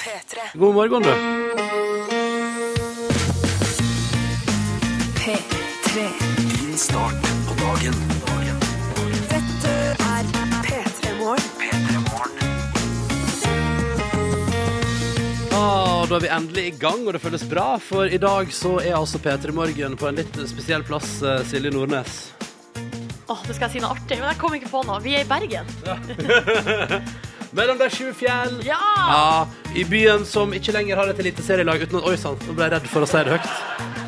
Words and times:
P3. 0.00 0.58
God 0.58 0.74
morgen, 0.74 1.02
du. 1.02 1.10
P3. 5.18 6.08
Din 6.36 6.78
start 6.78 7.22
på 7.48 7.54
dagen. 7.60 7.94
dagen. 8.26 8.60
Dette 9.30 9.72
er 9.98 10.22
P3 10.62 11.14
Morgen. 11.18 11.48
Ah, 15.52 16.06
da 16.06 16.14
er 16.14 16.20
vi 16.20 16.28
endelig 16.28 16.66
i 16.66 16.70
gang, 16.78 17.06
og 17.06 17.12
det 17.12 17.20
føles 17.20 17.42
bra. 17.50 17.78
For 17.82 18.04
i 18.04 18.18
dag 18.18 18.52
så 18.54 18.76
er 18.78 18.94
altså 18.94 19.18
P3 19.18 19.52
Morgen 19.52 19.96
på 19.98 20.06
en 20.06 20.22
litt 20.22 20.38
spesiell 20.46 20.86
plass, 20.86 21.22
eh, 21.22 21.42
Silje 21.50 21.74
Nordnes. 21.74 22.30
Åh, 23.26 23.42
nå 23.46 23.54
skal 23.54 23.66
jeg 23.66 23.74
si 23.74 23.82
noe 23.82 23.90
artig, 23.94 24.20
men 24.20 24.30
jeg 24.30 24.38
kom 24.38 24.54
ikke 24.54 24.70
på 24.70 24.86
noe. 24.86 25.02
Vi 25.02 25.18
er 25.18 25.26
i 25.26 25.30
Bergen. 25.30 25.66
Mellom 27.56 27.78
de 27.80 27.88
sju 27.90 28.12
fjell. 28.14 28.60
Ja! 28.66 28.78
Ja, 28.96 29.46
I 29.74 29.82
byen 29.88 30.22
som 30.28 30.52
ikke 30.54 30.74
lenger 30.76 31.00
har 31.00 31.10
et 31.10 31.18
eliteserielag 31.22 31.82
uten 31.82 31.98
at 31.98 32.06
Oi 32.06 32.16
sann, 32.20 32.36
nå 32.46 32.54
ble 32.54 32.68
jeg 32.68 32.74
redd 32.76 32.86
for 32.92 33.02
å 33.06 33.08
si 33.10 33.22
det 33.26 33.34
høyt. 33.34 33.48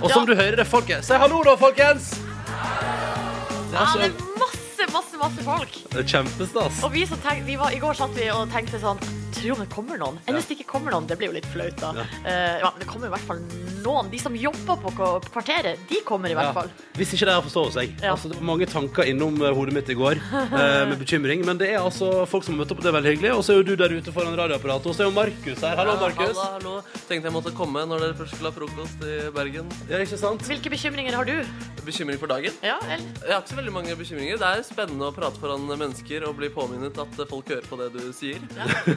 Og 0.02 0.10
som 0.14 0.26
du 0.28 0.34
hører 0.38 0.56
det 0.62 0.66
folket. 0.70 1.02
Si 1.06 1.18
hallo, 1.18 1.42
da, 1.46 1.56
folkens! 1.58 2.12
Det 2.12 3.80
er, 3.80 3.82
Ja, 3.82 3.86
det 3.98 4.06
er 4.10 4.38
masse, 4.38 4.86
masse, 4.92 5.18
masse 5.18 5.44
folk. 5.46 5.76
det 5.90 6.02
er 6.04 6.08
kjempestas. 6.14 6.82
Og 6.84 6.92
vi 6.94 7.06
som 7.08 7.18
tenk, 7.24 7.42
vi 7.48 7.56
var, 7.58 7.72
I 7.74 7.80
går 7.82 7.96
satt 7.98 8.14
vi 8.18 8.28
og 8.34 8.50
tenkte 8.52 8.78
sånn 8.82 9.00
Tror 9.32 9.58
det 9.62 9.68
kommer 9.72 9.98
noen. 10.00 10.18
Enn 10.28 10.36
hvis 10.36 10.46
det 10.50 10.58
ikke 10.58 10.68
kommer 10.74 10.92
noen, 10.94 11.06
det 11.08 11.16
blir 11.18 11.30
jo 11.30 11.36
litt 11.36 11.46
flaut, 11.52 11.76
da. 11.80 11.92
Ja. 11.96 12.04
Uh, 12.22 12.56
ja, 12.62 12.68
men 12.70 12.82
det 12.82 12.88
kommer 12.90 13.08
i 13.08 13.12
hvert 13.14 13.26
fall 13.26 13.40
noen. 13.82 14.10
De 14.12 14.18
som 14.20 14.34
jobber 14.38 14.76
på 14.84 14.92
kvarteret, 15.32 15.80
de 15.90 16.00
kommer 16.06 16.30
i 16.30 16.36
hvert 16.36 16.50
Ja. 16.50 16.52
fall. 16.56 16.70
Hvis 16.98 17.14
ikke 17.16 17.26
det 17.30 17.34
har 17.34 17.42
forstått 17.42 17.72
seg. 17.78 17.94
Ja. 18.02 18.12
Altså, 18.12 18.28
det 18.30 18.36
var 18.38 18.44
mange 18.50 18.66
tanker 18.68 19.08
innom 19.08 19.40
eh, 19.42 19.54
hodet 19.56 19.74
mitt 19.74 19.88
i 19.90 19.96
går 19.98 20.20
uh, 20.20 20.84
med 20.90 20.98
bekymring. 21.00 21.44
Men 21.48 21.58
det 21.58 21.70
er 21.72 21.80
altså 21.80 22.26
folk 22.28 22.44
som 22.44 22.54
har 22.54 22.62
møtt 22.64 22.74
opp, 22.74 22.82
og 22.82 22.84
det 22.84 22.92
er 22.92 22.96
veldig 23.00 23.14
hyggelig. 23.16 23.32
Og 23.34 23.42
så 23.46 23.54
er 23.56 23.62
jo 23.62 23.66
du 23.72 23.74
der 23.80 23.96
ute 23.96 24.12
foran 24.14 24.36
radioapparatet. 24.38 24.86
Og 24.92 24.94
så 24.98 25.06
er 25.06 25.10
jo 25.10 25.16
Markus 25.16 25.64
her. 25.64 25.76
Hallo, 25.80 25.96
Markus. 26.02 26.36
Hallo, 26.36 26.52
hallo. 26.58 26.74
Tenkte 27.08 27.30
jeg 27.30 27.36
måtte 27.38 27.54
komme 27.56 27.86
når 27.88 28.04
dere 28.06 28.18
først 28.20 28.36
skulle 28.36 28.52
ha 28.52 28.56
frokost 28.60 29.06
i 29.08 29.18
Bergen. 29.34 29.72
Ja, 29.90 30.02
ikke 30.04 30.20
sant? 30.20 30.44
Hvilke 30.46 30.70
bekymringer 30.76 31.16
har 31.18 31.24
du? 31.28 31.34
Bekymring 31.82 32.20
for 32.20 32.30
dagen? 32.30 32.54
Ja, 32.62 32.76
eller? 32.84 33.08
Jeg 33.24 33.32
har 33.32 33.40
ikke 33.42 33.54
så 33.56 33.58
veldig 33.58 33.72
mange 33.74 33.96
bekymringer. 33.98 34.38
Det 34.38 34.52
er 34.52 34.62
spennende 34.68 35.08
å 35.08 35.14
prate 35.16 35.40
foran 35.42 35.64
mennesker 35.66 36.28
og 36.28 36.36
bli 36.38 36.52
påminnet 36.54 37.00
at 37.02 37.22
folk 37.32 37.48
hører 37.50 37.66
på 37.66 37.80
det 37.80 37.90
du 37.96 38.02
sier. 38.14 38.38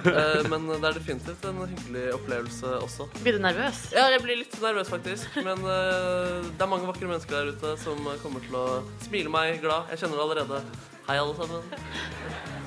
Eh, 0.05 0.24
Men 0.51 0.67
det 0.71 0.81
er 0.89 0.97
definitivt 0.99 1.45
en 1.49 1.61
hyggelig 1.63 2.05
opplevelse 2.17 2.73
også. 2.81 3.07
Blir 3.21 3.37
du 3.37 3.43
nervøs? 3.45 3.85
Ja, 3.95 4.07
jeg 4.13 4.23
blir 4.25 4.41
litt 4.41 4.57
nervøs 4.63 4.91
faktisk, 4.91 5.39
men 5.45 5.63
eh, 5.63 6.45
det 6.51 6.65
er 6.67 6.71
mange 6.71 6.89
vakre 6.89 7.09
mennesker 7.09 7.37
der 7.39 7.55
ute 7.55 7.75
som 7.83 8.01
kommer 8.23 8.43
til 8.45 8.59
å 8.59 8.67
smile 9.07 9.33
meg 9.33 9.61
glad. 9.63 9.91
Jeg 9.93 10.05
kjenner 10.05 10.21
det 10.21 10.27
allerede. 10.27 10.61
Hei, 11.05 11.19
alle 11.21 11.35
sammen. 11.37 12.64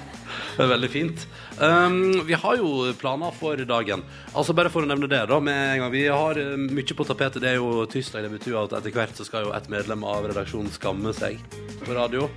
Det 0.56 0.64
er 0.64 0.70
veldig 0.72 0.91
fint. 0.92 1.25
Um, 1.58 1.97
vi 2.27 2.36
har 2.39 2.58
jo 2.61 2.92
planer 2.98 3.34
for 3.34 3.61
dagen. 3.69 4.05
Altså 4.33 4.55
Bare 4.56 4.70
for 4.72 4.86
å 4.86 4.91
nevne 4.91 5.11
det, 5.11 5.25
da. 5.30 5.41
med 5.42 5.58
en 5.75 5.83
gang 5.83 5.92
Vi 5.95 6.05
har 6.06 6.39
uh, 6.39 6.56
mye 6.58 6.98
på 6.98 7.06
tapetet. 7.08 7.42
Det 7.42 7.53
er 7.53 7.58
jo 7.58 7.86
tirsdag. 7.91 8.27
Det 8.27 8.34
betyr 8.39 8.58
at 8.62 8.77
etter 8.80 8.95
hvert 8.95 9.19
så 9.19 9.27
skal 9.27 9.48
jo 9.48 9.55
et 9.56 9.70
medlem 9.72 10.05
av 10.06 10.28
redaksjonen 10.30 10.70
skamme 10.75 11.14
seg 11.17 11.41
på 11.84 11.97
radio. 11.97 12.28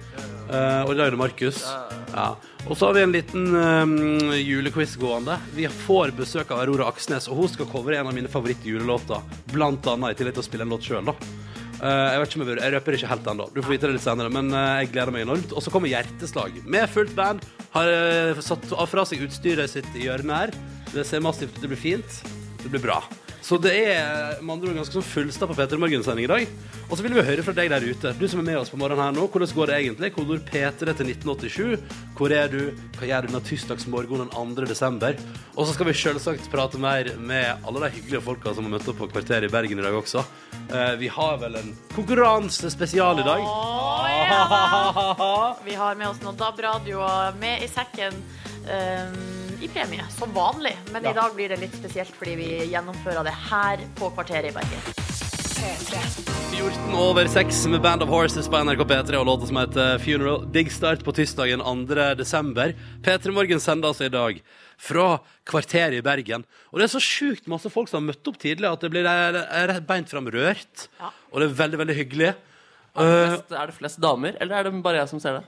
Uh, 0.51 0.83
og 0.85 0.93
i 0.93 0.97
dag 0.99 1.07
er 1.07 1.15
det 1.15 1.21
Markus. 1.21 1.61
Ja. 2.11 2.33
Og 2.67 2.77
så 2.77 2.89
har 2.89 2.97
vi 2.97 3.05
en 3.05 3.13
liten 3.15 3.47
um, 3.55 4.33
julequiz 4.37 4.97
gående. 5.01 5.37
Vi 5.55 5.69
får 5.85 6.13
besøk 6.17 6.51
av 6.53 6.63
Aurora 6.65 6.89
Aksnes, 6.91 7.29
og 7.31 7.39
hun 7.39 7.53
skal 7.53 7.69
covre 7.71 7.97
en 7.97 8.09
av 8.09 8.17
mine 8.17 8.29
favorittjulelåter. 8.31 9.23
Blant 9.53 9.87
annet 9.89 10.13
i 10.13 10.19
tillegg 10.19 10.37
til 10.37 10.43
å 10.43 10.49
spille 10.49 10.67
en 10.67 10.75
låt 10.75 10.85
sjøl, 10.85 11.07
da. 11.09 11.15
Eh, 11.81 12.07
jeg 12.13 12.21
vet 12.21 12.29
ikke 12.29 12.37
om 12.37 12.43
jeg, 12.43 12.49
burde. 12.51 12.65
jeg 12.65 12.73
røper 12.75 12.97
ikke 12.97 13.09
helt 13.09 13.29
ennå. 13.31 13.47
Du 13.55 13.61
får 13.63 13.73
vite 13.73 13.89
det 13.89 13.95
litt 13.97 14.05
senere, 14.05 14.33
men 14.33 14.51
eh, 14.53 14.73
jeg 14.83 14.91
gleder 14.93 15.15
meg 15.15 15.25
enormt. 15.25 15.55
Og 15.55 15.65
så 15.65 15.73
kommer 15.73 15.89
Hjerteslag 15.89 16.59
med 16.69 16.85
fullt 16.93 17.15
band. 17.17 17.47
Har 17.73 17.89
uh, 17.89 18.43
satt 18.43 18.67
fra 18.91 19.05
seg 19.07 19.23
utstyret 19.25 19.71
sitt 19.71 19.89
i 19.97 20.05
hjørnet 20.05 20.35
her. 20.35 20.55
Det 20.91 21.07
ser 21.07 21.23
massivt 21.25 21.55
ut. 21.55 21.63
Det 21.63 21.71
blir 21.71 21.81
fint. 21.81 22.21
Det 22.61 22.69
blir 22.69 22.83
bra. 22.83 22.99
Så 23.41 23.57
det 23.61 23.73
er 23.73 24.41
med 24.41 24.53
andre 24.53 24.69
ord 24.69 24.77
ganske 24.77 24.93
sånn 24.93 25.07
fullstappa 25.07 25.55
Peter 25.57 25.79
Morgen-sending 25.81 26.27
i 26.27 26.29
dag. 26.29 26.51
Og 26.91 26.97
så 26.97 27.05
vil 27.05 27.15
vi 27.15 27.23
høre 27.25 27.43
fra 27.45 27.55
deg 27.57 27.71
der 27.73 27.85
ute. 27.87 28.11
Du 28.19 28.27
som 28.29 28.41
er 28.43 28.47
med 28.51 28.59
oss 28.59 28.69
på 28.69 28.77
morgenen 28.77 29.01
her 29.01 29.15
nå. 29.15 29.25
Hvordan 29.31 29.53
går 29.57 29.71
det 29.71 29.77
egentlig? 29.79 30.11
Kodord 30.13 30.43
P3 30.49 30.93
til 30.99 31.11
1987. 31.15 31.97
Hvor 32.19 32.35
er 32.35 32.51
du? 32.51 32.59
Hva 32.99 33.09
gjør 33.09 33.25
du 33.25 33.31
denne 33.31 33.43
tirsdagsmorgenen 33.47 34.29
den 34.29 34.53
2. 34.61 34.67
desember? 34.69 35.17
Og 35.55 35.65
så 35.65 35.73
skal 35.73 35.89
vi 35.89 35.97
selvsagt 35.97 36.51
prate 36.53 36.81
mer 36.81 37.13
med 37.17 37.65
alle 37.65 37.85
de 37.87 37.91
hyggelige 37.97 38.23
folka 38.27 38.53
som 38.53 38.67
har 38.67 38.75
møtt 38.75 38.91
opp 38.93 39.01
på 39.01 39.09
kvarteret 39.15 39.49
i 39.49 39.53
Bergen 39.53 39.81
i 39.81 39.87
dag 39.87 39.97
også. 39.97 40.23
Eh, 40.69 40.93
vi 41.01 41.09
har 41.11 41.41
vel 41.41 41.57
en 41.63 41.73
konkurransespesial 41.95 43.23
i 43.23 43.27
dag. 43.27 43.41
Å, 43.41 44.07
ja. 44.21 45.41
Vi 45.65 45.75
har 45.81 45.97
med 45.97 46.11
oss 46.13 46.21
noen 46.23 46.37
DAB-radioer 46.39 47.39
med 47.41 47.65
i 47.65 47.71
sekken 47.71 48.21
eh, 48.69 49.40
i 49.61 49.67
premie, 49.71 50.03
som 50.17 50.33
vanlig. 50.33 50.75
Men 50.91 51.03
Ja. 51.03 51.11
i 51.11 51.13
dag 51.13 51.35
blir 51.35 51.49
det 51.49 51.59
litt 51.59 51.75
spesielt 51.75 52.13
fordi 52.17 52.35
vi 52.35 52.49
gjennomfører 52.71 53.23
det 53.23 53.33
her 53.49 53.77
på 53.95 54.09
kvarteret 54.15 54.49
i 54.49 54.51
Bergen. 54.51 54.81
14 56.51 56.93
over 56.97 57.27
6 57.27 57.65
med 57.69 57.81
Band 57.81 58.01
of 58.03 58.09
Horses 58.09 58.47
på 58.49 58.57
NRK 58.63 58.81
P3 58.89 59.19
og 59.19 59.25
låta 59.27 59.47
som 59.47 59.57
heter 59.61 59.97
Funeral. 60.01 60.45
Digg 60.51 60.71
start 60.73 61.03
på 61.05 61.13
tirsdagen 61.13 61.61
2. 61.61 62.15
desember. 62.17 62.73
P3 63.05 63.31
Morgen 63.35 63.59
sender 63.59 63.91
altså 63.91 64.05
i 64.07 64.09
dag 64.13 64.41
fra 64.81 65.19
kvarteret 65.45 65.99
i 65.99 66.01
Bergen. 66.05 66.45
Og 66.71 66.79
det 66.81 66.87
er 66.87 66.93
så 66.97 67.01
sjukt 67.03 67.47
masse 67.51 67.69
folk 67.69 67.89
som 67.91 68.01
har 68.01 68.13
møtt 68.13 68.27
opp 68.31 68.39
tidlig 68.41 68.69
at 68.71 68.81
det 68.81 68.89
blir 68.93 69.05
eh, 69.05 69.79
beint 69.85 70.09
fram 70.09 70.25
rørt. 70.33 70.87
Ja. 70.99 71.11
Og 71.31 71.41
det 71.43 71.49
er 71.51 71.59
veldig, 71.61 71.81
veldig 71.85 71.97
hyggelig. 72.01 72.31
Er 72.31 73.05
det, 73.05 73.11
Eh, 73.21 73.29
flest, 73.37 73.51
er 73.55 73.65
det 73.67 73.75
flest 73.77 73.99
damer, 74.03 74.35
eller 74.41 74.55
er 74.57 74.63
det 74.67 74.83
bare 74.83 74.97
jeg 74.99 75.07
som 75.13 75.19
ser 75.23 75.37
det? 75.39 75.43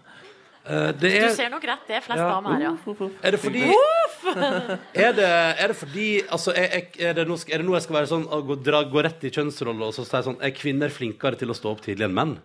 Eh, 0.66 0.92
det 0.96 1.12
Du 1.12 1.26
er 1.28 1.36
ser 1.36 1.50
nok 1.54 1.64
rett, 1.68 1.84
det 1.88 1.96
er 1.98 2.02
flest 2.06 2.20
Ja. 2.24 2.30
damer 2.30 2.56
her, 2.56 2.62
ja. 2.70 3.10
Er 3.24 3.32
det 3.36 3.40
fordi 3.44 3.64
er 5.06 5.12
det, 5.18 5.30
er 5.60 5.68
det 5.68 5.76
fordi 5.78 6.08
altså, 6.30 6.54
er, 6.56 6.88
er, 7.00 7.14
det 7.14 7.28
nå, 7.28 7.36
er 7.50 7.58
det 7.62 7.66
nå 7.68 7.74
jeg 7.76 7.84
skal 7.88 7.96
være 8.00 8.12
sånn 8.14 8.26
gå, 8.48 8.56
dra, 8.64 8.84
gå 8.88 9.04
rett 9.04 9.24
i 9.28 9.32
kjønnsrolle 9.34 9.90
og 9.90 9.94
så 9.96 10.06
si 10.08 10.22
sånn 10.30 10.38
Er 10.42 10.56
kvinner 10.56 10.90
flinkere 10.94 11.36
til 11.40 11.52
å 11.52 11.58
stå 11.58 11.74
opp 11.76 11.82
tidlig 11.86 12.08
enn 12.08 12.16
menn? 12.16 12.38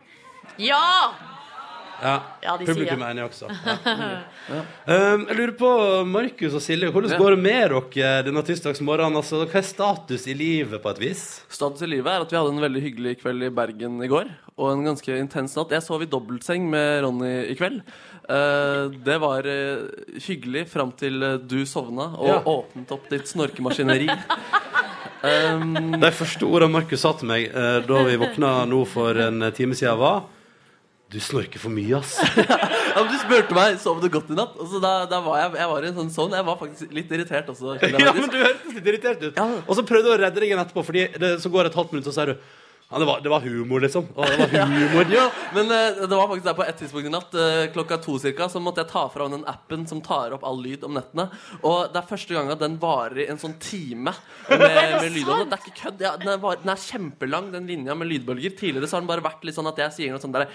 Ja! 0.58 0.82
Ja, 2.02 2.14
Ja, 2.44 2.56
de 2.60 2.66
publikum 2.68 3.00
sier. 3.00 3.06
er 3.06 3.14
enig 3.14 3.24
også. 3.26 3.48
Ja. 4.48 4.60
Um, 4.88 5.26
jeg 5.28 5.36
lurer 5.36 5.52
på, 5.60 5.70
Markus 6.08 6.54
og 6.56 6.62
Silje, 6.64 6.88
hvordan 6.94 7.18
går 7.20 7.34
det 7.34 7.40
med 7.44 7.72
dere 7.92 8.22
denne 8.24 8.40
tirsdagsmorgenen? 8.46 9.18
Altså, 9.20 9.42
hva 9.44 9.58
er 9.60 9.66
status 9.66 10.24
i 10.30 10.36
livet, 10.38 10.80
på 10.80 10.88
et 10.94 11.00
vis? 11.02 11.24
Status 11.52 11.82
i 11.84 11.88
livet 11.90 12.08
er 12.08 12.24
at 12.24 12.32
vi 12.32 12.38
hadde 12.38 12.54
en 12.54 12.62
veldig 12.64 12.80
hyggelig 12.86 13.16
kveld 13.20 13.44
i 13.44 13.50
Bergen 13.52 13.98
i 14.00 14.08
går. 14.08 14.30
Og 14.56 14.70
en 14.72 14.86
ganske 14.88 15.18
intens 15.20 15.52
natt. 15.58 15.74
Jeg 15.76 15.84
sov 15.84 16.00
i 16.02 16.08
dobbeltseng 16.08 16.64
med 16.72 17.02
Ronny 17.04 17.34
i 17.52 17.58
kveld. 17.60 17.82
Uh, 18.28 18.88
det 19.04 19.18
var 19.20 19.44
uh, 19.44 19.84
hyggelig 20.24 20.64
fram 20.72 20.90
til 20.96 21.22
eh, 21.24 21.36
du 21.48 21.60
sovna 21.68 22.08
og 22.16 22.26
Ja. 22.28 22.40
åpnet 22.44 22.90
opp 22.96 23.06
ditt 23.12 23.28
snorkemaskineri. 23.30 24.08
um, 25.22 25.76
De 26.02 26.10
første 26.14 26.44
ordene 26.48 26.72
Markus 26.78 27.04
sa 27.04 27.12
til 27.18 27.28
meg 27.30 27.48
eh, 27.52 27.78
da 27.86 28.02
vi 28.08 28.16
våkna 28.20 28.52
nå 28.68 28.82
for 28.88 29.16
en 29.28 29.44
time 29.56 29.76
siden, 29.78 29.96
var 30.00 30.24
Du 31.08 31.16
snorker 31.24 31.60
for 31.60 31.72
mye, 31.72 31.96
ass. 31.96 32.18
ja, 32.36 32.98
men 32.98 33.06
du 33.08 33.16
spurte 33.16 33.56
meg 33.56 33.78
sov 33.80 34.02
du 34.02 34.10
godt 34.12 34.28
i 34.28 34.36
natt. 34.36 34.58
Og 34.60 34.68
så 34.68 34.80
da, 34.82 34.92
da 35.08 35.22
var 35.24 35.38
jeg, 35.40 35.54
jeg 35.56 35.70
var 35.70 35.84
i 35.86 35.88
en 35.88 35.96
sånn 35.96 36.10
sånn. 36.12 36.34
Jeg 36.36 36.44
var 36.44 36.58
faktisk 36.60 36.92
litt 36.92 37.14
irritert 37.16 37.48
også. 37.48 37.78
ja, 37.94 38.12
men 38.12 38.28
du 38.28 38.36
hørtes 38.36 38.74
litt 38.76 38.90
irritert 38.92 39.22
ut. 39.24 39.38
Ja. 39.40 39.46
Og 39.64 39.78
så 39.78 39.86
prøvde 39.88 40.12
jeg 40.12 40.18
å 40.18 40.20
redde 40.20 40.42
deg 40.42 40.50
igjen 40.50 40.60
etterpå, 40.60 40.84
Fordi 40.84 41.06
det, 41.16 41.30
så 41.40 41.52
går 41.54 41.64
det 41.64 41.72
et 41.72 41.78
halvt 41.80 41.94
minutt, 41.96 42.10
og 42.12 42.16
så 42.16 42.26
er 42.26 42.34
du 42.34 42.42
ja, 42.90 42.98
det 42.98 43.04
var, 43.04 43.20
det 43.20 43.28
var 43.28 43.40
humor, 43.44 43.80
liksom. 43.84 44.06
Det 44.16 44.36
var 44.38 44.66
humor. 44.66 45.06
Ja, 45.18 45.26
men 45.54 45.70
eh, 45.70 46.06
det 46.08 46.16
var 46.16 46.28
faktisk 46.28 46.46
der 46.46 46.54
på 46.56 46.64
et 46.64 46.78
tidspunkt 46.80 47.08
i 47.08 47.12
natt, 47.12 47.34
eh, 47.36 47.66
klokka 47.74 47.98
to 48.00 48.14
cirka, 48.22 48.46
så 48.48 48.62
måtte 48.64 48.80
jeg 48.80 48.88
ta 48.88 49.02
fra 49.12 49.26
den 49.28 49.44
appen 49.50 49.84
som 49.90 50.00
tar 50.04 50.32
opp 50.32 50.46
all 50.48 50.62
lyd 50.64 50.86
om 50.88 50.96
nettene. 50.96 51.26
Og 51.60 51.92
det 51.92 52.00
er 52.00 52.08
første 52.08 52.32
gang 52.32 52.48
at 52.54 52.62
den 52.62 52.78
varer 52.80 53.20
i 53.26 53.28
en 53.28 53.40
sånn 53.40 53.58
time 53.60 54.14
med, 54.48 54.64
med 54.64 55.04
lyd 55.18 55.28
det. 55.28 55.36
Er 55.36 55.60
ikke 55.60 55.76
kødd. 55.82 56.06
Ja, 56.06 56.14
den, 56.16 56.32
er 56.32 56.62
den 56.64 56.72
er 56.72 56.80
kjempelang, 56.86 57.52
den 57.52 57.68
linja 57.68 57.98
med 57.98 58.08
lydbølger. 58.08 58.56
Tidligere 58.56 58.88
så 58.88 58.96
har 58.96 59.04
den 59.04 59.12
bare 59.12 59.26
vært 59.28 59.44
litt 59.44 59.58
sånn 59.58 59.68
at 59.68 59.84
jeg 59.84 59.96
sier 59.98 60.16
noe 60.16 60.24
sånt 60.24 60.38
der 60.38 60.48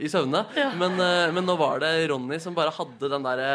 i 0.00 0.08
søvne. 0.08 0.46
Men, 0.80 0.96
eh, 1.04 1.28
men 1.36 1.44
nå 1.44 1.58
var 1.60 1.84
det 1.84 1.92
Ronny 2.08 2.40
som 2.40 2.56
bare 2.56 2.72
hadde 2.80 3.12
den 3.12 3.28
derre 3.28 3.52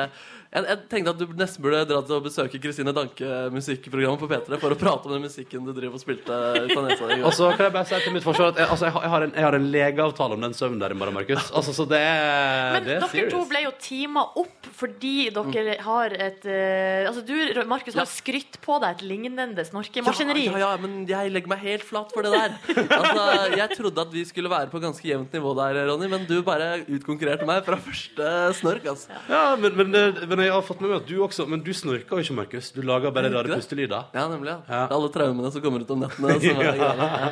jeg, 0.54 0.66
jeg 0.70 0.78
tenkte 0.92 1.14
at 1.14 1.20
du 1.20 1.26
nesten 1.40 1.64
burde 1.66 1.80
dra 1.90 2.00
til 2.06 2.16
å 2.18 2.22
besøke 2.24 2.60
Kristine 2.62 2.94
Danke 2.94 3.26
musikkprogrammet 3.54 4.22
på 4.22 4.30
P3 4.30 4.60
for 4.62 4.76
å 4.76 4.78
prate 4.80 5.10
om 5.10 5.16
den 5.16 5.24
musikken 5.26 5.66
du 5.66 5.72
driver 5.74 5.98
og 5.98 6.04
spilte 6.04 6.30
ut 6.30 6.74
av 6.78 6.84
nesa 6.88 7.08
di. 7.10 7.18
Og 7.26 7.34
så 7.34 7.50
kan 7.56 7.66
jeg 7.68 7.74
bare 7.74 7.90
si 7.90 8.00
til 8.06 8.14
mitt 8.14 8.26
forsvar 8.26 8.52
at 8.54 8.62
jeg, 8.62 8.70
altså, 8.70 8.86
jeg, 8.90 9.12
har- 9.14 9.26
en, 9.28 9.34
jeg 9.40 9.48
har 9.48 9.58
en 9.58 9.68
legeavtale 9.74 10.38
om 10.38 10.46
den 10.46 10.54
søvnen 10.58 10.80
der 10.84 10.94
i 10.94 10.98
morgen, 11.00 11.18
Markus. 11.18 11.50
Altså, 11.58 11.74
så 11.74 11.88
det 11.90 12.00
er, 12.00 12.78
Men 12.78 12.86
det 12.88 12.96
er 12.96 13.00
dere 13.02 13.10
serious. 13.16 13.34
to 13.34 13.44
ble 13.50 13.64
jo 13.66 13.74
teama 13.82 14.26
opp 14.44 14.70
fordi 14.74 15.16
dere 15.34 15.76
har 15.86 16.14
et 16.18 16.46
uh, 16.50 17.10
Altså 17.10 17.22
du, 17.26 17.34
Markus, 17.70 17.94
har 17.98 18.04
Ja. 18.06 18.10
skrytt 18.10 18.58
på 18.64 18.78
deg 18.82 18.98
et 18.98 19.04
lignende 19.08 19.64
snorkemaskineri. 19.68 20.46
Ja, 20.52 20.58
ja, 20.58 20.70
ja, 20.74 20.82
men 20.82 21.04
jeg 21.10 21.32
legger 21.34 21.52
meg 21.54 21.62
helt 21.64 21.84
flat 21.88 22.12
for 22.14 22.26
det 22.26 22.32
der. 22.34 22.56
Altså, 22.94 23.26
Jeg 23.58 23.70
trodde 23.78 24.02
at 24.06 24.12
vi 24.14 24.24
skulle 24.28 24.50
være 24.52 24.70
på 24.72 24.82
ganske 24.84 25.06
jevnt 25.08 25.34
nivå 25.34 25.54
der, 25.58 25.82
Ronny, 25.90 26.08
men 26.12 26.26
du 26.30 26.36
bare 26.46 26.84
utkonkurrerte 26.86 27.46
meg 27.48 27.64
fra 27.66 27.78
første 27.80 28.32
snork. 28.60 28.86
altså. 28.94 29.14
Ja, 29.30 29.56
men, 29.60 29.76
men, 29.78 29.92
det- 29.94 30.28
men 30.44 30.50
jeg 30.50 30.56
har 30.58 30.64
fått 30.68 30.82
med 30.84 30.90
meg 30.92 30.98
at 31.00 31.08
du 31.08 31.16
også 31.24 31.46
Men 31.48 31.62
du 31.64 31.70
snorker 31.72 32.20
jo 32.20 32.24
ikke, 32.26 32.36
Markus. 32.36 32.72
Du 32.76 32.82
lager 32.84 33.14
bare 33.16 33.30
rare 33.32 33.56
pustelyder. 33.56 34.10
Ja, 34.12 34.28
nemlig. 34.28 34.52
ja. 34.52 34.60
Ja. 34.68 34.82
Det 34.90 34.92
er 34.92 34.98
alle 35.00 35.12
traumene 35.16 35.52
som 35.56 35.64
kommer 35.64 35.86
ut 35.86 35.92
om 35.96 36.02
nettene. 36.04 36.34
Som 36.44 36.60
er 36.60 36.76
greia. 36.76 37.30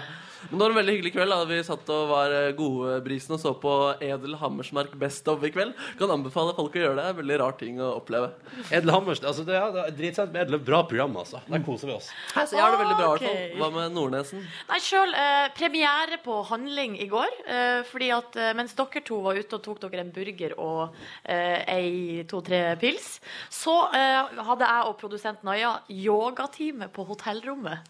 Men 0.49 0.57
det 0.57 0.63
var 0.65 0.71
en 0.73 0.77
veldig 0.79 0.93
hyggelig 0.95 1.11
kveld. 1.15 1.29
da 1.35 1.45
Vi 1.49 1.59
satt 1.67 1.89
og 1.93 2.07
var 2.09 2.33
eh, 2.33 2.51
gode 2.57 2.95
brisen 3.05 3.35
og 3.35 3.41
så 3.43 3.51
på 3.61 3.73
Edel 4.01 4.35
Hammersmark 4.41 4.95
Best 4.99 5.27
of 5.31 5.43
i 5.45 5.51
kveld. 5.53 5.75
Kan 5.99 6.11
anbefale 6.15 6.55
folk 6.57 6.75
å 6.75 6.81
gjøre 6.81 6.97
det. 6.97 7.07
Veldig 7.21 7.37
rar 7.43 7.55
ting 7.59 7.77
å 7.83 7.91
oppleve. 7.99 8.31
Edel 8.73 8.91
Hammers, 8.95 9.21
altså 9.21 9.45
det, 9.47 9.55
er- 9.59 9.71
det 9.75 9.83
er 9.85 9.95
dritsent 9.99 10.33
med 10.33 10.47
Edel. 10.47 10.59
Bra 10.65 10.81
program, 10.89 11.15
altså. 11.21 11.41
Der 11.51 11.63
koser 11.67 11.91
vi 11.91 11.95
oss. 11.99 12.09
Hei, 12.33 12.45
så 12.49 12.57
jeg 12.57 12.63
har 12.65 12.73
det 12.75 12.81
veldig 12.81 12.97
bra, 12.97 13.05
i 13.05 13.13
hvert 13.13 13.27
fall. 13.27 13.59
Hva 13.61 13.69
med 13.77 13.95
Nordnesen? 13.95 14.43
Nei, 14.71 14.79
sjøl 14.83 15.13
eh, 15.21 15.47
premiere 15.57 16.17
på 16.25 16.39
Handling 16.49 16.97
i 17.03 17.07
går. 17.11 17.37
Eh, 17.45 17.81
fordi 17.91 18.09
at 18.17 18.35
eh, 18.41 18.51
mens 18.57 18.73
dere 18.79 19.03
to 19.07 19.21
var 19.23 19.37
ute 19.39 19.59
og 19.59 19.65
tok 19.69 19.83
dere 19.85 20.01
en 20.05 20.11
burger 20.15 20.57
og 20.57 20.95
eh, 21.23 21.61
ei, 21.71 22.23
to-tre 22.31 22.63
pils, 22.81 23.19
så 23.53 23.77
eh, 23.93 24.41
hadde 24.49 24.67
jeg 24.67 24.89
og 24.89 24.97
produsent 25.01 25.43
Naja 25.47 25.77
yogatime 25.91 26.87
på 26.93 27.05
hotellrommet. 27.09 27.85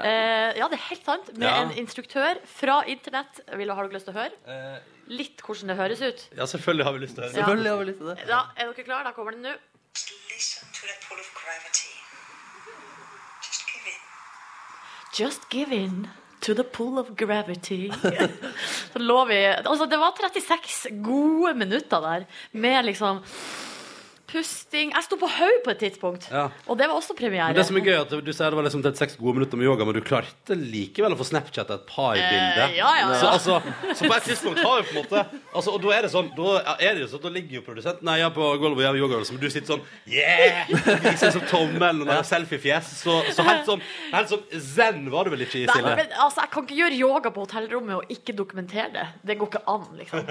Eh, 0.00 0.56
ja, 0.58 0.68
det 0.68 0.78
er 0.78 0.84
helt 0.88 1.04
sant. 1.04 1.28
Med 1.36 1.48
Ja. 1.48 1.62
en 1.62 1.72
instruktør 1.76 2.38
fra 2.46 2.82
internett. 2.86 3.40
Vil, 3.56 3.68
har 3.70 3.88
du 3.88 3.94
lyst 3.94 4.06
til 4.08 4.14
å 4.14 4.18
høre? 4.22 4.32
Eh, 4.46 4.78
Litt 5.12 5.42
hvordan 5.42 5.66
det 5.68 5.76
høres 5.76 6.00
ut. 6.00 6.20
Ja, 6.36 6.44
selvfølgelig 6.46 6.84
har 6.84 6.92
vi 6.92 6.98
lyst 7.04 7.14
til 7.16 7.24
å 7.24 7.26
høre. 7.26 7.34
Selvfølgelig 7.36 7.68
har 7.70 7.78
vi 7.78 7.84
lyst 7.90 7.98
til 7.98 8.06
det. 8.06 8.18
Ja, 8.28 8.40
er 8.56 8.72
dere 8.72 8.84
klare? 8.86 9.04
Da 9.04 9.12
kommer 9.12 9.32
den 9.32 9.42
nå. 9.42 9.52
Listen 10.32 10.68
to 10.72 10.86
the 10.86 10.96
pull 11.08 11.18
of 11.18 11.30
gravity. 11.36 11.90
Just 13.42 13.66
give 13.68 13.86
in. 13.92 14.00
Just 15.18 15.50
give 15.50 15.72
in 15.72 16.08
to 16.40 16.54
the 16.54 16.64
pull 16.64 16.98
of 16.98 17.10
gravity. 17.16 17.90
Så 18.92 18.98
lå 18.98 19.24
vi 19.28 19.36
Altså, 19.46 19.86
det 19.86 19.98
var 19.98 20.14
36 20.16 20.86
gode 21.04 21.54
minutter 21.54 22.00
der 22.00 22.24
med 22.52 22.84
liksom 22.86 23.20
pusting 24.32 24.92
Jeg 24.94 25.04
sto 25.04 25.16
på 25.20 25.28
haug 25.28 25.58
på 25.64 25.70
et 25.74 25.78
tidspunkt, 25.82 26.28
Ja. 26.32 26.46
og 26.66 26.78
det 26.78 26.88
var 26.88 26.96
også 26.96 27.14
premiere. 27.18 27.48
Men 27.52 27.56
det 27.60 27.66
som 27.68 27.76
er 27.76 27.84
gøy, 27.84 27.92
er 27.92 28.00
at 28.06 28.10
du 28.24 28.32
sier 28.32 28.50
det 28.50 28.56
var 28.58 28.64
liksom 28.64 28.82
36 28.82 29.16
gode 29.20 29.34
minutter 29.38 29.56
med 29.60 29.66
yoga, 29.68 29.84
men 29.84 29.94
du 29.94 30.00
klarte 30.00 30.56
likevel 30.56 31.12
å 31.12 31.18
få 31.20 31.26
Snapchat 31.28 31.70
et 31.70 31.86
par-bilde. 31.86 32.64
Eh, 32.70 32.76
ja, 32.78 32.90
ja, 32.96 33.08
ja. 33.12 33.20
Så, 33.20 33.26
altså, 33.28 33.62
så 33.94 34.08
på 34.08 34.16
et 34.16 34.22
tidspunkt 34.30 34.62
har 34.64 34.80
vi 34.82 34.88
på 34.88 34.96
en 34.96 35.04
måte 35.04 35.24
altså, 35.54 35.74
Og 35.76 35.82
da 35.82 35.92
er 35.96 36.02
det 36.06 36.10
sånn 36.12 36.30
Da, 36.36 36.76
er 36.80 36.94
det 36.96 37.02
jo 37.04 37.08
sånn, 37.12 37.22
da 37.22 37.28
ligger 37.34 37.58
jo 37.58 37.62
produsenten 37.66 38.04
Nei, 38.08 38.16
jeg 38.20 38.26
er 38.30 38.34
på 38.36 38.48
gulvet 38.62 38.80
og 38.80 38.84
gjør 38.86 38.98
yoga, 39.02 39.20
men 39.32 39.40
du 39.42 39.48
sitter 39.52 39.74
sånn 39.74 39.82
Yeah! 40.06 40.68
Viser 41.04 41.32
som 41.34 41.44
tommelen 41.50 42.02
og 42.06 42.12
ja. 42.14 42.22
selfiefjes. 42.26 42.90
Så, 43.02 43.18
så 43.36 43.44
helt 43.46 43.66
sånn 43.68 43.82
Helt 44.12 44.32
sånn 44.32 44.44
zen 44.60 45.04
var 45.12 45.24
du 45.28 45.32
vel 45.34 45.44
ikke 45.46 45.60
i, 45.62 45.66
Nei, 45.68 45.76
Silje? 45.76 45.94
men, 46.00 46.12
altså, 46.24 46.42
jeg 46.44 46.52
kan 46.54 46.66
ikke 46.66 46.78
gjøre 46.80 46.98
yoga 46.98 47.32
på 47.34 47.44
hotellrommet 47.46 47.96
og 48.00 48.12
ikke 48.12 48.34
dokumentere 48.38 48.90
det. 48.94 49.06
Det 49.28 49.36
går 49.40 49.50
ikke 49.52 49.62
an, 49.72 49.86
liksom. 49.98 50.26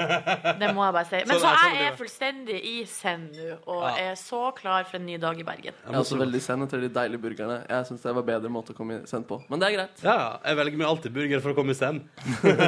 Det 0.61 0.69
må 0.75 0.85
jeg 0.85 0.95
bare 0.97 1.05
si. 1.09 1.21
Men 1.27 1.35
Så 1.35 1.39
så 1.43 1.51
er- 1.51 1.61
sånn 1.61 1.77
jeg 1.77 1.87
er 1.91 1.97
fullstendig 1.99 2.59
i 2.71 2.75
zen 2.89 3.27
nå, 3.35 3.57
og 3.67 3.90
er 3.99 4.15
så 4.19 4.39
klar 4.55 4.83
for 4.87 4.97
en 4.99 5.05
ny 5.05 5.17
dag 5.21 5.39
i 5.39 5.43
Bergen. 5.43 5.73
Jeg 5.73 5.91
er 5.93 5.97
også 5.99 6.17
veldig 6.19 6.41
send 6.41 6.63
etter 6.65 6.81
de 6.83 6.89
deilige 6.93 7.21
burgerne. 7.21 7.57
Jeg 7.69 7.85
synes 7.89 8.01
det 8.05 8.13
var 8.15 8.25
bedre 8.27 8.49
måte 8.53 8.73
å 8.73 8.77
komme 8.77 9.01
send 9.09 9.27
på. 9.29 9.41
Men 9.49 9.59
det 9.59 9.67
er 9.69 9.75
greit. 9.77 10.03
Ja. 10.05 10.17
Jeg 10.45 10.59
velger 10.61 10.77
meg 10.81 10.87
alltid 10.87 11.15
burger 11.15 11.43
for 11.43 11.51
å 11.53 11.57
komme 11.57 11.75
i 11.75 11.79
stand. 11.79 12.01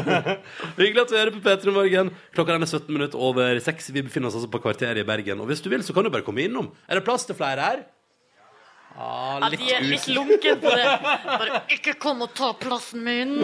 Hyggelig 0.80 1.04
at 1.06 1.10
du 1.14 1.18
hører 1.18 1.34
på 1.36 1.44
P3 1.46 1.74
Morgen. 1.76 2.14
Klokka 2.36 2.56
den 2.58 2.68
er 2.68 2.72
17 2.72 2.90
minutter 2.94 3.20
over 3.20 3.60
6. 3.60 3.92
Vi 3.96 4.06
befinner 4.06 4.30
oss 4.32 4.38
altså 4.40 4.52
på 4.54 4.62
kvarteret 4.64 5.02
i 5.04 5.08
Bergen. 5.08 5.42
Og 5.44 5.50
hvis 5.52 5.64
du 5.64 5.70
vil, 5.74 5.84
så 5.86 5.96
kan 5.96 6.06
du 6.08 6.12
bare 6.14 6.26
komme 6.28 6.46
innom. 6.46 6.72
Er 6.88 7.00
det 7.00 7.06
plass 7.08 7.26
til 7.30 7.38
flere 7.40 7.68
her? 7.70 7.84
Ah, 8.94 9.40
Ja, 9.42 9.50
de 9.50 9.72
er 9.74 9.82
litt 9.82 10.06
lunken 10.14 10.60
på 10.62 10.70
det. 10.70 10.84
Bare 11.26 11.64
'ikke 11.74 11.96
kom 11.98 12.22
og 12.22 12.30
ta 12.38 12.52
plassen 12.54 13.02
min'. 13.02 13.40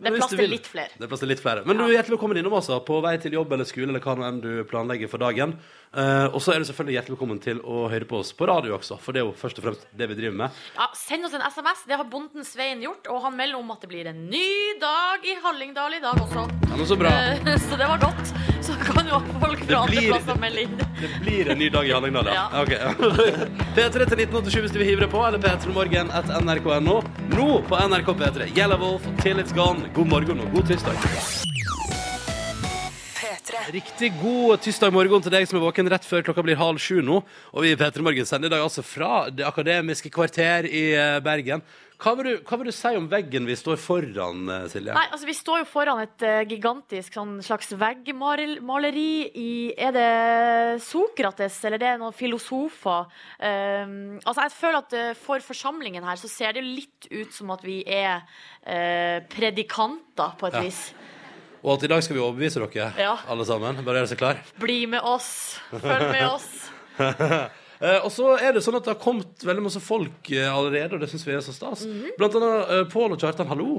Det 0.00 0.10
er 0.10 0.16
plass 0.16 0.32
til 0.32 0.50
litt 0.50 0.68
flere. 0.70 0.94
Det 0.96 1.06
er 1.06 1.10
plass 1.10 1.22
til 1.22 1.30
litt 1.32 1.42
flere. 1.42 1.64
Men 1.68 1.78
du 1.80 1.84
er 1.84 1.94
hjertelig 1.96 2.16
velkommen 2.16 2.40
innom 2.40 2.56
altså, 2.58 2.78
på 2.86 2.98
vei 3.04 3.14
til 3.22 3.36
jobb 3.36 3.52
eller 3.56 3.68
skole 3.68 3.90
eller 3.92 4.04
hva 4.04 4.16
nå 4.18 4.26
enn 4.28 4.40
du 4.44 4.50
planlegger 4.70 5.10
for 5.12 5.22
dagen. 5.22 5.56
Eh, 5.90 6.26
og 6.30 6.38
så 6.44 6.54
er 6.54 6.62
du 6.62 6.68
selvfølgelig 6.68 6.96
hjertelig 6.98 7.16
velkommen 7.16 7.42
til 7.42 7.62
å 7.66 7.84
høre 7.90 8.06
på 8.10 8.20
oss 8.22 8.30
på 8.36 8.46
radio 8.50 8.76
også, 8.76 8.98
for 9.02 9.16
det 9.16 9.22
er 9.22 9.26
jo 9.26 9.34
først 9.40 9.58
og 9.58 9.66
fremst 9.66 9.88
det 9.98 10.06
vi 10.12 10.18
driver 10.20 10.36
med. 10.44 10.60
Ja, 10.78 10.86
send 10.98 11.26
oss 11.26 11.34
en 11.36 11.44
SMS. 11.46 11.84
Det 11.90 11.98
har 11.98 12.06
bonden 12.12 12.46
Svein 12.46 12.84
gjort. 12.84 13.10
Og 13.10 13.22
han 13.26 13.36
melder 13.38 13.58
om 13.58 13.74
at 13.74 13.82
det 13.84 13.90
blir 13.90 14.10
en 14.12 14.24
ny 14.30 14.76
dag 14.82 15.26
i 15.26 15.36
Hallingdal 15.42 15.98
i 15.98 16.02
dag 16.04 16.20
også. 16.26 16.46
Ja, 16.68 16.76
men 16.76 16.86
så 16.86 16.98
bra. 17.00 17.14
Eh, 17.34 17.56
Så 17.70 17.76
det 17.78 17.86
var 17.86 18.00
godt. 18.02 18.34
Så 18.64 18.74
jo 19.10 19.18
folk 19.42 19.64
fra 19.66 19.80
andre 19.82 19.96
blir- 19.96 20.10
plasser 20.12 20.40
melde 20.42 20.64
inn. 20.66 20.76
Det 21.00 21.10
blir 21.24 21.50
en 21.54 21.58
ny 21.58 21.68
dag 21.74 21.88
i 21.88 21.92
Hallingdal, 21.94 22.30
ja. 22.30 22.46
Ja. 22.52 22.62
Ok. 22.62 22.72
P3 23.76 24.06
til 24.10 24.24
1987 24.24 24.60
hvis 24.64 24.74
du 24.74 24.78
vil 24.82 24.88
hive 24.92 25.04
deg 25.06 25.12
på, 25.12 25.22
eller 25.26 25.42
p3morgen 25.42 26.10
etter 26.20 26.40
nrk.no. 26.44 26.98
Nå 27.34 27.48
på 27.70 27.82
NRK 27.90 28.10
P3. 28.22 28.50
Yellow 28.56 28.80
Wolf, 28.82 29.06
Till 29.22 29.42
It's 29.42 29.54
Gone. 29.56 29.88
God 29.96 30.10
morgen 30.12 30.40
og 30.46 30.52
god 30.56 30.70
tirsdag. 30.72 30.98
Riktig 33.70 34.08
god 34.18 34.60
tirsdag 34.64 34.90
morgen 34.94 35.22
til 35.22 35.32
deg 35.34 35.44
som 35.46 35.58
er 35.58 35.62
våken 35.62 35.88
rett 35.92 36.06
før 36.06 36.24
klokka 36.26 36.42
blir 36.42 36.58
halv 36.58 36.80
sju 36.82 37.00
nå. 37.06 37.20
Og 37.54 37.62
vi 37.64 37.72
i 37.74 37.78
P3 37.78 38.02
Morgen 38.02 38.26
sender 38.26 38.50
i 38.50 38.54
dag 38.54 38.64
altså 38.64 38.82
fra 38.86 39.28
Det 39.30 39.44
akademiske 39.46 40.10
kvarter 40.10 40.66
i 40.66 40.82
eh, 40.98 41.18
Bergen. 41.22 41.62
Hva 42.00 42.14
vil, 42.16 42.24
du, 42.30 42.44
hva 42.48 42.56
vil 42.56 42.70
du 42.70 42.72
si 42.72 42.90
om 42.96 43.06
veggen 43.12 43.44
vi 43.44 43.54
står 43.60 43.76
foran, 43.76 44.46
eh, 44.48 44.62
Silje? 44.72 44.94
Nei, 44.96 45.02
altså 45.12 45.26
Vi 45.28 45.34
står 45.36 45.58
jo 45.60 45.66
foran 45.68 46.00
et 46.00 46.24
uh, 46.24 46.38
gigantisk 46.48 47.12
sånn 47.18 47.34
slags 47.44 47.74
veggmaleri 47.76 49.12
i 49.36 49.50
Er 49.76 49.92
det 49.92 50.82
Sokrates, 50.86 51.58
eller 51.68 51.82
det 51.82 51.90
er 51.90 52.00
noen 52.00 52.16
filosofer? 52.16 53.10
Um, 53.36 54.16
altså 54.24 54.46
Jeg 54.46 54.54
føler 54.56 54.80
at 54.80 54.96
uh, 54.96 55.12
for 55.20 55.44
forsamlingen 55.44 56.06
her 56.08 56.16
så 56.20 56.30
ser 56.32 56.56
det 56.56 56.64
litt 56.64 57.10
ut 57.12 57.36
som 57.36 57.52
at 57.52 57.64
vi 57.68 57.82
er 57.84 58.24
uh, 58.24 59.20
predikanter, 59.32 60.36
på 60.40 60.48
et 60.48 60.56
Ja. 60.56 60.64
vis. 60.64 60.82
Og 61.60 61.74
at 61.74 61.82
i 61.84 61.90
dag 61.92 62.00
skal 62.02 62.16
vi 62.16 62.22
overbevise 62.24 62.62
dere, 62.64 62.94
Ja. 62.96 63.18
alle 63.28 63.44
sammen. 63.44 63.84
Bare 63.84 64.00
gjøre 64.00 64.08
seg 64.14 64.18
klar. 64.22 64.40
Bli 64.56 64.86
med 64.88 65.04
oss. 65.04 65.60
Følg 65.68 66.06
med 66.16 66.24
oss. 66.32 66.48
Eh, 67.80 67.96
og 68.04 68.10
så 68.12 68.34
er 68.36 68.52
det 68.52 68.60
sånn 68.60 68.76
at 68.76 68.84
det 68.84 68.92
har 68.92 69.00
kommet 69.00 69.40
veldig 69.48 69.62
masse 69.64 69.80
folk 69.80 70.28
eh, 70.34 70.44
allerede, 70.52 70.98
og 70.98 71.00
det 71.00 71.08
syns 71.08 71.24
vi 71.24 71.32
er 71.32 71.40
så 71.44 71.54
stas. 71.56 71.86
Blant 72.18 72.34
annet 72.36 72.72
eh, 72.74 72.82
Pål 72.92 73.14
og 73.16 73.22
Kjartan, 73.22 73.48
hallo. 73.48 73.78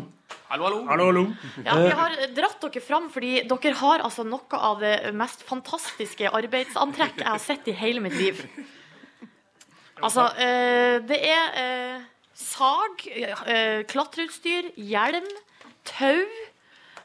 Hallo, 0.50 0.81
hallo. 0.89 1.25
Ja, 1.63 1.75
Vi 1.77 1.92
har 2.00 2.15
dratt 2.36 2.63
dere 2.65 2.81
fram 2.83 3.12
fordi 3.13 3.44
dere 3.48 3.75
har 3.80 4.01
altså 4.03 4.25
noe 4.27 4.57
av 4.57 4.81
det 4.81 4.95
mest 5.15 5.45
fantastiske 5.48 6.31
arbeidsantrekk 6.33 7.21
jeg 7.21 7.30
har 7.30 7.44
sett 7.44 7.69
i 7.69 7.75
hele 7.77 8.01
mitt 8.03 8.18
liv. 8.18 8.42
Altså, 10.01 10.25
eh, 10.42 10.97
det 11.06 11.21
er 11.30 11.62
eh, 11.62 12.01
sag, 12.33 13.06
eh, 13.13 13.83
klatreutstyr, 13.92 14.71
hjelm, 14.81 15.30
tau. 15.86 16.25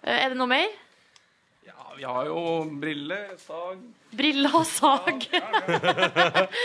Eh, 0.01 0.17
er 0.17 0.33
det 0.33 0.41
noe 0.41 0.49
mer? 0.49 0.73
Vi 1.97 2.05
har 2.05 2.27
jo 2.29 2.41
briller, 2.81 3.31
sag, 3.41 3.79
Briller 4.17 4.53
og 4.59 4.67
sag. 4.69 5.23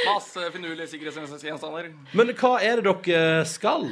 masse 0.07 0.43
finurlige 0.53 0.87
sikkerhetsgjenstander. 0.91 1.87
Men 2.17 2.33
hva 2.35 2.51
er 2.63 2.81
det 2.81 2.93
dere 3.07 3.45
skal? 3.47 3.87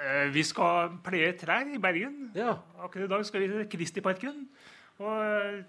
Eh, 0.00 0.28
Vi 0.34 0.44
skal 0.46 0.92
pleie 1.04 1.32
trær 1.40 1.64
i 1.72 1.80
Bergen. 1.82 2.30
Ja. 2.36 2.58
Akkurat 2.84 3.08
i 3.08 3.12
dag 3.14 3.24
skal 3.28 3.40
vi 3.44 3.48
til 3.52 3.66
Kristiparken 3.72 4.44
og 5.00 5.16
eh, 5.24 5.60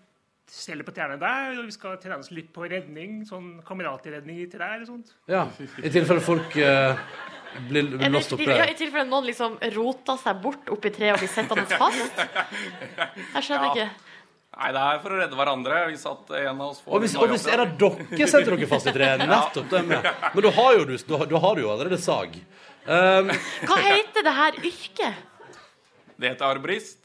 stelle 0.51 0.83
på 0.83 0.91
trærne 0.95 1.15
der. 1.21 1.55
Og 1.59 1.65
vi 1.71 1.75
skal 1.77 1.95
trene 2.03 2.19
oss 2.19 2.31
litt 2.35 2.51
på 2.55 2.67
redning, 2.67 3.21
sånn 3.27 3.61
kameratredning 3.67 4.43
i 4.43 4.49
trær 4.51 4.83
og 4.83 4.87
sånt. 4.91 5.15
ja. 5.31 5.45
I 5.79 5.89
tilfelle 5.95 6.23
folk 6.23 6.55
eh, 6.59 6.99
blir 7.71 7.87
Er 7.95 7.97
det, 8.05 8.11
låst 8.13 8.35
oppe. 8.35 8.47
ja, 8.51 8.67
I 8.71 8.75
tilfelle 8.79 9.07
noen 9.11 9.27
liksom 9.31 9.57
roter 9.75 10.19
seg 10.21 10.39
bort 10.43 10.69
oppi 10.71 10.91
treet 10.95 11.15
og 11.17 11.23
blir 11.23 11.31
sittende 11.31 11.67
fast. 11.71 12.23
Jeg 13.35 13.43
skjønner 13.47 13.67
Ja. 13.67 13.73
ikke. 13.73 13.89
Nei, 14.51 14.69
det 14.75 14.81
er 14.83 14.97
for 14.99 15.15
å 15.15 15.19
redde 15.21 15.37
hverandre. 15.39 15.77
Hvis 15.87 16.03
at 16.09 16.33
en 16.41 16.57
av 16.59 16.65
oss 16.73 16.81
får 16.83 16.95
Og 16.95 17.03
hvis, 17.05 17.13
en 17.15 17.23
og 17.23 17.31
hvis 17.31 17.45
er 17.47 17.61
det 17.61 17.67
dere 17.79 18.27
setter 18.27 18.55
dere 18.57 18.67
fast 18.71 18.89
i 18.91 18.93
treet? 18.97 19.23
Nettopp. 19.31 19.69
Det 19.71 19.83
med. 19.87 20.09
Men 20.35 20.45
da 20.47 20.51
har, 20.57 20.73
jo 20.75 20.87
du, 20.89 20.93
da, 21.07 21.21
da 21.31 21.41
har 21.45 21.55
du 21.55 21.63
jo 21.63 21.71
allerede 21.71 21.99
sag. 22.01 22.35
Um, 22.83 23.31
Hva 23.69 23.79
heter 23.85 24.27
det 24.27 24.35
her 24.35 24.59
yrket? 24.59 25.23
Det 26.19 26.33
heter 26.33 26.45
arborist. 26.49 26.99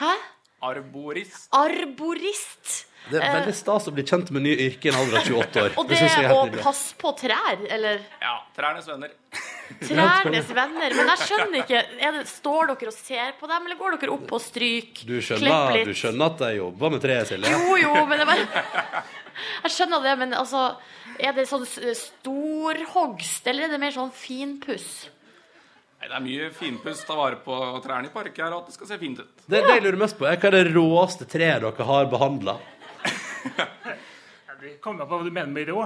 Hæ? 0.00 0.12
Arborist. 0.60 1.46
Arborist. 1.56 2.72
det 3.08 3.22
er 3.22 3.32
veldig 3.38 3.54
stas 3.56 3.86
å 3.88 3.94
bli 3.96 4.04
kjent 4.04 4.28
med 4.34 4.44
nye 4.44 4.58
yrker 4.66 4.90
i 4.90 4.92
en 4.92 4.98
alder 5.00 5.22
av 5.22 5.30
28 5.30 5.62
år. 5.62 5.78
Og 5.80 5.88
det 5.88 6.00
det 6.02 6.26
å 6.34 6.42
passe 6.58 6.98
på 7.00 7.14
trær, 7.22 7.62
eller 7.70 8.02
Ja, 8.20 8.34
trærnes 8.56 8.90
venner. 8.90 9.14
Trærnes 9.78 10.50
venner. 10.56 10.94
Men 10.96 11.12
jeg 11.12 11.28
skjønner 11.28 11.62
ikke. 11.62 11.82
Er 12.00 12.16
det, 12.16 12.24
står 12.30 12.72
dere 12.72 12.90
og 12.90 12.96
ser 12.96 13.36
på 13.40 13.50
dem, 13.50 13.68
eller 13.68 13.78
går 13.80 13.96
dere 14.00 14.16
opp 14.16 14.34
og 14.36 14.42
stryker? 14.42 15.06
Du 15.08 15.16
skjønner, 15.24 15.76
litt? 15.76 15.88
du 15.90 15.96
skjønner 15.96 16.34
at 16.34 16.44
jeg 16.48 16.60
jobber 16.60 16.94
med 16.94 17.04
treet, 17.04 17.30
Silje? 17.30 17.54
Jo, 17.54 17.78
jo, 17.84 17.94
men 18.10 18.22
det 18.22 18.28
bare 18.28 19.04
Jeg 19.64 19.72
skjønner 19.76 20.04
det, 20.04 20.14
men 20.20 20.34
altså 20.36 20.66
Er 21.20 21.32
det 21.36 21.46
sånn 21.48 21.64
storhogst, 21.66 23.48
eller 23.48 23.68
er 23.68 23.74
det 23.74 23.80
mer 23.82 23.94
sånn 23.94 24.12
finpuss? 24.14 24.90
Nei, 26.00 26.08
det 26.08 26.16
er 26.16 26.22
mye 26.24 26.46
finpuss. 26.56 27.02
Ta 27.04 27.16
vare 27.18 27.36
på 27.44 27.56
trærne 27.84 28.08
i 28.08 28.12
parken 28.14 28.46
her, 28.46 28.54
og 28.56 28.62
at 28.62 28.70
det 28.70 28.78
skal 28.78 28.88
se 28.88 28.96
fint 29.02 29.20
ut. 29.20 29.34
Det, 29.44 29.58
det 29.60 29.74
jeg 29.76 29.84
lurer 29.84 30.00
mest 30.00 30.16
på, 30.16 30.24
er 30.24 30.40
hva 30.40 30.48
er 30.48 30.56
det 30.56 30.72
råeste 30.72 31.28
treet 31.28 31.60
dere 31.60 31.88
har 31.90 32.08
behandla? 32.08 32.56
Kommer 34.80 35.02
an 35.04 35.08
på 35.08 35.18
hva 35.18 35.24
du 35.24 35.30
mener 35.30 35.52
med 35.52 35.68
rå. 35.68 35.84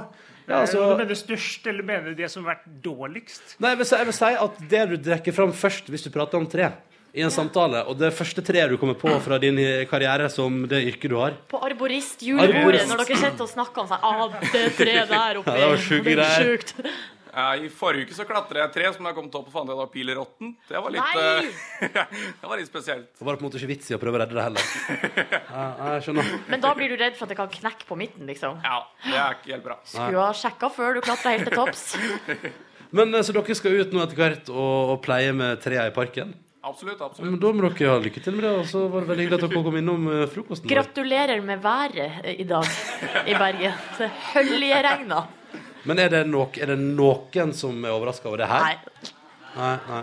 Ja, 0.49 0.61
altså- 0.63 0.91
Du 0.91 0.97
mener 1.05 1.15
størst, 1.15 1.67
eller 1.67 1.83
mener 1.83 2.15
det 2.15 2.31
som 2.31 2.45
har 2.45 2.57
vært 2.57 2.83
dårligst? 2.83 3.57
Nei, 3.61 3.71
jeg 3.71 3.79
vil, 3.79 3.87
si, 3.87 3.97
jeg 3.97 4.07
vil 4.07 4.19
si 4.19 4.33
at 4.47 4.59
det 4.69 4.89
du 4.91 4.97
trekker 5.11 5.33
fram 5.33 5.53
først 5.53 5.89
hvis 5.89 6.05
du 6.05 6.11
prater 6.11 6.37
om 6.37 6.47
tre 6.47 6.73
i 7.15 7.23
en 7.23 7.31
samtale, 7.31 7.85
og 7.87 7.97
det 7.97 8.11
første 8.13 8.43
treet 8.43 8.69
du 8.69 8.77
kommer 8.77 8.95
på 8.99 9.09
fra 9.23 9.39
din 9.39 9.55
karriere 9.87 10.29
som 10.29 10.67
det 10.67 10.81
yrket 10.85 11.11
du 11.13 11.17
har 11.17 11.37
På 11.49 11.61
arborist-julebordet, 11.63 12.89
når 12.91 13.05
dere 13.07 13.17
sitter 13.17 13.45
og 13.47 13.49
snakker 13.53 13.85
om 13.85 13.87
seg, 13.87 13.99
ah, 14.03 14.29
det 14.51 14.65
treet 14.77 15.09
der 15.09 15.39
oppe 15.39 15.47
Ja, 15.55 15.61
det 15.61 15.69
var 15.71 16.35
sjukt. 16.43 16.75
Ja, 17.35 17.47
I 17.59 17.69
forrige 17.73 18.07
uke 18.07 18.15
så 18.15 18.27
klatra 18.29 18.63
jeg 18.63 18.73
tre 18.77 18.91
som 18.95 19.07
jeg 19.09 19.17
kom 19.17 19.27
opp 19.27 19.49
og 19.49 19.55
fant 19.55 19.71
ut 19.71 19.79
var. 19.79 19.89
Det 19.91 20.83
var 20.85 20.93
litt, 20.95 21.17
Nei! 21.17 21.49
eh, 21.83 22.13
det 22.41 22.51
var 22.51 22.61
litt 22.61 22.71
spesielt. 22.71 23.09
Det 23.19 23.27
var 23.27 23.39
på 23.39 23.43
en 23.43 23.49
måte 23.49 23.59
ikke 23.59 23.73
vits 23.73 23.91
i 23.91 23.97
å 23.97 24.01
prøve 24.03 24.21
å 24.21 24.23
redde 24.23 24.39
det 24.39 24.45
heller. 24.45 24.69
Ja, 25.55 25.65
jeg 25.97 26.07
skjønner. 26.07 26.31
Men 26.51 26.63
da 26.63 26.71
blir 26.79 26.93
du 26.95 26.97
redd 27.01 27.19
for 27.19 27.27
at 27.27 27.35
det 27.35 27.39
kan 27.39 27.51
knekke 27.51 27.89
på 27.89 27.99
midten, 27.99 28.29
liksom. 28.31 28.63
Ja, 28.63 28.81
det 29.03 29.19
er 29.19 29.37
ikke 29.39 29.53
helt 29.57 29.67
bra. 29.67 29.77
Skulle 29.89 30.23
ha 30.23 30.31
sjekka 30.39 30.71
før 30.75 30.97
du 30.99 31.03
klatra 31.05 31.35
helt 31.35 31.51
til 31.51 31.59
topps. 31.59 31.85
Men 32.97 33.15
eh, 33.15 33.27
Så 33.27 33.35
dere 33.35 33.59
skal 33.59 33.79
ut 33.83 33.95
nå 33.95 34.03
etter 34.05 34.21
hvert 34.21 34.51
og, 34.55 34.95
og 34.95 34.99
pleie 35.05 35.35
med 35.35 35.63
trea 35.65 35.89
i 35.91 35.95
parken? 35.95 36.37
Absolutt, 36.65 37.01
absolutt. 37.03 37.29
Men. 37.29 37.41
Da 37.43 37.51
må 37.53 37.67
dere 37.67 37.93
ha 37.93 38.01
lykke 38.01 38.23
til 38.25 38.39
med 38.39 38.47
det. 38.47 38.53
Og 38.63 38.69
så 38.71 38.87
var 38.89 39.05
det 39.05 39.11
veldig 39.11 39.27
hyggelig 39.27 39.41
at 39.43 39.49
dere 39.51 39.65
kom 39.67 39.81
innom 39.83 40.11
eh, 40.13 40.27
frokosten. 40.33 40.71
Gratulerer 40.71 41.43
med 41.45 41.65
været 41.65 42.31
i 42.39 42.47
dag 42.49 42.69
i 43.27 43.35
Bergen. 43.35 43.81
Det 43.99 44.13
høljeregna. 44.33 45.25
Men 45.85 46.01
er 46.01 46.09
det, 46.13 46.23
nok, 46.31 46.57
er 46.59 46.73
det 46.73 46.79
noen 46.81 47.53
som 47.57 47.85
er 47.85 47.93
overraska 47.93 48.31
over 48.31 48.41
det 48.41 48.49
her? 48.49 48.65
Nei. 48.65 49.13
Nei. 49.55 49.75
nei, 49.87 50.01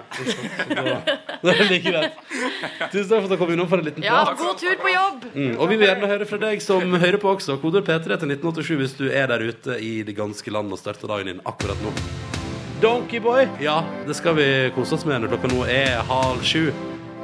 Det 0.70 0.76
da, 0.78 0.94
er 1.52 1.58
det 1.60 1.66
like 1.68 1.92
greit. 1.92 2.20
Tusen 2.94 3.10
takk 3.10 3.18
for 3.18 3.26
at 3.26 3.34
du 3.34 3.38
kom 3.42 3.50
innom 3.52 3.68
for 3.68 3.82
en 3.82 3.90
liten 3.90 4.06
Ja, 4.06 4.22
god 4.40 4.62
tur 4.62 4.78
på 4.80 4.94
jobb! 4.94 5.26
Mm, 5.34 5.58
og 5.58 5.66
vi 5.68 5.80
vil 5.82 5.90
gjerne 5.90 6.08
høre 6.08 6.28
fra 6.30 6.40
deg 6.46 6.64
som 6.64 6.96
hører 7.02 7.20
på 7.20 7.34
også. 7.34 7.58
Koder 7.60 7.84
P3 7.84 8.16
til 8.22 8.32
1987 8.38 8.80
hvis 8.80 8.96
du 9.02 9.10
er 9.10 9.28
der 9.34 9.44
ute 9.44 9.76
i 9.84 9.92
det 10.08 10.16
ganske 10.16 10.54
land 10.56 10.72
og 10.72 10.80
starter 10.80 11.12
dagen 11.12 11.34
din 11.34 11.44
akkurat 11.50 11.84
nå. 11.84 11.92
Donkeyboy. 12.82 13.50
Ja, 13.62 13.82
det 14.08 14.16
skal 14.18 14.40
vi 14.40 14.48
kose 14.78 14.96
oss 14.96 15.06
med 15.10 15.22
når 15.26 15.36
klokka 15.36 15.52
nå 15.52 15.66
er 15.70 16.00
halv 16.08 16.48
sju. 16.48 16.70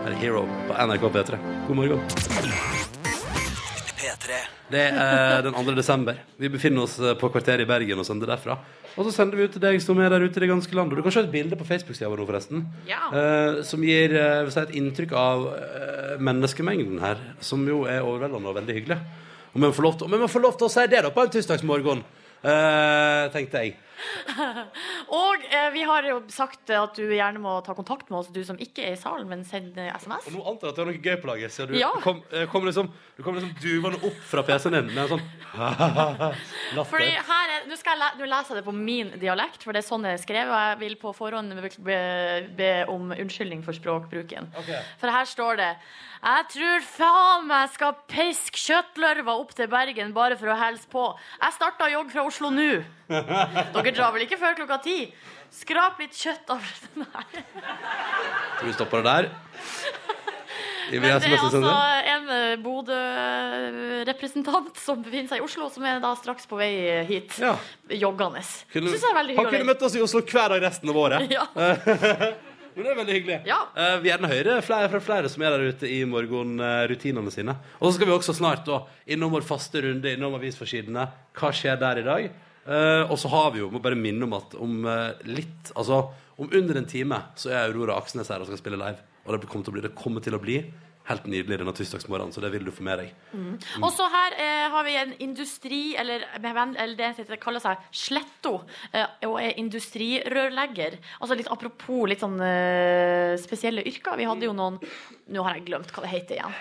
Her 0.03 0.11
er 0.11 0.19
Hero 0.19 0.43
på 0.67 0.75
NRK 0.83 1.07
P3. 1.15 1.41
God 1.69 1.79
morgen. 1.79 2.03
P3. 3.97 4.43
Det 4.67 4.83
er 4.91 5.45
den 5.45 5.55
2. 5.55 5.75
desember. 5.77 6.17
Vi 6.35 6.49
befinner 6.51 6.83
oss 6.83 6.97
eh, 6.99 7.15
på 7.19 7.29
kvarteret 7.31 7.63
i 7.63 7.69
Bergen 7.69 8.01
og 8.01 8.07
sender 8.07 8.27
derfra. 8.27 8.57
Og 8.97 9.05
så 9.07 9.13
sender 9.15 9.39
vi 9.39 9.45
ut 9.47 9.53
til 9.55 9.63
deg 9.63 9.77
som 9.83 9.99
er 10.01 10.11
der 10.11 10.25
ute 10.25 10.41
i 10.41 10.43
det 10.43 10.49
ganske 10.51 10.75
land. 10.75 10.91
Og 10.91 10.99
du 10.99 11.05
kan 11.05 11.13
se 11.15 11.23
et 11.23 11.31
bilde 11.31 11.59
på 11.59 11.67
Facebook-sida 11.67 12.09
vår 12.11 12.19
nå, 12.19 12.27
forresten. 12.27 12.65
Ja. 12.89 12.99
uh, 13.13 13.61
som 13.67 13.85
gir 13.85 14.15
uh, 14.17 14.49
si, 14.51 14.59
et 14.65 14.75
inntrykk 14.81 15.15
av 15.15 15.47
uh, 15.53 16.13
menneskemengden 16.19 16.99
her, 17.03 17.21
som 17.39 17.63
jo 17.69 17.85
er 17.87 18.03
overveldende 18.03 18.51
og 18.51 18.59
veldig 18.59 18.77
hyggelig. 18.81 18.99
Om 19.53 19.63
vi 19.63 19.73
får 19.77 19.87
lov 19.87 19.99
til, 19.99 20.11
men 20.11 20.23
vi 20.25 20.31
får 20.33 20.43
lov 20.43 20.57
til 20.59 20.67
å 20.67 20.73
si 20.73 20.87
det 20.91 21.03
da 21.05 21.13
på 21.13 21.23
en 21.23 21.31
tirsdagsmorgen, 21.33 22.01
tenkte 23.33 23.61
jeg. 23.63 23.71
Og 25.21 25.45
eh, 25.49 25.69
vi 25.73 25.83
har 25.87 26.05
jo 26.09 26.19
sagt 26.33 26.69
at 26.73 26.97
du 26.97 27.05
gjerne 27.07 27.41
må 27.41 27.57
ta 27.65 27.73
kontakt 27.77 28.09
med 28.11 28.19
oss, 28.21 28.29
du 28.33 28.41
som 28.45 28.57
ikke 28.61 28.83
er 28.85 28.95
i 28.95 28.99
salen, 28.99 29.27
men 29.29 29.43
send 29.47 29.77
eh, 29.81 29.91
SMS. 29.97 30.27
Og 30.31 30.37
nå 30.37 30.43
antar 30.51 30.69
jeg 30.69 30.73
at 30.73 30.77
du 30.77 30.83
har 30.83 30.89
noe 30.91 31.01
gøy 31.07 31.17
på 31.23 31.29
laget. 31.31 31.53
Så 31.55 31.67
du 31.69 31.75
Ja. 31.79 31.91
kom, 32.03 32.21
eh, 32.31 32.45
kom 32.51 32.65
liksom, 32.67 32.91
du 33.17 33.23
kom 33.25 33.37
liksom 33.37 33.53
duvende 33.63 34.01
opp 34.07 34.19
fra 34.31 34.43
PC-en 34.47 34.77
din 34.77 34.91
med 34.93 35.03
en 35.05 35.11
sånn 35.15 35.25
latter. 36.77 36.91
Fordi 36.91 37.11
her 37.31 37.53
er, 37.55 37.65
Nå 37.67 37.75
skal 37.79 37.97
jeg 37.97 37.99
le, 38.03 38.09
nå 38.21 38.27
leser 38.31 38.53
jeg 38.55 38.61
det 38.61 38.65
på 38.67 38.75
min 38.75 39.09
dialekt, 39.19 39.63
for 39.65 39.75
det 39.75 39.81
er 39.83 39.87
sånn 39.87 40.05
det 40.05 40.13
er 40.15 40.21
skrevet. 40.21 40.51
Og 40.53 40.59
jeg 40.71 40.79
vil 40.85 40.97
på 41.01 41.11
forhånd 41.17 41.55
be, 41.57 41.71
be, 41.83 41.97
be 42.59 42.69
om 42.93 43.09
unnskyldning 43.15 43.63
for 43.65 43.75
språkbruken. 43.75 44.51
Ok. 44.61 44.69
For 45.01 45.11
her 45.11 45.27
står 45.27 45.59
det 45.59 45.71
Jeg 46.17 46.45
tror 46.53 46.85
faen 46.87 47.47
meg 47.49 47.69
skal 47.73 47.95
piske 48.09 48.57
kjøttlørva 48.61 49.35
opp 49.41 49.51
til 49.57 49.67
Bergen 49.71 50.13
bare 50.15 50.37
for 50.39 50.49
å 50.53 50.55
hilse 50.57 50.87
på. 50.91 51.03
Jeg 51.41 51.55
starta 51.57 51.85
å 51.89 51.91
jogge 51.93 52.13
fra 52.15 52.23
Oslo 52.29 52.49
nå. 52.53 52.69
Dere 53.07 53.86
drar 53.95 54.11
vel 54.15 54.23
ikke 54.27 54.39
før 54.41 54.53
klokka 54.59 54.77
ti? 54.83 54.97
Skrap 55.53 55.99
litt 56.01 56.15
kjøtt 56.17 56.49
av 56.51 56.61
Nei. 56.99 57.25
Så 58.59 58.65
vi 58.67 58.73
stopper 58.75 58.97
det 59.05 59.13
der? 59.13 59.25
Men 60.87 61.03
det 61.03 61.09
er 61.27 61.35
altså 61.35 61.59
en 62.07 62.29
eh, 62.31 62.55
Bodø-representant 62.63 64.71
som 64.79 65.01
befinner 65.03 65.27
seg 65.27 65.41
i 65.41 65.43
Oslo, 65.43 65.67
som 65.73 65.83
er 65.87 65.99
da 66.03 66.11
straks 66.15 66.47
på 66.47 66.55
vei 66.59 67.03
hit. 67.09 67.35
Ja. 67.43 67.55
Joggende. 67.91 68.39
Kunne- 68.71 68.91
Syns 68.93 69.03
jeg 69.03 69.11
er 69.11 69.17
veldig 69.17 69.33
hyggelig. 69.35 69.43
Han 69.43 69.51
kunne 69.57 69.69
møtt 69.73 69.83
oss 69.87 69.95
i 69.97 70.03
Oslo 70.05 70.19
hver 70.23 70.49
dag 70.55 70.61
resten 70.63 70.89
av 70.93 70.97
året. 71.03 71.19
Ja. 71.37 71.43
Men 72.77 72.85
det 72.85 72.91
er 72.91 72.97
veldig 72.99 73.13
hyggelig. 73.15 73.37
Ja. 73.49 73.55
Uh, 73.73 73.95
vi 74.03 74.09
gjerne 74.11 74.29
hører 74.29 74.61
flere 74.61 74.85
fra 74.91 74.99
flere 75.01 75.29
som 75.33 75.41
er 75.41 75.49
der 75.55 75.63
ute 75.73 75.87
i 75.89 76.03
morgenrutinene 76.05 77.31
sine. 77.33 77.55
Og 77.79 77.87
så 77.87 77.93
skal 77.95 78.05
vi 78.05 78.13
også 78.13 78.35
snart 78.37 78.67
da 78.69 78.77
innom 79.09 79.33
vår 79.33 79.41
faste 79.47 79.81
runde 79.81 80.05
innom 80.13 80.37
avisforsidene. 80.37 81.07
Hva 81.33 81.49
skjer 81.57 81.73
der 81.81 81.97
i 82.03 82.05
dag? 82.05 82.27
Eh, 82.67 83.03
og 83.07 83.17
så 83.19 83.31
har 83.31 83.53
vi 83.55 83.63
jo, 83.63 83.71
må 83.71 83.81
bare 83.83 83.99
minne 83.99 84.27
om 84.27 84.35
at 84.37 84.57
om 84.59 84.81
eh, 84.87 85.27
litt, 85.29 85.71
altså 85.75 86.03
om 86.37 86.51
under 86.53 86.77
en 86.77 86.89
time 86.89 87.21
så 87.39 87.53
er 87.53 87.69
Aurora 87.69 87.95
Aksnes 87.97 88.29
her 88.29 88.43
og 88.43 88.49
skal 88.49 88.59
spille 88.59 88.79
live. 88.79 88.99
Og 89.25 89.35
det 89.35 89.49
kommer 89.49 89.65
til 89.65 89.73
å 89.73 89.77
bli, 89.77 89.85
det 89.87 89.95
kommer 89.97 90.23
til 90.23 90.37
å 90.37 90.43
bli 90.43 90.59
helt 91.07 91.27
nydelig 91.29 91.59
denne 91.61 91.73
tirsdagsmorgenen, 91.75 92.33
så 92.35 92.43
det 92.43 92.51
vil 92.51 92.65
du 92.67 92.71
få 92.75 92.83
med 92.83 93.01
deg. 93.01 93.11
Og 93.79 93.87
så 93.95 94.07
her 94.11 94.35
eh, 94.43 94.65
har 94.73 94.87
vi 94.87 94.95
en 94.99 95.13
industri, 95.23 95.81
eller, 95.99 96.25
eller 96.35 96.95
det 96.99 97.11
heter, 97.21 97.39
kaller 97.41 97.63
seg 97.63 97.85
Sletto, 97.95 98.57
eh, 98.91 99.07
og 99.29 99.37
er 99.41 99.55
industrirørlegger. 99.61 100.97
Altså 101.21 101.37
litt 101.39 101.51
apropos 101.53 102.07
litt 102.11 102.23
sånn 102.23 102.39
eh, 102.43 103.37
spesielle 103.39 103.85
yrker. 103.87 104.19
Vi 104.19 104.27
hadde 104.27 104.49
jo 104.49 104.57
noen 104.57 104.81
Nå 105.31 105.43
har 105.43 105.57
jeg 105.57 105.67
glemt 105.67 105.91
hva 105.91 106.03
det 106.03 106.11
heter 106.11 106.37
igjen. 106.37 106.59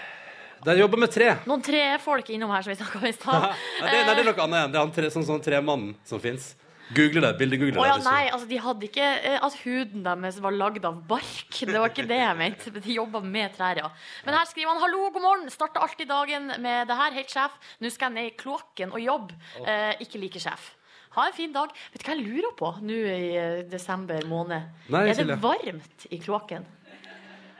De 0.65 0.75
jobber 0.79 0.99
med 0.99 1.11
tre. 1.13 1.33
Noen 1.47 1.63
trefolk 1.63 2.31
innom 2.31 2.51
her 2.51 2.63
som 2.63 2.73
vi 2.73 2.77
snakka 2.81 2.99
om 2.99 3.07
i 3.07 3.13
stad. 3.21 3.43
Nei, 3.81 3.91
det, 3.91 4.05
nei, 4.07 4.15
det 4.15 4.23
er 4.23 4.31
noe 4.31 4.45
annet. 4.47 4.71
Det 4.73 4.79
er 4.81 4.85
han 4.87 4.95
tre, 4.97 5.11
sånn, 5.15 5.27
sånn 5.29 5.43
tremannen 5.45 5.93
som 6.09 6.21
fins. 6.23 6.55
Google 6.95 7.19
det. 7.25 7.33
Bildegoogler 7.41 7.81
Å 7.81 7.83
det. 7.83 7.89
ja, 7.91 7.97
det. 7.99 8.05
nei, 8.07 8.29
altså 8.31 8.47
de 8.47 8.59
hadde 8.63 8.87
ikke 8.87 9.07
eh, 9.27 9.39
at 9.43 9.55
huden 9.65 10.05
deres 10.07 10.37
var 10.45 10.55
lagd 10.55 10.85
av 10.87 11.01
bark. 11.11 11.51
Det 11.59 11.75
var 11.75 11.91
ikke 11.91 12.07
det 12.07 12.21
jeg 12.21 12.39
mente. 12.39 12.71
De 12.87 12.95
jobba 12.95 13.21
med 13.27 13.57
trær, 13.57 13.81
ja. 13.83 13.89
Men 14.27 14.39
her 14.39 14.47
skriver 14.47 14.71
han 14.71 14.83
'hallo, 14.85 15.09
god 15.11 15.25
morgen'. 15.25 15.51
Starter 15.51 15.83
alltid 15.83 16.09
dagen 16.09 16.47
med 16.63 16.87
det 16.87 16.97
her. 17.03 17.11
Helt 17.19 17.31
sjef. 17.35 17.59
Nå 17.83 17.91
skal 17.91 18.13
jeg 18.13 18.15
ned 18.21 18.31
i 18.31 18.37
kloakken 18.39 18.95
og 18.95 19.03
jobbe. 19.03 19.35
Eh, 19.67 19.95
ikke 20.07 20.23
like 20.23 20.39
sjef. 20.43 20.73
Ha 21.17 21.27
en 21.27 21.33
fin 21.35 21.53
dag. 21.53 21.71
Vet 21.93 22.03
du 22.03 22.07
hva 22.07 22.15
jeg 22.15 22.27
lurer 22.27 22.55
på 22.59 22.71
nå 22.85 22.97
i 23.09 23.29
eh, 23.41 23.61
desember 23.73 24.23
måned? 24.29 24.67
Nei, 24.93 25.07
er 25.11 25.23
det 25.27 25.39
varmt 25.43 26.07
i 26.13 26.19
kloakken? 26.23 26.67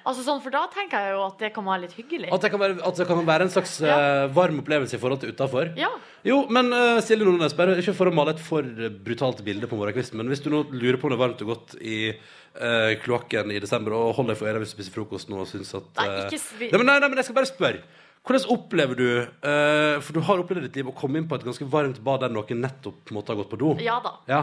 Altså 0.07 0.23
sånn, 0.23 0.39
For 0.45 0.55
da 0.55 0.61
tenker 0.71 1.03
jeg 1.03 1.15
jo 1.17 1.23
at 1.27 1.41
det 1.43 1.49
kan 1.57 1.65
være 1.67 1.83
litt 1.83 1.95
hyggelig. 1.99 2.29
At 2.33 2.45
det 2.47 2.51
kan 2.53 2.61
være, 2.63 2.77
at 2.87 3.01
det 3.01 3.07
kan 3.09 3.25
være 3.27 3.47
en 3.49 3.51
slags 3.51 3.73
Ja. 3.83 3.97
eh, 3.99 4.27
varm 4.37 4.61
opplevelse 4.63 4.95
i 4.95 5.01
forhold 5.03 5.21
til 5.25 5.33
utafor. 5.35 5.73
Ja. 5.77 5.89
Jo, 6.27 6.45
men 6.51 6.71
uh, 6.73 7.01
Silje 7.03 7.27
Nordnes, 7.27 7.55
bare 7.59 7.75
ikke 7.83 7.95
for 7.99 8.07
å 8.11 8.15
male 8.15 8.31
et 8.37 8.41
for 8.43 8.63
brutalt 9.07 9.43
bilde 9.47 9.67
på 9.71 9.79
morgenkvisten, 9.79 10.17
men 10.19 10.31
hvis 10.31 10.43
du 10.45 10.51
nå 10.55 10.65
lurer 10.71 10.97
på 11.03 11.07
om 11.11 11.15
det 11.15 11.19
er 11.19 11.25
varmt 11.27 11.43
og 11.43 11.51
godt 11.53 11.75
i 11.83 11.99
uh, 12.15 12.95
kloakken 13.03 13.51
i 13.55 13.59
desember, 13.63 13.93
og 13.99 14.15
holder 14.19 14.35
deg 14.35 14.41
for 14.41 14.51
øret 14.51 14.63
hvis 14.65 14.75
du 14.75 14.79
spiser 14.79 14.95
frokost 14.97 15.29
nå 15.31 15.43
og 15.43 15.51
syns 15.51 15.75
at 15.79 15.87
Nei, 16.01 16.07
eh, 16.07 16.27
ikke 16.31 16.43
svi- 16.43 16.71
nei, 16.73 16.83
nei, 16.83 16.99
nei, 17.03 17.09
men 17.11 17.21
jeg 17.21 17.29
skal 17.29 17.39
bare 17.41 17.51
spørre. 17.51 17.83
Hvordan 18.27 18.47
opplever 18.57 18.99
du 18.99 19.07
uh, 19.23 20.01
For 20.03 20.13
du 20.17 20.21
har 20.27 20.41
opplevd 20.43 20.65
i 20.65 20.67
ditt 20.67 20.81
liv 20.81 20.89
å 20.91 20.95
komme 20.99 21.21
inn 21.21 21.29
på 21.31 21.37
et 21.39 21.45
ganske 21.47 21.67
varmt 21.71 22.01
bad 22.03 22.25
der 22.25 22.33
noen 22.35 22.59
nettopp 22.65 23.13
måtte 23.15 23.31
ha 23.35 23.39
gått 23.39 23.53
på 23.53 23.59
do. 23.61 23.75
Ja 23.83 24.01
da. 24.03 24.17
Ja. 24.27 24.41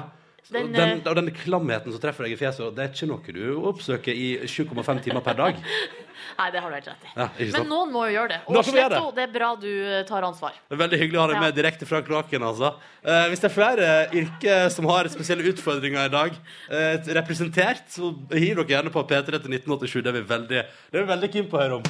Den, 0.51 0.73
Den, 0.73 0.99
eh, 0.99 1.07
og 1.07 1.15
den 1.15 1.29
klamheten 1.31 1.93
som 1.93 2.01
treffer 2.03 2.25
deg 2.27 2.33
i 2.35 2.39
fjeset, 2.39 2.73
det 2.75 2.83
er 2.83 2.89
ikke 2.91 3.07
noe 3.07 3.35
du 3.35 3.67
oppsøker 3.69 4.11
i 4.11 4.27
7,5 4.43 4.99
timer 5.05 5.23
per 5.23 5.37
dag. 5.39 5.61
Nei, 6.39 6.47
det 6.51 6.61
har 6.63 6.71
du 6.71 6.75
helt 6.75 6.87
rett 6.87 7.03
i. 7.05 7.11
Ja. 7.15 7.27
Men 7.59 7.67
noen 7.69 7.91
må 7.93 8.05
jo 8.07 8.15
gjøre 8.15 8.31
det. 8.33 8.39
Og 8.47 8.55
gjøre 8.57 8.65
Sletto, 8.71 9.11
det 9.15 9.23
er 9.27 9.31
bra 9.35 9.49
du 9.59 9.69
eh, 9.69 10.01
tar 10.09 10.25
ansvar. 10.25 10.55
Det 10.71 10.79
veldig 10.79 10.99
hyggelig 11.03 11.19
å 11.19 11.23
ha 11.23 11.27
deg 11.29 11.37
Ja. 11.37 11.43
med 11.45 11.57
direkte 11.59 11.87
fra 11.89 12.01
kloakken. 12.05 12.45
Altså. 12.47 12.73
Eh, 13.03 13.27
hvis 13.31 13.43
det 13.43 13.49
er 13.51 13.55
flere 13.55 13.89
yrker 14.23 14.69
som 14.73 14.89
har 14.89 15.09
spesielle 15.13 15.45
utfordringer 15.51 16.09
i 16.09 16.13
dag, 16.15 16.39
eh, 16.71 16.97
representert, 17.19 17.85
så 17.93 18.11
hiv 18.33 18.57
dere 18.63 18.67
gjerne 18.75 18.93
på 18.93 19.05
P3 19.07 19.39
til 19.45 19.53
1987. 19.59 20.01
Det 20.01 20.11
er 20.13 20.19
vi 20.19 20.25
veldig, 20.33 20.65
det 20.91 20.99
er 20.99 21.05
vi 21.05 21.11
veldig 21.13 21.31
keen 21.37 21.47
på 21.51 21.59
å 21.59 21.63
høre 21.63 21.79
om. 21.79 21.87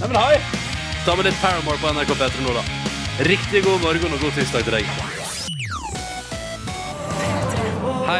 Nei, 0.00 0.08
men 0.08 0.16
hei! 0.20 0.40
Ta 1.06 1.14
med 1.16 1.28
litt 1.28 1.38
Paramore 1.42 1.78
på 1.82 1.92
NRK 1.96 2.16
P3 2.22 2.46
nå, 2.46 2.56
da. 2.56 2.66
Riktig 3.26 3.64
god 3.64 3.80
morgen 3.82 4.12
og 4.12 4.20
god 4.20 4.34
tirsdag 4.36 4.66
til 4.68 4.80
deg. 4.80 5.15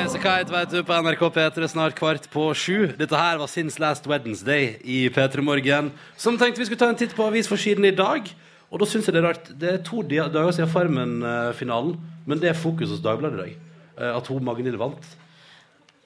Så 0.06 0.20
Kite, 0.22 0.52
vet 0.52 0.70
du, 0.70 0.78
på 0.86 0.94
NRK 1.02 1.22
P3 1.34 1.66
snart 1.66 1.96
kvart 1.98 2.28
på 2.30 2.42
sju. 2.54 2.92
Dette 2.94 3.18
her 3.18 3.40
var 3.40 3.50
Since 3.50 3.80
Last 3.82 4.04
Wednesday 4.06 4.76
i 4.86 5.08
P3 5.10 5.42
Morgen, 5.42 5.88
som 6.14 6.36
tenkte 6.38 6.62
vi 6.62 6.66
skulle 6.68 6.78
ta 6.78 6.92
en 6.92 6.98
titt 7.00 7.16
på 7.16 7.26
avisforsiden 7.26 7.88
i 7.88 7.90
dag. 7.90 8.30
Og 8.70 8.78
da 8.78 8.86
syns 8.86 9.08
jeg 9.08 9.16
det 9.16 9.20
er 9.25 9.26
rart. 9.26 9.50
Det 9.50 9.72
er 9.72 9.82
to 9.82 10.04
dager 10.06 10.54
siden 10.54 10.70
Farmen-finalen, 10.70 11.98
men 12.22 12.38
det 12.38 12.52
er 12.52 12.58
fokus 12.60 12.94
hos 12.94 13.02
Dagbladet 13.02 13.34
i 13.34 13.42
dag. 13.42 13.58
Eh, 13.98 14.12
At 14.14 14.30
hun 14.30 14.46
Magnhild 14.46 14.78
vant. 14.78 15.10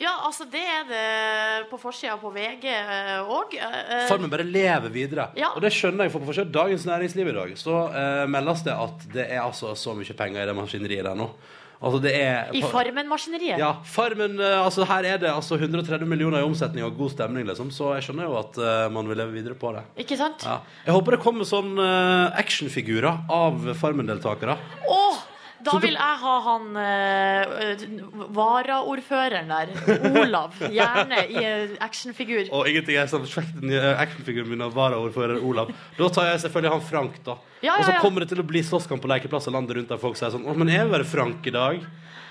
Ja, 0.00 0.16
altså 0.25 0.49
det 0.49 0.64
er 0.64 0.88
det 0.88 1.04
på 1.69 1.76
forsida 1.76 2.16
på 2.16 2.33
VG 2.33 2.73
òg. 3.21 3.52
Farmen 4.09 4.33
bare 4.33 4.49
lever 4.49 4.88
videre. 4.97 5.28
Ja. 5.37 5.52
Og 5.52 5.61
det 5.61 5.75
skjønner 5.76 6.09
jeg, 6.09 6.16
for 6.16 6.25
på 6.25 6.33
forsiden 6.33 6.49
av 6.49 6.57
Dagens 6.62 6.88
Næringsliv 6.88 7.28
i 7.28 7.37
dag 7.37 7.57
så 7.61 7.83
uh, 7.92 8.25
meldes 8.33 8.64
det 8.64 8.80
at 8.80 9.09
det 9.12 9.28
er 9.28 9.45
altså 9.45 9.76
så 9.76 9.92
mye 9.99 10.16
penger 10.16 10.40
i 10.40 10.49
det 10.49 10.57
maskineriet 10.57 11.04
der 11.04 11.21
nå. 11.21 11.35
Altså 11.80 12.00
det 12.04 12.10
er 12.12 12.50
I 12.52 12.60
Farmen-maskineriet. 12.60 13.60
Ja, 13.60 13.70
Farmen, 13.88 14.37
eh, 14.37 14.56
altså 14.60 14.84
her 14.88 15.06
er 15.14 15.20
det 15.22 15.30
altså 15.32 15.56
130 15.56 16.04
millioner 16.08 16.42
i 16.42 16.44
omsetning 16.44 16.84
og 16.84 16.99
god 16.99 17.14
stemning, 17.14 17.46
liksom. 17.49 17.70
Så 17.72 17.94
jeg 17.96 18.04
skjønner 18.04 18.28
jo 18.28 18.37
at 18.37 18.60
uh, 18.60 18.92
man 18.92 19.08
vil 19.08 19.16
leve 19.16 19.32
videre 19.32 19.56
på 19.56 19.72
det. 19.72 19.87
Ikke 20.04 20.18
sant? 20.20 20.44
Ja. 20.44 20.58
Jeg 20.84 20.96
håper 20.99 21.16
det 21.16 21.22
kommer 21.25 21.49
sånn 21.49 21.72
uh, 21.80 22.28
actionfigurer 22.40 23.25
av 23.32 23.72
Farmen-deltakere. 23.80 24.58
Åh, 24.92 25.22
Da 25.64 25.76
vil 25.83 25.97
jeg 25.97 26.17
ha 26.23 26.35
han 26.47 26.67
uh, 26.76 28.25
varaordføreren 28.37 29.50
der. 29.52 29.73
Olav. 30.23 30.57
Gjerne 30.73 31.23
i 31.29 31.45
actionfigur. 31.83 32.49
Og 32.57 32.69
ingenting 32.71 32.99
er 33.00 33.11
som 33.11 33.25
actionfiguren 33.25 34.50
min 34.50 34.64
av 34.64 34.75
varaordfører 34.76 35.43
Olav. 35.45 35.73
Da 35.99 36.11
tar 36.12 36.33
jeg 36.33 36.45
selvfølgelig 36.47 36.75
han 36.76 36.85
Frank, 36.90 37.21
da. 37.26 37.38
Ja, 37.61 37.76
Og 37.76 37.85
så 37.85 37.90
ja, 37.93 37.97
ja. 37.99 38.00
kommer 38.00 38.25
det 38.25 38.31
til 38.33 38.40
å 38.40 38.47
bli 38.49 38.62
slåsskamp 38.64 39.02
på 39.05 39.11
lekeplasser 39.11 39.52
landet 39.52 39.76
rundt 39.76 39.90
der 39.93 40.00
folk 40.00 40.17
sier 40.17 40.33
sånn 40.33 40.47
Å, 40.49 40.55
men 40.57 40.71
er 40.73 40.87
det 40.87 40.95
bare 40.95 41.09
Frank 41.09 41.45
i 41.45 41.52
dag? 41.52 41.83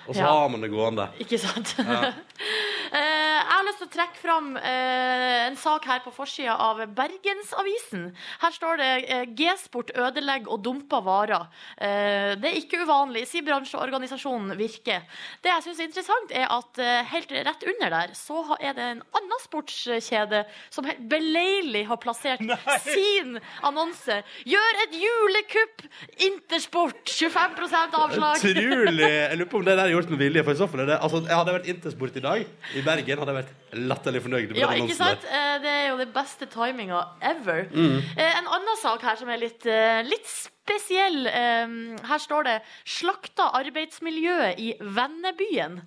Og 0.09 0.15
så 0.17 0.25
har 0.25 0.47
man 0.49 0.63
det 0.63 0.71
gående. 0.73 1.05
Ikke 1.21 1.37
sant? 1.37 1.75
Eh, 2.89 3.37
jeg 3.39 3.53
har 3.53 3.65
lyst 3.67 3.81
til 3.83 3.87
å 3.89 3.93
trekke 3.93 4.19
fram 4.19 4.47
eh, 4.57 5.47
en 5.47 5.57
sak 5.59 5.85
her 5.89 6.01
på 6.05 6.13
forsida 6.13 6.55
av 6.57 6.81
Bergensavisen. 6.97 8.07
Her 8.41 8.55
står 8.55 8.81
det 8.81 8.89
eh, 9.05 9.25
'G-sport 9.29 9.93
ødelegger 9.93 10.49
og 10.49 10.63
dumper 10.65 11.03
varer'. 11.05 11.47
Eh, 11.77 12.33
det 12.41 12.49
er 12.49 12.59
ikke 12.61 12.81
uvanlig, 12.85 13.27
sier 13.29 13.45
bransjeorganisasjonen 13.45 14.55
Virke. 14.59 15.01
Det 15.43 15.53
jeg 15.53 15.65
syns 15.67 15.79
er 15.79 15.89
interessant, 15.89 16.33
er 16.33 16.47
at 16.49 16.81
helt 17.13 17.31
rett 17.31 17.65
under 17.69 17.93
der 17.93 18.13
så 18.17 18.41
er 18.59 18.73
det 18.77 18.85
en 18.95 19.03
annen 19.17 19.41
sportskjede 19.43 20.43
som 20.73 20.87
helt 20.87 21.01
beleilig 21.11 21.85
har 21.89 21.99
plassert 22.01 22.41
sin 22.85 23.37
annonse. 23.65 24.21
'Gjør 24.49 24.81
et 24.85 24.97
julekupp! 24.97 25.85
Intersport! 26.25 27.03
25 27.05 27.99
avslag'. 28.01 28.45
Utrolig! 28.49 29.09
Jeg 29.09 29.37
lurer 29.37 29.51
på 29.51 29.61
om 29.61 29.67
det 29.67 29.77
der 29.77 29.85
er 29.85 29.95
gjort 29.95 30.09
med 30.13 30.21
vilje. 30.23 30.43
For 30.47 30.55
i 30.55 30.61
så 30.61 30.67
fall 30.69 30.83
er 30.85 30.91
det 30.93 30.97
Altså, 30.99 31.21
jeg 31.25 31.37
hadde 31.37 31.53
vært 31.55 31.69
Intersport 31.69 32.17
i 32.19 32.23
dag, 32.23 32.45
i 32.79 32.85
Bergen, 32.85 33.19
hadde 33.21 33.33
jeg 33.35 33.43
vært 33.43 33.77
latterlig 33.89 34.21
fornøyd 34.25 34.47
med 34.53 34.57
Ja, 34.57 34.67
den 34.71 34.85
ikke 34.87 34.95
annonsen 34.95 35.05
sant? 35.05 35.21
der. 35.27 35.39
Eh, 35.39 35.59
Det 35.59 35.73
er 35.75 35.87
jo 35.89 35.97
det 35.97 36.13
beste 36.15 36.45
timinga 36.49 37.01
ever. 37.21 37.65
Mm. 37.73 37.97
Eh, 38.17 38.37
En 38.39 38.47
annen 38.47 38.77
sak 38.81 39.01
her 39.03 39.15
som 39.19 39.29
er 39.29 39.37
litt, 39.37 39.65
eh, 39.65 40.01
litt 40.03 40.25
spesiell. 40.25 41.25
Her 41.29 42.17
står 42.21 42.43
det 42.45 42.61
'Slakta 42.85 43.49
arbeidsmiljøet 43.57 44.59
i 44.59 44.73
vennebyen'. 44.79 45.81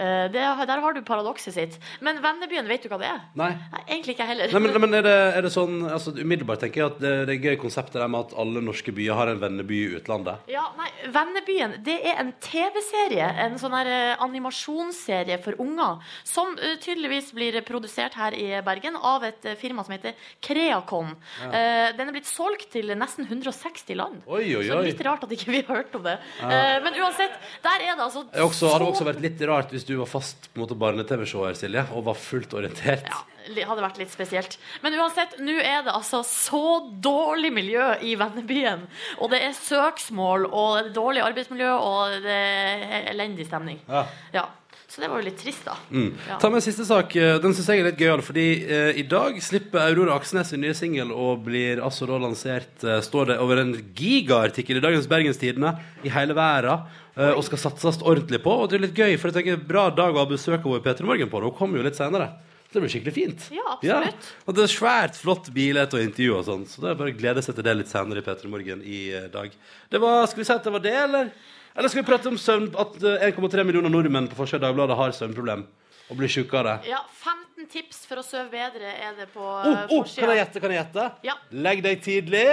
Eh, 0.00 0.26
Det, 0.32 0.40
der 0.40 0.80
har 0.80 0.94
du 0.96 1.02
paradokset 1.04 1.54
sitt. 1.54 1.78
Men 2.00 2.20
vennebyen, 2.24 2.68
vet 2.68 2.84
du 2.84 2.88
hva 2.92 2.98
det 3.00 3.08
er? 3.10 3.20
Nei. 3.36 3.50
Nei, 3.72 3.82
egentlig 3.88 4.14
ikke 4.14 4.24
jeg 4.24 4.32
heller. 4.32 4.54
Nei, 4.54 4.62
men, 4.64 4.80
men 4.84 4.98
er, 5.00 5.06
det, 5.06 5.16
er 5.36 5.44
det 5.46 5.52
sånn 5.54 5.76
altså, 5.90 6.14
Umiddelbart 6.16 6.62
tenker 6.64 6.82
jeg 6.82 6.92
at 6.94 7.00
det, 7.02 7.12
det 7.28 7.36
er 7.36 7.50
gøy 7.50 7.58
konseptet 7.60 7.98
der 8.00 8.08
med 8.10 8.28
at 8.28 8.34
alle 8.40 8.62
norske 8.64 8.94
byer 8.96 9.18
har 9.18 9.32
en 9.32 9.42
venneby 9.42 9.80
i 9.80 9.98
utlandet. 10.00 10.46
Ja, 10.50 10.64
nei, 10.78 10.88
Vennebyen 11.12 11.76
det 11.84 11.98
er 12.06 12.20
en 12.22 12.32
TV-serie, 12.44 13.28
en 13.44 13.58
sånn 13.60 13.74
her 13.76 13.90
eh, 13.90 14.24
animasjonsserie 14.24 15.38
for 15.44 15.58
unger, 15.62 16.00
som 16.28 16.54
eh, 16.58 16.76
tydeligvis 16.82 17.32
blir 17.36 17.60
produsert 17.66 18.16
her 18.18 18.36
i 18.36 18.48
Bergen 18.66 18.96
av 18.96 19.24
et 19.28 19.50
firma 19.60 19.84
som 19.86 19.94
heter 19.96 20.16
Kreakon. 20.44 21.14
Eh, 21.50 21.90
den 21.98 22.08
er 22.10 22.16
blitt 22.16 22.28
solgt 22.30 22.70
til 22.72 22.92
nesten 22.98 23.26
160 23.28 23.98
land. 23.98 24.22
Oi, 24.26 24.44
oi, 24.56 24.62
oi. 24.62 24.68
Så 24.70 24.80
litt 24.86 25.04
rart 25.06 25.24
at 25.26 25.34
ikke 25.34 25.52
vi 25.52 25.62
har 25.64 25.80
hørt 25.82 25.94
om 25.98 26.04
det. 26.06 26.16
Eh, 26.44 26.76
men 26.84 26.96
uansett, 27.00 27.36
der 27.64 27.86
er 27.88 27.96
det 27.96 28.04
altså 28.06 28.24
Det 28.30 28.44
også, 28.44 28.72
hadde 28.74 28.90
også 28.90 29.08
vært 29.08 29.22
litt 29.24 29.40
rart 29.48 29.72
hvis 29.74 29.86
du 29.88 29.89
var 29.98 30.06
fast 30.10 30.50
på 30.52 30.58
en 30.58 30.64
måte 30.64 30.76
barne-TV-seer, 30.78 31.56
Silje, 31.58 31.84
og 31.96 32.04
var 32.06 32.18
fullt 32.18 32.54
orientert. 32.54 33.08
Ja, 33.10 33.22
det 33.56 33.64
hadde 33.66 33.82
vært 33.84 33.98
litt 34.02 34.12
spesielt. 34.12 34.58
Men 34.84 34.94
uansett, 35.00 35.38
nå 35.42 35.56
er 35.58 35.82
det 35.86 35.94
altså 35.94 36.22
så 36.26 36.62
dårlig 37.02 37.50
miljø 37.56 37.88
i 38.06 38.14
vennebyen. 38.20 38.86
Og 39.18 39.32
det 39.32 39.42
er 39.46 39.56
søksmål, 39.56 40.46
og 40.50 40.78
det 40.78 40.90
er 40.90 40.96
dårlig 41.00 41.24
arbeidsmiljø, 41.26 41.72
og 41.74 42.20
det 42.26 42.38
er 42.38 43.10
elendig 43.14 43.48
stemning. 43.50 43.80
Ja. 43.88 44.06
Ja. 44.36 44.46
Så 44.90 44.98
det 44.98 45.06
var 45.06 45.20
jo 45.20 45.26
litt 45.28 45.36
trist, 45.38 45.62
da. 45.68 45.76
Mm. 45.94 46.08
Ja. 46.26 46.36
Ta 46.42 46.48
med 46.50 46.58
en 46.58 46.64
siste 46.66 46.82
sak. 46.88 47.12
Eh, 47.14 47.36
Den 47.38 47.52
syns 47.54 47.68
jeg 47.70 47.78
er 47.84 47.86
litt 47.92 48.00
gøyal, 48.02 48.22
fordi 48.26 48.46
eh, 48.66 48.98
i 48.98 49.04
dag 49.06 49.36
slipper 49.42 49.84
Aurora 49.84 50.16
Aksnes 50.18 50.50
sin 50.50 50.64
nye 50.64 50.74
singel 50.74 51.12
og 51.14 51.44
blir 51.46 51.78
altså 51.86 52.08
da 52.10 52.18
lansert 52.18 52.82
eh, 52.82 52.98
Står 53.06 53.30
det 53.30 53.36
over 53.44 53.62
en 53.62 53.70
gigaartikkel 53.94 54.80
i 54.80 54.82
dagens 54.82 55.06
Bergenstidene 55.10 55.76
i 56.02 56.10
hele 56.10 56.34
verden. 56.34 56.88
eh, 57.14 57.30
og 57.36 57.44
skal 57.46 57.62
satses 57.68 58.00
ordentlig 58.02 58.42
på. 58.42 58.50
Og 58.64 58.66
det 58.72 58.80
er 58.80 58.84
litt 58.88 58.98
gøy, 58.98 59.14
for 59.20 59.30
jeg 59.30 59.38
tenker 59.44 59.62
bra 59.70 59.86
dag 59.94 60.10
å 60.16 60.24
ha 60.24 60.26
besøk 60.30 60.66
av 60.66 60.82
P3 60.82 61.06
Morgen 61.06 61.30
på. 61.30 61.42
Hun 61.46 61.54
kommer 61.54 61.78
jo 61.78 61.86
litt 61.86 61.98
senere. 62.00 62.32
Så 62.70 62.74
det 62.78 62.82
blir 62.84 62.92
skikkelig 62.92 63.14
fint. 63.14 63.46
Ja, 63.54 63.64
absolutt. 63.76 64.26
Og 64.46 64.54
det 64.58 64.62
er 64.66 64.70
svært 64.74 65.16
flott 65.18 65.48
bilde 65.54 65.86
og 65.86 66.02
intervju 66.02 66.34
og 66.38 66.44
sånn, 66.46 66.66
så 66.70 66.82
det 66.84 66.90
er 66.92 66.98
bare 67.00 67.10
å 67.14 67.16
glede 67.18 67.42
seg 67.42 67.56
til 67.58 67.66
det 67.66 67.72
litt 67.80 67.90
senere 67.90 68.22
i 68.22 68.26
P3 68.26 68.50
Morgen 68.50 68.82
i 68.86 69.00
eh, 69.14 69.30
dag. 69.32 69.54
Det 69.90 70.02
var, 70.02 70.26
Skal 70.30 70.42
vi 70.42 70.46
si 70.50 70.54
at 70.54 70.66
det 70.66 70.74
var 70.76 70.84
det, 70.86 70.94
eller? 71.06 71.32
Eller 71.76 71.90
skal 71.90 72.02
vi 72.02 72.08
prate 72.08 72.30
om 72.30 72.38
søvn, 72.40 72.70
at 72.78 72.96
eh, 73.06 73.28
1,3 73.30 73.64
millioner 73.66 73.92
nordmenn 73.92 74.28
på 74.30 74.38
forsida 74.38 74.64
av 74.64 74.70
Dagbladet 74.70 74.98
har 74.98 75.14
søvnproblem 75.16 75.64
og 76.10 76.18
blir 76.18 76.32
sjuke 76.32 76.58
av 76.58 76.66
det? 76.66 76.76
Ja, 76.90 77.04
15 77.22 77.70
tips 77.70 78.04
for 78.10 78.22
å 78.22 78.26
sove 78.26 78.48
bedre 78.52 78.90
er 78.90 79.16
det 79.18 79.30
på 79.34 79.44
Oh, 79.44 79.70
oh, 79.70 79.96
oh, 80.00 80.06
kan 80.10 80.32
jeg 80.32 80.42
gjette? 80.42 80.62
Kan 80.62 80.74
jeg 80.74 80.82
gjette? 80.82 81.08
Ja. 81.26 81.36
Legg 81.54 81.82
deg 81.86 82.02
tidlig. 82.04 82.46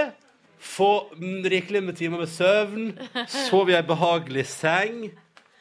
Få 0.57 0.89
mm, 1.13 1.45
rikelig 1.53 1.83
med 1.85 1.97
timer 1.97 2.21
med 2.23 2.29
søvn. 2.33 2.91
Sov 3.29 3.69
i 3.71 3.77
ei 3.77 3.85
behagelig 3.85 4.47
seng. 4.53 5.07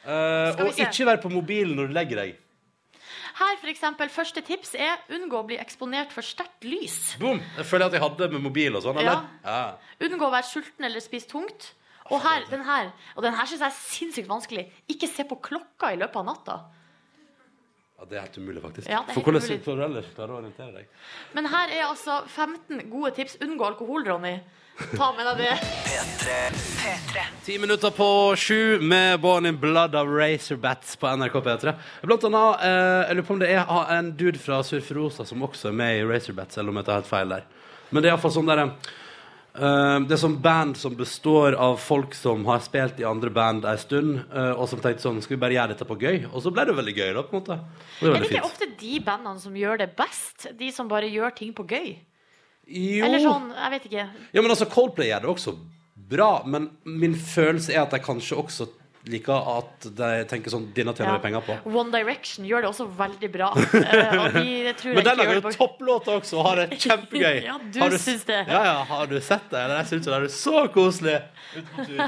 Uh, 0.07 0.53
og 0.63 0.75
se. 0.77 0.85
ikke 0.85 1.09
vær 1.09 1.23
på 1.23 1.33
mobilen 1.33 1.75
når 1.79 1.89
du 1.91 1.97
legger 1.97 2.21
deg. 2.23 2.37
Her, 3.37 3.57
for 3.61 3.69
eksempel, 3.69 4.09
første 4.09 4.41
tips 4.45 4.73
er 4.81 5.03
unngå 5.13 5.43
å 5.43 5.45
bli 5.49 5.59
eksponert 5.61 6.13
for 6.15 6.25
sterkt 6.25 6.65
lys. 6.65 7.17
Boom! 7.21 7.43
Jeg 7.59 7.69
føler 7.69 7.91
at 7.91 7.97
jeg 7.97 8.01
hadde 8.01 8.31
med 8.33 8.45
mobil 8.47 8.79
og 8.79 8.85
sånn, 8.87 9.01
eller? 9.03 9.27
Ja. 9.45 10.07
Unngå 10.07 10.29
å 10.29 10.33
være 10.33 10.49
sulten 10.49 10.89
eller 10.89 11.05
spise 11.05 11.29
tungt. 11.29 11.75
Og 12.11 12.21
her, 12.23 12.45
den 12.51 12.65
her, 12.65 12.91
og 13.17 13.23
den 13.27 13.35
her 13.35 13.47
syns 13.49 13.61
jeg 13.65 13.69
er 13.73 13.79
sinnssykt 13.81 14.29
vanskelig. 14.31 14.67
Ikke 14.93 15.09
se 15.11 15.25
på 15.29 15.39
klokka 15.43 15.93
i 15.93 16.01
løpet 16.01 16.21
av 16.23 16.27
natta. 16.29 16.59
ja, 17.99 18.05
det 18.11 18.17
er 18.19 18.27
helt 18.27 18.39
umulig, 18.39 18.61
faktisk. 18.63 18.89
Ja, 18.93 19.01
For 19.09 19.25
hvordan 19.25 19.41
skal 19.43 19.59
du 19.65 19.83
ellers 19.87 20.11
klare 20.15 20.35
å 20.35 20.39
orientere 20.43 20.73
deg? 20.83 20.87
Men 21.35 21.47
her 21.49 21.73
er 21.73 21.87
altså 21.89 22.21
15 22.29 22.91
gode 22.93 23.15
tips. 23.17 23.39
Unngå 23.41 23.65
alkohol, 23.71 24.05
Ronny. 24.07 24.37
Ta 24.93 25.07
med 25.17 25.25
deg 25.25 25.39
det. 25.41 27.23
Ti 27.47 27.55
minutter 27.59 27.91
på 27.97 28.09
sju 28.37 28.79
med 28.85 29.21
Born 29.21 29.47
in 29.49 29.57
Blood 29.61 29.95
av 29.97 30.11
Razorbats 30.13 30.97
på 31.01 31.09
NRK 31.17 31.39
P3. 31.47 31.73
Blant 32.03 32.27
annet, 32.29 32.61
eh, 32.67 33.09
jeg 33.09 33.17
lurer 33.17 33.27
på 33.31 33.35
om 33.39 33.41
det 33.41 33.49
er 33.55 33.65
en 33.97 34.13
dude 34.21 34.39
fra 34.39 34.61
Surferosa 34.63 35.25
som 35.25 35.43
også 35.49 35.71
er 35.73 35.79
med 35.81 35.97
i 36.03 36.05
Razorbats, 36.05 36.59
eller 36.59 36.75
om 36.75 36.77
jeg 36.83 36.89
tar 36.91 37.01
helt 37.01 37.09
feil 37.09 37.33
der. 37.33 37.49
Men 37.91 38.03
det 38.03 38.11
er 38.11 38.17
iallfall 38.17 38.35
sånn 38.37 38.51
derre 38.51 38.69
eh, 38.69 38.93
Det 39.57 40.13
er 40.13 40.21
sånn 40.21 40.37
band 40.43 40.77
som 40.77 40.97
består 40.99 41.55
av 41.61 41.79
folk 41.81 42.15
som 42.15 42.43
har 42.49 42.61
spilt 42.65 42.99
i 43.01 43.07
andre 43.09 43.31
band 43.33 43.65
ei 43.69 43.77
stund, 43.81 44.19
eh, 44.29 44.51
og 44.53 44.69
som 44.69 44.83
tenkte 44.83 45.07
sånn 45.07 45.23
Skal 45.25 45.37
vi 45.37 45.43
bare 45.45 45.57
gjøre 45.57 45.75
dette 45.75 45.87
på 45.89 45.97
gøy? 46.01 46.27
Og 46.33 46.43
så 46.45 46.53
ble 46.53 46.67
det 46.69 46.77
veldig 46.77 46.97
gøy, 46.97 47.13
da, 47.17 47.23
på 47.25 47.37
en 47.37 47.41
måte. 47.41 47.59
Det 48.01 48.11
er 48.11 48.17
Er 48.17 48.27
det 48.27 48.31
ikke 48.33 48.51
ofte 48.51 48.69
de 48.83 48.93
bandene 49.07 49.41
som 49.41 49.57
gjør 49.57 49.81
det 49.85 49.89
best? 49.97 50.49
De 50.59 50.69
som 50.75 50.89
bare 50.91 51.09
gjør 51.09 51.35
ting 51.39 51.55
på 51.57 51.65
gøy? 51.67 51.97
Jo. 52.67 53.05
Eller 53.07 53.23
sånn, 53.23 53.53
jeg 53.55 53.75
vet 53.77 53.89
ikke. 53.91 54.07
Ja, 54.35 54.43
men 54.43 54.51
altså, 54.51 54.67
Coldplay 54.71 55.13
gjør 55.13 55.27
det 55.27 55.33
også 55.37 55.57
bra, 56.11 56.31
men 56.47 56.71
min 56.85 57.15
følelse 57.15 57.75
er 57.75 57.85
at 57.85 57.95
de 57.95 58.03
kanskje 58.03 58.39
også 58.39 58.69
liker 59.11 59.49
at 59.57 59.87
de 59.99 60.09
tenker 60.31 60.53
sånn 60.53 60.67
Denne 60.77 60.95
tjener 60.97 61.17
vi 61.19 61.23
penger 61.29 61.45
på. 61.47 61.57
One 61.71 61.93
Direction 61.95 62.47
gjør 62.49 62.65
det 62.67 62.71
også 62.73 62.89
veldig 62.99 63.31
bra. 63.35 63.53
Eh, 63.87 64.17
og 64.19 64.35
de 64.35 64.93
Men 64.97 65.05
den 65.07 65.19
lager 65.21 65.39
jo 65.39 65.51
topplåter 65.55 66.17
også 66.19 66.39
og 66.41 66.47
har 66.49 66.63
det 66.63 66.79
kjempegøy. 66.83 67.37
Ja, 67.47 67.57
du 67.61 67.79
Har 67.81 67.95
syns 68.03 68.25
det. 68.27 68.41
Ja, 68.49 68.63
ja, 68.67 68.77
har 68.89 69.07
du 69.11 69.17
sett 69.23 69.47
det? 69.53 69.61
Eller 69.61 69.83
jeg 69.83 69.91
syns 69.93 70.09
det 70.09 70.17
er 70.17 70.27
så 70.33 70.65
koselig. 70.75 71.19
Ute 71.57 71.67
på 71.77 71.87
tur. 71.87 72.01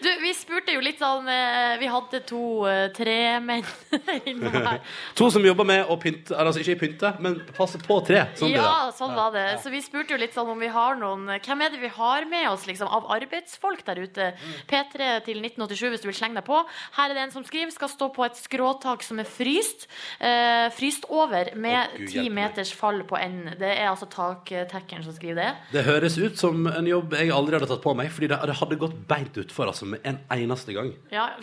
Du, 0.00 0.08
vi 0.22 0.32
spurte 0.36 0.72
jo 0.72 0.80
litt 0.82 1.00
sånn 1.02 1.26
eh, 1.28 1.74
Vi 1.80 1.88
hadde 1.90 2.22
to-tre 2.28 3.18
menn 3.44 3.64
innom 4.30 4.54
her. 4.54 4.80
To 5.18 5.28
som 5.32 5.44
jobber 5.44 5.66
med 5.68 5.90
å 5.90 5.98
pynte, 6.00 6.36
altså 6.38 6.62
ikke 6.62 6.78
pynte, 6.86 7.12
men 7.22 7.38
passe 7.56 7.80
på 7.82 7.98
tre. 8.06 8.24
Sånn 8.38 8.54
Ja, 8.54 8.90
sånn 8.96 9.14
var 9.16 9.34
det. 9.34 9.46
Så 9.62 9.72
vi 9.72 9.82
spurte 9.84 10.14
jo 10.16 10.20
litt 10.20 10.36
sånn 10.36 10.50
om 10.52 10.60
vi 10.62 10.70
har 10.72 10.96
noen 11.00 11.28
Hvem 11.42 11.64
er 11.66 11.74
det 11.74 11.82
vi 11.82 11.90
har 11.92 12.26
med 12.30 12.48
oss 12.50 12.66
liksom, 12.68 12.88
av 12.88 13.10
arbeidsfolk 13.12 13.84
der 13.86 14.02
ute? 14.04 14.30
Mm. 14.32 14.54
P3 14.70 15.10
til 15.28 15.42
1987 15.42 15.84
hvis 15.92 16.04
du 16.04 16.08
vil 16.10 16.18
slenge 16.18 16.40
deg 16.40 16.46
på. 16.48 16.62
Her 16.96 17.10
er 17.10 17.18
det 17.18 17.26
en 17.26 17.34
som 17.34 17.46
skriver 17.46 17.74
skal 17.74 17.90
stå 17.92 18.08
på 18.14 18.24
et 18.26 18.38
skråtak 18.38 19.04
som 19.06 19.20
er 19.22 19.28
fryst. 19.28 19.88
Uh, 20.20 20.68
fryst 20.76 21.06
over 21.12 21.52
med 21.58 21.96
ti 22.06 22.26
oh, 22.26 22.32
meters 22.34 22.72
fall 22.76 23.02
på 23.08 23.18
enden. 23.20 23.56
Det 23.60 23.70
er 23.74 23.90
altså 23.90 24.08
taktekkeren 24.12 25.04
som 25.06 25.16
skriver 25.16 25.40
det. 25.42 25.50
Det 25.72 25.84
høres 25.86 26.18
ut 26.20 26.38
som 26.40 26.66
en 26.70 26.88
jobb 26.88 27.16
jeg 27.18 27.32
aldri 27.34 27.58
hadde 27.58 27.70
tatt 27.70 27.84
på 27.84 27.94
meg, 27.98 28.10
fordi 28.14 28.30
det, 28.32 28.38
det 28.48 28.58
hadde 28.58 28.80
gått 28.80 28.96
beint 29.08 29.38
utfor 29.42 29.70
altså, 29.70 29.81
med 29.86 30.00
en 30.04 30.18
eneste 30.30 30.72
gang. 30.76 30.92
Ja. 31.10 31.30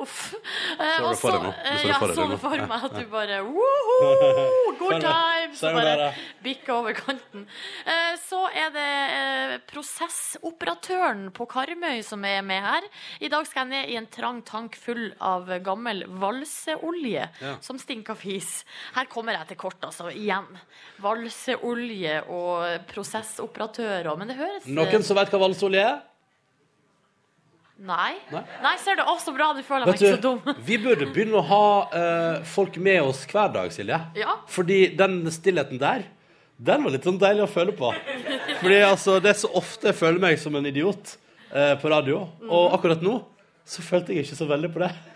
Uff. 0.00 0.34
Eh, 0.80 0.96
Så 0.96 1.10
du 1.10 1.16
for 1.20 1.30
deg 1.30 1.40
så- 1.40 1.44
nå? 1.44 1.50
Du 1.52 1.68
eh, 1.68 1.86
Ja, 1.86 1.98
for 2.40 2.56
meg 2.66 2.84
at 2.84 2.94
du 2.96 3.04
bare! 3.12 3.36
Good 4.80 5.00
times! 5.04 5.62
Og 5.62 5.74
bare 5.74 5.84
Sayonara. 5.84 6.08
bikka 6.42 6.72
over 6.74 6.92
kanten. 6.96 7.44
Eh, 7.86 8.16
Så 8.24 8.40
er 8.56 8.70
det 8.74 8.86
eh, 9.12 9.58
prosessoperatøren 9.70 11.30
på 11.36 11.46
Karmøy 11.46 12.02
som 12.02 12.24
er 12.24 12.40
med 12.42 12.62
her. 12.64 12.82
I 13.20 13.28
dag 13.28 13.46
skal 13.46 13.66
jeg 13.68 13.70
ned 13.84 13.92
i 13.92 13.96
en 14.00 14.06
trang 14.06 14.40
tank 14.42 14.74
full 14.80 15.12
av 15.20 15.46
gammel 15.62 16.04
valseolje 16.08 17.28
Ja. 17.40 17.54
som 17.60 17.78
stinker 17.78 18.16
fis. 18.16 18.64
Her 18.96 19.04
kommer 19.06 19.32
jeg 19.36 19.46
til 19.48 19.56
kort, 19.56 19.78
altså. 19.84 20.08
Igjen. 20.10 20.48
Valseolje 21.04 22.22
og 22.28 22.86
prosessoperatører. 22.90 24.16
Men 24.18 24.28
det 24.32 24.36
høres 24.40 24.66
eh, 24.66 24.72
Noen 24.72 25.04
som 25.04 25.16
vet 25.20 25.30
hva 25.30 25.38
valseolje 25.46 25.84
er? 25.84 26.02
Nei. 27.76 28.14
Nei? 28.30 28.42
Nei, 28.62 28.74
ser 28.78 28.96
du. 28.96 29.02
Å, 29.02 29.16
så 29.20 29.32
bra. 29.34 29.48
Du 29.56 29.62
føler 29.66 29.88
meg 29.88 29.98
ikke 29.98 30.12
så 30.14 30.20
dum. 30.22 30.38
vi 30.68 30.76
burde 30.78 31.08
begynne 31.10 31.40
å 31.40 31.44
ha 31.48 31.64
uh, 31.90 32.44
folk 32.46 32.76
med 32.78 33.00
oss 33.02 33.24
hver 33.30 33.50
dag, 33.54 33.72
Silje. 33.74 33.98
Ja. 34.20 34.36
Fordi 34.48 34.84
den 34.96 35.18
stillheten 35.34 35.80
der, 35.82 36.04
den 36.56 36.84
var 36.86 36.94
litt 36.94 37.04
sånn 37.08 37.18
deilig 37.18 37.44
å 37.48 37.50
føle 37.50 37.74
på. 37.74 37.90
Fordi 38.60 38.78
altså, 38.86 39.18
det 39.20 39.32
er 39.34 39.40
så 39.42 39.50
ofte 39.58 39.90
jeg 39.90 39.98
føler 39.98 40.22
meg 40.22 40.38
som 40.38 40.54
en 40.60 40.70
idiot. 40.70 41.16
uh, 41.50 41.74
på 41.82 41.90
radio. 41.90 42.22
Og 42.46 42.72
akkurat 42.78 43.02
nå 43.02 43.18
så 43.66 43.82
følte 43.82 44.12
jeg 44.14 44.26
ikke 44.26 44.36
så 44.38 44.46
veldig 44.50 44.70
på 44.74 44.84
det. 44.84 44.92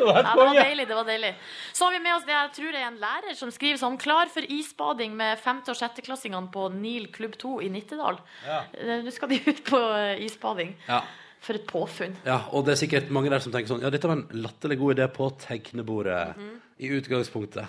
Det 0.00 0.06
var 0.06 0.16
Ja, 0.16 0.30
det 0.32 0.44
var 0.46 0.54
deilig. 0.56 0.84
det 0.88 0.96
var 0.96 1.04
deilig 1.04 1.30
Så 1.76 1.84
har 1.84 1.92
vi 1.92 1.98
med 2.00 2.14
oss 2.14 2.22
det 2.24 2.32
jeg 2.32 2.52
tror 2.56 2.76
er 2.78 2.84
en 2.86 2.94
lærer 3.02 3.34
som 3.36 3.50
skriver 3.52 3.76
sånn 3.76 3.98
Klar 4.00 4.30
for 4.32 4.46
isbading 4.48 5.12
med 5.18 5.36
femte- 5.42 5.74
og 5.74 5.76
sjetteklassingene 5.76 6.48
på 6.54 6.70
Nil 6.72 7.10
klubb 7.12 7.34
2 7.36 7.58
i 7.66 7.68
Nittedal. 7.74 8.16
Ja. 8.46 8.62
Eh, 8.72 9.02
Nå 9.04 9.12
skal 9.12 9.28
de 9.34 9.42
ut 9.44 9.60
på 9.66 9.80
isbading. 10.24 10.72
Ja. 10.88 11.02
For 11.40 11.56
et 11.56 11.66
påfunn. 11.68 12.16
Ja, 12.26 12.42
og 12.52 12.66
det 12.66 12.74
er 12.74 12.80
sikkert 12.82 13.10
mange 13.16 13.30
der 13.32 13.40
som 13.40 13.52
tenker 13.52 13.70
sånn 13.72 13.80
Ja, 13.84 13.88
dette 13.92 14.08
var 14.10 14.18
en 14.18 14.42
latterlig 14.44 14.76
god 14.80 14.98
idé 14.98 15.06
på 15.14 15.30
tegnebordet 15.40 16.36
i 16.80 16.90
utgangspunktet. 16.98 17.64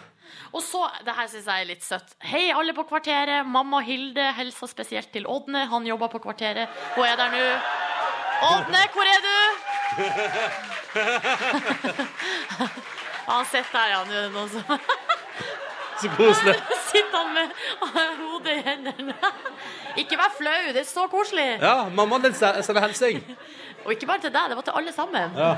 Og 0.52 0.62
så, 0.64 0.82
det 1.06 1.14
her 1.16 1.28
syns 1.32 1.48
jeg 1.48 1.64
er 1.64 1.70
litt 1.70 1.84
søtt. 1.84 2.16
Hei, 2.24 2.52
alle 2.56 2.76
på 2.76 2.84
Kvarteret. 2.88 3.48
Mamma 3.48 3.80
Hilde 3.84 4.30
hilser 4.38 4.68
spesielt 4.72 5.12
til 5.12 5.28
Ådne. 5.28 5.66
Han 5.72 5.88
jobber 5.88 6.12
på 6.12 6.20
Kvarteret. 6.24 6.68
Hun 6.96 7.08
er 7.08 7.16
der 7.20 7.30
nå. 7.36 7.46
Ådne, 8.52 8.82
hvor 8.96 9.06
er 9.12 9.20
du? 9.28 9.38
Han 13.32 13.46
sitter 13.46 13.72
der, 13.72 13.88
ja. 13.94 14.04
Nå 14.08 14.22
noen 14.34 14.50
som 14.52 14.64
Så 16.02 16.10
koselig. 16.18 16.56
Sitter 16.92 17.18
han 17.18 17.34
med 17.36 17.50
hodet 18.22 18.56
i 18.58 18.62
hendene. 18.66 19.16
Ikke 20.02 20.18
vær 20.20 20.32
flau, 20.38 20.60
det 20.74 20.82
er 20.84 20.88
så 20.90 21.08
koselig. 21.12 21.50
Ja, 21.62 21.76
mammaen 21.94 22.24
din 22.26 22.34
se- 22.38 22.54
sender 22.66 22.86
hilsing. 22.88 23.22
Og 23.86 23.94
ikke 23.96 24.06
bare 24.10 24.22
til 24.22 24.34
deg, 24.34 24.50
det 24.52 24.58
var 24.60 24.66
til 24.68 24.76
alle 24.78 24.92
sammen. 24.94 25.38
Ja. 25.38 25.56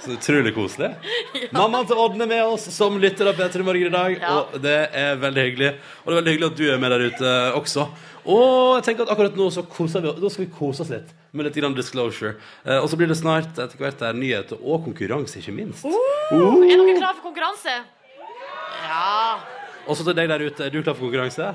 Så 0.00 0.14
utrolig 0.16 0.52
koselig. 0.56 0.90
Mammaen 1.56 1.86
til 1.88 1.98
Ådne 2.00 2.24
er 2.24 2.30
med 2.30 2.42
oss 2.48 2.64
som 2.72 2.96
lytter 3.00 3.28
av 3.30 3.36
P3 3.38 3.64
Morgen 3.66 3.88
i 3.90 3.92
dag. 3.92 4.16
Ja. 4.22 4.34
Og 4.54 4.60
det 4.64 4.76
er 4.96 5.18
veldig 5.20 5.44
hyggelig. 5.50 5.70
Og 6.04 6.08
det 6.10 6.14
er 6.14 6.20
veldig 6.20 6.34
hyggelig 6.34 6.50
at 6.52 6.58
du 6.60 6.64
er 6.72 6.80
med 6.82 6.94
der 6.94 7.04
ute 7.10 7.34
også. 7.60 7.86
Og 8.26 8.76
jeg 8.78 8.86
tenker 8.88 9.06
at 9.06 9.12
akkurat 9.14 9.36
nå 9.38 9.46
så 9.54 9.62
koser 9.70 10.02
vi 10.02 10.10
Nå 10.18 10.30
skal 10.34 10.46
vi 10.46 10.50
kose 10.56 10.82
oss 10.82 10.90
litt 10.90 11.12
med 11.36 11.46
litt 11.46 11.58
grann 11.60 11.76
disclosure. 11.76 12.32
Eh, 12.64 12.78
og 12.80 12.88
så 12.90 12.96
blir 12.98 13.10
det 13.12 13.18
snart 13.20 13.58
etter 13.60 13.76
hvert 13.78 14.00
der 14.00 14.16
nyheter 14.16 14.56
og 14.64 14.86
konkurranse, 14.88 15.36
ikke 15.42 15.52
minst. 15.52 15.84
Er 15.84 16.40
dere 16.40 16.96
klare 16.96 17.12
for 17.18 17.26
konkurranse? 17.28 17.74
Ja. 18.86 19.38
Og 19.86 19.96
så 19.98 20.06
til 20.06 20.14
deg 20.18 20.30
der 20.30 20.42
ute, 20.46 20.66
er 20.66 20.70
du 20.74 20.80
klar 20.82 20.94
for 20.94 21.06
konkurranse? 21.06 21.52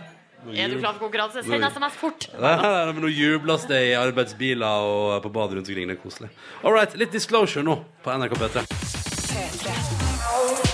Er 0.51 0.71
du 0.71 0.79
klar 0.79 0.95
for 0.95 1.05
konkurranse? 1.05 1.43
Send 1.45 1.63
SMS 1.67 1.97
fort. 1.99 2.27
Nei, 2.33 2.55
nei, 2.57 2.69
nei, 2.71 2.93
men 2.95 3.03
Nå 3.05 3.11
jubles 3.13 3.67
det 3.69 3.81
i 3.91 3.93
arbeidsbiler 3.99 4.87
og 4.87 5.19
på 5.25 5.31
badet 5.35 5.59
rundt 5.59 5.69
omkring. 5.69 5.91
Det 5.91 5.97
er 5.99 6.01
koselig. 6.01 6.31
All 6.63 6.73
right, 6.75 6.95
litt 6.99 7.13
disclosure 7.13 7.63
nå 7.67 7.77
på 8.03 8.15
NRK 8.17 8.37
P3. 8.41 8.65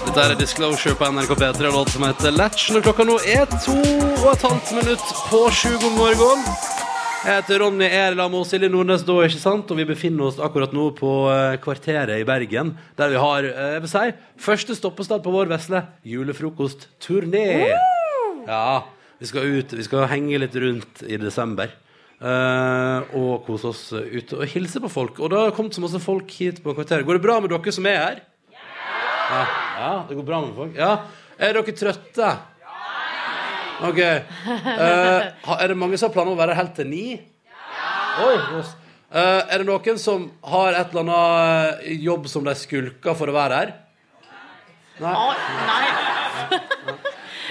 Dette 0.08 0.24
er 0.24 0.38
Disclosure 0.40 0.96
på 0.96 1.10
NRK 1.12 1.34
P3, 1.36 1.66
en 1.68 1.76
låt 1.76 1.92
som 1.92 2.06
heter 2.08 2.32
Latch. 2.32 2.70
Når 2.72 2.86
klokka 2.86 3.06
nå 3.06 3.18
er 3.28 3.44
to 3.60 3.76
og 3.76 4.30
et 4.32 4.46
halvt 4.46 4.72
minutt 4.78 5.08
på 5.28 5.42
sju 5.52 5.74
god 5.82 5.98
morgen. 5.98 6.46
Jeg 7.18 7.42
heter 7.42 7.64
Ronny 7.64 7.88
Erlam 7.90 8.36
og 8.38 8.44
Silje 8.46 8.68
Nordnes 8.70 9.02
da, 9.06 9.16
ikke 9.26 9.40
sant? 9.42 9.72
Og 9.74 9.80
vi 9.80 9.88
befinner 9.90 10.28
oss 10.28 10.38
akkurat 10.44 10.74
nå 10.76 10.92
på 10.96 11.14
eh, 11.34 11.56
Kvarteret 11.64 12.22
i 12.22 12.26
Bergen, 12.28 12.76
der 13.00 13.10
vi 13.10 13.18
har 13.24 13.48
eh, 13.48 13.72
jeg 13.74 13.84
vil 13.84 13.92
si, 13.92 14.04
første 14.46 14.76
stoppestad 14.78 15.24
på 15.26 15.34
vår 15.34 15.50
vesle 15.50 15.82
julefrokostturné. 16.06 17.48
Ja, 18.46 18.86
vi 19.18 19.30
skal 19.32 19.50
ut, 19.50 19.74
vi 19.80 19.86
skal 19.88 20.06
henge 20.12 20.44
litt 20.44 20.58
rundt 20.62 21.02
i 21.10 21.18
desember. 21.22 21.74
Uh, 22.18 23.06
og 23.14 23.44
kose 23.46 23.70
oss 23.70 23.82
ute 23.94 24.40
og 24.40 24.50
hilse 24.50 24.82
på 24.82 24.90
folk. 24.90 25.20
Og 25.22 25.30
det 25.30 25.42
har 25.42 25.52
kommet 25.54 25.76
så 25.78 25.84
masse 25.84 26.02
folk 26.02 26.32
hit 26.34 26.64
på 26.66 26.74
kvarteret. 26.74 27.06
Går 27.06 27.20
det 27.20 27.26
bra 27.26 27.36
med 27.42 27.54
dere 27.54 27.74
som 27.74 27.90
er 27.90 27.98
her? 28.02 28.22
Ja, 29.28 29.42
ja 29.82 29.92
det 30.10 30.18
går 30.18 30.26
bra 30.26 30.42
med 30.46 30.56
folk. 30.58 30.78
Ja. 30.78 30.94
Er 31.38 31.54
dere 31.58 31.76
trøtte? 31.78 32.32
Ok. 33.86 34.00
Eh, 34.02 35.28
er 35.62 35.68
det 35.70 35.78
mange 35.78 35.98
som 36.00 36.10
har 36.10 36.16
planer 36.16 36.32
om 36.32 36.38
å 36.38 36.42
være 36.42 36.56
her 36.56 36.64
helt 36.64 36.76
til 36.78 36.90
ni? 36.90 37.06
Oi, 38.24 38.36
jøss. 38.56 38.72
Eh, 39.08 39.42
er 39.54 39.62
det 39.62 39.68
noen 39.70 40.00
som 40.02 40.26
har 40.44 40.76
et 40.76 40.90
eller 40.92 41.06
annet 41.06 41.86
eh, 41.86 41.94
jobb 42.04 42.26
som 42.32 42.44
de 42.48 42.56
skulker 42.58 43.16
for 43.18 43.30
å 43.32 43.36
være 43.38 43.62
her? 43.62 43.76
Å, 44.98 45.28
nei. 45.70 46.97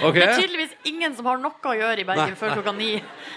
Ok. 0.03 0.13
Det 0.13 0.23
er 0.27 0.35
tydeligvis 0.41 0.73
ingen 0.85 1.15
som 1.17 1.25
har 1.25 1.37
noe 1.41 1.51
å 1.63 1.73
gjøre 1.77 1.99
i 1.99 2.05
Bergen 2.05 2.29
Nei, 2.29 2.37
før 2.37 2.51
nei. 2.51 2.55
klokka 2.59 2.73
ni. 2.77 2.89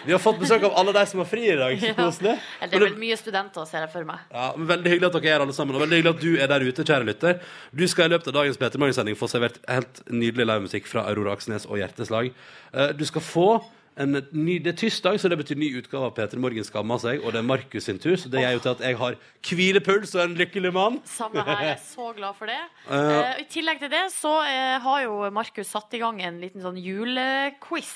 Vi 0.04 0.12
har 0.12 0.20
fått 0.20 0.38
besøk 0.42 0.62
av 0.68 0.74
alle 0.80 0.92
de 0.92 1.04
som 1.08 1.22
har 1.22 1.28
fri 1.30 1.46
i 1.48 1.56
dag. 1.56 1.78
Så 1.80 1.86
Ja. 1.88 1.94
koselig. 1.94 2.34
Det 2.60 2.74
er 2.74 2.78
vel 2.84 2.96
mye 3.00 3.16
studenter, 3.16 3.66
ser 3.66 3.80
jeg 3.86 3.90
for 3.92 4.04
meg. 4.04 4.18
Ja, 4.32 4.52
men 4.56 4.66
Veldig 4.68 4.90
hyggelig 4.92 5.06
at 5.06 5.12
dere 5.16 5.26
er 5.30 5.38
her 5.38 5.40
alle 5.46 5.52
sammen, 5.56 5.74
og 5.74 5.82
veldig 5.88 6.02
hyggelig 6.02 6.14
at 6.16 6.20
du 6.20 6.36
er 6.36 6.46
der 6.52 6.60
ute, 6.60 6.84
kjære 6.84 7.06
lytter. 7.06 7.40
Du 7.74 7.86
skal 7.88 8.04
i 8.10 8.14
løpet 8.16 8.28
av 8.28 8.34
dagens 8.34 8.56
Peter 8.60 8.78
Magnus-sending 8.78 9.16
få 9.16 9.28
servert 9.28 9.58
helt 9.68 10.02
nydelig 10.10 10.46
livemusikk 10.46 10.86
fra 10.86 11.06
Aurora 11.08 11.32
Aksnes 11.32 11.66
og 11.66 11.78
Hjerteslag. 11.78 12.32
Eh, 12.74 12.92
Du 12.92 13.04
skal 13.04 13.20
få 13.22 13.64
ny, 13.98 14.58
Det 14.62 14.72
er 14.72 14.78
tirsdag, 14.78 15.18
så 15.20 15.28
det 15.28 15.38
betyr 15.40 15.58
ny 15.58 15.70
utgave 15.80 16.06
av 16.08 16.14
Peter 16.16 16.38
Morgen 16.38 16.64
skammer 16.64 17.00
seg, 17.02 17.20
og 17.24 17.34
det 17.34 17.42
er 17.42 17.46
Markus 17.46 17.84
sin 17.84 17.98
tur, 17.98 18.16
så 18.16 18.30
det 18.32 18.44
gjør 18.44 18.56
jo 18.56 18.62
til 18.64 18.72
at 18.72 18.84
jeg 18.86 18.98
har 19.00 19.18
hvilepuls 19.50 20.14
og 20.14 20.22
en 20.24 20.36
lykkelig 20.38 20.72
mann. 20.72 21.00
Samme 21.04 21.44
her, 21.44 21.62
jeg 21.66 21.76
er 21.76 21.82
så 21.84 22.12
glad 22.16 22.38
for 22.38 22.50
det. 22.50 22.60
Uh, 22.86 22.94
uh, 22.94 23.36
I 23.42 23.46
tillegg 23.50 23.82
til 23.82 23.92
det 23.92 24.06
så 24.14 24.34
uh, 24.40 24.78
har 24.86 25.04
jo 25.04 25.30
Markus 25.34 25.70
satt 25.70 25.94
i 25.98 26.02
gang 26.02 26.20
en 26.22 26.40
liten 26.42 26.64
sånn 26.64 26.80
julequiz. 26.80 27.94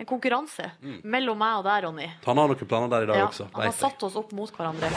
En 0.00 0.08
konkurranse 0.08 0.64
mellom 1.04 1.36
meg 1.36 1.58
og 1.60 1.66
deg, 1.66 1.82
Ronny. 1.84 2.08
Han 2.24 2.40
har 2.40 2.48
noen 2.48 2.70
planer 2.70 2.88
der 2.88 3.04
i 3.04 3.10
dag 3.10 3.20
Ja, 3.20 3.28
også. 3.28 3.50
han 3.52 3.68
har 3.68 3.76
satt 3.76 4.08
oss 4.08 4.16
opp 4.16 4.32
mot 4.32 4.48
hverandre. 4.56 4.88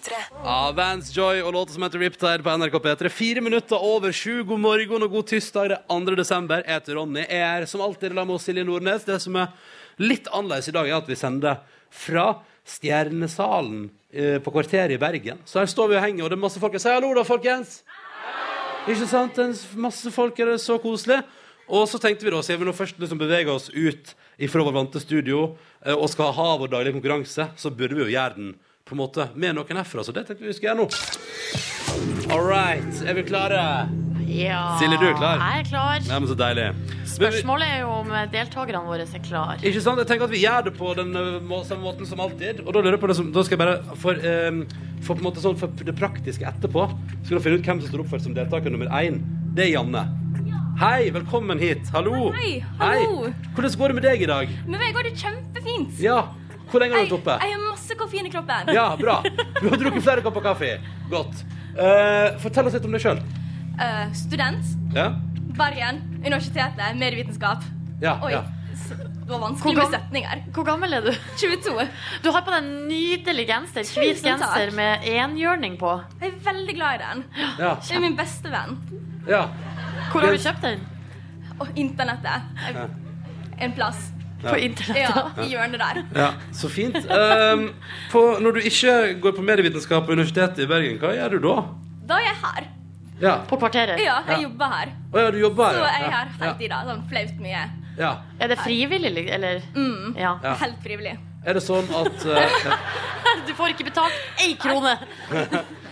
P3. 0.00 0.12
Ja, 0.44 0.72
Vance 0.72 1.12
Joy 1.12 1.42
og 1.42 1.52
låta 1.52 1.72
som 1.72 1.82
heter 1.82 1.98
Riptide 1.98 2.42
på 2.42 2.52
NRK 2.56 2.74
P3. 2.80 3.08
Fire 3.08 3.40
minutter 3.40 3.76
over 3.84 4.12
sju. 4.12 4.44
God 4.44 4.60
morgen 4.60 5.02
og 5.04 5.10
god 5.12 5.26
tirsdag. 5.28 5.68
Det 5.68 5.76
er 5.76 6.06
2. 6.06 6.14
desember. 6.16 6.62
Jeg 6.64 6.78
heter 6.78 6.96
Ronny. 6.96 7.24
Jeg 7.26 7.40
er 7.40 7.66
som 7.68 7.82
alltid 7.84 8.14
sammen 8.14 8.32
med 8.32 8.40
Silje 8.40 8.64
Nordnes. 8.64 9.04
Det 9.04 9.18
som 9.20 9.36
er 9.36 9.50
litt 10.00 10.30
annerledes 10.32 10.70
i 10.70 10.74
dag, 10.76 10.88
er 10.88 10.96
at 10.96 11.10
vi 11.10 11.18
sender 11.20 11.60
fra 11.92 12.26
Stjernesalen 12.64 13.90
eh, 14.12 14.38
på 14.40 14.54
Kvarteret 14.54 14.94
i 14.96 15.00
Bergen. 15.00 15.42
Så 15.44 15.60
her 15.60 15.68
står 15.68 15.92
vi 15.92 15.98
og 15.98 16.04
henger, 16.06 16.24
og 16.24 16.32
det 16.32 16.38
er 16.38 16.44
masse 16.46 16.62
folk. 16.62 16.80
Si 16.80 16.88
hallo, 16.88 17.12
da, 17.18 17.26
folkens! 17.28 17.82
Ikke 18.88 19.10
sant? 19.10 19.36
Det 19.36 19.50
er 19.50 19.84
masse 19.84 20.14
folk 20.14 20.38
her, 20.40 20.54
det 20.54 20.56
er 20.56 20.64
så 20.64 20.78
koselig. 20.80 21.20
Og 21.68 21.84
så 21.90 22.00
tenkte 22.02 22.24
vi 22.24 22.32
da, 22.32 22.40
siden 22.42 22.64
vi 22.64 22.70
nå 22.70 22.74
først 22.74 22.96
liksom 22.98 23.20
beveger 23.20 23.52
oss 23.52 23.68
ut 23.68 24.14
ifra 24.40 24.64
vår 24.64 24.78
vante 24.80 25.02
studio 25.02 25.50
eh, 25.84 25.92
og 25.92 26.08
skal 26.08 26.32
ha 26.40 26.50
vår 26.56 26.72
daglige 26.72 26.96
konkurranse, 26.96 27.50
så 27.52 27.74
burde 27.74 27.98
vi 27.98 28.06
jo 28.06 28.12
gjøre 28.16 28.38
den 28.40 28.52
på 28.90 28.96
en 28.96 29.04
måte 29.04 29.28
med 29.38 29.54
noen 29.54 29.78
herfra. 29.78 30.02
Så 30.02 30.14
det 30.14 30.26
tenkte 30.26 30.42
vi 30.42 30.50
vi 30.50 30.56
skulle 30.58 30.74
gjøre 30.74 30.82
nå. 30.82 32.30
All 32.34 32.42
right. 32.42 33.02
Er 33.06 33.14
vi 33.14 33.22
klare? 33.28 33.60
Ja, 34.30 34.76
Silje, 34.78 34.98
du 34.98 35.08
er 35.08 35.16
klar? 35.18 35.40
Jeg 35.42 35.62
er 35.62 35.68
klar. 35.68 36.02
Ja, 36.06 36.18
men 36.18 36.28
Så 36.30 36.36
deilig. 36.38 36.66
Spørsmålet 37.10 37.66
er 37.66 37.80
jo 37.82 37.90
om 37.96 38.12
deltakerne 38.30 38.82
våre 38.86 39.06
er 39.06 39.22
klar. 39.24 39.62
Ikke 39.66 39.82
sant? 39.82 39.98
Jeg 39.98 40.10
tenker 40.10 40.28
at 40.28 40.34
vi 40.34 40.42
gjør 40.44 40.68
det 40.68 40.74
på 40.78 40.92
den 40.98 41.10
eh, 41.18 41.40
må, 41.42 41.62
samme 41.66 41.86
måten 41.86 42.06
som 42.06 42.22
alltid. 42.22 42.62
Og 42.62 42.70
da 42.74 42.82
lurer 42.82 42.94
jeg 42.94 43.02
på 43.02 43.10
det 43.10 43.18
som, 43.18 43.32
da 43.34 43.42
skal 43.46 43.58
jeg 43.58 43.62
bare 43.64 43.98
for, 43.98 44.22
eh, 44.22 44.62
for, 45.02 45.14
på 45.14 45.18
en 45.18 45.26
måte 45.26 45.42
sånn, 45.42 45.58
for 45.58 45.74
det 45.86 45.96
praktiske 45.98 46.46
etterpå 46.46 46.86
skal 47.26 47.36
du 47.36 47.42
finne 47.42 47.58
ut 47.58 47.66
hvem 47.66 47.82
som 47.82 47.90
står 47.90 48.04
oppført 48.06 48.26
som 48.26 48.34
deltaker 48.38 48.74
nummer 48.74 48.90
én. 49.02 49.22
Det 49.54 49.66
er 49.66 49.74
Janne. 49.74 50.06
Hei, 50.80 51.10
velkommen 51.12 51.58
hit. 51.60 51.90
Hallo. 51.92 52.30
Hei, 52.38 52.60
hallo. 52.78 53.32
Hvordan 53.54 53.78
går 53.82 53.92
det 53.92 53.98
med 53.98 54.06
deg 54.06 54.22
i 54.22 54.30
dag? 54.30 54.54
Med 54.66 54.78
meg 54.78 54.94
går 54.96 55.10
det 55.10 55.16
kjempefint. 55.18 55.98
Ja. 56.00 56.22
Hvor 56.70 56.80
lenge 56.82 56.94
har 56.96 57.04
du 57.04 57.10
vært 57.10 57.18
oppe? 57.20 57.36
jeg 57.44 57.54
har 57.56 57.62
masse 57.66 57.96
koffein 57.98 58.26
i 58.26 58.30
kroppen. 58.32 58.70
Ja, 58.74 58.86
bra. 59.00 59.18
Du 59.60 59.68
har 59.68 59.76
drukket 59.80 60.02
flere 60.06 60.22
kopper 60.24 60.44
kaffe. 60.44 60.70
Godt. 61.10 61.44
Eh, 61.76 62.38
fortell 62.42 62.66
oss 62.70 62.74
litt 62.78 62.86
om 62.88 62.94
deg 62.96 63.02
sjøl. 63.04 63.20
Eh, 63.80 64.06
student. 64.14 64.64
Ja? 64.94 65.08
Bergen. 65.58 66.00
Universitetet. 66.24 66.96
Medievitenskap. 67.00 67.64
Ja, 68.00 68.14
Oi, 68.24 68.30
ja. 68.32 68.42
det 68.90 69.28
var 69.28 69.42
vanskelig 69.42 69.76
med 69.76 69.90
setninger. 69.92 70.44
Hvor 70.56 70.64
gammel 70.64 70.94
er 70.96 71.04
du? 71.04 71.10
22. 71.42 71.88
Du 72.24 72.30
har 72.32 72.42
på 72.46 72.54
deg 72.54 72.62
en 72.62 72.70
nydelig 72.88 73.44
genser. 73.50 73.84
Hvit 74.00 74.22
genser 74.24 74.72
med 74.76 75.04
enhjørning 75.10 75.76
på. 75.80 75.92
Jeg 76.22 76.32
er 76.32 76.38
veldig 76.46 76.74
glad 76.78 76.96
i 76.96 77.02
den. 77.04 77.24
Ja. 77.60 77.74
Det 77.82 77.98
er 77.98 78.00
min 78.06 78.16
beste 78.18 78.52
venn. 78.54 78.78
ja. 79.28 79.44
Hvor 80.10 80.24
har 80.24 80.32
du 80.32 80.40
kjøpt 80.40 80.62
den? 80.64 80.80
Oh, 81.60 81.68
internettet. 81.76 82.48
Jeg, 82.64 82.88
en 83.60 83.74
plass. 83.76 83.98
På 84.42 84.56
internett. 84.56 84.98
Ja, 85.02 85.22
i 85.44 85.48
hjørnet 85.52 85.80
der. 85.82 86.02
ja. 86.16 86.28
Så 86.56 86.68
fint. 86.72 86.96
Um, 86.96 87.66
på, 88.12 88.22
når 88.40 88.56
du 88.56 88.60
ikke 88.70 88.94
går 89.20 89.32
på 89.36 89.42
medievitenskap 89.44 90.06
på 90.06 90.12
Universitetet 90.16 90.64
i 90.64 90.68
Bergen, 90.70 90.98
hva 91.02 91.12
gjør 91.16 91.36
du 91.36 91.38
da? 91.48 91.56
Da 92.08 92.20
er 92.20 92.28
jeg 92.30 92.38
her. 92.44 92.68
Ja. 93.20 93.34
På 93.48 93.58
kvarteret. 93.60 94.00
Ja, 94.00 94.22
jeg 94.26 94.38
Ja. 94.38 94.42
jobber 94.46 94.70
her. 94.72 94.92
Oh, 95.12 95.20
ja, 95.20 95.30
du 95.30 95.38
jobber 95.38 95.64
her, 95.64 95.72
Så 95.72 95.78
ja. 95.84 95.88
er 95.90 96.00
jeg 96.00 96.10
ja. 96.10 96.16
her 96.16 96.28
hele 96.40 96.54
tida. 96.62 96.78
Sånn 96.88 97.02
flaut 97.10 97.40
mye. 97.44 97.64
Ja. 97.98 98.12
Er 98.40 98.48
det 98.48 98.58
frivillig, 98.64 99.26
eller? 99.28 99.60
Mm. 99.74 100.14
Ja. 100.16 100.38
Ja. 100.42 100.54
Helt 100.62 100.80
frivillig. 100.82 101.18
Er 101.44 101.54
det 101.56 101.62
sånn 101.64 101.88
at 101.96 102.24
uh. 102.28 102.72
Du 103.46 103.52
får 103.56 103.74
ikke 103.74 103.84
betalt 103.90 104.16
ei 104.44 104.54
krone! 104.60 104.96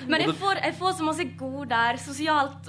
Men 0.09 0.21
jeg 0.25 0.35
får, 0.41 0.61
jeg 0.65 0.75
får 0.79 0.93
så 0.99 1.05
masse 1.05 1.25
goder. 1.37 1.97
Sosialt 2.01 2.69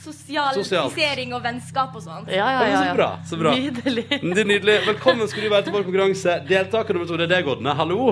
Sosialisering 0.00 1.34
og 1.36 1.42
vennskap 1.44 1.94
og 1.96 2.02
sånt. 2.04 2.28
Ja, 2.32 2.46
ja, 2.56 2.66
ja, 2.70 2.82
Så 2.90 2.96
bra. 2.96 3.08
så 3.32 3.36
bra. 3.40 3.54
Nydelig. 3.56 4.06
Det 4.34 4.42
er 4.44 4.48
nydelig. 4.48 4.76
Velkommen 4.88 5.28
skal 5.28 5.44
du 5.46 5.50
være 5.52 5.66
til 5.68 5.74
vår 5.76 5.84
konkurranse. 5.88 6.38
Deltaker 6.48 6.96
nummer 6.96 7.08
to, 7.10 7.18
det 7.20 7.28
er 7.28 7.34
deg, 7.38 7.50
Odne. 7.52 7.74
Hallo. 7.76 8.06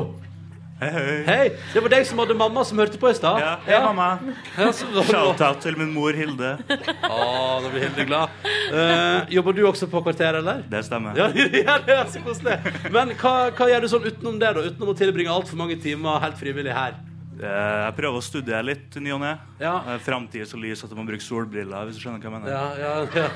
Hei, 0.78 0.90
hei. 0.94 1.14
Hei! 1.26 1.46
Det 1.72 1.80
var 1.82 1.90
deg 1.90 2.04
som 2.06 2.20
hadde 2.22 2.36
mamma 2.38 2.62
som 2.62 2.78
hørte 2.78 3.00
på 3.02 3.08
i 3.10 3.14
stad. 3.18 3.40
Ja, 3.42 3.56
hei, 3.66 3.78
mamma. 3.82 4.10
Ja, 4.54 4.68
så- 4.70 5.02
Shout-out 5.08 5.58
til 5.64 5.74
min 5.80 5.90
mor 5.90 6.14
Hilde. 6.14 6.52
Å, 6.68 7.16
nå 7.64 7.72
blir 7.72 7.88
Hilde 7.88 8.04
glad. 8.06 8.36
Uh, 8.70 9.24
jobber 9.34 9.56
du 9.58 9.64
også 9.66 9.88
på 9.90 10.04
kvarter, 10.06 10.38
eller? 10.38 10.60
Det 10.70 10.84
stemmer. 10.86 11.18
Ja, 11.18 11.26
ja, 11.64 11.80
det 11.88 11.96
er 11.96 12.04
så 12.12 12.22
koselig. 12.22 12.60
Men 12.94 13.10
hva, 13.18 13.34
hva 13.58 13.70
gjør 13.72 13.82
du 13.82 13.90
sånn 13.90 14.06
utenom 14.06 14.38
det, 14.38 14.52
da? 14.54 14.68
Utenom 14.70 14.92
å 14.94 14.96
tilbringe 15.02 15.34
altfor 15.34 15.58
mange 15.58 15.80
timer 15.82 16.20
helt 16.22 16.38
frivillig 16.38 16.76
her? 16.78 16.94
Eh, 17.38 17.84
Jeg 17.86 17.94
prøver 17.98 18.18
å 18.18 18.22
studere 18.24 18.64
litt 18.66 18.96
i 18.98 19.02
ny 19.04 19.12
og 19.14 19.20
ne. 19.22 19.34
Ja. 19.62 19.76
Framtida 20.02 20.42
er 20.42 20.50
så 20.50 20.58
lys 20.58 20.82
at 20.84 20.90
du 20.90 20.96
må 20.98 21.04
bruke 21.06 21.22
solbriller, 21.22 21.86
hvis 21.86 21.98
du 21.98 22.02
skjønner 22.02 22.18
hva 22.18 22.30
jeg 22.30 22.34
mener. 22.34 22.50
Ja, 22.50 22.66
ja, 22.78 22.92
ja. 23.14 23.28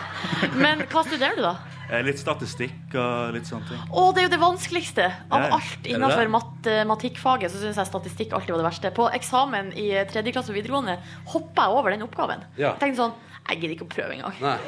Men 0.64 0.86
hva 0.90 1.02
studerer 1.04 1.36
du, 1.36 1.42
da? 1.44 1.54
Eh, 1.90 2.02
Litt 2.06 2.20
statistikk 2.22 2.94
og 2.94 3.34
litt 3.34 3.48
sånne 3.50 3.66
ting. 3.68 3.80
Å, 3.90 4.04
det 4.14 4.22
er 4.22 4.28
jo 4.28 4.32
det 4.36 4.40
vanskeligste. 4.44 5.08
Av 5.28 5.44
Ja, 5.44 5.50
alt 5.58 5.88
innenfor 5.90 6.30
matematikkfaget 6.36 7.52
så 7.52 7.60
syns 7.62 7.80
jeg 7.82 7.90
statistikk 7.90 8.32
alltid 8.36 8.54
var 8.54 8.62
det 8.62 8.68
verste. 8.70 8.92
På 8.96 9.08
eksamen 9.12 9.72
i 9.76 9.88
tredje 10.10 10.32
klasse 10.36 10.52
på 10.54 10.58
videregående 10.60 10.96
hoppa 11.34 11.66
jeg 11.68 11.80
over 11.80 11.94
den 11.96 12.06
oppgaven. 12.06 12.46
Ja. 12.56 12.72
Jeg 12.76 12.80
tenkte 12.86 13.04
sånn 13.04 13.18
Jeg 13.48 13.58
gidder 13.60 13.72
ikke 13.74 13.86
å 13.86 13.90
prøve 13.90 14.14
engang. 14.14 14.34
Nei. 14.38 14.58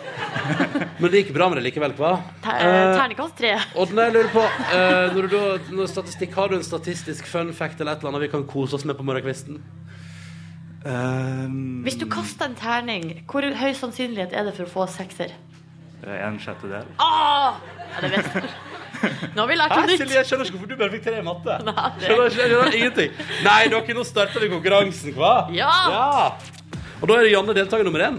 Men 0.98 1.10
det 1.12 1.20
gikk 1.22 1.34
bra 1.36 1.46
med 1.52 1.60
det 1.60 1.64
likevel, 1.68 1.92
hva? 1.94 2.14
Ter 2.42 2.64
Eh, 2.66 2.96
Terningkast 2.96 3.36
tre. 3.38 3.52
Oddne, 3.78 4.08
jeg 4.08 4.14
lurer 4.16 4.30
på 4.32 4.42
eh, 4.42 5.12
når 5.14 5.28
du 5.30 5.38
når 5.76 5.86
statistikk, 5.92 6.34
Har 6.34 6.48
du 6.50 6.56
en 6.56 6.64
statistisk 6.66 7.26
fun 7.30 7.52
fact 7.54 7.80
eller 7.80 7.92
et 7.92 8.02
eller 8.02 8.10
annet 8.10 8.24
vi 8.26 8.32
kan 8.32 8.42
kose 8.50 8.74
oss 8.74 8.84
med 8.88 8.96
på 8.98 9.04
morgenkvisten? 9.06 9.60
Um, 10.84 11.82
Hvis 11.86 11.94
du 12.00 12.08
kaster 12.10 12.48
en 12.48 12.56
terning, 12.58 13.04
hvor 13.30 13.44
høy 13.54 13.70
sannsynlighet 13.78 14.32
er 14.34 14.48
det 14.48 14.56
for 14.56 14.66
å 14.66 14.72
få 14.72 14.86
sekser? 14.90 15.30
Eh, 16.02 16.18
En 16.26 16.40
sjettedel. 16.42 16.88
Ah! 16.98 17.60
Ja, 17.92 18.00
det 18.02 18.10
vet 18.16 18.34
jeg. 18.34 18.50
Nå 19.36 19.44
har 19.44 19.48
vi 19.50 19.54
lært 19.60 19.76
noe 19.76 19.86
nytt. 19.86 20.00
Silje, 20.02 20.16
jeg 20.18 20.26
skjønner 20.26 20.48
ikke 20.48 20.56
hvorfor 20.58 20.70
du 20.72 20.76
bare 20.80 20.90
fikk 20.96 21.04
tre 21.06 21.20
i 21.20 21.22
matte. 21.26 21.54
Nei, 21.68 21.86
det- 22.00 22.08
Skjønner, 22.08 22.26
jeg 22.26 22.34
skjønner 22.50 22.76
ingenting. 22.80 23.14
Nei, 23.46 23.60
dere, 23.70 23.94
nå 24.00 24.04
starter 24.10 24.40
vi 24.42 24.50
konkurransen, 24.56 25.14
hva? 25.14 25.32
Ja! 25.54 26.34
Og 27.02 27.06
da 27.10 27.14
er 27.20 27.26
det 27.28 27.32
Janne 27.36 27.54
deltaker 27.54 27.86
nummer 27.86 28.02
én. 28.10 28.18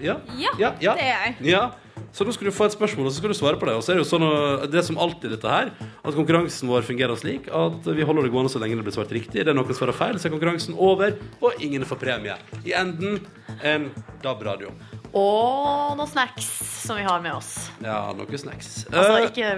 Ja, 0.00 0.16
Ja, 0.38 0.50
ja, 0.80 0.94
det 0.96 1.06
er 1.06 1.24
jeg. 1.26 1.36
Ja. 1.52 1.70
Så 2.16 2.24
nå 2.26 2.32
skal 2.34 2.48
du 2.48 2.54
få 2.54 2.64
et 2.66 2.72
spørsmål, 2.74 3.06
og 3.06 3.12
så 3.12 3.20
skal 3.20 3.30
du 3.30 3.36
svare 3.38 3.58
på 3.60 3.66
det. 3.68 3.74
Og 3.76 3.82
så 3.84 3.92
er 3.92 3.98
det 3.98 4.02
jo 4.02 4.08
sånn, 4.08 4.24
det 4.72 4.78
er 4.80 4.86
som 4.86 4.98
alltid 4.98 5.30
dette 5.36 5.50
her, 5.52 5.68
at 6.02 6.16
konkurransen 6.16 6.66
vår 6.70 6.82
fungerer 6.82 7.14
slik 7.20 7.46
at 7.54 7.86
vi 7.86 8.06
holder 8.08 8.26
det 8.26 8.32
gående 8.34 8.50
så 8.50 8.58
lenge 8.62 8.78
det 8.80 8.86
blir 8.88 8.96
svart 8.96 9.12
riktig. 9.14 9.44
Det 9.44 9.52
er 9.52 9.54
noen 9.58 9.76
svarer 9.76 9.94
feil, 9.94 10.18
så 10.18 10.26
er 10.26 10.34
konkurransen 10.34 10.74
over, 10.80 11.14
og 11.44 11.60
ingen 11.62 11.84
får 11.86 12.00
premie. 12.00 12.34
I 12.66 12.74
enden 12.80 13.20
en 13.62 13.90
DAB-radio. 14.24 14.72
Og 15.12 15.96
noen 16.00 16.10
snacks 16.10 16.48
som 16.86 16.98
vi 16.98 17.04
har 17.06 17.20
med 17.22 17.36
oss. 17.36 17.68
Ja, 17.84 18.08
noen 18.16 18.38
snacks. 18.42 18.86
Altså 18.90 19.20
Eh, 19.20 19.28
ikke 19.28 19.48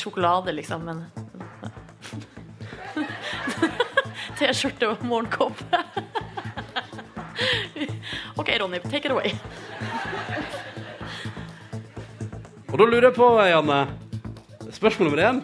sjokolade, 0.00 0.54
liksom, 0.56 0.88
men 0.88 1.04
T-skjorte 4.40 4.88
og 4.88 5.04
morgenkopp. 5.06 5.60
OK, 8.40 8.48
Ronny, 8.60 8.80
take 8.90 9.08
it 9.08 9.12
away. 9.14 9.32
Og 12.70 12.78
da 12.78 12.84
lurer 12.86 13.08
jeg 13.08 13.16
på, 13.16 13.26
Janne 13.50 13.80
Spørsmål 14.70 15.08
nummer 15.10 15.22
én. 15.26 15.40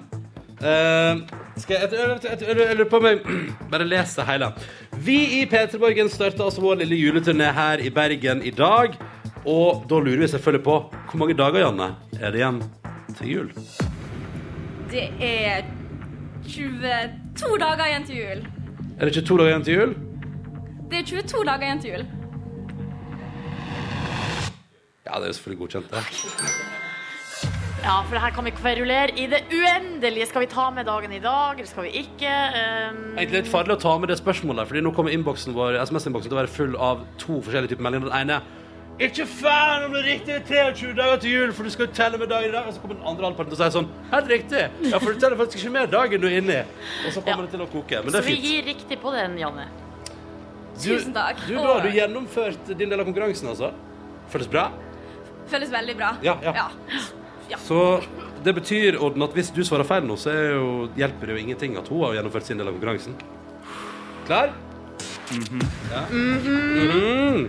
Uh, 0.57 1.27
skal 1.59 1.77
jeg, 1.81 1.89
jeg, 1.93 2.19
jeg, 2.23 2.39
jeg, 2.41 2.57
jeg 2.61 2.77
lurer 2.77 2.91
på 2.91 3.01
om 3.01 3.09
jeg 3.09 3.21
bare 3.73 3.89
leser 3.89 4.29
hele. 4.29 4.53
Vi 5.05 5.17
i 5.41 5.43
P3 5.51 5.81
Morgen 5.83 6.09
starter 6.13 6.45
altså 6.47 6.63
vår 6.63 6.79
lille 6.85 6.97
juleturné 7.01 7.51
her 7.53 7.83
i 7.83 7.91
Bergen 7.91 8.43
i 8.47 8.55
dag. 8.55 8.95
Og 9.47 9.85
da 9.91 9.99
lurer 9.99 10.23
vi 10.25 10.29
selvfølgelig 10.31 10.65
på 10.65 10.79
hvor 11.11 11.21
mange 11.21 11.37
dager, 11.39 11.61
Janne, 11.67 11.91
er 12.21 12.31
det 12.31 12.41
igjen 12.41 12.63
til 13.19 13.33
jul? 13.33 13.53
Det 14.91 15.09
er 15.21 15.67
22 16.47 17.59
dager 17.59 17.87
igjen 17.91 18.07
til 18.07 18.21
jul. 18.23 18.45
Er 18.97 19.05
det 19.05 19.17
ikke 19.17 19.29
to 19.29 19.39
dager 19.41 19.55
igjen 19.55 19.67
til 19.67 19.81
jul? 19.81 19.97
Det 20.91 20.99
er 21.01 21.07
22 21.09 21.45
dager 21.49 21.67
igjen 21.67 21.81
til 21.83 21.91
jul. 21.97 22.05
Ja, 25.07 25.19
det 25.21 25.23
er 25.23 25.31
jo 25.31 25.37
selvfølgelig 25.39 25.61
godkjent, 25.63 25.91
det. 25.91 26.03
Ja, 27.87 28.01
for 28.09 28.19
her 28.19 28.33
kan 28.35 28.45
vi 28.49 28.51
kverulere 28.51 29.13
i 29.15 29.27
det 29.31 29.45
uendelige. 29.55 30.27
Skal 30.27 30.43
vi 30.43 30.49
ta 30.51 30.71
med 30.75 30.89
dagen 30.89 31.13
i 31.15 31.21
dag, 31.23 31.53
eller 31.61 31.69
skal 31.71 31.87
vi 31.87 31.93
ikke? 32.03 32.33
Um, 32.57 33.03
Egentlig 33.15 33.43
litt 33.45 33.51
farlig 33.53 33.77
å 33.77 33.81
ta 33.83 33.93
med 34.03 34.11
det 34.11 34.17
spørsmålet, 34.19 34.67
Fordi 34.67 34.83
nå 34.83 34.91
kommer 34.97 35.15
innboksen 35.15 35.55
vår 35.55 35.79
SMS-innboksen 35.85 36.31
til 36.33 36.39
å 36.39 36.41
være 36.41 36.51
full 36.57 36.75
av 36.83 37.05
to 37.23 37.39
forskjellige 37.47 37.75
typer 37.77 37.87
meldinger. 37.87 38.11
Den 38.11 38.19
ene 38.25 38.41
ikke 38.97 39.27
faen 39.29 39.83
om 39.85 39.93
det 39.93 39.99
er 40.01 40.07
riktig 40.09 40.37
23 40.49 40.95
dager 40.97 41.19
til 41.21 41.31
jul, 41.35 41.51
for 41.53 41.67
du 41.69 41.71
skal 41.71 41.85
jo 41.85 41.93
telle 41.99 42.17
med 42.17 42.31
dagen 42.33 42.49
i 42.49 42.53
dag. 42.55 42.65
Og 42.67 42.73
så 42.73 42.81
kommer 42.81 42.97
den 42.97 43.05
andre 43.11 43.27
halvparten 43.29 43.53
og 43.53 43.59
sier 43.61 43.69
si 43.75 43.77
sånn 43.77 43.91
Helt 44.15 44.31
riktig. 44.33 44.63
Ja, 44.89 44.99
for 45.03 45.13
du 45.13 45.21
teller 45.21 45.37
faktisk 45.37 45.61
ikke 45.67 45.73
med 45.75 45.91
dagen 45.93 46.23
du 46.23 46.27
er 46.31 46.39
inni. 46.41 46.63
Og 47.05 47.13
så 47.13 47.21
kommer 47.21 47.45
Ja. 47.45 47.51
det 47.51 47.51
til 47.59 47.61
å 47.67 47.67
koke. 47.75 48.01
Men 48.03 48.09
så 48.09 48.17
det 48.17 48.23
er 48.23 48.29
vi 48.31 48.37
fint. 48.39 48.47
gir 48.49 48.63
riktig 48.73 48.99
på 49.05 49.13
den, 49.13 49.37
Janne. 49.39 49.67
Tusen 50.83 51.15
takk. 51.17 51.41
Du, 51.47 51.55
da 51.55 51.63
har 51.73 51.87
du 51.87 51.95
gjennomført 51.95 52.73
din 52.77 52.91
del 52.91 53.01
av 53.01 53.09
konkurransen, 53.09 53.49
altså. 53.53 53.73
Føles 54.33 54.51
bra? 54.51 54.69
Føles 55.51 55.71
veldig 55.73 55.97
bra. 55.97 56.11
Ja, 56.27 56.37
ja. 56.43 56.69
Så 57.63 57.81
det 58.45 58.55
betyr, 58.57 58.99
Odden, 59.03 59.23
at 59.23 59.35
hvis 59.37 59.53
du 59.55 59.63
svarer 59.67 59.87
feil 59.87 60.07
nå, 60.07 60.17
så 60.19 60.33
er 60.35 60.49
jo, 60.57 60.69
hjelper 60.99 61.31
det 61.31 61.37
jo 61.37 61.43
ingenting 61.45 61.77
at 61.79 61.89
hun 61.91 62.03
har 62.05 62.17
gjennomført 62.19 62.49
sin 62.49 62.59
del 62.61 62.69
av 62.71 62.77
konkurransen. 62.77 63.17
Klar? 64.27 64.53
ja. 65.93 66.03
Mhm. 66.11 67.49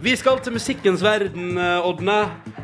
Vi 0.00 0.12
skal 0.14 0.38
til 0.38 0.54
musikkens 0.54 1.02
verden, 1.02 1.56
eh, 1.58 1.86
Odne. 1.86 2.18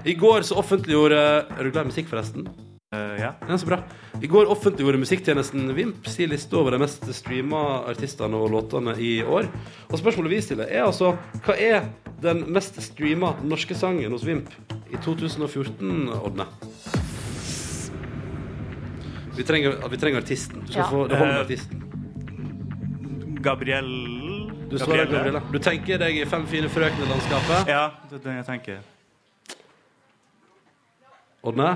I 0.07 0.15
går 0.15 0.45
så 0.47 0.55
offentliggjorde 0.61 1.19
Er 1.19 1.65
du 1.65 1.71
glad 1.71 1.89
i 1.89 1.91
musikk, 1.91 2.07
forresten? 2.07 2.47
Eh, 2.95 3.21
ja. 3.23 3.33
Ja, 3.49 3.59
så 3.59 3.67
bra. 3.67 3.79
I 4.23 4.29
går 4.31 4.47
offentliggjorde 4.53 5.01
musikktjenesten 5.03 5.75
Vimp 5.75 6.07
sin 6.07 6.31
liste 6.31 6.57
over 6.57 6.71
de 6.77 6.79
mest 6.85 7.05
streama 7.17 7.63
artistene 7.91 8.39
og 8.39 8.51
låtene 8.55 8.95
i 9.03 9.17
år. 9.23 9.49
Og 9.91 9.99
spørsmålet 9.99 10.31
vi 10.37 10.41
stiller, 10.47 10.71
er 10.71 10.85
altså 10.87 11.15
hva 11.45 11.57
er 11.59 11.89
den 12.23 12.45
mest 12.55 12.79
streama 12.85 13.35
norske 13.43 13.75
sangen 13.77 14.13
hos 14.15 14.25
Vimp 14.29 14.49
i 14.93 14.97
2014, 15.03 16.09
Odne? 16.23 16.47
Vi 19.35 19.43
trenger, 19.43 19.81
vi 19.91 19.97
trenger 19.99 20.21
artisten. 20.23 20.61
Du 20.67 20.71
skal 20.73 20.85
Ja. 20.85 20.91
få, 20.91 21.09
det 21.09 21.19
holder 21.19 21.33
med 21.35 21.41
Eh, 21.41 21.47
artisten. 21.47 21.81
Gabriel 23.43 23.91
Du 24.71 24.79
svarer 24.79 25.07
Gabriella. 25.11 25.41
Du 25.53 25.59
tenker 25.59 25.99
deg 25.99 26.17
i 26.17 26.25
Fem 26.25 26.47
fine 26.47 26.69
frøkner-landskapet. 26.69 27.67
Ja, 27.69 27.91
det 28.11 28.21
er 28.21 28.23
det 28.25 28.35
jeg 28.37 28.47
tenker. 28.47 28.79
Odne, 31.45 31.75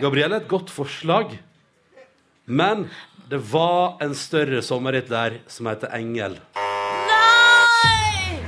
Gabrielle 0.00 0.38
et 0.40 0.48
godt 0.48 0.70
forslag, 0.72 1.34
men 2.48 2.86
det 3.28 3.36
var 3.50 4.00
en 4.00 4.14
større 4.16 4.62
sommerhit 4.64 5.10
der 5.12 5.36
som 5.50 5.68
heter 5.68 5.92
Engel. 5.98 6.38
Nei! 6.56 8.38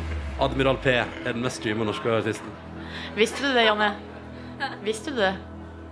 Admiral 0.40 0.78
P 0.80 0.94
er 0.96 1.10
den 1.28 1.44
mest 1.44 1.60
streama 1.60 1.84
norske 1.84 2.08
artisten. 2.08 2.48
Visste 3.18 3.44
du 3.44 3.52
det, 3.52 3.66
Janne? 3.66 3.90
Visste 4.86 5.12
du 5.12 5.20
det? 5.20 5.34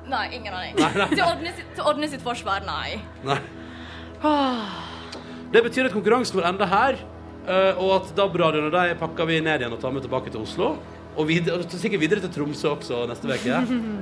Nei, 0.09 0.25
ingen 0.39 0.57
aning. 0.57 0.81
Til 1.13 1.85
Ådne 1.85 2.09
sitt, 2.09 2.25
forsvar, 2.25 2.65
nei. 2.65 2.97
Nei. 3.29 3.37
Det 5.53 5.61
betyr 5.67 5.91
at 5.91 5.95
konkurransen 5.95 6.41
vår 6.41 6.49
ender 6.55 6.73
her, 6.73 6.99
eh, 7.45 7.77
og 7.77 7.99
at 7.99 8.17
DAB-radioene 8.17 8.97
pakker 8.99 9.29
vi 9.29 9.43
ned 9.45 9.61
igjen 9.61 9.77
og 9.77 9.85
tar 9.85 9.93
med 9.93 10.09
tilbake 10.09 10.33
til 10.33 10.41
Oslo. 10.41 10.73
Og, 11.17 11.27
videre, 11.29 11.59
og 11.59 11.75
sikkert 11.75 12.01
videre 12.03 12.23
til 12.23 12.33
Tromsø 12.35 12.71
også 12.77 13.03
neste 13.11 13.27
uke. 13.27 13.59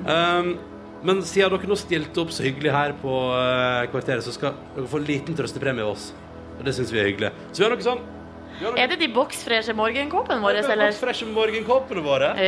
Um, 0.09 0.51
men 1.09 1.23
siden 1.27 1.55
dere 1.55 1.71
nå 1.71 1.79
stilte 1.79 2.21
opp 2.23 2.35
så 2.35 2.45
hyggelig 2.45 2.75
her 2.75 2.95
på 3.01 3.17
uh, 3.33 3.87
kvarteret, 3.93 4.25
så 4.27 4.35
skal 4.35 4.55
dere 4.77 4.91
få 4.91 5.01
en 5.01 5.09
liten 5.09 5.39
trøstepremie 5.39 5.87
av 5.87 5.95
oss. 5.97 6.11
Og 6.59 6.65
det 6.67 6.75
syns 6.77 6.93
vi 6.93 7.01
er 7.01 7.11
hyggelig. 7.13 7.33
Så 7.53 7.63
vi 7.63 7.67
har 7.69 7.75
noe 7.75 7.87
sånn 7.87 8.07
vi 8.59 8.67
Er 8.83 8.89
det 8.91 8.97
de 8.99 9.07
boksfreshe 9.15 9.75
morgenkåpene 9.79 10.43
våre, 10.43 10.63
Vi 10.65 10.73
eller? 10.73 10.91
Boksfreshe 10.91 11.23
Fresh 11.23 11.35
morgenkåpene 11.35 12.03
våre. 12.03 12.33
Så 12.35 12.47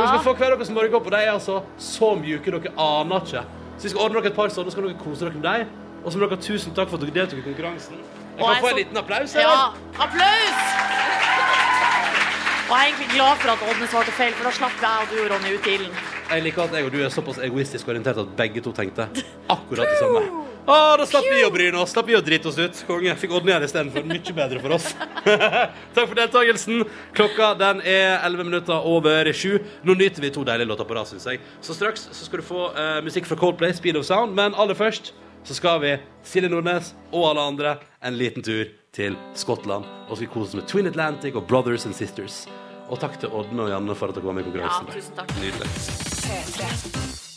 dere 0.00 0.08
skal 0.08 0.24
få 0.24 0.34
hver 0.40 0.56
deres 0.56 0.72
morgenkopp, 0.74 1.06
og 1.06 1.14
de 1.14 1.20
er 1.22 1.30
altså 1.30 1.60
så 1.78 2.08
mjuke 2.18 2.50
dere 2.56 2.72
aner 2.82 3.22
ikke. 3.22 3.44
Så 3.76 3.86
vi 3.86 3.92
skal 3.92 4.02
ordne 4.08 4.18
dere 4.20 4.32
et 4.32 4.38
par 4.40 4.50
sånne, 4.50 4.72
så 4.72 4.74
skal 4.74 4.88
dere 4.88 4.98
kose 5.04 5.22
dere 5.22 5.38
med 5.38 5.46
dem. 5.46 5.78
Og 6.02 6.10
så 6.10 6.18
må 6.18 6.26
dere 6.26 6.34
ha 6.34 6.42
tusen 6.42 6.74
takk 6.74 6.90
for 6.90 6.98
at 6.98 7.06
dere 7.06 7.14
deltok 7.20 7.44
i 7.44 7.46
konkurransen. 7.46 7.94
Jeg 8.02 8.40
Og 8.40 8.46
kan 8.48 8.54
jeg 8.54 8.62
få 8.62 8.68
en 8.68 8.72
så- 8.72 8.80
liten 8.82 8.96
applaus, 8.96 9.34
Ja, 9.34 9.72
applaus! 9.94 11.41
Og 12.72 12.78
jeg 12.78 12.88
er 12.88 12.94
egentlig 12.94 13.16
glad 13.18 13.40
for 13.42 13.52
at 13.52 13.62
Ådne 13.68 13.86
svarte 13.90 14.12
feil, 14.16 14.30
for 14.32 14.48
da 14.48 14.50
slapp 14.56 14.78
jeg 14.80 15.02
og 15.02 15.10
du 15.10 15.16
og 15.20 15.26
Ronny 15.28 15.50
ut 15.58 15.66
ilden. 15.68 15.96
Jeg 16.30 16.44
liker 16.46 16.62
at 16.62 16.76
jeg 16.78 16.86
og 16.86 16.94
du 16.94 17.02
er 17.04 17.10
såpass 17.12 17.40
egoistisk 17.44 17.90
orientert 17.92 18.20
at 18.22 18.30
begge 18.38 18.62
to 18.64 18.70
tenkte 18.72 19.04
akkurat 19.52 19.90
det 19.90 19.98
samme. 19.98 20.22
Å, 20.62 20.78
da 20.96 21.04
slapp 21.10 21.28
vi 21.28 21.42
å 21.44 21.50
bryne 21.52 21.82
oss, 21.82 21.92
slapp 21.92 22.08
vi 22.08 22.16
å 22.16 22.22
drite 22.24 22.48
oss 22.48 22.56
ut. 22.56 22.80
Konge. 22.88 23.12
Fikk 23.20 23.34
Oddny 23.36 23.52
her 23.52 23.66
istedenfor. 23.66 24.06
Mye 24.08 24.36
bedre 24.38 24.62
for 24.64 24.78
oss. 24.78 24.88
Takk 25.98 26.00
for 26.00 26.16
deltakelsen. 26.16 26.86
Klokka 27.18 27.50
den 27.60 27.84
er 27.84 28.24
11 28.24 28.48
minutter 28.48 28.88
over 28.88 29.28
sju. 29.36 29.58
Nå 29.84 29.98
nyter 30.00 30.24
vi 30.24 30.32
to 30.32 30.46
deilige 30.48 30.72
låter 30.72 30.88
på 30.88 30.96
rad, 30.96 31.12
syns 31.12 31.28
jeg. 31.28 31.44
Så 31.60 31.76
straks 31.76 32.08
så 32.08 32.24
skal 32.24 32.40
du 32.40 32.48
få 32.54 32.70
uh, 32.72 33.02
musikk 33.04 33.28
fra 33.28 33.36
Coldplay, 33.44 33.76
Speed 33.76 34.00
of 34.00 34.08
Sound. 34.08 34.32
Men 34.38 34.56
aller 34.56 34.80
først 34.80 35.12
så 35.44 35.60
skal 35.60 35.84
vi, 35.84 35.92
Silje 36.24 36.48
Nordnes 36.48 36.94
og 37.10 37.34
alle 37.34 37.48
andre, 37.52 37.76
en 38.00 38.16
liten 38.16 38.48
tur 38.48 38.64
til 38.96 39.20
Skottland. 39.36 39.84
Og 40.08 40.16
skal 40.16 40.32
kose 40.32 40.54
oss 40.54 40.60
med 40.62 40.70
Twin 40.72 40.88
Atlantic 40.88 41.36
og 41.36 41.44
Brothers 41.52 41.84
and 41.84 42.00
Sisters. 42.00 42.46
Og 42.92 42.98
takk 43.00 43.14
til 43.22 43.32
Ådne 43.32 43.64
og 43.64 43.70
Janne 43.72 43.94
for 43.96 44.12
at 44.12 44.18
dere 44.18 44.26
var 44.28 44.34
med 44.36 44.44
i 44.44 44.50
konkurransen. 44.50 44.88
Ja, 44.90 44.94
tusen 45.00 45.14
takk. 45.16 45.30
Nydelig. 45.40 45.68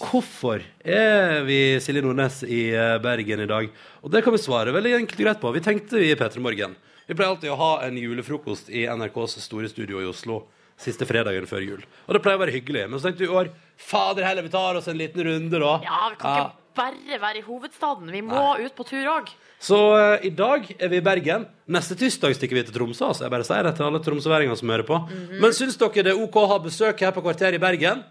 Hvorfor 0.04 0.65
er 0.84 1.46
vi 1.48 1.60
Silje 1.84 2.04
Nordnes 2.04 2.41
i 2.44 2.60
eh, 2.76 2.98
Bergen 3.04 3.44
i 3.46 3.48
dag? 3.48 3.70
Og 4.04 4.12
det 4.12 4.22
kan 4.26 4.36
vi 4.36 4.41
svare 4.44 4.74
veldig 4.76 4.98
enkelt 4.98 5.22
og 5.22 5.24
greit 5.30 5.39
på. 5.39 5.54
Vi 5.56 5.63
tenkte 5.63 6.02
i 6.04 6.12
P3 6.20 6.44
Morgen. 6.44 6.76
Vi 7.08 7.15
pleier 7.15 7.32
alltid 7.32 7.54
å 7.54 7.58
ha 7.62 7.72
en 7.86 7.96
julefrokost 8.02 8.68
i 8.68 8.84
NRKs 8.84 9.38
store 9.46 9.72
studio 9.72 10.04
i 10.04 10.10
Oslo 10.10 10.41
siste 10.82 11.08
fredagen 11.08 11.48
før 11.48 11.63
jul. 11.63 11.88
Og 12.04 12.18
det 12.18 12.24
pleier 12.26 12.36
å 12.36 12.44
være 12.44 12.58
hyggelig. 12.58 12.89
Men 12.89 13.00
så 13.00 13.08
tenkte 13.08 13.24
vi 13.24 13.32
i 13.32 13.39
år 13.39 13.54
fader 13.80 14.28
heller, 14.28 14.44
vi 14.44 14.52
tar 14.58 14.76
oss 14.76 14.91
en 14.91 15.00
liten 15.00 15.24
runde 15.24 15.63
da. 15.63 15.74
Ja, 15.88 16.02
vi 16.12 16.20
kan 16.20 16.41
ikke 16.41 16.64
bare 16.76 17.20
være 17.22 17.40
i 17.42 17.46
hovedstaden. 17.46 18.12
Vi 18.12 18.22
må 18.26 18.44
ut 18.62 18.76
på 18.78 18.86
tur 18.88 19.08
òg. 19.16 19.32
Så 19.62 19.80
eh, 19.98 20.28
i 20.30 20.32
dag 20.36 20.68
er 20.76 20.92
vi 20.92 21.00
i 21.00 21.06
Bergen. 21.06 21.48
Neste 21.72 21.98
tirsdag 22.00 22.36
stikker 22.38 22.60
vi 22.60 22.66
til 22.68 22.76
Tromsø. 22.76 23.08
Altså. 23.10 23.26
Jeg 23.26 23.34
bare 23.34 23.48
sier 23.48 23.66
det 23.66 23.76
til 23.78 23.88
alle 23.88 24.02
tromsøværinger 24.04 24.60
som 24.60 24.74
hører 24.74 24.88
på. 24.88 25.00
Mhm. 25.08 25.40
Men 25.42 25.56
syns 25.56 25.80
dere 25.82 26.06
det 26.06 26.14
er 26.14 26.22
OK 26.22 26.40
å 26.44 26.48
ha 26.52 26.60
besøk 26.64 27.06
her 27.06 27.16
på 27.16 27.24
Kvarteret 27.26 27.58
i 27.58 27.64
Bergen? 27.64 28.04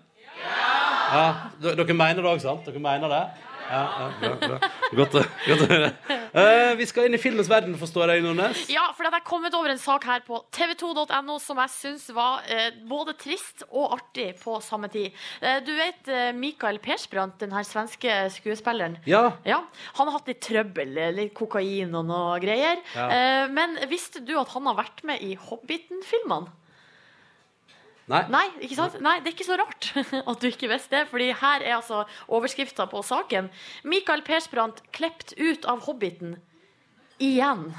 Ja! 0.44 0.60
ja. 1.14 1.26
Dere 1.70 1.96
mener 1.96 2.22
det 2.22 2.30
òg, 2.32 2.42
sant? 2.42 2.66
Dere 2.66 2.82
mener 2.82 3.12
det? 3.12 3.24
Ja, 3.64 3.82
ja 3.98 4.08
bra, 4.20 4.34
bra. 4.40 4.72
Godt, 4.98 5.20
godt 5.48 5.64
å 5.64 5.70
høre. 5.70 5.92
Eh, 6.34 6.72
vi 6.74 6.86
skal 6.90 7.06
inn 7.06 7.14
i 7.14 7.20
filmens 7.22 7.46
verden, 7.46 7.76
forstår 7.78 8.10
jeg, 8.10 8.24
Nordnes. 8.24 8.64
Ja, 8.72 8.88
for 8.96 9.06
det 9.06 9.12
er 9.14 9.22
kommet 9.26 9.54
over 9.54 9.70
en 9.70 9.78
sak 9.78 10.06
her 10.08 10.24
på 10.26 10.40
tv2.no 10.54 11.36
som 11.38 11.60
jeg 11.62 11.70
syns 11.70 12.08
var 12.16 12.42
uh, 12.48 12.80
både 12.90 13.14
trist 13.20 13.62
og 13.68 13.94
artig 13.94 14.32
på 14.40 14.56
samme 14.64 14.90
tid. 14.90 15.14
Uh, 15.38 15.60
du 15.62 15.70
vet 15.78 16.10
Mikael 16.34 16.80
Persbrandt, 16.82 17.38
den 17.44 17.54
her 17.54 17.62
svenske 17.68 18.16
skuespilleren? 18.34 18.98
Ja. 19.06 19.28
Han 19.46 20.10
har 20.10 20.18
hatt 20.18 20.32
litt 20.32 20.42
trøbbel, 20.42 20.98
litt 21.14 21.34
kokain 21.38 21.94
og 21.94 22.08
noe 22.10 22.40
greier. 22.42 22.82
Ja. 22.96 23.46
Men 23.54 23.78
visste 23.90 24.22
du 24.24 24.34
at 24.40 24.50
han 24.56 24.66
har 24.66 24.78
vært 24.78 25.04
med 25.06 25.22
i 25.22 25.34
Hobbiten-filmene? 25.38 26.50
Nei. 28.10 28.24
Nei, 28.28 28.44
ikke 28.66 28.76
sant? 28.76 28.98
Nei, 29.00 29.14
det 29.24 29.30
er 29.30 29.36
ikke 29.36 29.46
så 29.46 29.56
rart 29.56 29.86
at 30.30 30.42
du 30.42 30.48
ikke 30.50 30.68
visste 30.68 30.98
det, 30.98 31.06
fordi 31.08 31.30
her 31.40 31.62
er 31.64 31.78
altså 31.78 32.02
overskrifta 32.28 32.84
på 32.90 33.00
saken. 33.06 33.48
Mikael 33.88 34.20
Persbrandt 34.26 34.82
klept 34.96 35.32
ut 35.40 35.64
av 35.70 35.86
Hobbiten. 35.86 36.34
Igjen. 37.22 37.62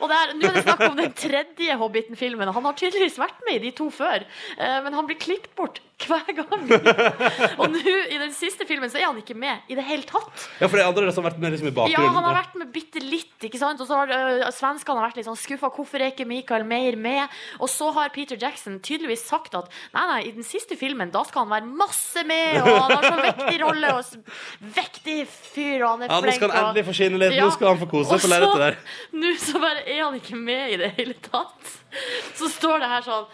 og 0.00 0.06
det 0.10 0.16
er, 0.18 0.34
nå 0.36 0.44
er 0.44 0.54
det 0.54 0.66
snakk 0.66 0.82
om 0.90 0.98
den 0.98 1.14
tredje 1.16 1.76
Hobbiten-filmen. 1.80 2.52
Han 2.54 2.66
har 2.68 2.74
tydeligvis 2.78 3.18
vært 3.18 3.40
med 3.48 3.58
i 3.58 3.64
de 3.66 3.72
to 3.80 3.86
før, 3.90 4.18
eh, 4.60 4.78
men 4.84 4.94
han 4.94 5.06
blir 5.08 5.18
klippet 5.18 5.54
bort 5.58 5.80
hver 6.06 6.30
gang. 6.36 6.66
og 7.60 7.72
nå, 7.72 7.82
i 7.82 8.18
den 8.20 8.32
siste 8.36 8.66
filmen, 8.68 8.90
så 8.92 9.00
er 9.00 9.08
han 9.08 9.18
ikke 9.20 9.36
med 9.38 9.66
i 9.70 9.76
det 9.78 9.84
hele 9.88 10.06
tatt. 10.06 10.44
Ja, 10.60 10.68
for 10.68 10.78
det 10.78 10.86
andre 10.86 11.12
som 11.14 11.24
har 11.24 11.32
vært 11.32 11.42
med 11.42 11.54
liksom 11.54 11.70
i 11.70 11.92
Ja, 11.92 12.04
han 12.14 12.26
har 12.26 12.36
vært 12.36 12.58
med 12.60 12.70
bitte 12.74 13.02
litt, 13.02 13.34
ikke 13.44 13.60
sant? 13.60 13.82
Og 13.82 13.88
så 13.88 13.98
har 14.02 14.12
øh, 14.14 14.44
svenskene 14.54 15.02
vært 15.02 15.18
litt 15.18 15.28
sånn 15.28 15.38
skuffa. 15.38 15.70
Hvorfor 15.74 16.02
er 16.02 16.12
ikke 16.12 16.28
Michael 16.28 16.66
mer 16.68 16.98
med? 17.00 17.38
Og 17.58 17.70
så 17.72 17.90
har 17.96 18.12
Peter 18.14 18.38
Jackson 18.40 18.78
tydeligvis 18.84 19.26
sagt 19.28 19.56
at 19.58 19.70
nei, 19.96 20.04
nei, 20.12 20.20
i 20.30 20.34
den 20.36 20.46
siste 20.46 20.78
filmen 20.78 21.12
da 21.14 21.24
skal 21.28 21.46
han 21.46 21.56
være 21.56 21.72
masse 21.82 22.24
med, 22.28 22.60
og 22.62 22.78
han 22.84 22.94
har 22.94 23.08
så 23.08 23.18
vektig 23.24 23.58
rolle, 23.64 23.92
og 23.98 24.72
vektig 24.78 25.18
fyr, 25.28 25.82
og 25.82 25.88
han 25.90 26.06
er 26.06 26.14
Ja, 26.14 26.20
nå 26.22 26.36
skal 26.38 26.54
han 26.54 26.68
endelig 26.68 26.86
få 26.88 26.96
skinne 27.00 27.22
litt. 27.24 27.36
Nå 27.38 27.50
skal 27.56 27.72
han 27.72 27.82
få 27.82 27.90
kose 27.90 28.12
seg 28.14 28.24
på 28.24 28.32
lerretet 28.32 28.64
der. 28.64 28.80
Nå 29.22 29.34
så 29.42 29.60
bare 29.62 29.84
er 29.84 30.02
han 30.04 30.18
ikke 30.18 30.38
med 30.38 30.74
i 30.76 30.80
det 30.80 30.94
hele 30.98 31.18
tatt. 31.24 31.76
Så 32.38 32.48
står 32.52 32.82
det 32.82 32.88
her 32.90 33.04
sånn 33.06 33.24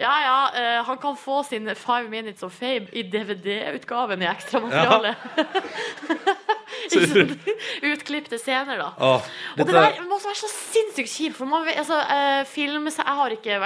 Ja, 0.00 0.12
ja, 0.20 0.36
eh, 0.58 0.78
han 0.84 0.98
kan 1.00 1.16
få 1.16 1.40
sin 1.48 1.68
Five 1.74 2.10
Minutes 2.12 2.42
of 2.46 2.52
Fame 2.58 2.86
i 2.92 3.02
DVD-utgaven 3.08 4.22
i 4.22 4.28
ekstramaterialet. 4.30 5.16
Ja. 5.38 6.32
Utklipte 7.82 8.38
scener, 8.40 8.78
da. 8.78 8.88
Åh, 8.98 9.26
Og 9.58 9.66
det 9.66 9.74
der 9.74 9.98
må 10.08 10.16
også 10.16 10.30
være 10.30 10.40
så 10.40 10.48
sinnssykt 10.50 11.10
kjipt. 11.12 11.36
For 11.38 11.48
man, 11.48 11.66
altså, 11.68 11.98
eh, 12.00 12.42
film, 12.48 12.88
så 12.90 13.04
jeg 13.04 13.16
har 13.18 13.34
ikke 13.36 13.58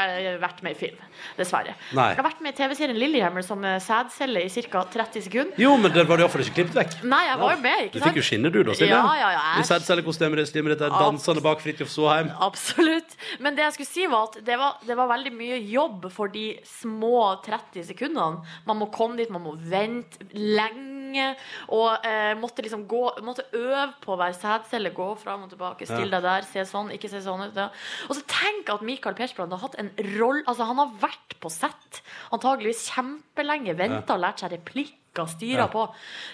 vært 0.43 0.63
med 0.67 0.75
i 0.77 0.79
film, 0.79 0.99
dessverre. 1.39 1.75
Nei. 1.97 2.09
Jeg 2.13 2.19
har 2.21 2.27
vært 2.27 2.43
med 2.45 2.55
i 2.55 2.59
TV-serien 2.61 2.99
Lillehammer 3.01 3.47
som 3.47 3.63
eh, 3.65 3.79
sædcelle 3.83 4.43
i 4.47 4.51
ca. 4.69 4.85
30 4.93 5.27
sekunder. 5.29 5.61
Jo, 5.61 5.77
men 5.81 5.95
den 5.95 6.09
var 6.09 6.19
du 6.21 6.25
iallfall 6.27 6.45
ikke 6.45 6.59
klippet 6.61 6.79
vekk. 6.81 6.97
Nei, 7.09 7.23
jeg 7.31 7.41
var 7.43 7.55
jo 7.57 7.63
med, 7.63 7.79
Du 7.79 7.85
ikke 7.87 7.99
sant? 8.03 8.09
fikk 8.11 8.21
jo 8.21 8.27
skinne, 8.31 8.53
du, 8.53 8.61
da, 8.67 8.77
Silje. 8.79 8.93
Ja, 8.93 9.15
ja, 9.23 9.31
ja. 9.37 9.45
I 9.61 9.67
sædcellekostymet 9.71 10.43
ditt, 10.43 10.91
dansende 10.99 11.45
bak 11.45 11.63
Fridtjof 11.65 11.93
Soheim. 11.93 12.31
Absolutt. 12.47 13.17
Men 13.41 13.57
det 13.59 13.67
jeg 13.67 13.79
skulle 13.79 13.93
si 13.93 14.07
var 14.11 14.29
at 14.31 14.36
det 14.45 14.57
var, 14.59 14.79
det 14.87 14.97
var 14.99 15.09
veldig 15.09 15.33
mye 15.37 15.57
jobb 15.71 16.09
for 16.13 16.29
de 16.29 16.59
små 16.67 17.41
30 17.45 17.85
sekundene. 17.89 18.43
Man 18.67 18.79
må 18.81 18.91
komme 18.93 19.17
dit, 19.17 19.31
man 19.31 19.43
må 19.45 19.55
vente 19.57 20.27
lenge. 20.35 21.31
Og 21.73 22.05
eh, 22.05 22.35
måtte 22.37 22.61
liksom 22.65 22.83
gå 22.91 23.03
Måtte 23.25 23.45
øve 23.57 23.87
på 24.03 24.17
være 24.19 24.35
sædcelle. 24.37 24.91
Gå 24.93 25.07
fram 25.21 25.47
og 25.47 25.53
tilbake, 25.55 25.87
stille 25.89 26.11
deg 26.19 26.27
der, 26.27 26.43
se 26.45 26.65
sånn, 26.69 26.91
ikke 26.93 27.09
se 27.09 27.23
sånn 27.25 27.47
ut. 27.47 27.57
Ja. 27.57 27.69
Og 28.11 28.19
så 28.19 28.25
tenk 28.29 28.69
at 28.75 28.83
Michael 28.85 29.15
Persbrandt 29.17 29.55
har 29.55 29.63
hatt 29.69 29.79
en 29.81 29.93
rolle 30.19 30.43
Altså, 30.47 30.67
han 30.69 30.77
har 30.83 30.93
vært 31.01 31.39
på 31.41 31.49
sett 31.53 32.03
antageligvis 32.35 32.89
kjempelenge, 32.93 33.77
venta 33.79 34.17
lært 34.21 34.43
seg 34.43 34.53
replikker, 34.59 35.27
styra 35.31 35.65
Ja. 35.65 35.73
på. 35.73 35.87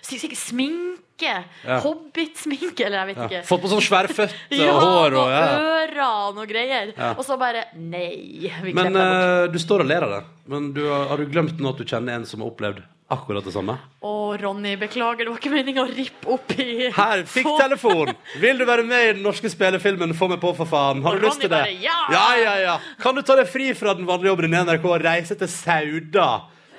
Sikkert 0.02 0.40
sminke. 0.40 1.11
Ja. 1.22 1.78
Hobbitsminke, 1.84 2.86
eller 2.86 3.02
jeg 3.02 3.10
vet 3.12 3.20
Ja. 3.22 3.28
ikke. 3.28 3.42
Fått 3.48 3.62
på 3.64 3.70
sånn 3.72 3.84
svære 3.84 4.12
føtter 4.12 4.36
Ja, 4.62 4.72
og 4.74 4.82
hår 4.82 5.18
og 5.22 5.30
ja. 5.32 5.42
ører 5.58 6.00
og 6.06 6.40
noe 6.40 6.48
greier. 6.50 6.94
Og 7.16 7.22
så 7.26 7.38
bare 7.40 7.66
Nei. 7.78 8.50
Men 8.74 8.96
uh, 8.96 9.46
du 9.52 9.58
står 9.62 9.84
og 9.84 9.90
ler 9.92 10.06
av 10.08 10.16
det. 10.18 10.22
Men 10.52 10.72
du, 10.74 10.82
har 10.90 11.16
du 11.20 11.28
glemt 11.30 11.60
nå 11.62 11.70
at 11.72 11.78
du 11.78 11.86
kjenner 11.86 12.18
en 12.18 12.26
som 12.26 12.42
har 12.42 12.50
opplevd 12.50 12.82
akkurat 13.12 13.44
det 13.44 13.52
samme? 13.52 13.74
Å, 14.02 14.12
Ronny, 14.40 14.72
beklager, 14.80 15.26
det 15.26 15.32
var 15.34 15.38
ikke 15.42 15.52
meninga 15.52 15.82
å 15.84 15.90
rippe 15.90 16.30
opp 16.32 16.54
i 16.56 16.88
Her, 16.96 17.24
fikk 17.28 17.50
telefon! 17.60 18.14
Vil 18.40 18.56
du 18.58 18.64
være 18.64 18.86
med 18.88 19.04
i 19.04 19.10
den 19.18 19.22
norske 19.26 19.50
spillefilmen 19.52 20.14
Få 20.16 20.30
meg 20.32 20.40
på, 20.40 20.54
for 20.56 20.68
faen? 20.70 21.02
Har 21.04 21.20
du 21.20 21.26
lyst 21.26 21.42
til 21.44 21.50
det? 21.52 21.58
bare, 21.58 21.74
ja! 21.84 21.98
ja, 22.14 22.24
ja, 22.40 22.54
ja. 22.64 22.76
Kan 23.02 23.18
du 23.18 23.20
ta 23.26 23.36
deg 23.38 23.50
fri 23.52 23.68
fra 23.76 23.92
den 23.98 24.08
vanlige 24.08 24.32
jobben 24.32 24.48
din 24.48 24.56
i 24.56 24.64
NRK 24.64 24.88
og 24.88 25.04
reise 25.04 25.36
til 25.38 25.50
Sauda? 25.52 26.30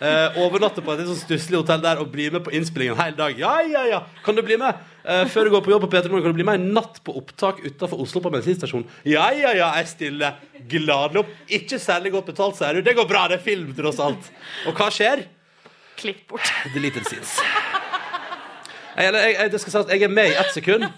Eh, 0.04 0.38
overnatte 0.44 0.82
på 0.84 0.92
et 0.92 1.00
litt 1.00 1.08
sånn 1.08 1.20
stusslig 1.22 1.56
hotell 1.62 1.80
der 1.84 2.02
og 2.04 2.10
bli 2.12 2.26
med 2.34 2.44
på 2.44 2.52
innspillingen 2.52 2.98
en 2.98 3.06
hel 3.06 3.14
dag. 3.16 3.38
Ja, 3.40 3.54
ja, 3.64 3.86
ja. 3.88 4.00
Kan 4.26 4.36
du 4.36 4.42
bli 4.44 4.58
med? 4.60 4.82
Eh, 5.08 5.22
før 5.32 5.48
du 5.48 5.54
går 5.54 5.64
på 5.64 5.72
jobb 5.72 5.86
på 5.86 5.92
P3 5.94 6.12
Morgen, 6.12 6.26
kan 6.26 6.34
du 6.34 6.40
bli 6.42 6.48
med 6.48 6.60
en 6.60 6.74
natt 6.76 7.00
på 7.08 7.16
opptak 7.22 7.62
utafor 7.64 8.02
Oslo 8.04 8.20
på 8.26 8.32
bensinstasjonen? 8.34 8.84
Ja, 9.08 9.30
ja, 9.32 9.54
ja. 9.56 9.70
Jeg 9.80 9.88
stiller 9.94 10.42
gladelig 10.68 11.24
opp. 11.24 11.32
Ikke 11.48 11.80
særlig 11.80 12.12
godt 12.18 12.34
betalt, 12.34 12.60
sier 12.60 12.76
du. 12.76 12.84
Det 12.84 12.98
går 12.98 13.08
bra, 13.08 13.30
det 13.32 13.40
er 13.40 13.46
film, 13.46 13.72
tross 13.78 14.02
alt. 14.04 14.28
Og 14.68 14.76
hva 14.76 14.90
skjer? 14.92 15.24
Klipp 16.02 16.26
bort. 16.34 16.52
Deleted 16.76 17.08
scenes. 17.08 17.38
Jeg, 18.98 19.14
jeg, 19.16 19.38
jeg, 19.40 19.62
si 19.64 19.78
at 19.80 19.94
jeg 19.96 20.04
er 20.06 20.12
med 20.12 20.34
i 20.34 20.36
ett 20.42 20.52
sekund 20.54 20.90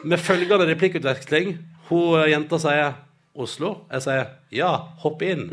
med 0.00 0.22
følgende 0.22 0.64
replikkutveksling. 0.72 1.58
Hun 1.90 2.22
eh, 2.22 2.30
jenta 2.32 2.56
sier 2.62 2.96
'Oslo'. 3.36 3.84
Jeg 3.92 4.02
sier 4.06 4.24
'ja, 4.48 4.72
hopp 5.04 5.20
inn'. 5.20 5.50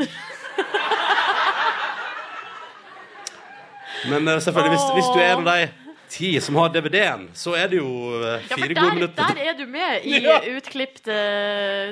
Men 4.10 4.28
uh, 4.28 4.40
selvfølgelig, 4.44 4.76
hvis, 4.78 4.92
hvis 4.98 5.10
du 5.14 5.20
er 5.22 5.34
en 5.34 5.48
av 5.48 5.58
de 5.58 5.72
ti 6.14 6.30
som 6.46 6.56
har 6.62 6.70
DVD-en, 6.70 7.24
så 7.34 7.56
er 7.58 7.72
det 7.72 7.80
jo 7.80 7.90
eh, 8.20 8.44
Ja, 8.46 8.54
for 8.54 8.62
gode 8.68 8.76
der, 8.78 8.94
minutter. 8.94 9.32
der 9.34 9.48
er 9.50 9.56
du 9.58 9.64
med 9.66 10.04
i 10.06 10.20
Ja. 10.28 10.36
utklipte 10.54 11.16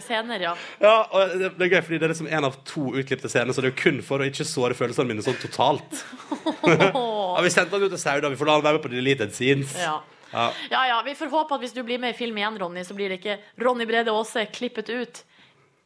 scener, 0.06 0.44
ja. 0.46 0.52
Ja, 0.84 0.94
og 1.10 1.34
det, 1.42 1.50
det 1.58 1.66
er 1.66 1.72
gøy, 1.74 1.82
fordi 1.88 1.98
det 1.98 2.06
er 2.06 2.14
liksom 2.14 2.30
en 2.30 2.46
av 2.52 2.60
to 2.68 2.84
utklipte 3.02 3.32
scener, 3.32 3.50
så 3.56 3.64
det 3.64 3.72
er 3.72 3.74
jo 3.74 3.80
kun 3.82 4.02
for 4.06 4.22
å 4.22 4.28
ikke 4.30 4.46
såre 4.46 4.78
følelsene 4.78 5.10
mine 5.10 5.26
sånn 5.26 5.40
totalt. 5.42 6.04
ja, 6.70 7.42
vi 7.42 7.54
sendte 7.54 7.74
han 7.74 7.88
jo 7.88 7.90
til 7.96 8.02
Sauda, 8.04 8.30
vi 8.30 8.38
får 8.38 8.52
la 8.52 8.60
han 8.60 8.66
være 8.68 8.78
med 8.78 8.86
på 8.86 8.94
deleted 8.94 9.34
scenes. 9.34 9.74
Ja. 9.82 9.98
Ja. 10.32 10.46
Ja, 10.72 10.86
ja, 10.88 11.02
Vi 11.04 11.18
får 11.18 11.28
håpe 11.34 11.58
at 11.58 11.64
hvis 11.66 11.74
du 11.76 11.82
blir 11.84 12.00
med 12.00 12.14
i 12.14 12.18
film 12.18 12.38
igjen, 12.40 12.56
Ronny, 12.62 12.86
så 12.88 12.94
blir 12.96 13.10
det 13.12 13.18
ikke 13.20 13.40
Ronny 13.60 13.90
Brede 13.90 14.14
Aase 14.16 14.46
klippet 14.54 14.88
ut 14.94 15.24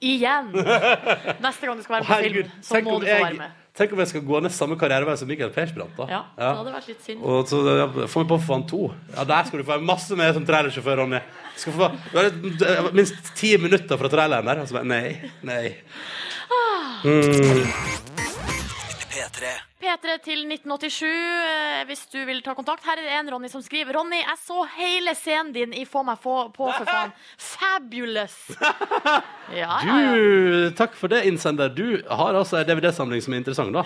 igjen. 0.06 0.52
Neste 0.54 1.66
gang 1.66 1.80
du 1.80 1.86
skal 1.88 2.02
være 2.02 2.04
med 2.04 2.12
på 2.12 2.20
film, 2.28 2.52
så 2.62 2.82
må 2.84 3.00
du 3.00 3.08
få 3.08 3.22
være 3.24 3.40
med. 3.40 3.62
Tenk 3.78 3.94
om 3.96 4.00
jeg 4.04 4.12
skal 4.14 4.24
gå 4.28 4.40
ned 4.44 4.54
samme 4.56 4.78
karrierevei 4.80 5.16
som 5.20 5.28
Michael 5.30 5.52
Persbrandt. 5.56 5.98
da. 5.98 6.06
Ja, 6.12 6.22
det 6.38 6.52
hadde 6.60 6.76
vært 6.78 6.88
litt 6.92 7.02
synd. 7.08 7.24
Og 7.24 7.50
så 7.52 7.62
ja, 7.78 7.88
Få 8.12 8.24
meg 8.24 8.30
på 8.32 8.40
for 8.46 8.54
han 8.56 8.68
to. 8.70 8.84
Ja, 9.16 9.26
Der 9.32 9.50
skal 9.50 9.60
du 9.62 9.68
få 9.68 9.80
masse 9.84 10.16
med 10.20 10.34
som 10.38 10.46
trailersjåfør, 10.48 11.02
Ronny. 11.04 11.20
Skal 11.60 11.76
få, 11.76 11.92
minst 12.96 13.34
ti 13.36 13.56
minutter 13.58 14.00
fra 14.00 14.12
traileren 14.12 14.48
der. 14.52 14.64
Og 14.64 14.68
så 14.70 14.80
bare, 14.80 14.90
nei, 14.92 15.32
nei. 15.48 15.76
Mm. 17.06 17.66
P3. 19.26 19.52
P3 19.82 20.18
til 20.24 20.44
1987, 20.46 21.06
eh, 21.08 21.86
hvis 21.90 22.04
du 22.12 22.20
vil 22.28 22.42
ta 22.46 22.54
kontakt. 22.58 22.86
Her 22.86 23.00
er 23.00 23.08
det 23.08 23.14
en 23.18 23.32
Ronny 23.34 23.50
som 23.50 23.64
skriver. 23.64 23.96
Ronny, 23.98 24.20
jeg 24.22 24.38
så 24.42 24.66
hele 24.78 25.16
scenen 25.18 25.52
din 25.56 25.74
i 25.74 25.86
Få 25.90 26.04
meg 26.06 26.20
få, 26.22 26.36
på, 26.54 26.70
for 26.70 26.86
faen. 26.90 27.14
Fabulous! 27.38 28.38
Ja, 29.54 29.80
ja, 29.88 30.00
ja. 30.02 30.14
Du, 30.14 30.70
takk 30.78 30.98
for 30.98 31.12
det, 31.12 31.24
innsender. 31.30 31.74
Du 31.74 32.02
har 32.10 32.38
altså 32.38 32.62
en 32.62 32.70
DVD-samling 32.70 33.24
som 33.26 33.34
er 33.34 33.42
interessant, 33.42 33.74
da. 33.74 33.86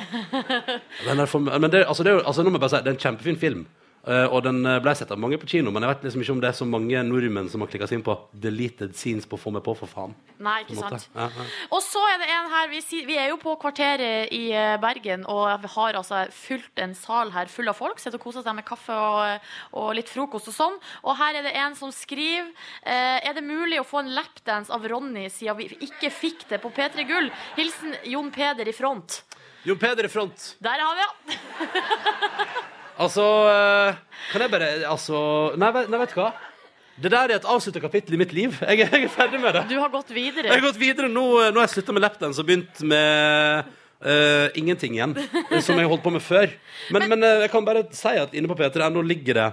Den 1.08 1.24
er 1.24 1.30
for, 1.30 1.44
men 1.48 1.70
det, 1.72 1.86
altså, 1.86 2.04
det 2.04 2.14
er 2.14 2.20
jo, 2.20 2.26
altså, 2.26 2.44
nå 2.44 2.52
må 2.52 2.60
jeg 2.60 2.66
bare 2.68 2.76
si, 2.76 2.84
det 2.84 2.94
er 2.94 2.98
en 2.98 3.06
kjempefin 3.08 3.40
film. 3.40 3.68
Eh, 4.08 4.26
og 4.32 4.44
den 4.46 4.62
eh, 4.66 4.78
ble 4.80 4.94
sett 4.96 5.10
av 5.12 5.20
mange 5.20 5.38
på 5.42 5.48
kino, 5.52 5.74
men 5.76 5.84
jeg 5.84 5.92
vet 5.92 6.06
liksom 6.08 6.22
ikke 6.24 6.34
om 6.38 6.40
det 6.44 6.48
er 6.50 6.56
så 6.56 6.66
mange 6.66 7.02
nordmenn 7.04 7.50
som 7.52 7.60
har 7.62 7.68
klikka 7.72 7.88
seg 7.90 7.98
inn 8.00 8.06
på 8.06 8.16
deleted 8.32 8.94
scenes 8.96 9.28
på 9.28 9.38
Få 9.40 9.52
meg 9.52 9.64
på, 9.66 9.74
for 9.76 9.92
faen. 9.92 10.14
Nei, 10.40 10.62
ikke 10.64 10.78
sant. 10.80 11.10
Ja, 11.16 11.28
ja. 11.36 11.46
Og 11.76 11.82
så 11.84 12.00
er 12.14 12.18
det 12.22 12.30
en 12.32 12.48
her, 12.54 12.70
vi, 12.72 12.80
si- 12.84 13.04
vi 13.08 13.18
er 13.20 13.30
jo 13.34 13.38
på 13.42 13.58
kvarteret 13.60 14.32
i 14.36 14.42
eh, 14.56 14.78
Bergen 14.82 15.26
og 15.28 15.46
vi 15.66 15.72
har 15.76 16.00
altså 16.00 16.22
fulgt 16.32 16.80
en 16.84 16.96
sal 16.96 17.34
her 17.36 17.52
full 17.52 17.68
av 17.72 17.78
folk. 17.80 18.00
Sitter 18.00 18.20
og 18.20 18.24
koser 18.24 18.46
seg 18.46 18.56
med 18.58 18.68
kaffe 18.68 18.96
og, 18.96 19.50
og 19.84 19.92
litt 20.00 20.12
frokost 20.12 20.52
og 20.52 20.56
sånn. 20.56 20.80
Og 21.04 21.18
her 21.20 21.40
er 21.42 21.48
det 21.50 21.56
en 21.60 21.76
som 21.76 21.92
skriver 21.94 22.48
uh, 22.50 23.20
Er 23.20 23.34
det 23.36 23.44
mulig 23.46 23.80
å 23.82 23.86
få 23.88 24.00
en 24.04 24.14
lapdance 24.16 24.72
av 24.74 24.86
Ronny 24.90 25.28
siden 25.34 25.58
vi 25.60 25.70
ikke 25.88 26.12
fikk 26.14 26.48
det 26.50 26.62
på 26.64 26.72
P3 26.76 27.06
Gull? 27.10 27.30
Hilsen 27.60 27.96
Jon 28.08 28.32
Peder 28.34 28.68
i 28.70 28.76
front. 28.76 29.22
Jon 29.68 29.80
Peder 29.80 30.08
i 30.08 30.12
front. 30.12 30.54
Der 30.64 30.80
har 30.80 30.96
vi 30.96 31.08
han! 31.08 32.48
Altså 33.00 33.24
eh, 33.50 33.98
Kan 34.34 34.44
jeg 34.44 34.52
bare 34.52 34.70
Altså 34.92 35.20
Nei, 35.60 35.70
nei 35.88 36.00
vet 36.02 36.14
du 36.16 36.20
hva? 36.22 36.30
Det 37.00 37.12
der 37.14 37.32
er 37.32 37.38
et 37.38 37.46
avslutta 37.48 37.80
kapittel 37.80 38.18
i 38.18 38.20
mitt 38.20 38.34
liv. 38.36 38.58
Jeg, 38.68 38.82
er- 38.84 38.90
jeg 38.92 39.06
er 39.08 39.12
ferdig 39.14 39.40
med 39.40 39.54
det. 39.56 39.62
Du 39.70 39.78
har 39.80 39.88
gått 39.94 40.10
videre. 40.12 40.50
Jeg 40.50 40.58
har 40.60 40.66
gått 40.66 40.80
videre 40.82 41.08
nå. 41.08 41.22
eh, 41.46 41.52
Nå 41.56 41.62
har 41.62 41.70
jeg 41.70 41.78
slutta 41.78 41.96
med 41.96 42.04
lapdance 42.04 42.42
og 42.44 42.50
begynt 42.50 42.82
med 42.92 43.70
uh, 44.04 44.50
ingenting 44.60 44.98
igjen. 44.98 45.14
Som 45.64 45.80
jeg 45.80 45.88
holdt 45.88 46.04
på 46.04 46.12
med 46.12 46.20
før. 46.26 46.52
Men, 46.92 47.06
men, 47.08 47.22
men 47.24 47.46
jeg 47.46 47.54
kan 47.54 47.64
bare 47.64 47.86
si 47.96 48.12
at 48.20 48.36
inne 48.36 48.52
på 48.52 48.58
p3.no 48.60 49.00
ligger 49.08 49.40
det 49.40 49.48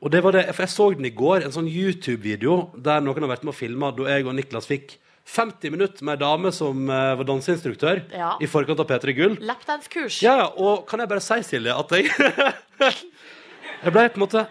Og 0.00 0.10
det 0.16 0.22
var 0.24 0.32
det, 0.38 0.46
for 0.56 0.64
jeg 0.64 0.72
så 0.72 0.86
den 0.96 1.10
i 1.10 1.12
går, 1.12 1.44
en 1.44 1.52
sånn 1.58 1.68
YouTube-video 1.68 2.56
der 2.88 3.04
noen 3.04 3.20
har 3.26 3.34
vært 3.36 3.44
med 3.44 3.52
og 3.52 3.58
filma 3.60 3.92
da 3.92 4.08
jeg 4.16 4.24
og 4.26 4.34
Niklas 4.40 4.66
fikk 4.72 4.96
50 5.32 5.70
minutter 5.72 6.04
med 6.04 6.18
ei 6.18 6.22
dame 6.22 6.50
som 6.52 6.82
eh, 6.92 7.12
var 7.18 7.24
danseinstruktør 7.28 8.02
Ja. 8.12 8.34
i 8.42 8.48
forkant 8.50 8.80
av 8.82 8.88
P3 8.90 9.14
Gull. 9.16 9.36
Lapdance-kurs. 9.40 10.18
Ja, 10.24 10.34
ja, 10.42 10.48
og 10.60 10.84
kan 10.90 11.00
jeg 11.00 11.08
bare 11.12 11.22
si, 11.24 11.38
Silje, 11.46 11.72
at 11.72 11.94
jeg 11.96 12.10
Jeg 13.82 13.90
ble 13.94 14.04
på 14.12 14.20
en 14.20 14.24
måte 14.26 14.44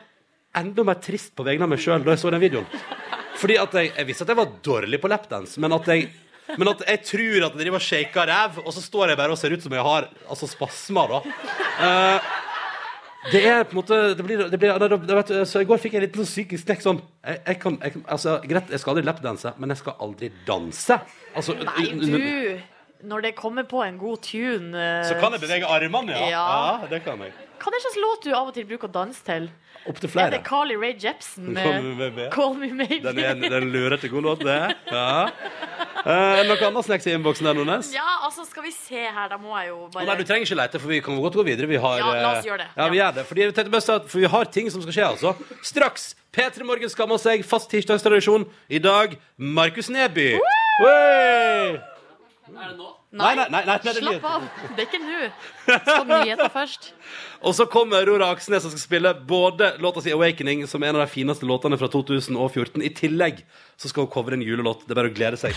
enda 0.60 0.84
mer 0.84 0.98
trist 1.00 1.32
på 1.38 1.46
vegne 1.48 1.64
av 1.64 1.72
meg 1.72 1.80
sjøl 1.80 2.04
da 2.04 2.12
jeg 2.16 2.20
så 2.24 2.32
den 2.34 2.42
videoen. 2.44 2.68
Fordi 3.40 3.56
at 3.62 3.78
jeg, 3.78 3.94
jeg 3.96 4.08
visste 4.10 4.26
at 4.26 4.34
jeg 4.34 4.40
var 4.42 4.50
dårlig 4.66 5.00
på 5.02 5.10
lapdance, 5.12 5.62
men 5.64 5.72
at 5.78 5.88
jeg 5.88 6.10
men 6.60 6.68
at 6.68 6.82
jeg 6.84 7.00
tror 7.08 7.46
at 7.46 7.54
jeg 7.54 7.60
driver 7.62 7.78
og 7.80 7.84
shaker 7.86 8.28
ræv, 8.28 8.58
og 8.66 8.74
så 8.76 8.82
står 8.84 9.14
jeg 9.14 9.20
bare 9.22 9.32
og 9.32 9.40
ser 9.40 9.54
ut 9.56 9.62
som 9.64 9.72
jeg 9.72 9.86
har 9.86 10.08
altså 10.28 10.50
spasmer, 10.52 11.14
da. 11.14 11.20
Eh, 11.86 12.32
det 13.30 13.42
er 13.46 13.64
på 13.70 13.76
en 13.76 13.80
måte 13.82 13.98
det 14.18 14.24
blir, 14.26 14.40
det 14.50 14.58
blir, 14.58 14.80
det, 14.82 14.90
det, 15.06 15.16
vet 15.20 15.32
Så 15.50 15.62
I 15.62 15.68
går 15.70 15.78
fikk 15.78 15.94
jeg 15.94 16.02
en 16.02 16.08
liten 16.08 16.26
psykisk 16.26 16.66
knekk 16.66 16.82
sånn 16.82 17.02
jeg, 17.22 17.38
jeg 17.46 17.60
kan, 17.62 17.78
jeg, 17.84 18.02
altså, 18.10 18.40
Greit, 18.50 18.72
jeg 18.74 18.82
skal 18.82 18.96
aldri 18.96 19.06
lapdanse, 19.06 19.54
men 19.62 19.74
jeg 19.74 19.82
skal 19.84 19.98
aldri 20.02 20.32
danse. 20.48 20.98
Altså, 21.38 21.54
Nei, 21.62 21.86
du 22.02 23.06
Når 23.12 23.28
det 23.28 23.34
kommer 23.38 23.68
på 23.70 23.84
en 23.86 24.00
god 24.02 24.26
tune 24.26 24.90
Så 25.06 25.20
kan 25.22 25.38
jeg 25.38 25.44
bevege 25.46 25.70
armene, 25.70 26.18
ja. 26.18 26.32
Ja. 26.34 26.46
ja 26.82 26.90
det 26.90 27.04
kan 27.06 27.22
jeg. 27.22 27.36
Hva 27.62 27.78
slags 27.78 28.00
låt 28.02 28.26
du 28.26 28.34
av 28.34 28.50
og 28.50 28.56
til 28.58 28.66
bruker 28.66 28.90
å 28.90 28.96
danse 28.96 29.22
til? 29.26 29.52
Opptil 29.90 30.12
Er 30.22 30.30
det 30.36 30.44
Carly 30.46 30.76
Rae 30.78 30.94
Jepsen 30.94 31.56
Call 31.58 31.82
Me 31.82 32.10
med 32.12 32.32
Call 32.34 32.54
Me 32.60 32.68
Maybe? 32.70 33.00
Den 33.08 33.18
er 33.24 33.34
den 33.34 33.50
den 33.52 33.72
lurete 33.74 34.10
god 34.12 34.24
låt, 34.28 34.44
det. 34.46 34.76
Ja. 34.92 35.30
Eh, 36.02 36.42
noe 36.50 36.58
annet 36.68 36.86
snacks 36.86 37.06
i 37.06 37.14
innboksen 37.14 37.46
der, 37.46 37.58
Nordnes? 37.58 37.92
Ja, 37.94 38.06
altså, 38.26 38.46
skal 38.50 38.64
vi 38.66 38.72
se 38.74 39.02
her. 39.06 39.28
Da 39.30 39.38
må 39.42 39.54
jeg 39.60 39.70
jo 39.70 39.84
bare 39.94 40.06
Nei, 40.10 40.16
du 40.18 40.24
trenger 40.26 40.46
ikke 40.48 40.58
lete, 40.58 40.82
for 40.82 40.90
vi 40.94 41.02
kan 41.06 41.20
godt 41.22 41.38
gå 41.38 41.46
videre. 41.46 41.70
Vi 41.70 41.78
har, 41.82 41.98
Ja, 42.02 42.08
la 42.14 42.32
oss 42.32 42.46
eh, 42.46 42.50
gjøre 42.50 42.64
det. 42.64 42.70
Ja, 42.78 42.88
vi 42.90 42.98
gjør 43.02 43.14
det. 43.20 43.26
Fordi, 43.30 43.48
tenkte 43.58 43.82
at- 43.96 44.10
for 44.10 44.20
vi 44.20 44.32
har 44.34 44.46
ting 44.46 44.70
som 44.74 44.82
skal 44.82 44.94
skje, 44.98 45.08
altså. 45.14 45.36
Straks! 45.62 46.16
P3 46.32 46.64
Morgen 46.64 46.90
skammer 46.90 47.20
seg. 47.20 47.44
Fast 47.46 47.70
tirsdagstradisjon. 47.70 48.46
I 48.70 48.80
dag 48.80 49.18
Markus 49.38 49.90
Neby. 49.90 50.40
Wey! 50.82 51.78
Er 52.52 52.72
det 52.74 52.78
nå? 52.78 52.88
Nei, 53.16 53.32
nei, 53.38 53.46
nei, 53.48 53.62
nei, 53.64 53.76
nei, 53.80 53.94
det 53.94 54.02
Slapp 54.02 54.26
av. 54.28 54.48
Det 54.76 54.84
er 54.84 54.88
ikke 54.90 55.00
nå. 55.00 55.20
Skal 55.70 56.08
nyheter 56.10 56.50
først. 56.52 56.90
Og 57.48 57.56
så 57.56 57.68
kommer 57.72 58.04
Rora 58.08 58.28
Aksnes 58.36 58.66
og 58.68 58.74
skal 58.74 58.82
spille 58.82 59.14
både 59.28 59.76
låta 59.82 60.04
si 60.04 60.12
'Awakening', 60.12 60.66
som 60.68 60.84
er 60.84 60.92
en 60.92 61.00
av 61.00 61.06
de 61.06 61.14
fineste 61.14 61.48
låtene 61.48 61.80
fra 61.80 61.88
2014. 61.88 62.84
I 62.84 62.92
tillegg 62.94 63.42
så 63.80 63.90
skal 63.90 64.06
hun 64.06 64.12
covre 64.14 64.36
en 64.36 64.44
julelåt. 64.46 64.84
Det 64.86 64.92
er 64.92 65.00
bare 65.00 65.14
å 65.14 65.16
glede 65.16 65.40
seg. 65.40 65.56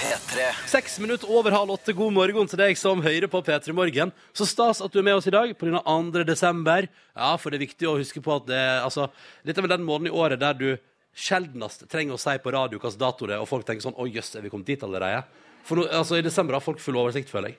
P3. 0.00 0.48
Seks 0.66 0.98
minutter 0.98 1.30
over 1.30 1.52
halv 1.52 1.70
åtte. 1.76 1.92
God 1.92 2.16
morgen 2.16 2.48
til 2.48 2.58
deg 2.58 2.78
som 2.80 3.04
hører 3.04 3.28
på 3.28 3.42
P3 3.44 3.74
Morgen. 3.76 4.12
Så 4.32 4.48
stas 4.48 4.80
at 4.80 4.92
du 4.92 4.98
er 4.98 5.06
med 5.06 5.20
oss 5.20 5.28
i 5.28 5.34
dag 5.34 5.52
på 5.58 5.68
denne 5.68 5.82
2. 5.84 6.24
desember. 6.24 6.88
Ja, 7.12 7.36
for 7.36 7.52
det 7.52 7.60
er 7.60 7.66
viktig 7.66 7.88
å 7.90 7.98
huske 8.00 8.24
på 8.24 8.40
at 8.40 8.48
det, 8.48 8.62
altså, 8.80 9.10
dette 9.44 9.60
er 9.60 9.68
vel 9.68 9.76
den 9.76 9.84
måneden 9.84 10.08
i 10.08 10.16
året 10.16 10.40
der 10.40 10.56
du 10.56 10.70
sjeldnest 11.12 11.86
trenger 11.92 12.16
å 12.16 12.20
si 12.20 12.34
på 12.42 12.52
radio 12.54 12.80
hvilken 12.80 13.00
dato 13.00 13.28
det 13.28 13.36
er, 13.36 13.44
og 13.44 13.50
folk 13.50 13.66
tenker 13.68 13.84
sånn 13.84 13.98
Å, 13.98 14.08
jøss, 14.08 14.34
er 14.36 14.44
vi 14.44 14.52
kommet 14.52 14.70
dit 14.70 14.84
allerede? 14.86 15.24
For 15.66 15.78
nå, 15.78 15.86
altså, 15.94 16.18
I 16.18 16.24
desember 16.24 16.56
har 16.56 16.64
folk 16.64 16.80
full 16.82 16.98
oversikt, 16.98 17.30
føler 17.30 17.52
jeg. 17.52 17.58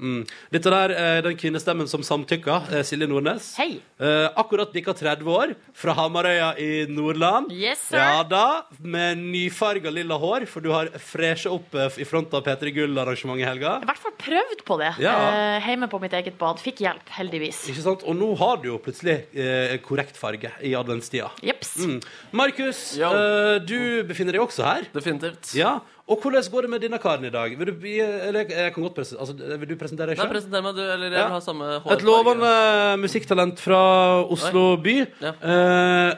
Mm. 0.00 0.24
Dette 0.52 0.72
der 0.72 0.92
er 0.96 1.22
den 1.24 1.38
kvinnestemmen 1.40 1.88
som 1.90 2.02
samtykker, 2.04 2.68
eh, 2.74 2.84
Silje 2.86 3.08
Nordnes. 3.08 3.54
Hei. 3.60 3.80
Eh, 4.00 4.26
akkurat 4.40 4.72
bikka 4.74 4.92
30 4.96 5.30
år, 5.32 5.54
fra 5.76 5.94
Hamarøya 5.96 6.50
i 6.60 6.86
Nordland. 6.90 7.50
Yes, 7.54 7.86
sir. 7.88 7.98
Ja 8.00 8.22
da, 8.28 8.44
med 8.80 9.22
nyfarga 9.22 9.92
lilla 9.92 10.18
hår, 10.20 10.46
for 10.50 10.60
du 10.64 10.70
har 10.74 10.92
fresha 11.00 11.52
opp 11.52 11.74
eh, 11.74 12.00
i 12.02 12.08
front 12.08 12.32
av 12.36 12.44
P3 12.46 12.74
Gull-arrangementet 12.76 13.44
i 13.44 13.48
helga. 13.48 13.76
I 13.80 13.88
hvert 13.88 14.02
fall 14.04 14.16
prøvd 14.20 14.64
på 14.68 14.78
det. 14.82 14.92
Ja. 15.04 15.16
Eh, 15.56 15.70
hjemme 15.70 15.88
på 15.90 16.00
mitt 16.02 16.16
eget 16.16 16.36
bad. 16.40 16.60
Fikk 16.60 16.82
hjelp, 16.84 17.08
heldigvis. 17.16 17.62
Ikke 17.72 17.84
sant? 17.86 18.04
Og 18.04 18.16
nå 18.18 18.32
har 18.40 18.60
du 18.60 18.68
jo 18.72 18.78
plutselig 18.82 19.16
eh, 19.32 19.78
korrekt 19.84 20.18
farge 20.20 20.52
i 20.66 20.74
adventstida. 20.78 21.30
Jeps. 21.44 21.76
Mm. 21.80 21.98
Markus, 22.36 22.82
Ja 23.00 23.10
eh, 23.16 23.56
du 23.64 24.02
befinner 24.08 24.36
deg 24.36 24.44
også 24.44 24.66
her. 24.66 24.86
Definitivt. 24.94 25.54
Ja, 25.56 25.78
Og 26.10 26.18
hvordan 26.24 26.42
går 26.50 26.66
det 26.66 26.70
med 26.72 26.80
denne 26.82 26.98
karen 26.98 27.24
i 27.24 27.30
dag? 27.30 27.52
Vil 27.58 27.68
du, 27.70 27.72
bli- 27.78 28.00
eller, 28.02 28.48
jeg 28.50 28.72
kan 28.74 28.82
godt 28.82 28.96
presen 28.96 29.18
altså, 29.22 29.36
vil 29.38 29.68
du 29.70 29.76
presentere 29.78 30.10
deg 30.10 30.18
Nei, 30.18 30.24
sjøl? 30.24 30.32
presenter 30.32 30.64
meg, 30.64 30.74
du. 30.74 30.82
Eller 30.82 31.06
jeg 31.06 31.20
Ja. 31.20 31.26
vil 31.28 31.36
ha 31.36 31.40
samme 31.44 31.68
Et 31.94 32.02
lovende 32.02 32.50
musikktalent 32.98 33.60
fra 33.62 33.82
Oslo 34.26 34.64
by. 34.82 34.96
Ja. 35.22 35.32
Eh, 35.38 36.14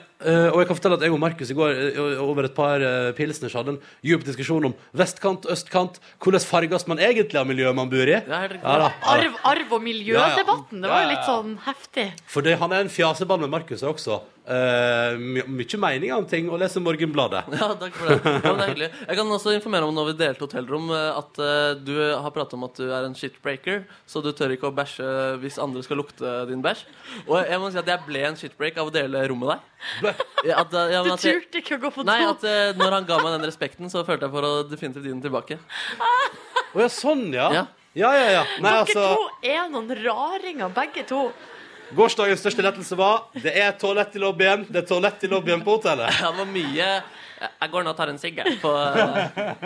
og 0.53 0.61
jeg 0.63 0.69
kan 0.69 0.79
fortelle 0.79 0.99
at 0.99 1.05
jeg 1.07 1.15
og 1.15 1.21
Markus 1.23 1.53
i 1.53 1.57
går 1.57 1.73
eh, 1.91 2.21
over 2.23 2.49
et 2.49 2.55
par 2.57 2.83
uh, 2.83 3.11
pilsners 3.17 3.57
hadde 3.59 3.75
en 3.75 3.81
djup 4.07 4.27
diskusjon 4.27 4.69
om 4.71 4.77
vestkant, 4.97 5.49
østkant. 5.53 5.99
Hvordan 6.23 6.45
farges 6.47 6.87
man 6.91 7.03
egentlig 7.03 7.41
av 7.41 7.49
miljøet 7.49 7.77
man 7.77 7.91
bor 7.93 8.09
i? 8.09 8.19
Ja. 8.19 8.91
Arv, 9.15 9.41
arv 9.53 9.75
og 9.79 9.83
miljødebatten. 9.85 10.83
Det 10.83 10.93
var 10.93 11.07
jo 11.07 11.11
litt 11.15 11.27
sånn 11.29 11.57
heftig. 11.67 12.09
For 12.31 12.47
det, 12.47 12.59
han 12.63 12.75
er 12.75 12.87
en 12.87 12.93
fjaseball 12.93 13.43
med 13.45 13.53
Markus 13.53 13.85
også. 13.87 14.23
Uh, 14.43 15.15
my 15.23 15.43
mye 15.47 15.79
meninger 15.79 16.17
om 16.17 16.25
ting, 16.27 16.49
og 16.51 16.59
leser 16.59 16.83
Morgenbladet. 16.83 17.45
Ja, 17.61 17.69
takk 17.79 17.95
for 17.95 18.11
det. 18.11 18.17
Ja, 18.27 18.41
det 18.43 18.65
er 18.65 18.71
hyggelig. 18.73 18.89
Jeg 19.07 19.19
kan 19.21 19.31
også 19.37 19.53
informere 19.55 19.87
om 19.87 19.95
når 19.95 20.09
vi 20.09 20.15
delte 20.19 20.43
hotellrom, 20.49 20.89
eh, 20.91 21.21
at 21.21 21.39
uh, 21.39 21.79
du 21.79 21.93
har 22.03 22.35
pratet 22.35 22.57
om 22.59 22.67
at 22.67 22.81
du 22.81 22.89
er 22.89 23.07
en 23.07 23.15
shitbreaker, 23.15 23.85
så 24.09 24.23
du 24.25 24.33
tør 24.35 24.57
ikke 24.57 24.73
å 24.73 24.75
bæsje 24.75 25.07
hvis 25.45 25.61
andre 25.63 25.85
skal 25.87 26.03
lukte 26.03 26.33
din 26.51 26.65
bæsj. 26.65 26.83
Og 27.29 27.37
jeg 27.39 27.63
må 27.63 27.71
si 27.71 27.79
at 27.79 27.93
jeg 27.95 28.03
ble 28.09 28.25
en 28.27 28.41
shitbreak 28.41 28.83
av 28.83 28.91
å 28.91 28.95
dele 28.95 29.23
rom 29.31 29.45
med 29.45 29.55
deg. 29.55 29.69
Ja, 30.43 30.63
at, 30.65 30.73
ja, 30.75 31.03
Du 31.03 31.11
men 31.11 31.15
at 31.15 31.25
jeg, 31.25 31.43
turte 31.43 31.61
ikke 31.63 31.77
å 31.77 31.83
gå 31.85 31.91
på 31.95 32.05
nei, 32.07 32.19
at 32.27 32.43
uh, 32.43 32.73
når 32.79 32.97
han 32.99 33.07
ga 33.07 33.21
meg 33.23 33.37
den 33.37 33.47
respekten, 33.47 33.91
så 33.93 34.03
følte 34.07 34.27
jeg 34.27 34.35
for 34.35 34.49
å 34.49 34.53
definitivt 34.67 35.07
gi 35.07 35.13
den 35.13 35.23
tilbake. 35.23 35.59
Å 36.73 36.83
ja, 36.83 36.89
sånn, 36.91 37.29
ja. 37.35 37.49
Ja. 37.55 37.65
Ja, 37.93 38.11
ja, 38.17 38.29
ja. 38.39 38.45
Nei, 38.65 38.71
Dere 38.73 38.85
altså, 38.87 39.03
to 39.21 39.51
er 39.53 39.67
noen 39.71 39.91
raringer, 40.01 40.73
begge 40.73 41.05
to. 41.09 41.27
Gårsdagens 41.93 42.41
største 42.41 42.65
lettelse 42.65 42.97
var 42.97 43.27
det 43.37 43.53
er 43.53 43.75
toalett 43.77 44.17
i 44.17 44.23
lobbyen. 44.23 44.65
Det 44.69 44.81
er 44.81 44.89
toalett 44.89 45.27
i 45.27 45.31
lobbyen 45.33 45.65
på 45.65 45.77
hotellet. 45.77 46.09
Ja, 46.23 46.33
Det 46.33 46.41
var 46.41 46.49
mye 46.49 46.89
Jeg 47.43 47.71
går 47.75 47.85
nå 47.85 47.93
og 47.93 47.99
tar 47.99 48.13
en 48.13 48.21
sigg, 48.23 48.41
jeg. 48.41 48.57
På, 48.63 48.73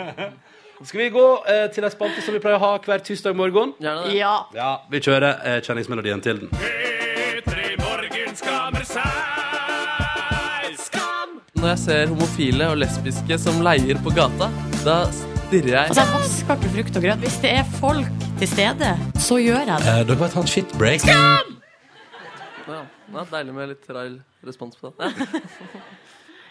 Skal 0.87 1.01
vi 1.01 1.09
gå 1.15 1.25
eh, 1.49 1.65
til 1.73 1.87
ei 1.87 1.93
spalte 1.93 2.21
som 2.21 2.35
vi 2.35 2.41
pleier 2.43 2.59
å 2.59 2.61
ha 2.61 2.75
hver 2.83 3.01
tirsdag 3.05 3.37
morgen? 3.37 3.73
Ja. 3.81 4.35
Ja, 4.53 4.71
vi 4.91 5.01
kjører 5.01 5.39
eh, 5.39 5.59
kjenningsmelodien 5.65 6.21
til 6.21 6.43
den. 6.43 7.05
Når 11.57 11.69
jeg 11.73 11.79
ser 11.81 12.11
homofile 12.11 12.67
og 12.71 12.77
lesbiske 12.81 13.37
som 13.41 13.59
leier 13.65 13.97
på 14.05 14.11
gata, 14.13 14.47
da 14.85 14.97
stirrer 15.13 15.71
jeg 15.73 15.89
Altså, 15.89 16.03
jeg 16.03 16.13
vasker 16.13 16.59
ikke 16.59 16.71
frukt 16.75 16.99
og 16.99 17.05
grønt. 17.07 17.23
Hvis 17.25 17.37
det 17.43 17.51
er 17.59 17.71
folk 17.79 18.25
til 18.37 18.49
stede, 18.51 18.91
så 19.27 19.39
gjør 19.41 19.63
jeg 19.71 19.79
det. 19.81 19.93
Eh, 19.93 20.01
dere 20.09 20.19
må 20.21 20.29
ta 20.33 20.43
en 20.43 20.51
shit 20.51 20.75
break. 20.77 21.01
Skam! 21.01 21.55
Ja, 22.67 22.81
ja, 23.15 23.23
deilig 23.31 23.55
med 23.55 23.71
litt 23.73 23.87
trail 23.87 24.19
respons 24.47 24.77
på 24.81 24.93
det. 24.99 25.13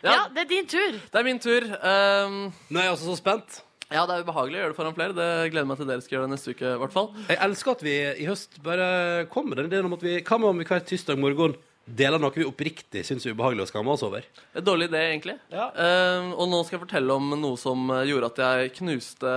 Ja. 0.04 0.12
Ja, 0.12 0.24
det 0.30 0.42
er 0.44 0.48
din 0.50 0.66
tur. 0.70 0.98
Det 1.10 1.18
er 1.18 1.24
min 1.24 1.38
tur. 1.42 1.64
Um, 1.80 2.34
Nå 2.70 2.78
er 2.78 2.84
jeg 2.84 2.92
også 2.92 3.06
så 3.08 3.14
spent. 3.18 3.56
ja, 3.90 4.02
det 4.06 4.12
er 4.14 4.26
ubehagelig 4.26 4.58
å 4.58 4.60
gjøre 4.60 4.70
det 4.74 4.76
foran 4.76 4.94
flere. 4.94 5.14
Det 5.16 5.28
gleder 5.50 5.66
meg 5.66 5.80
til 5.80 5.88
dere 5.88 6.04
skal 6.04 6.14
gjøre 6.18 6.26
det 6.28 6.32
neste 6.34 6.52
uke. 6.52 6.68
i 6.68 6.80
hvert 6.82 6.92
fall 6.94 7.08
Jeg 7.32 7.38
elsker 7.46 7.72
at 7.72 7.82
vi 7.82 7.94
i 8.22 8.26
høst 8.28 8.60
bare 8.62 8.88
kommer 9.32 9.54
med 9.56 9.62
den 9.64 9.70
ideen 9.72 9.88
om 9.88 9.96
at 9.96 10.04
vi 10.04 10.18
Hva 10.20 10.38
med 10.38 10.50
om 10.52 10.60
vi 10.62 10.66
hver 10.68 10.84
tirsdag 10.86 11.18
morgen 11.18 11.56
deler 11.86 12.18
noe 12.18 12.34
vi 12.34 12.46
oppriktig 12.46 13.04
syns 13.06 13.26
er 13.26 13.34
ubehagelig 13.36 13.66
å 13.66 13.70
skamme 13.70 13.92
oss 13.94 14.04
over? 14.06 14.24
Et 14.52 14.64
Dårlig 14.64 14.90
idé, 14.90 15.02
egentlig. 15.12 15.36
Ja. 15.52 15.68
Uh, 15.70 16.32
og 16.34 16.48
nå 16.50 16.62
skal 16.66 16.76
jeg 16.76 16.86
fortelle 16.86 17.18
om 17.18 17.36
noe 17.38 17.58
som 17.60 17.86
eh, 17.94 18.08
gjorde 18.10 18.32
at 18.32 18.40
jeg 18.42 18.72
knuste 18.80 19.34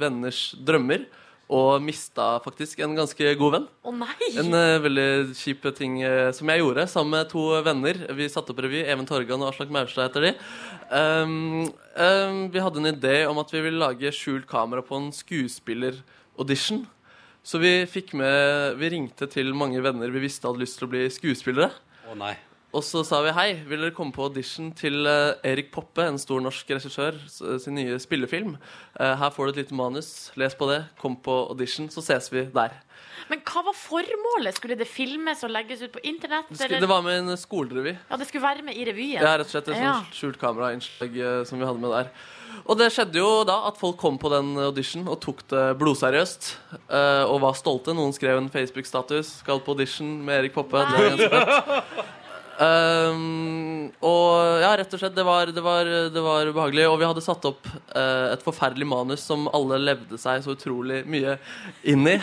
venners 0.00 0.48
drømmer. 0.58 1.06
Og 1.54 1.76
mista 1.84 2.38
faktisk 2.40 2.80
en 2.82 2.94
ganske 2.96 3.34
god 3.36 3.52
venn. 3.52 3.66
Å 3.84 3.92
nei! 3.94 4.30
En 4.40 4.56
uh, 4.56 4.80
veldig 4.82 5.36
kjip 5.36 5.66
ting 5.76 5.98
uh, 6.00 6.32
som 6.34 6.48
jeg 6.50 6.62
gjorde 6.62 6.86
sammen 6.90 7.18
med 7.18 7.28
to 7.30 7.44
venner. 7.66 8.00
Vi 8.16 8.30
satte 8.32 8.54
opp 8.54 8.62
revy. 8.64 8.80
Even 8.82 9.06
Torgan 9.06 9.44
og 9.44 9.52
Aslak 9.52 9.70
Maurstad 9.74 10.08
heter 10.08 10.30
de. 10.30 10.32
Um, 10.88 11.68
um, 12.00 12.40
vi 12.50 12.64
hadde 12.64 12.80
en 12.80 12.90
idé 12.94 13.14
om 13.28 13.38
at 13.44 13.52
vi 13.52 13.62
ville 13.66 13.82
lage 13.82 14.14
skjult 14.16 14.48
kamera 14.50 14.82
på 14.84 14.98
en 14.98 15.12
skuespilleraudition. 15.14 16.86
Så 17.44 17.60
vi 17.60 17.74
fikk 17.84 18.14
med 18.16 18.78
Vi 18.80 18.88
ringte 18.94 19.28
til 19.28 19.52
mange 19.52 19.82
venner 19.84 20.08
vi 20.08 20.22
visste 20.24 20.48
hadde 20.48 20.64
lyst 20.64 20.80
til 20.80 20.88
å 20.88 20.94
bli 20.94 21.04
skuespillere. 21.12 21.74
Å 22.10 22.16
nei. 22.18 22.34
Og 22.74 22.82
så 22.82 23.04
sa 23.06 23.20
vi 23.22 23.30
hei, 23.30 23.50
vil 23.70 23.84
dere 23.84 23.94
komme 23.94 24.10
på 24.12 24.24
audition 24.26 24.72
til 24.74 25.06
eh, 25.06 25.36
Erik 25.46 25.68
Poppe, 25.70 26.02
en 26.10 26.16
stor 26.18 26.40
norsk 26.42 26.72
regissør, 26.74 27.14
s- 27.30 27.38
sin 27.62 27.76
nye 27.78 28.00
spillefilm. 28.02 28.56
Eh, 28.98 29.12
her 29.20 29.30
får 29.30 29.46
du 29.46 29.52
et 29.52 29.60
lite 29.62 29.76
manus, 29.78 30.08
les 30.34 30.56
på 30.58 30.66
det, 30.72 30.80
kom 30.98 31.14
på 31.22 31.36
audition, 31.52 31.86
så 31.94 32.02
ses 32.02 32.26
vi 32.34 32.42
der. 32.50 32.74
Men 33.30 33.44
hva 33.46 33.62
var 33.68 33.78
formålet? 33.78 34.58
Skulle 34.58 34.74
det 34.76 34.88
filmes 34.90 35.44
og 35.46 35.54
legges 35.54 35.84
ut 35.86 35.94
på 35.94 36.02
internett? 36.02 36.50
Det, 36.50 36.58
sk- 36.58 36.66
eller- 36.66 36.82
det 36.82 36.90
var 36.90 37.06
med 37.06 37.20
en 37.22 37.36
skolerevy. 37.38 37.94
Ja, 38.10 38.18
det 38.18 38.26
skulle 38.26 38.42
være 38.42 38.66
med 38.66 38.74
i 38.74 38.84
revyen? 38.90 39.22
Ja, 39.22 39.36
rett 39.38 39.46
og 39.46 39.54
slett 39.54 39.68
et 39.70 39.78
Ja. 39.78 39.94
sånt 40.02 40.18
skjult 40.18 40.40
kamerainnslag 40.42 41.14
eh, 41.16 41.44
som 41.46 41.60
vi 41.62 41.64
hadde 41.70 41.78
med 41.78 41.94
der. 41.94 42.10
Og 42.64 42.78
det 42.80 42.90
skjedde 42.94 43.20
jo 43.20 43.30
da 43.48 43.60
at 43.68 43.78
folk 43.80 43.98
kom 44.00 44.16
på 44.20 44.30
den 44.32 44.54
audition 44.64 45.04
og 45.10 45.20
tok 45.24 45.44
det 45.52 45.64
blodseriøst. 45.80 46.50
Uh, 46.88 47.24
og 47.28 47.42
var 47.44 47.58
stolte. 47.58 47.94
Noen 47.96 48.14
skrev 48.16 48.40
en 48.40 48.50
Facebook-status. 48.52 49.40
Skal 49.44 49.62
på 49.64 49.74
audition 49.76 50.20
med 50.24 50.42
Erik 50.42 50.56
Poppe. 50.56 50.84
Det 50.90 51.00
er 51.00 51.16
ganske. 51.16 52.10
Um, 52.54 53.88
og 54.06 54.60
ja, 54.62 54.68
rett 54.78 54.92
og 54.94 55.00
slett, 55.00 55.16
det 55.16 55.24
var, 55.26 55.50
det, 55.50 55.62
var, 55.64 55.88
det 56.14 56.22
var 56.22 56.50
ubehagelig. 56.50 56.86
Og 56.90 57.00
vi 57.00 57.08
hadde 57.08 57.24
satt 57.24 57.48
opp 57.50 57.66
uh, 57.66 58.30
et 58.30 58.44
forferdelig 58.46 58.86
manus 58.88 59.24
som 59.26 59.48
alle 59.54 59.80
levde 59.82 60.20
seg 60.20 60.44
så 60.44 60.54
utrolig 60.54 61.02
mye 61.10 61.38
inn 61.90 62.06
i. 62.14 62.18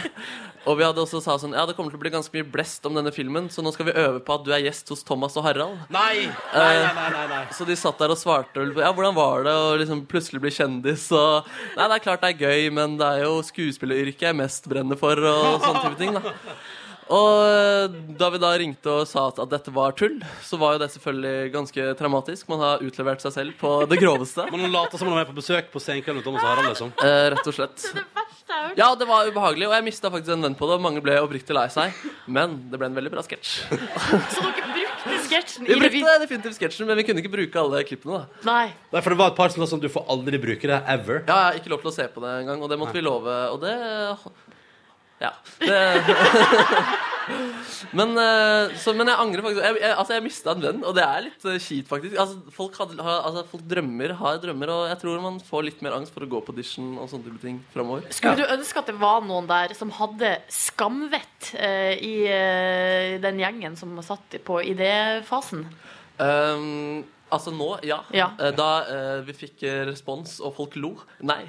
Og 0.70 0.78
vi 0.78 0.86
hadde 0.86 1.02
også 1.02 1.22
sa 1.24 1.38
sånn 1.42 1.56
Ja, 1.58 1.64
det 1.66 1.74
kommer 1.78 1.94
til 1.94 1.98
å 1.98 2.04
bli 2.04 2.12
ganske 2.14 2.36
mye 2.36 2.48
blest 2.54 2.86
om 2.86 2.98
denne 2.98 3.14
filmen, 3.14 3.48
så 3.50 3.64
nå 3.66 3.74
skal 3.74 3.88
vi 3.90 3.96
øve 3.98 4.20
på 4.26 4.36
at 4.36 4.44
du 4.46 4.52
er 4.54 4.62
gjest 4.68 4.92
hos 4.94 5.02
Thomas 5.08 5.38
og 5.40 5.46
Harald. 5.48 5.80
Nei! 5.94 6.28
nei, 6.54 6.76
nei, 6.86 7.08
nei, 7.16 7.24
nei 7.32 7.42
Så 7.58 7.66
de 7.68 7.78
satt 7.80 8.02
der 8.02 8.14
og 8.14 8.20
svarte 8.22 8.68
Ja, 8.78 8.92
hvordan 8.94 9.18
var 9.18 9.48
det 9.48 9.56
å 9.58 9.72
liksom 9.82 10.06
plutselig 10.12 10.44
bli 10.44 10.54
kjendis 10.54 11.08
og 11.18 11.50
Nei, 11.78 11.88
det 11.88 11.98
er 11.98 12.06
klart 12.06 12.26
det 12.26 12.36
er 12.36 12.46
gøy, 12.46 12.70
men 12.78 13.00
det 13.02 13.08
er 13.08 13.26
jo 13.26 13.40
skuespilleryrket 13.46 14.30
jeg 14.30 14.38
mest 14.38 14.70
brenner 14.70 15.00
for, 15.00 15.18
og 15.18 15.66
sånne 15.66 15.82
type 15.88 16.00
ting, 16.00 16.14
da. 16.18 16.56
Og 17.12 17.42
eh, 17.44 17.96
da 18.20 18.30
vi 18.32 18.40
da 18.40 18.52
ringte 18.60 18.92
og 19.02 19.08
sa 19.10 19.26
at, 19.32 19.40
at 19.44 19.52
dette 19.52 19.74
var 19.76 19.96
tull, 20.00 20.20
så 20.46 20.60
var 20.62 20.76
jo 20.76 20.84
det 20.84 20.92
selvfølgelig 20.94 21.52
ganske 21.56 21.88
traumatisk. 22.00 22.48
Man 22.52 22.64
har 22.64 22.84
utlevert 22.86 23.24
seg 23.24 23.36
selv 23.36 23.58
på 23.60 23.74
det 23.92 24.00
groveste. 24.00 24.48
Man 24.54 24.72
later 24.72 25.02
som 25.02 25.12
man 25.12 25.20
er 25.20 25.28
på 25.28 25.36
besøk 25.36 25.72
på 25.74 25.84
Senkvelden 25.84 26.22
med 26.22 26.28
Thomas 26.28 26.46
og 26.46 26.54
Harald, 26.54 26.72
liksom. 26.72 26.94
Eh, 27.04 27.26
rett 27.36 27.52
og 27.52 27.58
slett. 27.58 27.90
Ja, 28.78 28.88
det 28.96 29.08
var 29.10 29.28
ubehagelig, 29.30 29.68
og 29.68 29.74
jeg 29.78 29.86
mista 29.88 30.10
faktisk 30.14 30.34
en 30.36 30.46
venn 30.48 30.56
på 30.60 30.68
det. 30.70 30.78
Og 30.80 30.84
mange 30.84 31.02
ble 31.04 31.18
oppriktig 31.24 31.56
lei 31.58 31.66
seg. 31.74 31.96
Men 32.32 32.58
det 32.72 32.80
ble 32.82 32.90
en 32.92 32.98
veldig 32.98 33.12
bra 33.14 33.24
sketsj. 33.26 33.54
Så 33.68 34.44
dere 34.46 34.70
brukte 34.76 35.18
sketsjen 35.28 35.66
Vi 35.68 35.74
i 35.74 35.80
revy? 35.80 36.02
brukte 36.02 36.18
definitivt 36.26 36.58
sketsjen, 36.60 36.88
men 36.90 37.00
vi 37.00 37.06
kunne 37.08 37.24
ikke 37.24 37.34
bruke 37.34 37.62
alle 37.64 37.84
klippene. 37.88 38.22
da 38.22 38.48
Nei. 38.52 38.68
Nei, 38.94 39.02
for 39.02 39.10
det 39.16 39.20
var 39.24 39.34
et 39.34 39.40
par 39.40 39.50
som 39.54 39.66
sånn 39.68 39.82
Du 39.84 39.90
får 39.92 40.06
aldri 40.14 40.40
bruke 40.42 40.68
det, 40.70 40.82
ever. 40.96 41.24
Ja, 41.28 41.36
jeg 41.36 41.48
har 41.50 41.60
ikke 41.62 41.74
lov 41.76 41.82
til 41.86 41.92
å 41.92 41.96
se 41.96 42.08
på 42.14 42.24
det 42.26 42.36
engang, 42.44 42.62
og 42.62 42.70
det 42.72 42.80
måtte 42.82 42.98
vi 43.00 43.04
love. 43.06 43.38
Og 43.56 43.62
det 43.64 43.76
Ja. 45.22 45.32
Men, 47.96 48.14
eh, 48.18 48.72
så, 48.80 48.94
men 48.96 49.10
jeg 49.10 49.20
angrer 49.20 49.44
faktisk. 49.46 49.62
Jeg, 49.66 49.78
jeg, 49.82 49.94
altså, 49.94 50.16
jeg 50.16 50.24
mista 50.26 50.54
en 50.54 50.64
venn, 50.64 50.82
og 50.88 50.96
det 50.98 51.04
er 51.06 51.24
litt 51.26 51.46
eh, 51.48 51.60
kjipt, 51.62 51.90
faktisk. 51.90 52.18
Altså, 52.24 52.54
folk, 52.56 52.78
hadde, 52.80 52.98
har, 53.04 53.22
altså, 53.28 53.44
folk 53.52 53.66
drømmer, 53.72 54.16
har 54.20 54.42
drømmer, 54.44 54.74
og 54.74 54.84
jeg 54.92 55.00
tror 55.04 55.24
man 55.24 55.40
får 55.46 55.66
litt 55.68 55.84
mer 55.86 55.98
angst 55.98 56.16
for 56.16 56.26
å 56.26 56.30
gå 56.32 56.42
på 56.46 56.56
audition 56.56 56.94
og 56.98 57.10
sånne 57.12 57.28
type 57.28 57.44
ting 57.44 57.62
framover. 57.74 58.08
Skulle 58.16 58.42
du 58.42 58.56
ønske 58.56 58.84
at 58.84 58.92
det 58.92 58.98
var 59.02 59.24
noen 59.28 59.50
der 59.50 59.76
som 59.78 59.94
hadde 59.96 60.34
skamvett 60.52 61.54
uh, 61.56 61.94
i 61.96 62.16
uh, 62.28 63.18
den 63.24 63.42
gjengen 63.42 63.80
som 63.80 63.98
satt 64.06 64.40
på 64.48 64.62
idéfasen? 64.72 65.66
Um, 66.22 67.04
altså 67.32 67.54
nå, 67.56 67.70
ja. 67.88 68.02
Ja. 68.16 68.30
Eh, 68.40 68.52
Da 68.58 68.70
eh, 68.92 69.22
vi 69.28 69.34
fikk 69.38 69.64
eh, 69.68 69.82
respons, 69.90 70.38
og 70.44 70.54
folk 70.58 70.76
lo. 70.80 70.94
Nei. 71.24 71.42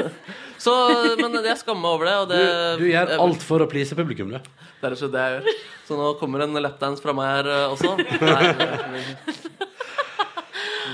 så, 0.64 0.72
men 1.20 1.36
jeg 1.42 1.58
skammer 1.62 1.82
meg 1.82 1.90
over 1.96 2.08
det. 2.10 2.16
Og 2.22 2.28
Du, 2.30 2.36
det 2.36 2.78
du 2.80 2.86
gjør 2.90 3.14
alt 3.26 3.42
for 3.46 3.64
å 3.64 3.68
please 3.70 3.98
publikum, 3.98 4.32
du. 4.32 4.38
Det 4.76 4.90
er 4.90 4.96
ikke 4.96 5.12
det 5.14 5.26
jeg 5.26 5.36
gjør. 5.38 5.60
Så 5.86 5.96
nå 5.98 6.08
kommer 6.20 6.42
en 6.44 6.56
lapdance 6.60 7.02
fra 7.04 7.14
meg 7.16 7.30
her 7.32 7.52
eh, 7.52 7.74
også. 7.74 7.96
Nei, 8.26 9.56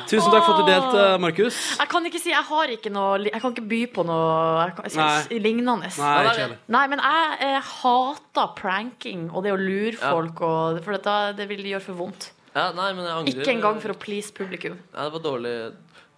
Tusen 0.08 0.32
takk 0.32 0.44
for 0.44 0.56
at 0.56 0.60
du 0.60 0.68
delte, 0.68 1.02
Markus. 1.22 1.56
Jeg 1.78 1.88
kan 1.92 2.06
ikke 2.08 2.20
si, 2.20 2.32
jeg 2.32 2.44
har 2.48 2.70
ikke 2.74 2.90
noe 2.92 3.20
Jeg 3.28 3.40
kan 3.40 3.52
ikke 3.54 3.64
by 3.68 3.80
på 3.94 4.04
noe 4.08 4.64
jeg 4.66 4.74
kan, 4.76 4.88
jeg 4.88 4.98
Nei. 4.98 5.40
lignende. 5.44 5.90
Nei, 6.00 6.16
ikke. 6.32 6.46
Nei, 6.74 6.82
men 6.92 7.02
jeg, 7.04 7.36
eh, 7.46 7.70
hater 7.82 8.52
pranking 8.58 9.26
og 9.30 9.44
det 9.46 9.52
å 9.54 9.60
lure 9.60 9.96
Ja. 9.96 10.10
folk, 10.16 10.40
og, 10.44 10.80
for 10.84 10.96
dette, 10.96 11.16
det 11.38 11.48
vil 11.52 11.64
gjøre 11.72 11.84
for 11.86 12.00
vondt. 12.00 12.30
Ja, 12.52 12.68
nei, 12.76 12.90
men 12.92 13.06
jeg 13.06 13.14
angrer. 13.16 13.40
Ikke 13.40 13.52
engang 13.54 13.80
for 13.80 13.94
å 13.94 13.96
please 13.96 14.32
publikum. 14.36 14.74
Ja, 14.92 15.06
det 15.06 15.12
var 15.14 15.22
dårlig, 15.24 15.54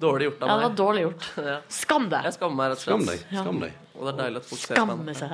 dårlig 0.02 0.24
gjort 0.28 0.40
av 0.42 0.48
Ja, 0.50 0.54
det 0.58 0.66
var 0.66 0.76
dårlig 0.80 1.02
gjort. 1.06 1.24
Ja. 1.50 1.56
Skam 1.70 2.08
deg. 2.10 2.26
Jeg 2.26 2.34
skammer 2.38 2.56
meg 2.58 2.66
rett 2.72 2.80
og 2.80 2.86
Skam 2.88 3.04
deg. 3.06 3.18
Skam 3.30 3.58
deg. 3.62 3.72
Og 3.94 4.02
det 4.08 4.10
er 4.10 4.18
deilig 4.24 4.38
at 4.42 4.48
folk 4.50 4.60
ser 4.64 4.74
på 4.74 4.78
Skamme 4.80 4.96
meg. 5.06 5.14
seg. 5.14 5.30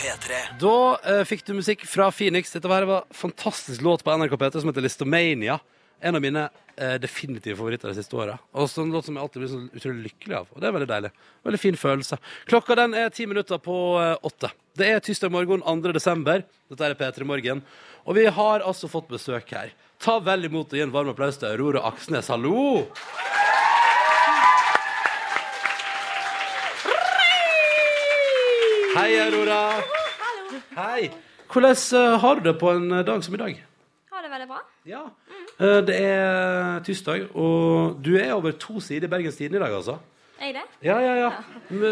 P3. 0.00 0.40
Da 0.60 0.76
uh, 1.04 1.24
fikk 1.28 1.42
du 1.48 1.52
musikk 1.56 1.84
fra 1.88 2.10
Phoenix. 2.12 2.52
Dette 2.52 2.68
var 2.70 2.84
en 2.84 3.16
fantastisk 3.16 3.84
låt 3.84 4.04
på 4.04 4.12
NRK 4.16 4.36
P3 4.40 4.60
som 4.60 4.72
heter 4.72 4.84
Listomania. 4.84 5.56
En 6.00 6.16
av 6.16 6.22
mine 6.24 6.46
eh, 6.76 6.94
definitive 7.00 7.58
favoritter 7.58 7.90
de 7.90 7.98
siste 7.98 8.16
åra. 8.16 8.38
Og 8.56 8.72
en 8.80 8.92
låt 8.94 9.04
som 9.04 9.16
jeg 9.16 9.22
alltid 9.22 9.42
blir 9.42 9.50
så 9.52 9.60
utrolig 9.68 10.06
lykkelig 10.08 10.38
av. 10.38 10.48
Og 10.54 10.62
det 10.62 10.68
er 10.68 10.74
veldig 10.76 10.88
deilig. 10.88 11.10
Veldig 11.44 11.60
fin 11.60 11.76
følelse. 11.76 12.18
Klokka 12.48 12.76
den 12.80 12.96
er 12.96 13.12
ti 13.12 13.26
minutter 13.28 13.60
på 13.60 13.76
eh, 14.00 14.16
åtte. 14.24 14.52
Det 14.80 14.88
er 14.88 15.04
tirsdag 15.04 15.34
morgen 15.34 15.60
2. 15.66 15.92
desember. 15.92 16.46
Dette 16.72 16.88
er 16.88 16.96
P3 16.96 17.28
Morgen. 17.28 17.62
Og 18.08 18.16
vi 18.16 18.24
har 18.32 18.64
altså 18.64 18.88
fått 18.88 19.12
besøk 19.12 19.52
her. 19.52 19.74
Ta 20.00 20.16
vel 20.24 20.48
imot 20.48 20.72
og 20.72 20.80
gi 20.80 20.86
en 20.86 20.94
varm 20.94 21.12
applaus 21.12 21.36
til 21.36 21.52
Aurora 21.52 21.84
Aksnes. 21.90 22.32
Hallo! 22.32 22.86
Hei, 28.96 29.10
Aurora. 29.20 29.64
Hei. 30.80 31.10
Hvordan 31.50 31.76
eh, 31.76 32.20
har 32.24 32.40
du 32.40 32.48
det 32.48 32.56
på 32.62 32.72
en 32.72 32.88
dag 33.04 33.20
som 33.26 33.36
i 33.36 33.44
dag? 33.44 33.66
Ha 34.30 34.36
veldig 34.36 34.46
bra. 34.46 34.60
Ja. 34.86 35.02
Mm. 35.26 35.86
Det 35.88 35.94
er 35.98 36.80
tirsdag, 36.86 37.24
og 37.34 37.98
du 37.98 38.12
er 38.14 38.30
over 38.36 38.54
to 38.54 38.78
sider 38.78 39.08
i 39.08 39.10
Bergens 39.10 39.34
Tidende 39.40 39.58
i 39.58 39.64
dag, 39.64 39.74
altså. 39.74 39.96
Er 40.40 40.52
jeg 40.52 40.54
det? 40.54 40.62
Ja, 40.86 40.94
ja, 41.02 41.14
ja. 41.18 41.30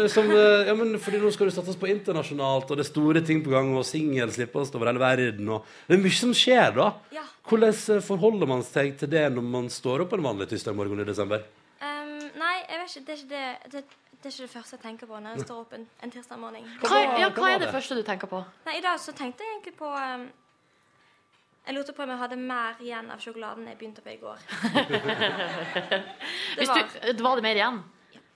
Som, 0.09 0.31
eh, 0.31 0.69
ja 0.69 0.73
men 0.73 0.95
fordi 1.03 1.19
nå 1.19 1.29
skal 1.35 1.49
du 1.49 1.53
satses 1.53 1.75
på 1.77 1.89
internasjonalt, 1.91 2.71
og 2.71 2.79
det 2.79 2.85
er 2.85 2.87
store 2.87 3.21
ting 3.27 3.43
på 3.43 3.51
gang, 3.51 3.75
og 3.75 3.83
singel 3.85 4.31
slippes 4.33 4.71
over 4.73 4.89
hele 4.89 5.03
verden, 5.03 5.51
og 5.51 5.67
det 5.85 5.97
er 5.97 6.01
mye 6.01 6.17
som 6.17 6.31
skjer, 6.31 6.71
da. 6.79 6.87
Ja. 7.13 7.25
Hvordan 7.49 7.75
eh, 7.75 8.01
forholder 8.07 8.49
man 8.49 8.63
seg 8.65 8.95
til 8.97 9.11
det 9.11 9.27
når 9.35 9.45
man 9.51 9.69
står 9.69 10.07
opp 10.07 10.15
en 10.15 10.25
vanlig 10.25 10.47
tirsdag 10.49 10.79
morgen 10.79 11.03
i 11.03 11.05
desember? 11.11 11.43
Um, 11.83 12.15
nei, 12.39 12.55
jeg 12.63 12.79
vet 12.79 12.95
ikke. 12.95 13.05
Det 13.05 13.13
er 13.13 13.21
ikke 13.21 13.33
det, 13.35 13.45
det, 13.75 13.83
det 14.15 14.31
er 14.31 14.33
ikke 14.33 14.47
det 14.47 14.53
første 14.55 14.79
jeg 14.79 14.85
tenker 14.87 15.11
på 15.11 15.19
når 15.19 15.35
jeg 15.35 15.45
står 15.45 15.63
opp 15.67 15.77
en, 15.77 15.87
en 16.07 16.15
tirsdag 16.15 16.41
morgen. 16.41 16.69
Hva, 16.81 17.05
ja, 17.19 17.29
hva 17.35 17.51
er 17.53 17.65
det 17.67 17.73
første 17.75 17.99
du 17.99 18.05
tenker 18.07 18.31
på? 18.31 18.41
Nei, 18.65 18.79
I 18.79 18.85
dag 18.87 18.97
så 19.03 19.13
tenkte 19.13 19.45
jeg 19.45 19.59
egentlig 19.59 19.77
på 19.77 19.93
ehm, 19.93 20.29
Jeg 21.69 21.75
lurte 21.77 21.93
på 21.93 22.01
om 22.01 22.09
jeg 22.09 22.17
hadde 22.17 22.35
mer 22.41 22.79
igjen 22.81 23.11
av 23.13 23.19
sjokoladen 23.21 23.67
jeg 23.69 23.77
begynte 23.77 24.01
på 24.01 24.09
i 24.09 24.17
går. 24.17 24.39
Hvis 26.57 26.71
var- 26.71 26.87
du, 27.13 27.21
var 27.21 27.35
det 27.37 27.43
mer 27.45 27.59
igjen? 27.59 27.75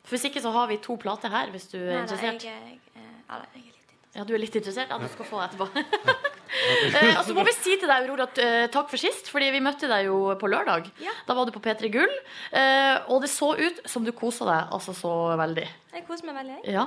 For 0.04 0.14
Hvis 0.14 0.28
ikke 0.30 0.42
så 0.44 0.52
har 0.54 0.68
vi 0.70 0.78
to 0.84 0.94
plater 1.02 1.32
her, 1.34 1.50
hvis 1.50 1.66
du 1.72 1.80
er 1.80 2.04
Nei, 2.04 2.04
nei, 2.04 2.10
Da, 2.12 2.20
jeg, 2.28 2.44
jeg, 2.44 2.78
jeg, 2.94 3.00
ja, 3.00 3.40
jeg 3.40 3.40
er 3.40 3.64
litt 3.64 4.18
Ja, 4.20 4.26
du 4.30 4.34
er 4.36 4.42
litt 4.44 4.58
interessert? 4.60 4.92
Ja, 4.94 5.00
du 5.02 5.08
skal 5.10 5.26
få 5.26 5.40
det 5.42 5.48
etterpå. 5.48 5.66
eh, 7.00 7.16
og 7.18 7.24
så 7.26 7.34
må 7.34 7.46
vi 7.48 7.56
si 7.58 7.74
til 7.82 7.90
deg, 7.90 8.04
Aurora, 8.04 8.28
eh, 8.44 8.68
takk 8.70 8.92
for 8.92 9.02
sist, 9.02 9.32
fordi 9.34 9.48
vi 9.56 9.64
møtte 9.66 9.90
deg 9.90 10.06
jo 10.12 10.20
på 10.38 10.52
lørdag. 10.54 10.92
Ja. 11.02 11.16
Da 11.26 11.34
var 11.34 11.50
du 11.50 11.56
på 11.56 11.64
P3 11.66 11.90
Gull, 11.96 12.14
eh, 12.54 13.00
og 13.10 13.24
det 13.26 13.32
så 13.34 13.56
ut 13.58 13.82
som 13.90 14.06
du 14.06 14.12
kosa 14.14 14.46
deg 14.52 14.76
altså 14.78 14.94
så 14.94 15.14
veldig. 15.42 15.66
Jeg 15.96 16.06
koser 16.06 16.30
meg 16.30 16.38
veldig. 16.44 16.60
jeg. 16.68 16.76
Ja. 16.78 16.86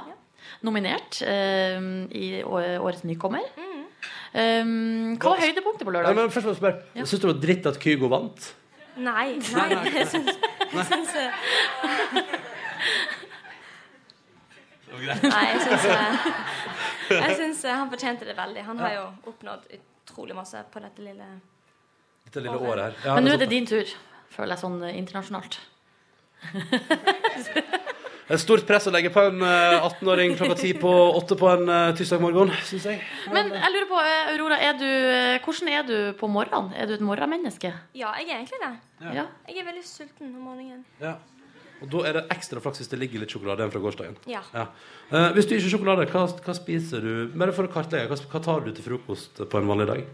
Nominert 0.63 1.19
eh, 1.27 1.81
i 2.15 2.29
årets 2.47 3.03
nykommer. 3.09 3.43
Mhm. 3.59 3.76
Eh, 4.37 4.65
hva 5.17 5.33
var 5.33 5.41
høydepunktet 5.41 5.87
på 5.87 5.93
Ja, 5.93 5.99
lørdag? 6.01 6.15
men 6.19 6.31
først 6.35 6.45
må 6.49 6.53
jeg 6.53 6.61
spørre, 6.61 6.83
Ja. 6.99 7.05
Syns 7.09 7.21
du 7.23 7.27
det 7.27 7.35
var 7.35 7.41
dritt 7.47 7.67
at 7.71 7.79
Kygo 7.81 8.09
vant? 8.13 8.49
Nei, 8.97 9.27
nei, 9.57 9.69
jeg 9.97 10.07
syns, 10.13 10.33
jeg 10.73 10.87
syns 10.91 11.15
eh, 11.21 11.33
Nei, 14.97 15.45
jeg 15.51 15.61
syns 15.67 15.85
eh, 15.91 16.29
Jeg 17.11 17.37
syns 17.41 17.65
eh, 17.67 17.75
han 17.77 17.91
fortjente 17.93 18.27
det 18.29 18.37
veldig. 18.39 18.63
Han 18.67 18.79
har 18.81 18.93
jo 18.95 19.05
oppnådd 19.33 19.67
utrolig 19.77 20.37
masse 20.39 20.63
på 20.73 20.81
dette 20.85 21.05
lille 21.05 21.27
Dette 22.27 22.43
lille 22.43 22.57
året 22.59 22.83
her. 22.89 22.97
Ja, 23.05 23.15
Men 23.19 23.29
nå 23.29 23.35
er 23.37 23.43
det 23.45 23.51
din 23.53 23.67
tur, 23.69 23.91
føler 24.35 24.55
jeg 24.57 24.63
sånn 24.65 24.81
internasjonalt. 24.91 25.59
Er 28.27 28.41
stort 28.43 28.65
press 28.67 28.89
å 28.89 28.91
legge 28.91 29.13
på 29.15 29.23
en 29.23 29.39
eh, 29.47 29.77
18-åring 29.87 30.33
klokka 30.35 30.57
ti 30.59 30.73
på 30.75 30.91
åtte 30.91 31.37
på 31.39 31.47
en 31.53 31.69
eh, 31.71 31.93
tirsdag 31.95 32.25
morgen, 32.25 32.51
syns 32.67 32.89
jeg. 32.91 32.99
Men 33.31 33.53
jeg 33.55 33.75
lurer 33.77 33.87
på, 33.87 34.01
eh, 34.03 34.33
Aurora, 34.33 34.59
er 34.67 34.75
du, 34.81 34.89
eh, 34.89 35.37
hvordan 35.45 35.71
er 35.71 35.87
du 35.87 35.95
på 36.19 36.27
morgenen? 36.35 36.73
Er 36.75 36.91
du 36.91 36.97
et 36.97 37.05
morgenmenneske? 37.07 37.71
Ja, 37.95 38.11
jeg 38.19 38.33
er 38.33 38.41
egentlig 38.41 38.59
det. 38.65 38.73
Ja. 39.15 39.29
Jeg 39.47 39.63
er 39.63 39.69
veldig 39.71 39.85
sulten 39.87 40.35
om 40.35 40.43
morgenen. 40.49 40.83
Ja. 40.99 41.15
Og 41.85 41.91
da 41.93 42.03
er 42.09 42.19
det 42.19 42.25
ekstra 42.33 42.59
flaks 42.65 42.81
hvis 42.83 42.91
det 42.91 42.99
ligger 42.99 43.23
litt 43.23 43.31
sjokolade 43.31 43.63
igjen 43.63 43.75
fra 43.77 43.83
gårsdagen. 43.85 44.19
Ja. 44.33 44.43
Eh, 44.57 45.31
hvis 45.37 45.47
du 45.47 45.55
ikke 45.55 45.69
har 45.69 45.75
sjokolade, 45.77 46.11
hva, 46.11 46.27
hva 46.49 46.59
spiser 46.59 47.07
du? 47.07 47.13
Bare 47.37 47.55
for 47.55 47.69
å 47.69 47.75
kartlegge, 47.79 48.11
hva, 48.11 48.19
hva 48.33 48.43
tar 48.43 48.67
du 48.67 48.73
til 48.75 48.89
frokost 48.91 49.45
på 49.47 49.61
en 49.61 49.71
vanlig 49.71 49.87
dag? 49.93 50.07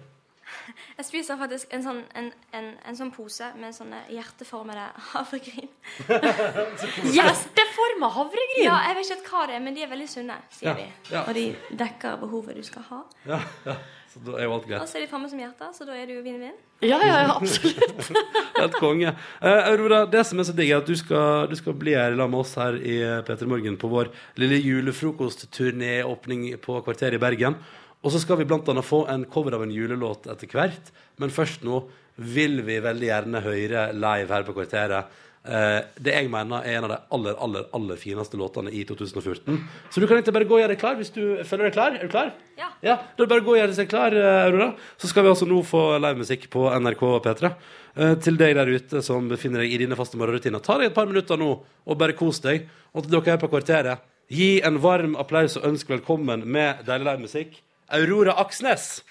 Jeg 0.98 1.06
spiser 1.08 1.38
faktisk 1.40 1.72
en 1.74 1.84
sånn, 1.86 2.02
en, 2.18 2.28
en, 2.56 2.68
en 2.88 2.98
sånn 2.98 3.12
pose 3.14 3.48
med 3.60 3.74
sånne 3.76 4.02
hjerteformede 4.12 4.84
havregryn. 5.12 5.70
Hjerteforma 7.16 8.10
havregryn! 8.16 8.66
Ja, 8.66 8.76
jeg 8.88 8.98
vet 9.00 9.16
ikke 9.16 9.32
hva 9.36 9.46
det 9.50 9.56
er, 9.58 9.64
men 9.64 9.74
de 9.76 9.84
er 9.86 9.90
veldig 9.92 10.10
sunne, 10.10 10.36
sier 10.52 10.70
Ja, 10.72 10.76
de. 10.78 10.86
ja. 11.14 11.24
Og 11.26 11.34
de 11.38 11.46
dekker 11.82 12.20
behovet 12.22 12.58
du 12.60 12.64
skal 12.66 12.86
ha. 12.90 13.02
Ja, 13.28 13.40
ja. 13.66 13.76
Så 14.12 14.20
da 14.26 14.34
er 14.36 14.44
jo 14.44 14.52
alt 14.52 14.66
greit. 14.68 14.82
Og 14.84 14.88
så 14.90 14.98
er 14.98 15.06
de 15.06 15.08
framme 15.08 15.28
som 15.32 15.38
hjerter, 15.40 15.70
så 15.72 15.86
da 15.88 15.94
er 15.96 16.04
det 16.04 16.18
jo 16.18 16.22
vinn-vinn. 16.26 16.56
Ja, 16.84 16.98
ja, 17.00 17.22
ja, 17.24 17.36
absolutt. 17.38 18.10
Helt 18.58 18.74
konge. 18.76 19.14
Eh, 19.40 19.68
Aurora, 19.70 20.02
det 20.12 20.20
som 20.28 20.42
er 20.42 20.44
så 20.44 20.52
digg, 20.58 20.68
er 20.74 20.82
at 20.82 20.90
du 20.90 20.92
skal, 21.00 21.46
du 21.48 21.54
skal 21.56 21.72
bli 21.80 21.94
her 21.96 22.12
sammen 22.12 22.34
med 22.34 22.42
oss 22.42 22.52
her 22.60 22.76
i 22.76 22.98
P3 23.24 23.48
Morgen 23.48 23.78
på 23.80 23.88
vår 23.88 24.10
lille 24.42 24.58
julefrokostturnéåpning 24.60 26.44
på 26.60 26.76
Kvarteret 26.84 27.16
i 27.16 27.22
Bergen. 27.24 27.56
Og 28.02 28.10
så 28.12 28.20
skal 28.22 28.40
vi 28.40 28.46
blant 28.50 28.66
annet 28.68 28.86
få 28.86 29.04
en 29.12 29.24
cover 29.30 29.54
av 29.54 29.62
en 29.62 29.72
julelåt 29.74 30.26
etter 30.30 30.50
hvert. 30.50 30.90
Men 31.22 31.30
først 31.30 31.62
nå 31.66 31.84
vil 32.16 32.58
vi 32.66 32.80
veldig 32.82 33.06
gjerne 33.08 33.42
høre 33.44 33.90
live 33.94 34.34
her 34.34 34.46
på 34.48 34.54
Kvarteret. 34.56 35.20
eh, 35.44 35.80
det 35.98 36.12
jeg 36.14 36.28
mener 36.30 36.62
er 36.62 36.76
en 36.78 36.84
av 36.86 36.90
de 36.92 36.98
aller, 37.16 37.38
aller, 37.42 37.64
aller 37.74 37.96
fineste 37.98 38.36
låtene 38.38 38.70
i 38.70 38.84
2014. 38.86 39.56
Så 39.90 40.00
du 40.00 40.06
kan 40.06 40.16
egentlig 40.18 40.34
bare 40.34 40.46
gå 40.46 40.54
og 40.54 40.60
gjøre 40.62 40.74
deg 40.74 40.82
klar 40.82 40.98
hvis 40.98 41.10
du 41.14 41.22
føler 41.46 41.70
deg 41.70 41.72
klar. 41.78 41.96
Er 41.96 42.06
du 42.06 42.12
klar? 42.12 42.32
Ja. 42.58 42.68
Ja, 42.82 42.98
da 43.16 43.24
er 43.24 43.30
bare 43.30 43.46
gå 43.46 43.54
og 43.54 43.58
gjøre 43.58 43.74
seg 43.78 43.88
klar, 43.90 44.14
eh, 44.14 44.44
Aurora. 44.48 44.72
Så 44.98 45.10
skal 45.10 45.24
vi 45.26 45.32
altså 45.32 45.48
nå 45.48 45.62
få 45.66 45.82
livemusikk 46.02 46.50
på 46.50 46.68
NRK 46.82 47.02
P3. 47.26 47.54
Eh, 47.96 48.14
til 48.24 48.38
deg 48.40 48.54
der 48.58 48.70
ute 48.70 49.02
som 49.02 49.26
befinner 49.30 49.62
deg 49.62 49.72
i 49.74 49.82
dine 49.82 49.98
faste 49.98 50.18
morgenrutiner. 50.20 50.62
Ta 50.62 50.78
deg 50.78 50.90
et 50.90 50.94
par 50.98 51.06
minutter 51.10 51.38
nå 51.40 51.50
og 51.62 51.98
bare 51.98 52.18
kos 52.18 52.42
deg. 52.44 52.68
Og 52.94 53.06
til 53.06 53.14
dere 53.14 53.34
her 53.36 53.42
på 53.42 53.50
Kvarteret, 53.52 54.02
gi 54.32 54.60
en 54.64 54.78
varm 54.80 55.16
applaus 55.20 55.56
og 55.58 55.66
ønsk 55.70 55.90
velkommen 55.90 56.44
med 56.46 56.84
deilig 56.86 57.08
livemusikk. 57.08 57.58
Aurora 57.92 58.32
Aksnes. 58.40 59.04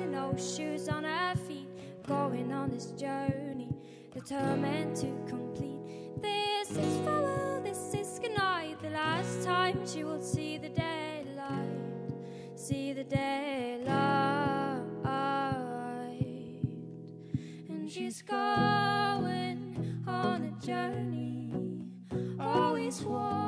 And 0.00 0.12
no 0.12 0.34
shoes 0.36 0.88
on 0.88 1.04
her 1.04 1.34
feet, 1.46 1.68
going 2.06 2.52
on 2.52 2.70
this 2.70 2.86
journey 2.92 3.68
determined 4.12 4.96
to 4.96 5.06
complete. 5.28 5.80
This 6.20 6.70
is 6.70 6.98
farewell, 7.04 7.60
this 7.62 7.94
is 7.94 8.18
goodnight, 8.18 8.80
the 8.82 8.90
last 8.90 9.44
time 9.44 9.86
she 9.86 10.04
will 10.04 10.22
see 10.22 10.58
the 10.58 10.68
daylight, 10.68 12.12
see 12.56 12.92
the 12.92 13.04
daylight. 13.04 13.90
And 17.68 17.90
she's 17.90 18.22
going 18.22 20.04
on 20.06 20.42
a 20.44 20.66
journey, 20.66 21.52
always 22.38 23.02
walking 23.02 23.39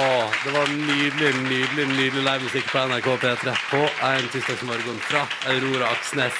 Åh, 0.00 0.30
det 0.44 0.50
var 0.58 0.68
nydelig, 0.68 1.30
nydelig, 1.44 1.84
nydelig 1.88 2.22
livemusikk 2.24 2.70
på 2.72 2.82
NRK 2.88 3.08
P3 3.20 3.52
på 3.68 3.80
en 4.08 4.28
tirsdagsmorgen 4.32 5.00
fra 5.04 5.26
Aurora 5.52 5.90
Aksnes. 5.92 6.38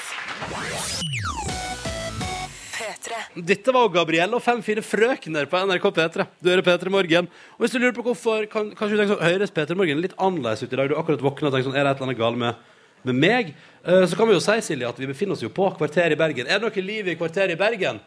P3. 2.73 3.19
Dette 3.51 3.75
var 3.75 3.91
Gabrielle 3.93 4.39
og 4.39 4.41
Fem 4.41 4.63
fine 4.65 4.81
frøkner 4.81 5.45
på 5.51 5.61
NRK 5.69 5.85
P3. 5.99 6.25
Du 6.41 6.49
hører 6.49 6.65
P3 6.65 6.95
Morgen. 6.95 7.29
Og 7.59 7.61
hvis 7.61 7.75
du 7.75 7.77
lurer 7.77 7.93
på 7.99 8.07
hvorfor, 8.07 8.47
kan, 8.49 8.71
kanskje 8.73 8.95
du 8.95 9.03
tenker 9.03 9.13
sånn, 9.13 9.25
høres 9.27 9.53
P3 9.53 9.77
Morgen 9.77 10.01
litt 10.07 10.17
annerledes 10.17 10.65
ut 10.65 10.73
i 10.73 10.79
dag? 10.79 10.89
Du 10.89 10.95
har 10.97 11.03
akkurat 11.03 11.25
våkna 11.27 11.51
og 11.51 11.57
tenkt 11.59 11.69
sånn, 11.69 11.77
er 11.77 11.85
det 11.85 11.93
et 11.93 12.01
eller 12.01 12.09
annet 12.09 12.21
galt 12.23 12.41
med, 12.41 12.65
med 13.11 13.21
meg? 13.27 13.53
Uh, 13.85 14.07
så 14.09 14.17
kan 14.17 14.31
vi 14.31 14.39
jo 14.39 14.41
si, 14.41 14.57
Silje, 14.71 14.89
at 14.89 15.03
vi 15.03 15.11
befinner 15.11 15.37
oss 15.37 15.45
jo 15.45 15.53
på 15.53 15.69
Kvarteret 15.77 16.17
i 16.17 16.23
Bergen. 16.23 16.49
Er 16.49 16.57
det 16.57 16.65
noe 16.65 16.87
liv 16.87 17.13
i 17.13 17.17
Kvarteret 17.19 17.53
i 17.53 17.61
Bergen? 17.61 18.01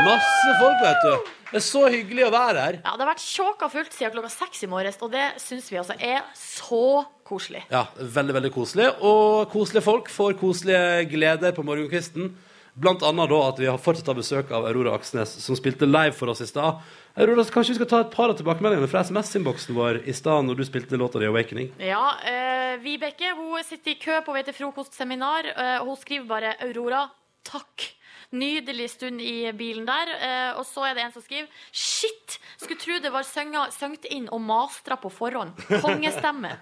Masse 0.00 0.52
folk, 0.56 0.78
vet 0.80 1.02
du. 1.04 1.32
Det 1.52 1.58
er 1.58 1.64
så 1.66 1.82
hyggelig 1.92 2.22
å 2.24 2.30
være 2.32 2.60
her. 2.64 2.76
Ja, 2.80 2.94
Det 2.96 3.04
har 3.04 3.10
vært 3.10 3.24
tjåka 3.26 3.66
fullt 3.68 3.92
siden 3.92 4.14
klokka 4.14 4.30
seks 4.32 4.62
i 4.64 4.68
morges, 4.72 4.96
og 5.04 5.12
det 5.12 5.26
syns 5.42 5.68
vi 5.68 5.76
altså 5.76 5.96
er 6.00 6.22
så 6.38 7.04
koselig. 7.28 7.60
Ja, 7.68 7.84
veldig, 8.00 8.36
veldig 8.38 8.52
koselig. 8.54 8.88
Og 9.04 9.52
koselige 9.52 9.84
folk 9.84 10.08
får 10.08 10.38
koselige 10.40 11.04
gleder 11.12 11.52
på 11.52 11.64
morgenkvisten. 11.68 12.32
Blant 12.72 13.04
annet 13.04 13.28
da 13.28 13.42
at 13.50 13.60
vi 13.60 13.68
har 13.68 13.76
fortsatt 13.76 14.08
har 14.08 14.16
besøk 14.16 14.50
av 14.56 14.64
Aurora 14.70 14.96
Aksnes, 14.96 15.36
som 15.44 15.58
spilte 15.58 15.84
live 15.84 16.16
for 16.16 16.32
oss 16.32 16.40
i 16.40 16.48
stad. 16.48 16.80
Aurora, 17.20 17.44
kanskje 17.44 17.74
vi 17.74 17.80
skal 17.82 17.90
ta 17.92 18.00
et 18.06 18.14
par 18.16 18.32
av 18.32 18.38
tilbakemeldingene 18.40 18.88
fra 18.88 19.04
SMS-innboksen 19.04 19.76
vår 19.76 20.06
i 20.08 20.16
stad 20.16 20.48
når 20.48 20.56
du 20.56 20.64
spilte 20.64 20.96
låta 20.96 21.20
di 21.20 21.28
'Awakening'? 21.28 21.68
Ja, 21.76 22.16
eh, 22.24 22.80
Vibeke 22.80 23.36
hun 23.36 23.60
sitter 23.62 23.90
i 23.90 24.00
kø 24.00 24.24
på 24.24 24.32
vei 24.32 24.42
til 24.42 24.54
frokostseminar, 24.54 25.52
eh, 25.52 25.84
hun 25.84 25.96
skriver 25.96 26.26
bare 26.26 26.56
'Aurora, 26.56 27.10
takk'. 27.44 27.92
Nydelig 28.32 28.88
stund 28.94 29.20
i 29.20 29.52
bilen 29.52 29.84
der. 29.88 30.12
Eh, 30.16 30.58
og 30.58 30.64
så 30.64 30.86
er 30.88 30.96
det 30.96 31.04
en 31.04 31.12
som 31.12 31.24
skriver 31.24 31.48
'Shit! 31.72 32.38
Skulle 32.56 32.80
tro 32.80 32.98
det 33.02 33.12
var 33.12 33.26
sunget 33.28 34.06
inn 34.10 34.28
og 34.32 34.40
mastra 34.40 34.96
på 34.96 35.10
forhånd'. 35.12 35.52
Kongestemme. 35.82 36.54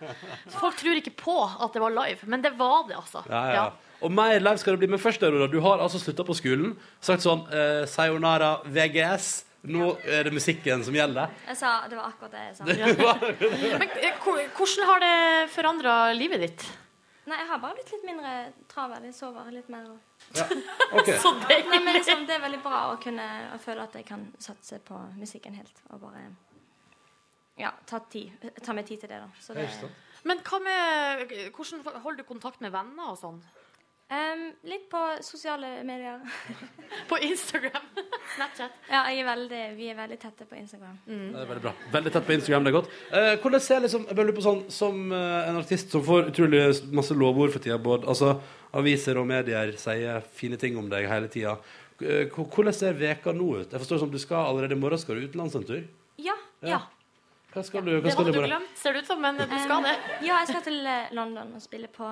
Folk 0.50 0.76
tror 0.80 0.98
ikke 0.98 1.14
på 1.14 1.36
at 1.46 1.72
det 1.72 1.82
var 1.82 1.94
live, 1.94 2.26
men 2.26 2.42
det 2.42 2.56
var 2.58 2.88
det, 2.88 2.96
altså. 2.98 3.22
Ja, 3.28 3.44
ja, 3.46 3.54
ja. 3.54 3.70
Og 4.02 4.10
mer 4.12 4.40
live 4.40 4.58
skal 4.58 4.74
det 4.74 4.82
bli. 4.82 4.88
Men 4.88 4.98
først, 4.98 5.22
Aurora, 5.22 5.46
du 5.46 5.60
har 5.60 5.78
altså 5.78 6.00
slutta 6.00 6.24
på 6.24 6.34
skolen. 6.34 6.74
Sagt 7.04 7.22
sånn 7.22 7.46
eh, 7.52 7.86
Sayonara 7.86 8.60
VGS. 8.64 9.30
Nå 9.70 9.90
er 10.08 10.24
det 10.24 10.32
musikken 10.32 10.80
som 10.86 10.94
gjelder. 10.96 11.32
Jeg 11.50 11.58
sa, 11.60 11.72
Det 11.88 11.98
var 11.98 12.08
akkurat 12.08 12.32
det 12.32 12.44
jeg 12.48 12.56
sa. 12.56 12.64
Men 13.82 13.88
eh, 14.00 14.22
hvordan 14.24 14.86
har 14.88 15.02
det 15.04 15.50
forandra 15.52 15.96
livet 16.16 16.46
ditt? 16.48 16.64
Nei, 17.30 17.38
jeg 17.44 17.48
har 17.52 17.60
bare 17.62 17.76
blitt 17.78 17.90
litt 17.94 18.04
mindre 18.08 18.30
travel. 18.72 19.04
Jeg 19.06 19.14
sover 19.14 19.50
litt 19.54 19.68
mer. 19.70 19.86
og- 19.92 20.00
Okay. 21.00 21.16
Så 21.22 21.30
deilig. 21.44 21.68
Nei, 21.70 21.78
men 21.84 21.94
liksom, 21.94 22.24
det 22.26 22.34
er 22.36 22.42
veldig 22.42 22.62
bra 22.64 22.80
å 22.90 22.96
kunne 23.02 23.26
å 23.54 23.58
føle 23.62 23.84
at 23.86 23.94
jeg 23.94 24.06
kan 24.08 24.24
satse 24.42 24.80
på 24.82 24.98
musikken 25.20 25.54
helt. 25.54 25.78
Og 25.94 26.00
bare 26.02 26.24
ja, 27.60 27.70
ta, 27.86 28.00
tid, 28.10 28.32
ta 28.64 28.72
meg 28.74 28.86
tid 28.88 29.02
til 29.04 29.12
det, 29.12 29.20
da. 29.22 29.28
Så 29.40 29.54
det, 29.54 29.68
Men 30.24 30.38
hva 30.44 30.58
med 30.64 31.30
Hvordan 31.56 31.84
holder 32.02 32.22
du 32.22 32.28
kontakt 32.28 32.60
med 32.64 32.72
venner 32.74 33.12
og 33.12 33.18
sånn? 33.20 33.38
Em, 34.10 34.40
litt 34.66 34.88
på 34.90 35.00
sosiale 35.22 35.84
medier. 35.86 36.18
På 37.08 37.18
Instagram? 37.18 37.84
Snapchat? 38.34 38.72
Ja, 38.90 39.04
jeg 39.06 39.20
er 39.22 39.26
veldig, 39.28 39.60
vi 39.76 39.86
er 39.92 39.98
veldig 39.98 40.16
tette 40.18 40.46
på 40.50 40.56
Instagram. 40.58 40.96
Det 41.06 41.38
er 41.38 41.46
veldig 41.46 41.62
bra. 41.62 41.72
Veldig 41.92 42.12
tett 42.16 42.26
på 42.26 42.34
Instagram, 42.34 42.66
det 42.66 42.72
er 42.72 42.74
godt. 42.74 42.88
Uh, 43.12 43.28
hvordan 43.42 43.62
ser 43.62 43.84
liksom, 43.84 44.08
jeg 44.08 44.18
lurer 44.18 44.34
på 44.34 44.42
sånn, 44.42 44.64
Som 44.74 45.14
uh, 45.14 45.46
en 45.46 45.60
artist 45.60 45.94
som 45.94 46.02
får 46.06 46.32
utrolig 46.32 46.62
masse 46.94 47.14
lovord 47.14 47.54
for 47.54 47.62
tida, 47.62 47.78
Bård 47.82 48.08
altså, 48.10 48.32
aviser 48.80 49.20
og 49.22 49.28
medier 49.30 49.76
sier 49.78 50.26
fine 50.40 50.58
ting 50.58 50.78
om 50.80 50.90
deg 50.90 51.06
hele 51.10 51.30
tida. 51.30 51.54
Uh, 52.02 52.26
hvordan 52.34 52.74
ser 52.74 52.98
veka 52.98 53.36
nå 53.36 53.52
ut? 53.60 53.70
Jeg 53.70 53.84
forstår 53.84 54.02
som 54.02 54.10
du 54.10 54.18
skal 54.18 54.50
allerede 54.50 54.74
i 54.74 54.80
morgen 54.82 54.98
skal 54.98 55.20
du 55.20 55.28
utenlands 55.28 55.54
en 55.54 55.68
tur. 55.70 55.86
Ja. 56.18 56.34
Ja. 56.66 56.74
ja. 56.74 56.82
Hva 57.54 57.66
skal 57.66 57.86
du, 57.86 57.94
hva 58.00 58.10
Det 58.10 58.18
hadde 58.18 58.34
du 58.34 58.42
du 58.42 58.50
glemt, 58.50 58.74
ser 58.78 58.98
det 58.98 59.06
ut 59.06 59.14
som, 59.14 59.22
men 59.22 59.38
du 59.38 59.46
skal 59.54 59.86
det. 59.86 59.96
Ja, 60.26 60.42
jeg 60.42 60.50
skal 60.50 60.66
til 60.66 60.82
London 61.14 61.54
og 61.54 61.62
spille 61.62 61.90
på 61.94 62.10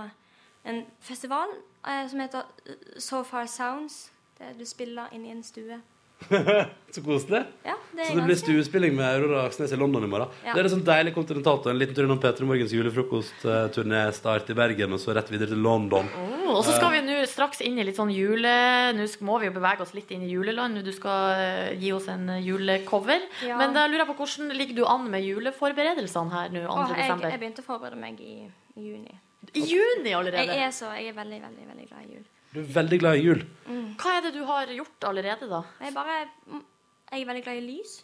en 0.69 0.85
festival 1.01 1.53
eh, 1.87 2.05
som 2.11 2.21
heter 2.21 2.49
eh, 2.67 2.99
So 2.99 3.23
Far 3.25 3.47
Sounds. 3.47 4.09
Der 4.39 4.55
du 4.55 4.67
spiller 4.69 5.11
inn 5.15 5.25
i 5.27 5.33
en 5.35 5.43
stue. 5.43 5.81
Så 6.91 7.03
koselig. 7.05 7.45
Ja, 7.63 7.75
det 7.93 8.03
er 8.03 8.09
Så 8.09 8.15
det 8.17 8.25
blir 8.27 8.39
stuespilling 8.39 8.95
med 8.97 9.07
Aurora 9.07 9.45
Aksnes 9.47 9.73
i 9.73 9.79
London 9.79 10.05
i 10.05 10.11
morgen. 10.11 10.31
Ja. 10.45 10.55
Det 10.55 10.63
er 10.63 10.69
en 10.69 10.73
sånn 10.73 10.85
deilig 10.87 11.13
kontinentalt 11.15 11.69
en 11.71 11.79
liten 11.79 11.97
tur 11.97 12.07
innom 12.07 12.21
P3 12.23 12.49
Morgens 12.49 12.73
julefrokostturné 12.75 14.01
start 14.17 14.51
i 14.51 14.57
Bergen, 14.59 14.95
og 14.97 15.03
så 15.03 15.15
rett 15.17 15.31
videre 15.31 15.53
til 15.53 15.63
London. 15.63 16.09
Oh, 16.19 16.57
og 16.57 16.63
så 16.67 16.75
skal 16.79 16.95
vi 16.97 17.03
nå 17.07 17.21
straks 17.29 17.63
inn 17.67 17.79
i 17.79 17.87
litt 17.87 17.99
sånn 17.99 18.13
jule... 18.15 18.55
Nå 18.97 19.07
må 19.29 19.39
vi 19.43 19.51
jo 19.51 19.55
bevege 19.59 19.85
oss 19.85 19.95
litt 19.97 20.11
inn 20.15 20.25
i 20.27 20.33
juleland. 20.33 20.81
Du 20.87 20.93
skal 20.97 21.39
eh, 21.39 21.79
gi 21.79 21.93
oss 21.95 22.09
en 22.13 22.27
eh, 22.35 22.43
julecover. 22.47 23.29
Ja. 23.47 23.61
Men 23.61 23.77
da 23.77 23.87
lurer 23.87 24.07
jeg 24.07 24.11
på 24.11 24.19
hvordan 24.23 24.57
ligger 24.59 24.81
du 24.81 24.85
an 24.89 25.07
med 25.13 25.27
juleforberedelsene 25.29 26.35
her 26.35 26.53
nå 26.57 26.67
2. 26.67 26.75
Åh, 26.75 26.99
jeg, 27.05 27.17
jeg 27.29 27.43
begynte 27.45 27.67
å 27.67 27.69
forberede 27.69 28.01
meg 28.01 28.21
i, 28.25 28.41
i 28.79 28.91
juni. 28.91 29.19
I 29.55 29.65
juni 29.65 30.13
allerede? 30.17 30.45
Jeg 30.51 30.67
er 30.67 30.75
så, 30.75 30.91
jeg 30.99 31.13
er 31.13 31.17
veldig, 31.17 31.41
veldig, 31.43 31.69
veldig 31.71 31.87
glad 31.89 32.09
i 32.09 32.17
jul. 32.19 32.27
Du 32.53 32.61
er 32.63 32.73
veldig 32.79 32.99
glad 33.03 33.19
i 33.21 33.27
jul. 33.27 33.45
Hva 34.01 34.17
er 34.17 34.27
det 34.27 34.33
du 34.37 34.43
har 34.49 34.73
gjort 34.73 35.09
allerede, 35.11 35.49
da? 35.51 35.63
Jeg, 35.85 35.95
bare, 35.97 36.17
jeg 37.13 37.23
er 37.23 37.29
veldig 37.29 37.45
glad 37.47 37.61
i 37.61 37.67
lys. 37.67 37.99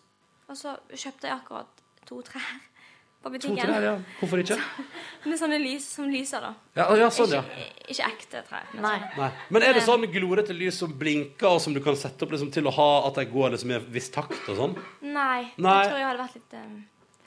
Og 0.49 0.59
så 0.61 0.77
kjøpte 0.93 1.31
jeg 1.31 1.37
akkurat 1.39 1.85
to 2.05 2.21
trær 2.27 2.55
på 3.25 3.31
To 3.41 3.55
trær, 3.57 3.81
ja. 3.81 3.93
Hvorfor 4.21 4.41
ikke? 4.43 4.59
Med 5.31 5.39
sånne 5.41 5.57
lys 5.63 5.87
som 5.97 6.11
lyser, 6.13 6.45
da. 6.45 6.51
Ja, 6.77 6.85
ja, 7.01 7.07
sånn, 7.15 7.33
ja. 7.33 7.41
Ikke, 7.41 7.87
ikke 7.95 8.09
ekte 8.11 8.43
trær. 8.51 8.67
Men 8.75 8.85
Nei. 8.85 8.97
sånn. 9.01 9.23
Nei. 9.23 9.29
Men 9.57 9.65
er 9.65 9.79
det 9.79 9.85
sånn 9.87 10.05
glorete 10.13 10.57
lys 10.57 10.81
som 10.83 10.93
blinker, 11.01 11.55
og 11.55 11.63
som 11.65 11.73
du 11.77 11.81
kan 11.85 11.97
sette 11.97 12.27
opp 12.27 12.35
liksom, 12.37 12.51
til 12.53 12.69
å 12.69 12.75
ha 12.77 12.89
at 13.09 13.21
de 13.23 13.25
går 13.31 13.55
liksom, 13.57 13.73
i 13.73 13.79
en 13.79 13.87
viss 13.95 14.11
takt 14.13 14.51
og 14.53 14.59
sånn? 14.61 14.77
Nei. 15.01 15.47
Nei. 15.57 15.79
Jeg 15.81 15.89
tror 15.89 16.03
jeg 16.03 16.09
hadde 16.11 16.21
vært 16.21 16.37
litt 16.37 16.59
em, 16.61 16.75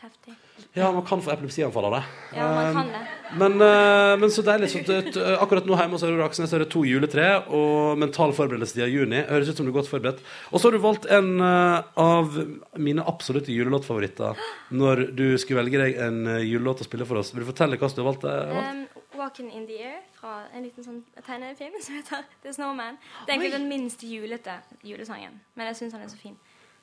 heftig. 0.02 0.34
Ja, 0.78 0.92
man 0.92 1.06
kan 1.06 1.22
få 1.22 1.32
epilepsianfall 1.34 1.86
av 1.90 1.94
det. 1.98 2.02
Ja, 2.38 2.48
man 2.54 2.74
kan 2.74 2.88
Um, 2.88 2.92
det. 2.94 3.38
Men, 3.40 3.54
eh, 3.62 4.18
men 4.22 4.30
så 4.32 4.42
deilig. 4.46 4.70
Så 4.72 5.24
akkurat 5.42 5.66
nå 5.66 5.76
hjemme 5.76 5.98
hos 5.98 6.04
Aurora 6.04 6.26
Aksnes 6.30 6.54
er 6.54 6.64
det 6.64 6.70
to 6.72 6.84
juletre 6.88 7.26
og 7.50 7.98
mental 8.00 8.32
forberedelse 8.34 8.78
til 8.78 8.94
juni. 8.94 9.24
Høres 9.28 9.50
ut 9.50 9.58
som 9.58 9.66
du 9.68 9.72
er 9.72 9.80
godt 9.80 9.90
forberedt. 9.90 10.22
Og 10.52 10.60
så 10.60 10.68
har 10.70 10.78
du 10.78 10.84
valgt 10.84 11.10
en 11.12 11.42
eh, 11.42 11.82
av 11.98 12.38
mine 12.78 13.04
absolutte 13.08 13.52
julelåtfavoritter 13.52 14.38
når 14.72 15.08
du 15.18 15.26
skulle 15.42 15.64
velge 15.64 15.82
deg 15.82 16.00
en 16.08 16.22
eh, 16.28 16.46
julelåt 16.48 16.86
å 16.86 16.88
spille 16.88 17.06
for 17.10 17.20
oss. 17.20 17.34
Vil 17.34 17.44
du 17.44 17.52
fortelle 17.52 17.78
hva 17.82 17.90
du 17.90 18.02
har 18.04 18.12
valgt? 18.12 18.24
eh, 18.24 18.54
valgt? 18.54 18.72
Um, 18.72 19.04
'Walking 19.18 19.50
in 19.52 19.66
the 19.66 19.80
Air' 19.82 20.04
fra 20.14 20.44
en 20.54 20.62
liten 20.64 20.84
sånn 20.86 21.00
tegnefilm 21.26 21.74
som 21.82 21.96
heter 21.98 22.24
The 22.44 22.54
Snowman. 22.54 23.00
Det 23.26 23.34
er 23.34 23.40
egentlig 23.40 23.56
den 23.56 23.68
minst 23.70 24.04
julete 24.06 24.60
julesangen, 24.86 25.40
men 25.56 25.72
jeg 25.72 25.76
syns 25.82 25.94
han 25.98 26.04
er 26.06 26.12
så 26.12 26.20
fin. 26.22 26.38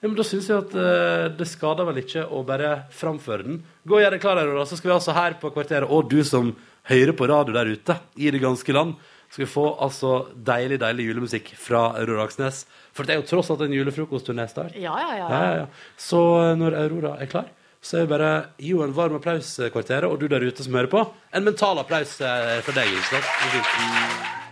Ja, 0.04 0.08
men 0.10 0.18
Da 0.18 0.24
syns 0.28 0.50
jeg 0.50 0.60
at 0.60 0.74
uh, 0.76 1.32
det 1.32 1.46
skader 1.48 1.86
vel 1.88 2.02
ikke 2.02 2.26
å 2.28 2.42
bare 2.44 2.74
framføre 2.92 3.46
den. 3.46 3.62
Gå 3.88 3.96
og 3.96 4.02
gjør 4.04 4.12
deg 4.12 4.20
klar, 4.20 4.36
Aurora, 4.42 4.66
så 4.68 4.76
skal 4.76 4.90
vi 4.90 4.96
altså 4.98 5.14
her 5.16 5.38
på 5.40 5.48
Kvarteret, 5.54 5.88
og 5.88 6.10
du 6.12 6.18
som 6.28 6.50
hører 6.90 7.16
på 7.16 7.28
radio 7.30 7.56
der 7.56 7.70
ute 7.72 7.96
i 8.20 8.28
det 8.28 8.42
ganske 8.42 8.76
land, 8.76 8.98
skal 9.32 9.46
vi 9.46 9.48
få 9.48 9.64
altså 9.80 10.12
deilig, 10.36 10.76
deilig 10.84 11.08
julemusikk 11.08 11.48
fra 11.56 11.86
Aurora 12.02 12.28
Aksnes. 12.28 12.66
For 12.92 13.08
det 13.08 13.16
er 13.16 13.22
jo 13.22 13.26
tross 13.32 13.48
alt 13.54 13.64
en 13.64 13.72
julefrokostturné 13.72 14.44
snart. 14.52 14.76
Ja, 14.76 14.92
ja, 15.00 15.16
ja. 15.22 15.32
Ja, 15.32 15.42
ja. 15.62 15.66
Så 15.96 16.20
eh, 16.42 16.52
når 16.60 16.76
Aurora 16.84 17.16
er 17.16 17.32
klar, 17.32 17.48
så 17.80 18.02
er 18.02 18.04
det 18.04 18.12
bare 18.12 18.30
gi 18.60 18.76
henne 18.76 18.92
en 18.92 18.96
varm 19.00 19.16
applaus, 19.16 19.56
eh, 19.56 19.72
Kvarteret, 19.72 20.04
og 20.04 20.20
du 20.20 20.28
der 20.28 20.44
ute 20.44 20.68
som 20.68 20.76
hører 20.76 20.92
på, 20.92 21.08
en 21.32 21.48
mental 21.48 21.80
applaus 21.80 22.18
fra 22.20 22.76
deg. 22.76 22.92
ikke 22.92 23.24
sant? 23.24 24.43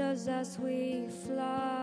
us 0.00 0.28
as 0.28 0.58
we 0.58 1.08
fly. 1.24 1.77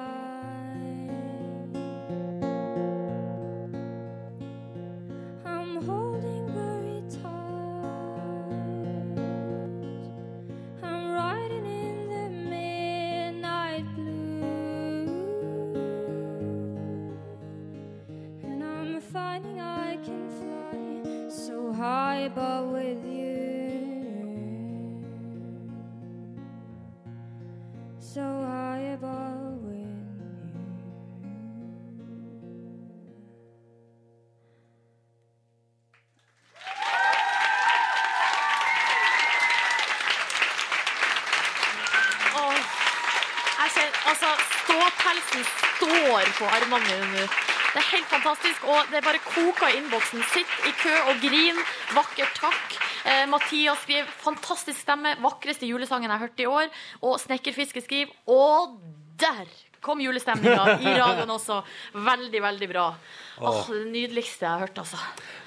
Og 48.65 48.91
det 48.91 49.03
bare 49.05 49.21
koker 49.23 49.71
i 49.71 49.79
innboksen. 49.79 50.23
Sitt 50.33 50.55
i 50.69 50.73
kø 50.81 50.93
og 51.11 51.21
grin. 51.23 51.61
Vakkert 51.95 52.39
takk. 52.39 52.79
Eh, 53.05 53.25
Mathias 53.29 53.83
skriver 53.83 54.09
'fantastisk 54.23 54.79
stemme', 54.81 55.15
vakreste 55.21 55.67
julesangen 55.67 56.09
jeg 56.09 56.17
har 56.17 56.27
hørt 56.27 56.39
i 56.39 56.45
år. 56.45 56.67
Og 57.01 57.19
Snekkerfiske 57.19 57.81
skriver 57.81 58.11
'og 58.27 58.79
der 59.17 59.45
kom 59.81 60.01
julestemninga 60.01 60.79
i 60.81 60.93
radioen 60.97 61.29
også'. 61.29 61.61
Veldig, 61.93 62.41
veldig 62.41 62.69
bra. 62.69 62.95
Åh, 63.37 63.67
det 63.69 63.91
nydeligste 63.91 64.45
jeg 64.45 64.49
har 64.49 64.59
hørt, 64.59 64.77
altså. 64.77 64.97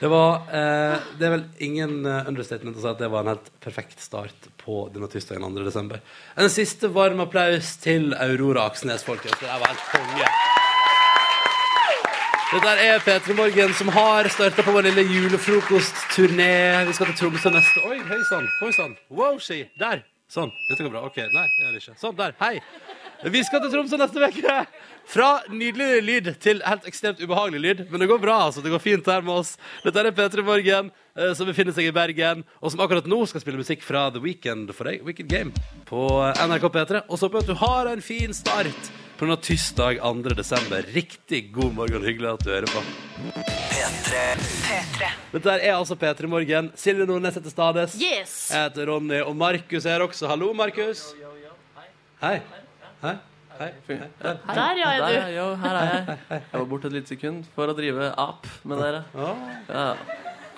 Det 0.01 0.11
var 0.13 0.47
eh, 0.53 0.99
Det 1.19 1.27
er 1.27 1.31
vel 1.31 1.45
ingen 1.59 2.07
eh, 2.07 2.29
understatement 2.29 2.77
å 2.77 2.85
si 2.85 2.89
at 2.93 2.99
det 2.99 3.11
var 3.11 3.27
en 3.27 3.33
helt 3.35 3.51
perfekt 3.65 4.01
start 4.05 4.51
på 4.63 4.89
denne 4.95 5.09
tirsdagen 5.11 5.43
2. 5.43 5.65
desember. 5.65 6.01
En 6.37 6.53
siste 6.53 6.93
varm 6.93 7.21
applaus 7.25 7.77
til 7.83 8.15
Aurora 8.15 8.69
Aksnes, 8.69 9.05
folkens. 9.09 9.41
Det 9.41 9.49
var 9.49 9.73
helt 9.73 9.91
konge. 9.91 10.58
Dette 12.49 12.71
er 12.81 13.03
P3 13.05 13.35
Morgen 13.37 13.75
som 13.77 13.91
har 13.93 14.25
starta 14.33 14.63
på 14.65 14.73
vår 14.73 14.87
lille 14.87 15.03
julefrokostturné. 15.05 16.53
Vi 16.89 16.95
skal 16.97 17.11
til 17.11 17.17
Tromsø 17.19 17.51
neste 17.53 17.83
Oi, 17.85 17.99
hei 18.09 18.21
sann. 18.25 18.47
Oi 18.65 18.71
sann. 18.73 18.95
Wow, 19.13 19.35
she. 19.37 19.67
Der. 19.77 20.01
Sånn. 20.33 20.49
Dette 20.71 20.87
går 20.87 20.95
bra. 20.95 21.03
OK. 21.05 21.19
Nei, 21.35 21.43
det 21.59 21.67
er 21.67 21.75
det 21.75 21.83
ikke. 21.83 21.99
Sånn. 22.01 22.15
Der. 22.17 22.33
Hei. 22.41 22.55
Vi 23.29 23.43
skal 23.45 23.61
til 23.61 23.75
Tromsø 23.75 23.99
neste 24.01 24.31
uke. 24.33 24.55
Fra 25.13 25.27
nydelig 25.53 25.99
lyd 26.07 26.31
til 26.41 26.63
helt 26.65 26.89
ekstremt 26.89 27.21
ubehagelig 27.21 27.61
lyd. 27.67 27.83
Men 27.93 28.01
det 28.01 28.09
går 28.09 28.23
bra, 28.23 28.39
altså. 28.47 28.65
Det 28.65 28.73
går 28.73 28.81
fint 28.81 29.11
her 29.13 29.21
med 29.27 29.43
oss. 29.43 29.51
Dette 29.85 30.07
er 30.07 30.17
P3 30.17 30.45
Morgen, 30.47 30.89
eh, 31.21 31.35
som 31.37 31.51
befinner 31.51 31.77
seg 31.77 31.91
i 31.91 31.93
Bergen, 31.99 32.47
og 32.63 32.73
som 32.73 32.81
akkurat 32.81 33.11
nå 33.13 33.19
skal 33.29 33.45
spille 33.45 33.61
musikk 33.61 33.85
fra 33.85 34.07
The 34.15 34.25
Weekend 34.25 34.73
for 34.73 34.89
deg, 34.89 35.05
Weekend 35.05 35.29
Game, 35.29 35.69
på 35.93 36.09
NRK 36.49 36.65
P3. 36.79 37.05
Og 37.11 37.21
så 37.21 37.29
håper 37.29 37.43
jeg 37.43 37.51
at 37.51 37.53
du 37.53 37.61
har 37.67 37.93
en 37.93 38.07
fin 38.09 38.33
start 38.33 38.89
på 39.19 39.27
denne 39.27 39.37
tirsdag 39.43 39.99
2. 40.03 40.35
desember. 40.39 40.85
Riktig 40.95 41.41
god 41.55 41.75
morgen. 41.75 42.05
Hyggelig 42.07 42.31
at 42.37 42.45
du 42.45 42.51
hører 42.53 42.71
på. 42.71 42.83
Dette 45.33 45.43
der 45.45 45.65
er 45.67 45.75
altså 45.75 45.97
P3 45.99 46.29
Morgen. 46.31 46.71
Silje 46.79 47.07
Nordnes 47.07 47.35
heter 47.39 47.53
Stades. 47.53 47.97
Yes! 48.01 48.37
Jeg 48.55 48.69
heter 48.69 48.87
Ronny, 48.93 49.19
og 49.25 49.35
Markus 49.37 49.85
er 49.87 49.97
her 49.99 50.07
også. 50.07 50.29
Hallo, 50.31 50.53
Markus. 50.57 51.03
Hei. 52.23 52.39
Hei. 53.03 53.17
Hei. 53.59 53.71
Hei. 53.89 53.99
Der, 54.23 54.39
ja, 54.79 54.91
er 54.93 55.03
Der, 55.03 55.27
du. 55.27 55.35
jo, 55.35 55.47
her 55.65 55.77
er 55.81 55.89
jeg. 55.91 56.19
Jeg 56.31 56.61
var 56.61 56.65
borte 56.71 56.87
et 56.87 56.95
lite 56.95 57.11
sekund 57.11 57.45
for 57.57 57.71
å 57.73 57.75
drive 57.75 58.13
ap 58.15 58.47
med 58.63 58.79
dere. 58.85 59.03
Ja. 59.19 59.89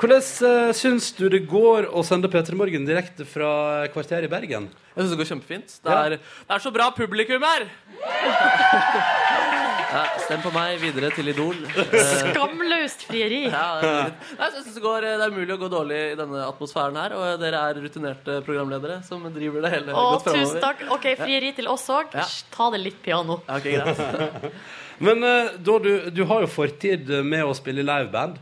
Hvordan 0.00 0.22
uh, 0.24 0.70
syns 0.72 1.10
du 1.12 1.26
det 1.28 1.42
går 1.50 1.90
å 1.92 2.00
sende 2.06 2.30
P3 2.32 2.56
Morgen 2.56 2.86
direkte 2.88 3.26
fra 3.28 3.84
kvarteret 3.92 4.24
i 4.24 4.32
Bergen? 4.32 4.70
Jeg 4.94 5.02
syns 5.02 5.12
det 5.12 5.18
går 5.20 5.28
kjempefint. 5.34 5.74
Det 5.84 5.96
er, 5.96 6.14
det 6.16 6.54
er 6.56 6.62
så 6.64 6.72
bra 6.72 6.88
publikum 6.96 7.44
her! 7.44 7.68
Ja, 9.90 10.04
stem 10.22 10.38
på 10.44 10.52
meg 10.54 10.76
videre 10.78 11.08
til 11.10 11.32
Idol. 11.32 11.56
Eh, 11.66 11.94
Skamløst 12.20 13.00
frieri. 13.08 13.40
Ja, 13.50 13.64
det 13.82 13.88
er 13.90 14.12
jeg 14.38 14.52
synes 14.60 14.76
det, 14.76 14.82
går, 14.84 15.06
det 15.18 15.24
er 15.24 15.32
mulig 15.34 15.50
å 15.50 15.56
gå 15.58 15.70
dårlig 15.72 15.98
i 16.12 16.18
denne 16.18 16.44
atmosfæren 16.46 16.98
her, 17.00 17.14
og 17.18 17.40
dere 17.42 17.62
er 17.66 17.80
rutinerte 17.82 18.36
programledere 18.46 19.00
som 19.06 19.24
driver 19.34 19.66
det 19.66 19.72
hele 19.74 19.90
Å, 19.90 20.04
godt 20.14 20.28
fremover. 20.28 20.46
tusen 20.46 20.62
takk. 20.62 20.84
OK, 20.94 21.08
frieri 21.18 21.50
til 21.58 21.66
oss 21.72 21.88
òg. 21.90 22.14
Ja. 22.14 22.28
Ta 22.54 22.68
det 22.70 22.80
litt 22.84 23.00
piano. 23.02 23.40
Ja, 23.48 23.58
ok, 23.58 23.66
greit. 23.66 24.46
Men 25.08 25.26
eh, 25.26 25.56
da 25.58 25.80
du, 25.82 25.90
du 26.14 26.22
har 26.30 26.46
jo 26.46 26.52
fortid 26.54 27.10
med 27.26 27.50
å 27.50 27.56
spille 27.58 27.82
i 27.82 27.88
liveband. 27.90 28.38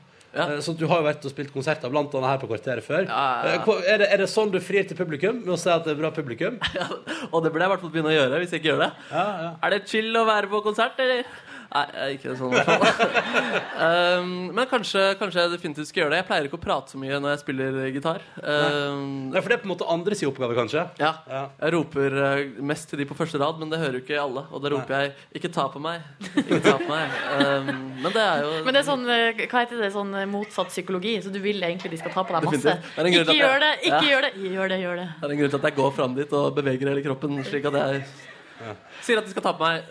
Eh, 0.47 0.61
Så 0.65 0.77
du 0.79 0.87
har 0.87 1.01
jo 1.03 1.07
vært 1.09 1.25
og 1.27 1.33
spilt 1.33 1.53
konserter, 1.55 1.91
blant 1.91 2.15
annet 2.15 2.29
her 2.31 2.39
på 2.43 2.49
Kvarteret 2.51 2.85
før. 2.87 3.07
ja, 3.09 3.27
ja. 3.45 3.59
Eh, 3.59 3.91
Er, 3.95 3.99
det, 3.99 4.09
er 4.13 4.23
det 4.23 4.29
sånn 4.31 4.51
du 4.55 4.61
frir 4.61 4.87
til 4.89 4.97
publikum? 4.97 5.43
Med 5.45 5.55
å 5.55 5.59
si 5.59 5.71
at 5.73 5.85
det 5.85 5.97
er 5.97 6.01
bra 6.01 6.11
publikum? 6.15 6.59
Og 7.33 7.43
det 7.43 7.51
burde 7.53 7.65
jeg 7.65 7.71
i 7.71 7.73
hvert 7.75 7.81
fall 7.85 7.91
begynne 7.95 8.13
å 8.13 8.17
gjøre 8.17 8.41
hvis 8.43 8.55
jeg 8.55 8.63
ikke 8.63 8.73
gjør 8.73 8.83
det. 8.87 8.91
Er 9.19 9.71
det 9.75 9.83
chill 9.91 10.15
å 10.17 10.25
være 10.29 10.51
på 10.53 10.63
konsert, 10.65 10.99
eller? 11.03 11.25
Nei, 11.69 11.83
jeg 11.93 12.05
er 12.05 12.13
ikke 12.17 12.35
sånn 12.39 12.55
i 12.55 12.61
hvert 12.63 12.69
fall. 12.81 13.11
um, 14.23 14.31
men 14.57 14.69
kanskje, 14.71 15.03
kanskje 15.21 15.43
jeg 15.43 15.53
definitivt 15.53 15.91
skal 15.91 16.03
gjøre 16.03 16.15
det. 16.15 16.21
Jeg 16.23 16.27
pleier 16.31 16.47
ikke 16.49 16.57
å 16.57 16.63
prate 16.63 16.95
så 16.95 17.01
mye 17.01 17.19
når 17.21 17.35
jeg 17.35 17.43
spiller 17.43 17.77
gitar. 17.93 18.23
Um, 18.41 19.29
Nei, 19.35 19.43
for 19.43 19.53
det 19.53 19.59
er 19.59 19.63
på 19.65 19.69
en 19.69 19.73
måte 19.75 19.89
andre 19.93 20.17
sin 20.17 20.31
oppgave, 20.31 20.57
kanskje? 20.57 20.87
Ja. 21.03 21.11
Jeg 21.29 21.75
roper 21.77 22.17
eh, 22.25 22.41
mest 22.73 22.89
til 22.89 23.03
de 23.03 23.09
på 23.11 23.17
første 23.19 23.41
rad, 23.43 23.61
men 23.61 23.69
det 23.73 23.83
hører 23.83 23.99
jo 23.99 24.05
ikke 24.07 24.23
alle. 24.23 24.47
Og 24.49 24.65
da 24.65 24.73
roper 24.73 24.97
jeg 24.97 25.13
'ikke 25.37 25.53
ta 25.53 25.67
på 25.69 25.83
meg'. 25.85 26.07
Ikke 26.41 26.63
ta 26.65 26.79
på 26.81 26.89
meg. 26.89 27.19
Um, 27.37 27.69
men 28.01 28.17
det 28.17 28.25
er 28.25 28.43
jo 28.47 28.51
Men 28.65 28.73
det 28.73 28.81
er 28.81 28.89
sånn, 28.89 29.05
eh, 29.13 29.45
hva 29.45 29.65
heter 29.67 29.85
det, 29.85 29.93
sånn 29.93 30.15
eh, 30.17 30.27
motsatt 30.31 30.73
psykologi, 30.73 31.19
så 31.21 31.33
du 31.33 31.39
vil 31.45 31.61
egentlig 31.61 31.93
de 31.93 32.01
skal 32.01 32.17
ta 32.17 32.25
på 32.25 32.33
deg 32.33 32.49
masse. 32.49 32.79
Ikke 32.97 33.37
gjør 33.37 33.61
det, 33.61 33.73
ikke 33.85 33.93
Ja. 33.93 34.09
gjør 34.09 34.27
det, 34.29 34.33
gjør 34.57 34.69
det, 34.73 34.81
gjør 34.87 34.97
det. 35.03 35.09
Det 35.21 35.29
er 35.29 35.37
en 35.37 35.39
grunn 35.43 35.53
til 35.53 35.61
at 35.61 35.69
jeg 35.69 35.77
går 35.77 35.95
fram 36.01 36.15
dit 36.17 36.33
og 36.33 36.57
beveger 36.57 36.89
hele 36.89 37.05
kroppen, 37.05 37.45
slik 37.45 37.69
at 37.69 37.79
jeg 37.83 38.05
sier 39.05 39.19
at 39.21 39.25
de 39.27 39.31
skal 39.33 39.45
ta 39.45 39.53
på 39.55 39.65
meg. 39.65 39.85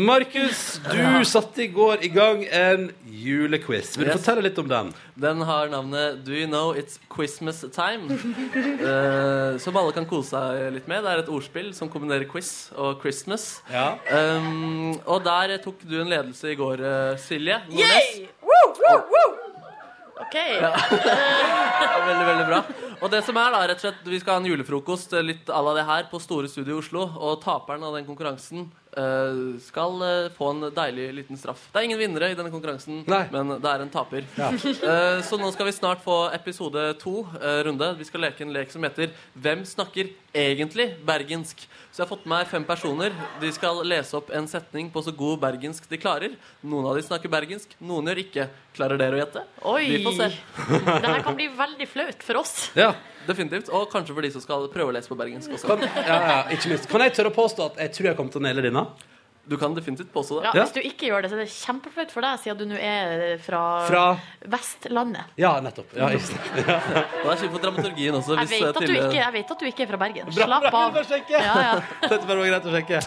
Markus, 0.00 0.80
du 0.88 1.24
satte 1.28 1.62
i 1.64 1.68
går 1.72 2.02
i 2.06 2.08
gang 2.12 2.44
en 2.48 2.86
julequiz. 3.04 3.92
Vil 3.98 4.06
du 4.08 4.10
Yes. 4.12 4.20
fortelle 4.22 4.42
litt 4.46 4.58
om 4.58 4.68
den? 4.70 4.92
Den 5.20 5.42
har 5.44 5.68
navnet 5.68 6.24
Do 6.24 6.32
You 6.32 6.46
Know 6.48 6.72
It's 6.74 6.98
Christmas 7.14 7.60
Time? 7.74 8.08
Eh, 8.82 9.58
som 9.62 9.76
alle 9.76 9.92
kan 9.94 10.06
kose 10.08 10.32
seg 10.32 10.72
litt 10.74 10.88
med. 10.90 11.04
Det 11.04 11.10
er 11.12 11.20
et 11.22 11.28
ordspill 11.32 11.70
som 11.76 11.88
kombinerer 11.92 12.24
quiz 12.30 12.70
og 12.74 13.00
Christmas. 13.02 13.60
Um, 13.70 14.96
og 15.06 15.22
der 15.24 15.56
tok 15.62 15.82
du 15.88 16.00
en 16.00 16.08
ledelse 16.10 16.50
i 16.52 16.56
går, 16.58 16.80
eh, 16.82 17.16
Silje. 17.20 17.60
Nordnes. 17.68 18.16
Yay! 18.16 18.26
Woo, 18.42 18.72
woo, 18.80 18.98
woo! 19.12 19.30
OK. 20.22 20.34
Ja, 20.38 20.72
veldig, 22.08 22.26
veldig 22.26 22.46
bra. 22.48 22.60
Og 23.02 23.10
det 23.10 23.24
som 23.26 23.34
er 23.40 23.50
da, 23.50 23.64
rett 23.66 23.80
og 23.80 23.82
slett, 23.82 24.04
Vi 24.06 24.20
skal 24.22 24.36
ha 24.36 24.42
en 24.42 24.46
julefrokost 24.46 25.16
eh, 25.16 25.24
litt 25.26 25.50
à 25.50 25.58
la 25.64 25.74
det 25.74 25.86
her 25.88 26.06
på 26.10 26.20
Store 26.22 26.46
Studio 26.50 26.76
i 26.76 26.78
Oslo. 26.78 27.02
Og 27.18 27.40
taperen 27.42 27.82
av 27.82 27.96
den 27.96 28.06
konkurransen 28.06 28.68
eh, 28.94 29.40
skal 29.64 30.04
eh, 30.06 30.28
få 30.36 30.52
en 30.52 30.68
deilig 30.76 31.08
liten 31.16 31.40
straff. 31.40 31.64
Det 31.72 31.80
er 31.80 31.88
ingen 31.88 31.98
vinnere 31.98 32.30
i 32.30 32.38
denne 32.38 32.52
konkurransen, 32.54 33.02
Nei. 33.10 33.24
men 33.34 33.56
det 33.56 33.72
er 33.72 33.84
en 33.84 33.92
taper. 33.92 34.28
Eh, 34.92 35.18
så 35.24 35.36
nå 35.38 35.48
skal 35.54 35.66
vi 35.68 35.72
snart 35.74 36.02
få 36.04 36.16
episode 36.34 36.80
to 37.00 37.22
eh, 37.38 37.60
runde. 37.66 37.86
Vi 37.98 38.06
skal 38.06 38.22
leke 38.26 38.44
en 38.44 38.52
lek 38.54 38.70
som 38.72 38.82
heter 38.84 39.12
Hvem 39.34 39.62
snakker 39.68 40.10
egentlig 40.34 40.88
bergensk? 41.06 41.64
Så 41.92 42.00
jeg 42.00 42.06
har 42.06 42.08
fått 42.08 42.22
med 42.24 42.32
meg 42.38 42.48
fem 42.48 42.62
personer. 42.64 43.12
De 43.36 43.48
skal 43.52 43.82
lese 43.84 44.16
opp 44.16 44.30
en 44.32 44.46
setning 44.48 44.86
på 44.94 45.02
så 45.04 45.12
god 45.12 45.42
bergensk 45.42 45.84
de 45.90 45.98
klarer. 46.00 46.38
Noen 46.64 46.86
av 46.88 46.96
de 46.96 47.02
snakker 47.04 47.28
bergensk, 47.28 47.74
noen 47.84 48.08
gjør 48.08 48.20
ikke. 48.22 48.46
Klarer 48.78 48.96
dere 48.96 49.18
å 49.18 49.20
gjette? 49.20 49.42
Oi! 49.74 49.82
Vi 49.90 49.98
får 50.06 50.16
se. 50.16 50.30
Det 50.88 51.10
her 51.10 51.20
kan 51.26 51.36
bli 51.36 51.50
veldig 51.58 51.88
flaut 51.92 52.24
for 52.24 52.40
oss. 52.40 52.54
Ja. 52.80 52.94
Definitivt. 53.26 53.68
Og 53.76 53.90
kanskje 53.92 54.16
for 54.16 54.24
de 54.24 54.32
som 54.32 54.40
skal 54.40 54.64
prøve 54.72 54.88
å 54.88 54.96
lese 54.96 55.12
på 55.12 55.20
bergensk 55.20 55.52
også. 55.52 55.68
Kan, 55.68 55.84
ja, 55.84 56.16
ja, 56.16 56.38
ikke 56.56 56.72
minst. 56.72 56.88
Kan 56.88 57.04
jeg 57.04 57.12
tørre 57.18 57.34
å 57.34 57.36
påstå 57.36 57.68
at 57.68 57.82
jeg 57.84 57.96
tror 57.98 58.08
jeg 58.08 58.20
kommer 58.22 58.32
til 58.32 58.40
å 58.40 58.46
naile 58.48 58.64
denne? 58.64 58.88
Du 59.44 59.56
kan 59.58 59.74
definitivt 59.74 60.12
påstå 60.12 60.40
det. 60.40 60.44
Ja, 60.46 60.52
Ja. 60.54 60.62
Hvis 60.64 60.72
du 60.72 60.80
ikke 60.80 61.08
gjør 61.10 61.22
det, 61.22 61.30
så 61.30 61.34
er 61.34 61.40
det 61.42 61.50
kjempeflaut 61.50 62.12
for 62.14 62.22
deg, 62.22 62.38
siden 62.38 62.58
du 62.58 62.64
nå 62.70 62.76
er 62.78 63.38
fra, 63.42 63.62
Fra 63.88 64.04
Vestlandet. 64.46 65.32
Ja, 65.36 65.56
nettopp. 65.60 65.90
Ja. 65.96 66.08
Ja. 66.12 66.78
Det 66.86 67.32
er 67.32 67.40
kjipt 67.40 67.52
for 67.56 67.58
dramaturgien 67.64 68.14
også. 68.14 68.36
Jeg 68.38 68.52
vet, 68.52 68.68
at 68.70 68.86
du 68.86 68.92
ikke, 68.92 69.18
jeg 69.18 69.32
vet 69.32 69.50
at 69.50 69.58
du 69.58 69.66
ikke 69.66 69.82
er 69.82 69.90
fra 69.90 69.98
Bergen. 70.04 70.30
Bra, 70.30 70.46
Slapp 70.46 70.68
bra, 70.68 70.84
av. 70.86 71.00
Ja, 71.30 71.40
ja. 71.40 71.80
Dette 72.06 72.26
bare 72.26 72.38
var 72.38 72.52
greit 72.52 72.70
å 72.70 72.76
sjekke. 72.76 73.02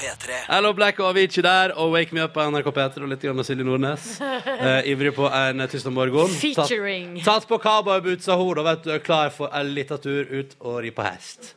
P3. 0.00 0.36
Hello 0.48 0.72
Black 0.72 0.98
og 1.02 1.10
Avicii 1.12 1.42
der, 1.44 1.74
og 1.76 1.92
Wake 1.92 2.14
Me 2.16 2.24
Up 2.24 2.36
av 2.40 2.50
NRK 2.54 2.72
P3 2.72 3.04
og 3.04 3.10
litt 3.12 3.22
grann 3.26 3.44
Silje 3.46 3.66
Nordnes. 3.68 4.10
Eh, 4.60 4.90
ivrig 4.92 5.14
på 5.16 5.28
en 5.28 5.62
tirsdag 5.68 5.92
morgen. 5.94 6.28
Featuring. 6.40 7.14
Tatt, 7.20 7.44
tatt 7.44 7.48
på 7.48 7.58
cowboybootsa, 7.62 8.34
hun 8.36 8.58
da, 8.58 8.64
vet 8.66 8.82
du, 8.84 8.90
er 8.96 9.04
klar 9.04 9.30
for 9.32 9.52
en 9.56 9.70
liten 9.76 10.00
tur 10.02 10.26
ut 10.28 10.56
og 10.60 10.80
ri 10.84 10.90
på 10.92 11.04
hest. 11.06 11.54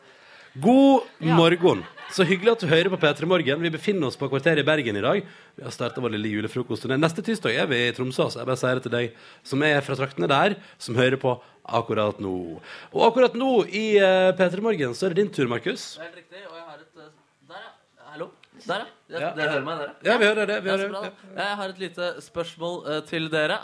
God 0.53 1.01
morgen. 1.17 1.81
Så 2.13 2.21
hyggelig 2.29 2.51
at 2.51 2.61
du 2.61 2.67
hører 2.69 2.91
på 2.93 2.97
P3 3.01 3.25
Morgen. 3.25 3.61
Vi 3.63 3.71
befinner 3.73 4.05
oss 4.05 4.17
på 4.19 4.27
kvarteret 4.29 4.61
i 4.61 4.65
Bergen 4.67 4.99
i 4.99 5.01
dag. 5.01 5.23
Vi 5.57 5.63
har 5.65 5.73
starta 5.73 6.01
vår 6.03 6.13
lille 6.13 6.29
julefrokost. 6.29 6.85
Neste 6.93 7.23
tirsdag 7.25 7.55
er 7.57 7.69
vi 7.71 7.79
i 7.87 7.93
Tromsø. 7.97 8.27
Så 8.29 8.37
jeg 8.43 8.49
bare 8.51 8.59
sier 8.61 8.77
det 8.77 8.83
til 8.85 8.93
deg 8.93 9.15
som 9.49 9.65
er 9.65 9.81
fra 9.81 9.97
traktene 9.97 10.29
der, 10.29 10.53
som 10.77 10.99
hører 10.99 11.17
på 11.17 11.33
akkurat 11.65 12.21
nå. 12.21 12.35
Og 12.93 13.05
akkurat 13.07 13.33
nå 13.39 13.49
i 13.65 13.85
uh, 13.97 14.29
P3 14.37 14.61
Morgen 14.61 14.93
så 14.93 15.07
er 15.09 15.15
det 15.15 15.23
din 15.23 15.33
tur, 15.33 15.49
Markus. 15.49 15.87
Helt 16.03 16.21
riktig. 16.21 16.45
Og 16.45 16.53
jeg 16.59 16.67
har 16.69 16.83
et 16.83 17.01
eh, 17.01 17.11
Der, 17.49 17.65
ja. 17.65 18.09
Hallo? 18.13 18.29
Der, 18.67 18.85
ja. 19.09 19.31
Dere 19.33 19.51
hører 19.55 19.65
meg, 19.71 19.81
dere? 19.81 19.95
Ja, 20.05 20.19
vi 20.21 20.29
hører 20.29 20.51
det. 20.53 20.59
Vi 20.61 20.69
Ja, 20.69 20.77
hører 20.77 20.85
så 20.85 20.93
bra, 20.93 21.01
det. 21.09 21.37
Jeg 21.41 21.57
har 21.63 21.73
et 21.73 21.81
lite 21.87 22.11
spørsmål 22.29 22.77
eh, 22.93 23.01
til 23.09 23.25
dere. 23.33 23.63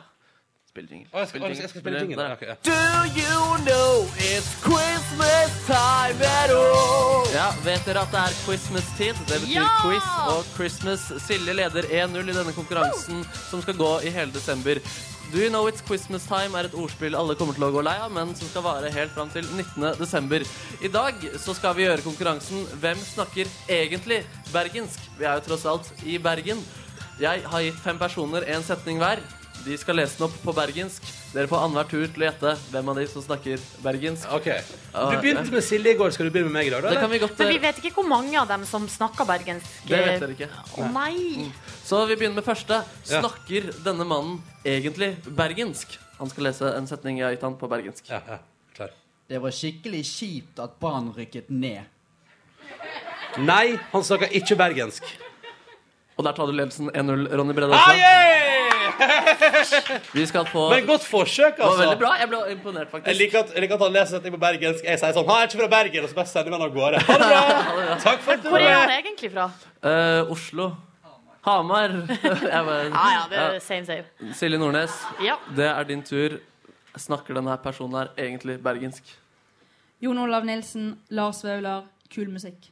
Spill 0.70 0.86
jingle. 0.92 1.10
Oh, 1.14 1.20
jeg 1.20 1.28
skal- 1.30 1.42
jeg 1.50 1.70
skal 1.70 1.82
spille 1.82 2.00
jingle. 2.00 2.16
Der, 2.18 2.30
Ja, 2.30 2.48
ja. 2.48 2.56
Do 2.64 2.78
you 3.18 3.58
know 3.66 4.06
it's 4.30 4.50
Christmas 4.62 5.52
time 5.66 6.20
at 6.24 6.50
all? 6.52 7.26
Ja, 7.34 7.48
vet 7.66 7.86
dere 7.86 8.02
at 8.06 8.12
det 8.14 8.20
er 8.20 8.34
Christmas-tid? 8.46 9.16
Det 9.28 9.40
betyr 9.42 9.56
Ja! 9.56 9.68
quiz 9.82 10.08
og 10.28 10.46
Christmas. 10.56 11.00
Silje 11.28 11.54
leder 11.54 11.84
1-0 11.90 12.30
i 12.30 12.34
denne 12.34 12.54
konkurransen 12.54 13.26
som 13.50 13.62
skal 13.62 13.74
gå 13.74 14.00
i 14.06 14.10
hele 14.10 14.32
desember. 14.32 14.76
Do 15.34 15.38
you 15.38 15.50
know 15.50 15.68
it's 15.70 15.82
Christmas 15.86 16.24
time 16.26 16.56
er 16.58 16.64
et 16.66 16.74
ordspill 16.74 17.16
alle 17.16 17.36
kommer 17.36 17.54
til 17.54 17.64
å 17.64 17.72
gå 17.72 17.84
lei 17.84 17.98
av, 18.02 18.12
men 18.12 18.36
som 18.36 18.48
skal 18.50 18.62
vare 18.66 18.90
helt 18.92 19.12
fram 19.12 19.30
til 19.30 19.46
19. 19.46 19.94
desember. 20.00 20.42
I 20.82 20.88
dag 20.88 21.14
så 21.38 21.54
skal 21.56 21.74
vi 21.76 21.84
gjøre 21.86 22.02
konkurransen 22.02 22.66
Hvem 22.82 22.98
snakker 22.98 23.46
egentlig 23.70 24.24
bergensk? 24.54 25.00
Vi 25.20 25.26
er 25.26 25.34
jo 25.34 25.40
tross 25.50 25.66
alt 25.66 25.92
i 26.06 26.18
Bergen. 26.18 26.64
Jeg 27.20 27.42
har 27.46 27.60
gitt 27.62 27.80
fem 27.84 27.98
personer 28.00 28.44
en 28.48 28.64
setning 28.64 28.98
hver. 28.98 29.20
De 29.66 29.76
skal 29.78 29.98
lese 30.00 30.16
den 30.18 30.26
opp 30.30 30.36
på 30.42 30.54
bergensk. 30.56 31.04
Dere 31.34 31.50
får 31.52 31.62
annenhver 31.66 31.88
tur 31.92 32.06
til 32.08 32.24
å 32.24 32.26
gjette 32.30 32.54
hvem 32.72 32.90
av 32.90 32.96
de 32.98 33.04
som 33.12 33.22
snakker 33.26 33.60
bergensk. 33.84 34.26
Ok. 34.34 34.48
Du 34.96 35.16
begynte 35.22 35.52
med 35.54 35.66
Silje 35.66 35.94
i 35.94 35.98
går. 36.00 36.14
Skal 36.16 36.30
du 36.30 36.32
begynne 36.34 36.50
med 36.50 36.58
meg 36.62 36.70
i 36.70 36.74
dag? 36.74 36.82
da, 36.82 36.90
Det 36.90 36.96
eller? 36.96 37.04
kan 37.06 37.12
vi 37.12 37.20
godt 37.22 37.38
Men 37.44 37.52
vi 37.54 37.58
vet 37.66 37.82
ikke 37.84 37.92
hvor 38.00 38.08
mange 38.10 38.40
av 38.40 38.48
dem 38.50 38.64
som 38.66 38.88
snakker 38.90 39.28
bergensk. 39.30 39.68
Det 39.90 40.00
vet 40.08 40.24
dere 40.24 40.36
ikke. 40.38 40.50
Å 40.80 40.88
nei! 40.96 41.50
Så 41.86 42.00
vi 42.10 42.16
begynner 42.16 42.40
med 42.40 42.48
første. 42.48 42.82
Ja. 43.12 43.20
Snakker 43.22 43.70
denne 43.86 44.08
mannen 44.08 44.40
egentlig 44.66 45.12
bergensk? 45.28 46.00
Han 46.20 46.32
skal 46.32 46.50
lese 46.50 46.74
en 46.76 46.88
setning 46.90 47.20
jeg 47.20 47.28
har 47.30 47.36
gitt 47.38 47.46
han 47.46 47.60
på 47.60 47.70
bergensk. 47.72 48.10
Ja, 48.10 48.22
ja. 48.28 48.40
Klar. 48.76 48.96
Det 49.30 49.40
var 49.44 49.52
skikkelig 49.54 50.02
kjipt 50.08 50.60
at 50.64 50.80
Brann 50.82 51.12
rykket 51.16 51.52
ned. 51.54 51.84
Nei, 53.40 53.78
han 53.92 54.04
snakker 54.04 54.32
ikke 54.36 54.58
bergensk. 54.60 55.04
Og 56.18 56.26
der 56.26 56.34
tar 56.36 56.50
du 56.50 56.52
ledelsen 56.58 56.90
1-0, 56.92 57.30
Ronny 57.38 57.54
Brede 57.56 57.72
Ah, 57.78 57.92
også. 57.92 57.96
yeah! 57.96 58.69
Vi 60.18 60.26
skal 60.26 60.46
få 60.50 60.70
Men 60.74 60.86
godt 60.88 61.04
forsøk, 61.06 61.56
Det 61.56 61.64
var 61.64 61.70
altså. 61.72 61.84
veldig 61.84 61.98
bra. 62.02 62.12
Jeg 62.20 62.30
ble 62.32 62.40
imponert, 62.52 62.82
Jeg 62.88 62.92
faktisk. 62.92 63.20
liker, 63.22 63.40
at, 63.40 63.54
jeg 63.56 63.62
liker 63.66 63.76
at 63.76 63.82
han 63.86 63.94
leser 63.94 64.18
dette 64.20 64.32
på 64.36 64.40
bergensk. 64.44 64.84
Jeg 64.86 65.00
sier 65.02 65.14
sånn 65.18 65.28
Han 65.30 65.42
er 65.44 65.48
ikke 65.50 65.62
fra 65.62 65.70
Bergen, 65.76 66.04
og 66.04 66.10
så 66.10 66.16
bare 66.20 66.32
sender 66.34 66.50
vi 66.52 66.58
han 66.58 66.66
av 66.68 66.74
gårde. 66.76 67.02
Ha 67.08 67.18
det 67.22 67.30
bra! 67.32 67.98
Takk 68.08 68.22
for 68.26 68.46
Hvor 68.50 68.60
er 68.66 68.76
han 68.76 68.94
egentlig 69.00 69.32
fra? 69.34 69.48
Eh, 69.84 70.32
Oslo. 70.36 70.70
Hamar. 71.48 71.90
Jeg 72.54 72.66
bare, 72.70 72.84
Ja, 72.90 73.06
ja, 73.16 73.22
det 73.32 73.38
er 73.46 73.60
same, 73.64 73.86
same. 73.86 74.34
Silje 74.36 74.60
Nordnes, 74.60 74.98
Ja. 75.24 75.36
det 75.56 75.66
er 75.72 75.84
din 75.84 76.04
tur. 76.04 76.40
Snakker 77.00 77.38
denne 77.38 77.56
personen 77.64 77.96
her 78.02 78.10
egentlig 78.18 78.58
bergensk? 78.64 79.04
Jon 80.02 80.18
Olav 80.18 80.44
Nilsen, 80.48 80.98
Lars 81.10 81.44
Vaular, 81.44 81.84
kul 82.14 82.30
musikk. 82.32 82.70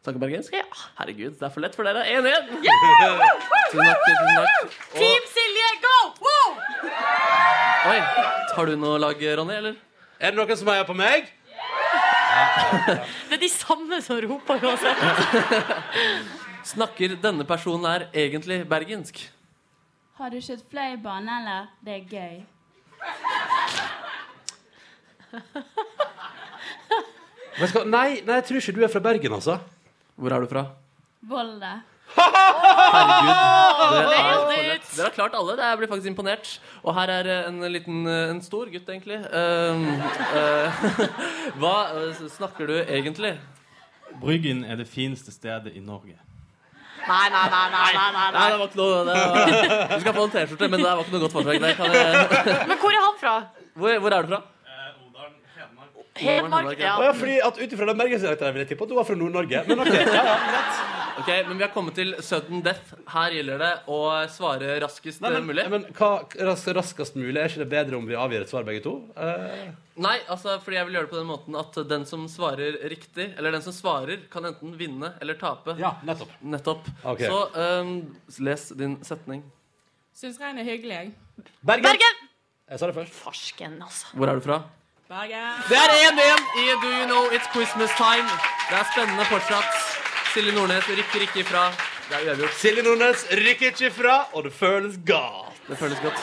Snakker 0.00 0.20
bergensk? 0.22 0.54
Ja. 0.56 0.64
Herregud, 0.96 1.34
det 1.36 1.44
er 1.44 1.50
for 1.52 1.60
lett 1.60 1.74
for 1.76 1.84
dere. 1.84 2.06
1-1! 2.08 2.46
Tusen 3.70 3.82
takk. 3.84 4.06
tusen 4.06 4.30
takk. 4.38 4.76
Team 4.94 5.26
Silje, 5.34 5.66
go! 5.82 5.96
Wow! 6.24 6.54
Oi, 7.90 7.98
Har 8.56 8.70
du 8.70 8.78
noe 8.80 8.96
lag, 9.02 9.20
Ronny? 9.40 9.58
eller? 9.60 9.76
Er 10.20 10.32
det 10.32 10.38
noen 10.40 10.56
som 10.56 10.70
heier 10.72 10.86
på 10.88 10.96
meg? 10.96 11.28
Det 13.28 13.36
er 13.36 13.42
de 13.42 13.50
samme 13.52 13.98
som 14.04 14.20
roper 14.24 14.64
uansett. 14.64 15.04
Snakker 16.72 17.16
denne 17.20 17.44
personen 17.48 17.84
her 17.88 18.06
egentlig 18.12 18.62
bergensk? 18.70 19.20
Har 20.20 20.32
du 20.32 20.38
kjørt 20.40 20.64
fløibane, 20.72 21.36
eller? 21.42 21.68
Det 21.84 21.92
er 21.98 22.04
gøy. 22.08 22.40
Nei, 27.84 28.20
nei, 28.24 28.38
jeg 28.38 28.44
tror 28.48 28.60
ikke 28.62 28.76
du 28.76 28.82
er 28.86 28.92
fra 28.92 29.02
Bergen, 29.04 29.36
altså. 29.36 29.58
Hvor 30.20 30.34
er 30.36 30.44
du 30.44 30.50
fra? 30.50 30.66
Volda. 31.28 31.72
Herregud. 32.10 33.30
Dere, 33.94 34.16
er 34.18 34.34
for 34.34 34.50
lett. 34.52 34.88
dere 34.96 35.06
har 35.06 35.14
klart 35.14 35.36
alle. 35.38 35.54
Jeg 35.62 35.78
blir 35.80 35.88
faktisk 35.88 36.10
imponert. 36.10 36.50
Og 36.82 36.94
her 36.98 37.12
er 37.14 37.30
eh, 37.30 37.48
en 37.48 37.60
liten 37.72 38.02
eh, 38.06 38.32
En 38.34 38.42
stor 38.44 38.68
gutt, 38.72 38.88
egentlig. 38.88 39.16
Uh, 39.32 39.80
uh, 40.36 40.82
hva 41.60 41.76
snakker 42.36 42.68
du 42.68 42.76
egentlig? 42.82 43.38
Bryggen 44.20 44.64
er 44.64 44.76
det 44.82 44.88
fineste 44.90 45.32
stedet 45.32 45.72
i 45.72 45.80
Norge. 45.80 46.18
Nei, 47.00 47.26
nei, 47.32 47.46
nei, 47.48 47.66
nei, 47.72 47.90
nei, 47.96 48.08
nei, 48.12 48.24
Nei, 48.34 48.46
det 48.52 48.58
var 48.60 48.66
ikke 48.68 48.80
noe 48.82 49.04
det 49.08 49.14
var, 49.16 49.52
Du 49.94 50.02
skal 50.02 50.14
få 50.18 50.24
en 50.26 50.32
T-skjorte, 50.34 50.66
men 50.68 50.82
det 50.82 50.90
var 50.90 51.00
ikke 51.00 51.14
noe 51.14 51.22
godt 51.24 51.36
forslag. 51.38 51.54
Jeg, 51.56 52.66
Men 52.68 52.76
hvor 52.82 52.92
er 52.92 53.06
han 53.06 53.20
fra? 53.22 53.36
hvor, 53.72 54.00
hvor 54.04 54.16
er 54.16 54.26
du 54.26 54.34
fra? 54.34 54.42
Hedmark? 56.20 56.78
Ja. 56.80 56.94
Å 57.00 57.08
ja, 57.08 57.12
fordi 57.16 57.36
at 57.46 57.58
Ut 57.60 57.74
ifra 57.76 57.88
den 57.90 57.98
bergensdialekten 58.00 58.54
vil 58.56 58.64
jeg 58.64 58.70
tippe 58.74 58.86
at 58.86 58.92
du 58.92 58.96
var 58.98 59.06
fra 59.08 59.16
Nord-Norge. 59.20 59.62
Men 59.68 59.82
ok, 59.84 59.92
ja, 59.98 60.24
ja, 60.24 60.38
greit. 60.46 60.80
Ok, 61.20 61.28
Men 61.48 61.58
vi 61.58 61.64
har 61.66 61.72
kommet 61.74 61.96
til 61.98 62.14
sudden 62.24 62.62
death. 62.64 62.94
Her 63.12 63.34
gjelder 63.36 63.58
det 63.60 63.70
å 63.92 63.96
svare 64.32 64.78
raskest 64.80 65.20
Nei, 65.20 65.32
men, 65.34 65.48
mulig. 65.50 65.66
men 65.72 65.82
hva 65.98 66.10
ras, 66.48 66.62
raskest 66.78 67.18
mulig? 67.20 67.36
Er 67.42 67.50
ikke 67.50 67.60
det 67.64 67.68
bedre 67.74 67.98
om 67.98 68.06
vi 68.08 68.16
avgir 68.16 68.46
et 68.46 68.52
svar 68.52 68.64
begge 68.64 68.80
to? 68.86 68.94
Eh, 69.20 69.66
Nei, 70.00 70.14
altså, 70.32 70.54
fordi 70.64 70.78
jeg 70.78 70.88
vil 70.88 70.96
gjøre 70.96 71.08
det 71.10 71.12
på 71.12 71.18
den 71.20 71.28
måten 71.28 71.58
at 71.60 71.76
den 71.90 72.06
som 72.08 72.24
svarer 72.32 72.78
riktig, 72.88 73.26
eller 73.36 73.52
den 73.52 73.66
som 73.66 73.74
svarer, 73.76 74.22
kan 74.32 74.48
enten 74.48 74.72
vinne 74.80 75.12
eller 75.20 75.36
tape. 75.36 75.74
ja, 75.82 75.92
nettopp. 76.08 76.32
Nettopp. 76.56 76.88
Ok. 77.12 77.26
Så 77.28 77.42
ehm, 77.66 77.94
les 78.46 78.68
din 78.80 78.96
setning. 79.04 79.44
Syns 80.16 80.40
regn 80.40 80.56
er 80.62 80.64
hyggelig, 80.72 81.02
jeg. 81.02 81.12
Bergen! 81.60 81.84
Bergen! 81.90 82.26
Jeg 82.70 82.80
sa 82.80 82.88
det 82.88 82.96
først. 82.96 83.14
Farsken, 83.26 83.76
altså. 83.84 84.14
Hvor 84.16 84.30
er 84.30 84.40
du 84.40 84.44
fra? 84.46 84.62
Bergen. 85.10 85.54
Det 85.68 85.76
er 85.76 85.90
1-1 86.08 86.42
i 86.62 86.64
Do 86.82 86.88
You 86.98 87.06
Know 87.10 87.22
It's 87.34 87.48
Christmas 87.54 87.90
Time. 87.98 88.28
Det 88.68 88.76
er 88.80 88.84
spennende 88.92 89.24
fortsatt. 89.26 89.72
Silje 90.34 90.52
Nordnes 90.54 90.86
rykker 90.98 91.24
ikke 91.26 91.40
ifra. 91.42 91.62
Det 92.08 92.14
er 92.18 92.28
uavgjort. 92.28 92.54
Silje 92.60 92.82
Nordnes 92.86 93.24
rykker 93.40 93.72
ikke 93.72 93.86
ifra, 93.88 94.14
og 94.32 94.44
det 94.44 94.52
føles 94.52 94.94
godt. 95.06 95.56
Det 95.70 95.78
føles 95.78 95.98
godt. 96.04 96.20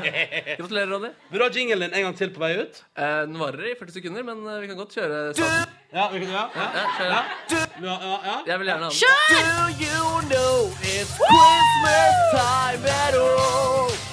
Gratulerer, 0.58 0.90
Ronny. 0.94 1.12
Vil 1.30 1.40
du 1.40 1.44
ha 1.44 1.50
jinglen 1.54 1.80
din 1.86 1.94
en 1.94 2.02
gang 2.08 2.18
til 2.18 2.34
på 2.34 2.42
vei 2.42 2.50
ut? 2.64 2.82
Eh, 2.98 3.22
den 3.28 3.38
varer 3.38 3.70
i 3.70 3.76
40 3.78 3.94
sekunder, 4.00 4.26
men 4.26 4.42
eh, 4.42 4.58
vi 4.62 4.72
kan 4.72 4.82
godt 4.82 4.98
kjøre 4.98 5.22
sammen. 5.38 5.70
Ja, 5.94 6.08
vi 6.12 6.24
kan, 6.24 6.28
ja, 6.34 6.44
ja. 6.56 6.66
Ja, 6.74 6.84
kjør. 6.98 7.78
ja, 7.86 7.94
ja, 8.08 8.18
ja. 8.26 8.36
Jeg 8.50 8.58
vil 8.58 8.72
gjerne 8.72 8.84
ha 8.84 8.90
den. 8.90 8.98
Kjør! 8.98 9.22
Do 9.30 9.86
you 9.86 10.10
know 10.34 10.58
it's 10.82 11.14
Christmas 11.22 12.14
time 12.34 12.90
at 12.98 13.14
all? 13.22 14.05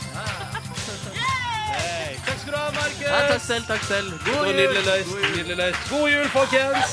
Takk 2.43 2.51
skal 2.51 2.59
du 2.59 2.59
ha, 2.59 2.71
Markus. 2.75 3.07
Nei, 3.07 3.27
takk 3.29 3.43
selv, 3.43 3.63
takk 3.69 3.83
selv. 3.87 4.07
God 4.25 4.47
jul. 4.49 4.55
nydelig 4.57 4.81
løst. 4.83 5.11
Nydelig 5.15 5.55
løst. 5.61 5.85
God 5.87 6.09
jul, 6.11 6.25
folkens! 6.33 6.91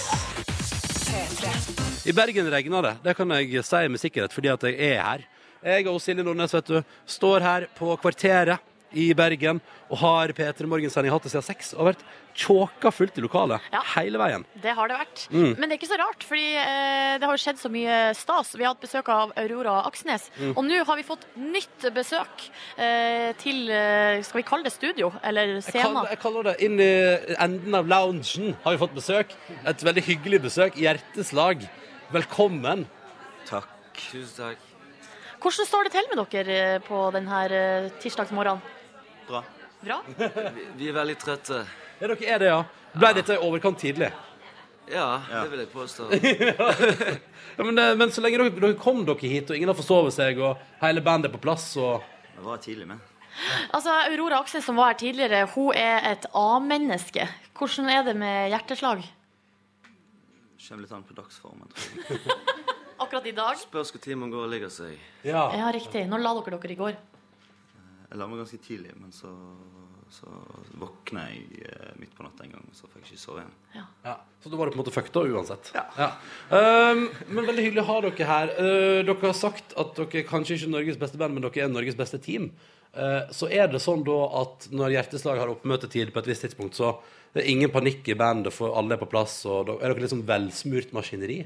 I 2.06 2.12
Bergen 2.14 2.50
regner 2.54 2.86
det. 2.86 2.92
Det 3.02 3.14
kan 3.18 3.34
jeg 3.34 3.64
si 3.66 3.80
med 3.90 3.98
sikkerhet, 3.98 4.30
fordi 4.32 4.48
at 4.52 4.62
jeg 4.68 4.78
er 4.92 5.02
her. 5.02 5.24
Jeg 5.72 5.88
og 5.90 5.98
Silje 5.98 6.22
Nordnes 6.22 6.54
vet 6.54 6.70
du, 6.70 6.78
står 7.02 7.42
her 7.42 7.66
på 7.74 7.96
kvarteret 7.98 8.62
i 8.92 9.10
Bergen 9.14 9.60
og 9.90 9.98
har 10.02 10.32
P3 10.36 10.66
Morgen-sending 10.70 11.12
hatt 11.12 11.26
det 11.26 11.32
siden 11.32 11.44
seks 11.46 11.72
og 11.76 11.88
vært 11.90 12.02
tjåka 12.40 12.92
fullt 12.94 13.18
i 13.18 13.22
lokalet 13.24 13.62
hele 13.96 14.18
veien. 14.20 14.44
Det 14.62 14.72
har 14.76 14.88
det 14.90 14.96
vært. 15.00 15.24
Mm. 15.34 15.54
Men 15.58 15.64
det 15.66 15.74
er 15.74 15.78
ikke 15.80 15.90
så 15.90 15.98
rart, 16.00 16.22
fordi 16.26 16.46
eh, 16.62 17.14
det 17.18 17.26
har 17.26 17.34
jo 17.36 17.42
skjedd 17.42 17.58
så 17.60 17.70
mye 17.74 17.96
stas. 18.14 18.52
Vi 18.54 18.64
har 18.64 18.72
hatt 18.74 18.82
besøk 18.84 19.10
av 19.12 19.34
Aurora 19.40 19.80
Aksnes, 19.88 20.28
Mm. 20.40 20.52
og 20.56 20.62
nå 20.64 20.78
har 20.86 20.96
vi 20.96 21.02
fått 21.04 21.26
nytt 21.36 21.88
besøk 21.92 22.46
eh, 22.78 23.32
til 23.42 23.68
eh, 23.68 24.22
Skal 24.24 24.40
vi 24.40 24.46
kalle 24.46 24.64
det 24.64 24.72
studio? 24.72 25.10
Eller 25.26 25.56
Jeg 25.58 25.74
jeg 25.74 26.20
kaller 26.22 26.48
det 26.50 26.56
inn 26.64 26.78
i 26.80 26.90
enden 27.36 27.74
av 27.74 27.86
loungen 27.90 28.54
har 28.64 28.72
vi 28.76 28.80
fått 28.80 28.94
besøk. 28.94 29.34
Et 29.66 29.84
veldig 29.84 30.02
hyggelig 30.06 30.42
besøk. 30.46 30.78
Hjerteslag. 30.80 31.66
Velkommen. 32.14 32.86
Takk. 33.50 33.68
Tusen 34.10 34.36
takk. 34.38 34.66
Hvordan 35.40 35.66
står 35.66 35.86
det 35.88 35.92
til 35.94 36.08
med 36.10 36.20
dere 36.32 36.56
eh, 36.76 36.82
på 36.84 37.06
denne 37.14 37.44
eh, 37.48 37.90
tirsdagsmorgenen? 38.02 38.60
Bra. 39.28 39.42
Bra? 39.80 40.00
Vi, 40.16 40.66
vi 40.76 40.88
er 40.90 40.96
veldig 40.96 41.16
trøtte. 41.20 41.62
Ja, 42.00 42.08
dere 42.08 42.26
er 42.34 42.42
det, 42.42 42.50
ja. 42.50 42.60
Ble 42.96 43.12
dette 43.16 43.36
i 43.36 43.42
overkant 43.46 43.78
tidlig? 43.80 44.10
Ja, 44.90 45.20
det 45.30 45.50
vil 45.52 45.62
jeg 45.64 45.70
påstå. 45.72 46.08
Ja, 47.58 47.64
men, 47.66 47.78
eh, 47.78 47.94
men 47.98 48.12
så 48.14 48.22
lenge 48.22 48.38
dere, 48.38 48.52
dere 48.56 48.76
kom 48.80 49.02
dere 49.04 49.28
hit, 49.28 49.50
og 49.50 49.56
ingen 49.58 49.68
har 49.68 49.76
forsovet 49.76 50.14
seg, 50.14 50.38
og 50.40 50.60
hele 50.80 51.02
bandet 51.04 51.28
er 51.28 51.34
på 51.34 51.42
plass, 51.42 51.66
og 51.76 52.00
Jeg 52.36 52.44
var 52.46 52.60
tidlig 52.62 52.86
med. 52.88 53.02
Altså, 53.74 53.92
Aurora 54.08 54.38
Aksel, 54.40 54.62
som 54.64 54.78
var 54.80 54.92
her 54.92 55.00
tidligere, 55.02 55.42
hun 55.54 55.74
er 55.76 56.06
et 56.12 56.24
A-menneske. 56.36 57.26
Hvordan 57.58 57.90
er 57.92 58.06
det 58.06 58.14
med 58.16 58.48
hjerteslag? 58.54 59.04
Kommer 60.60 60.86
litt 60.86 60.94
an 60.96 61.04
på 61.04 61.16
dagsformen. 61.18 61.68
Akkurat 63.02 63.26
i 63.26 63.34
dag? 63.36 63.56
Spørs 63.60 63.92
når 63.94 64.02
timen 64.04 64.24
man 64.26 64.34
går 64.34 64.46
og 64.46 64.52
legger 64.52 64.72
seg. 64.72 64.96
Ja, 65.24 65.46
riktig. 65.72 66.06
Når 66.08 66.24
la 66.24 66.34
dere 66.38 66.58
dere 66.60 66.74
i 66.74 66.80
går? 66.80 66.98
Jeg 68.10 68.18
la 68.18 68.26
meg 68.26 68.40
ganske 68.40 68.58
tidlig, 68.58 68.90
men 68.98 69.12
så, 69.14 69.28
så 70.10 70.32
våkna 70.82 71.28
jeg 71.28 71.60
eh, 71.62 71.92
midt 72.00 72.16
på 72.16 72.24
natta 72.26 72.42
en 72.42 72.56
gang, 72.56 72.64
og 72.66 72.74
så 72.74 72.88
fikk 72.90 73.04
jeg 73.04 73.14
ikke 73.14 73.22
sove 73.22 73.44
igjen. 73.44 73.52
Ja, 74.02 74.16
Så 74.42 74.50
da 74.50 74.58
var 74.58 74.66
det 74.66 74.74
på 74.74 74.80
en 74.80 74.82
måte 74.82 74.94
fucked 74.94 75.14
da, 75.14 75.22
uansett. 75.30 75.70
Ja. 75.76 76.08
Um, 76.50 77.04
men 77.30 77.46
veldig 77.46 77.68
hyggelig 77.68 77.84
å 77.84 77.88
ha 77.92 78.00
dere 78.08 78.28
her. 78.32 78.52
Uh, 78.58 78.98
dere 79.06 79.16
har 79.22 79.38
sagt 79.38 79.76
at 79.78 79.94
dere 80.00 80.24
kanskje 80.26 80.58
ikke 80.58 80.66
er 80.72 80.74
Norges 80.74 80.98
beste 80.98 81.22
band, 81.22 81.38
men 81.38 81.46
dere 81.46 81.62
er 81.68 81.70
Norges 81.70 81.98
beste 82.00 82.18
team. 82.24 82.50
Uh, 82.90 83.30
så 83.30 83.46
er 83.46 83.70
det 83.70 83.78
sånn 83.84 84.02
da 84.02 84.18
at 84.42 84.66
når 84.74 84.96
Hjerteslag 84.96 85.38
har 85.38 85.54
oppmøtetid 85.54 86.10
på 86.10 86.24
et 86.24 86.32
visst 86.32 86.48
tidspunkt, 86.48 86.74
så 86.82 86.96
det 87.30 87.44
er 87.44 87.52
ingen 87.54 87.70
panikk 87.70 88.10
i 88.10 88.18
bandet, 88.18 88.50
for 88.56 88.74
alle 88.74 88.98
er 88.98 89.04
på 89.04 89.12
plass, 89.12 89.44
og 89.46 89.68
da 89.68 89.78
er 89.78 89.92
dere 89.92 90.02
liksom 90.02 90.26
velsmurt 90.26 90.90
maskineri? 90.98 91.44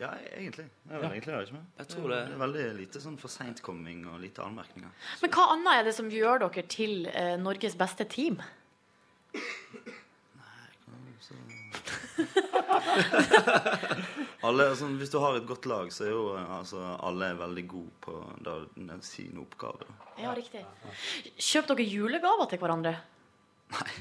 Ja, 0.00 0.10
egentlig. 0.36 0.66
Jeg, 0.90 1.02
Ja. 1.02 1.08
egentlig 1.10 1.34
jeg. 1.34 1.60
Jeg 1.78 1.88
tror 1.88 2.08
det. 2.10 2.18
er 2.18 2.38
veldig 2.38 2.64
lite 2.80 3.00
sånn 3.00 3.18
for 3.18 3.28
seintkomming 3.28 4.06
og 4.10 4.20
lite 4.20 4.42
anmerkninger. 4.42 4.90
Men 5.22 5.30
hva 5.30 5.52
annet 5.52 5.72
er 5.78 5.84
det 5.84 5.94
som 5.94 6.10
gjør 6.10 6.38
dere 6.48 6.66
til 6.66 7.06
eh, 7.06 7.36
Norges 7.36 7.76
beste 7.78 8.04
team? 8.04 8.40
Alle, 14.44 14.68
altså, 14.68 14.86
hvis 14.86 15.10
du 15.10 15.18
har 15.22 15.38
et 15.38 15.46
godt 15.46 15.66
lag, 15.66 15.92
så 15.92 16.04
er 16.04 16.10
jo 16.12 16.24
eh, 16.36 16.58
altså, 16.58 16.82
alle 17.00 17.30
er 17.32 17.38
veldig 17.38 17.64
gode 17.68 17.90
på 18.04 18.16
da, 18.44 18.58
sine 19.00 19.40
oppgaver. 19.40 19.88
Ja, 20.20 20.34
riktig. 20.36 20.64
Kjøper 21.38 21.74
dere 21.74 21.88
julegaver 21.88 22.50
til 22.50 22.58
hverandre? 22.62 22.94
Nei. 23.74 23.94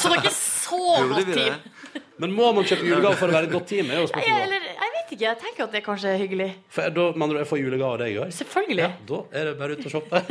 så 0.00 0.10
dere 0.10 0.26
er 0.26 0.34
så 0.34 0.82
godt 1.12 1.32
team? 1.36 2.02
Men 2.18 2.32
må 2.32 2.46
man 2.56 2.64
kjøpe 2.64 2.86
julegave 2.88 3.16
for 3.20 3.28
å 3.28 3.34
være 3.36 3.48
et 3.50 3.52
godt 3.52 3.66
team? 3.68 3.90
Nei, 3.92 3.96
eller, 4.24 4.62
jeg 4.70 4.92
vet 4.94 5.10
ikke. 5.12 5.18
Jeg 5.26 5.38
tenker 5.42 5.64
at 5.66 5.74
det 5.76 5.82
kanskje 5.84 6.08
er 6.14 6.20
hyggelig. 6.22 6.46
For 6.72 6.88
da 6.96 7.04
mener 7.12 7.36
du 7.36 7.40
jeg 7.42 7.48
får 7.50 7.60
julegave 7.60 7.90
av 7.92 7.98
deg 8.00 8.14
i 8.14 8.18
år? 8.22 8.30
Selvfølgelig. 8.36 8.86
Ja, 8.86 8.92
da 9.10 9.18
er 9.40 9.50
det 9.50 9.52
bare 9.60 9.76
ut 9.76 9.84
og 9.84 9.92
shoppe. 9.92 10.22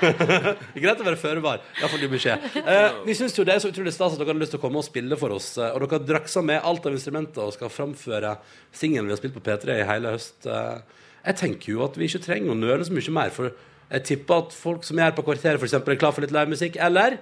Greit 0.80 1.02
å 1.02 1.06
være 1.06 1.18
føre 1.20 1.42
var. 1.44 1.60
Iallfall 1.80 2.00
ny 2.04 2.08
beskjed. 2.14 2.46
Eh, 2.64 2.98
vi 3.06 3.16
syns 3.18 3.36
jo 3.36 3.44
det 3.46 3.54
er 3.58 3.62
så 3.62 3.70
utrolig 3.72 3.92
stas 3.94 4.14
at 4.16 4.20
dere 4.22 4.32
hadde 4.32 4.42
lyst 4.44 4.54
til 4.56 4.60
å 4.60 4.64
komme 4.64 4.80
og 4.80 4.86
spille 4.88 5.18
for 5.20 5.36
oss. 5.36 5.50
eh, 5.60 5.68
Og 5.74 5.84
dere 5.84 5.98
har 6.00 6.06
draksa 6.14 6.42
med 6.44 6.64
alt 6.64 6.88
av 6.88 6.96
instrumenter 6.96 7.44
og 7.44 7.52
skal 7.56 7.72
framføre 7.72 8.34
singelen 8.72 9.10
vi 9.10 9.14
har 9.16 9.20
spilt 9.20 9.36
på 9.36 9.44
P3 9.50 9.80
i 9.82 9.86
hele 9.92 10.14
høst. 10.16 10.48
Eh, 10.48 10.80
Jeg 11.28 11.36
tenker 11.36 11.74
jo 11.74 11.84
at 11.84 11.98
vi 12.00 12.08
ikke 12.08 12.22
trenger 12.24 12.54
å 12.54 12.56
nøle 12.56 12.84
så 12.88 12.94
mye 12.96 13.12
mer, 13.12 13.28
for 13.36 13.50
jeg 13.90 14.04
tipper 14.08 14.46
at 14.46 14.54
folk 14.56 14.86
som 14.88 14.96
er 14.98 15.10
her 15.10 15.16
på 15.18 15.24
kvarteret, 15.26 15.60
f.eks., 15.60 15.74
er 15.76 15.98
klar 16.00 16.14
for 16.16 16.24
litt 16.24 16.32
livemusikk, 16.32 16.78
eller? 16.80 17.18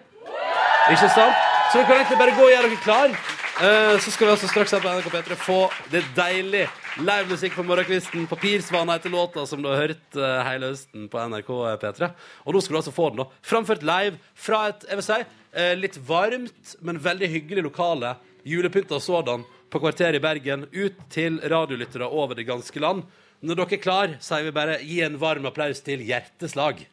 Ikke 0.92 1.08
sant? 1.10 1.34
Så 1.72 1.80
dere 1.80 1.88
kan 1.88 1.96
egentlig 1.98 2.18
bare 2.20 2.36
gå 2.38 2.44
og 2.46 2.52
gjøre 2.52 2.68
dere 2.70 2.82
klar. 2.84 3.16
Eh, 3.58 3.98
så 3.98 4.12
skal 4.14 4.28
vi 4.28 4.30
altså 4.36 4.46
straks 4.46 4.70
her 4.70 4.82
på 4.84 4.90
NRK 4.94 5.08
P3 5.10 5.36
få 5.42 5.56
det 5.90 6.04
deilig 6.14 6.60
livemusikk 7.02 7.56
på 7.58 7.64
morgenkvisten. 7.66 8.28
Papirsvana 8.30 8.94
heter 8.94 9.10
låta 9.10 9.42
som 9.50 9.64
du 9.64 9.66
har 9.66 9.80
hørt 9.80 10.14
eh, 10.14 10.34
hele 10.46 10.68
høsten 10.70 11.08
på 11.10 11.24
NRK 11.32 11.50
P3. 11.82 12.10
Og 12.46 12.54
nå 12.54 12.62
skal 12.62 12.76
du 12.76 12.78
altså 12.78 12.92
få 12.94 13.08
den 13.10 13.24
da 13.24 13.26
framført 13.50 13.82
live 13.82 14.20
fra 14.38 14.60
et 14.70 14.86
jeg 14.86 15.00
vil 15.00 15.06
si, 15.08 15.18
eh, 15.58 15.72
litt 15.74 15.98
varmt, 16.06 16.76
men 16.86 17.02
veldig 17.02 17.32
hyggelig 17.32 17.64
lokale. 17.66 18.12
Julepynta 18.46 19.00
sådan 19.02 19.42
på 19.74 19.82
kvarteret 19.82 20.20
i 20.20 20.22
Bergen. 20.22 20.68
Ut 20.70 21.02
til 21.10 21.40
radiolyttere 21.42 22.06
over 22.06 22.38
det 22.38 22.46
ganske 22.46 22.84
land. 22.84 23.08
Når 23.42 23.58
dere 23.58 23.74
er 23.74 23.82
klar, 23.82 24.14
sier 24.22 24.46
vi 24.46 24.54
bare 24.54 24.78
gi 24.84 25.02
en 25.02 25.18
varm 25.18 25.50
applaus 25.50 25.82
til 25.82 26.06
Hjerteslag. 26.06 26.86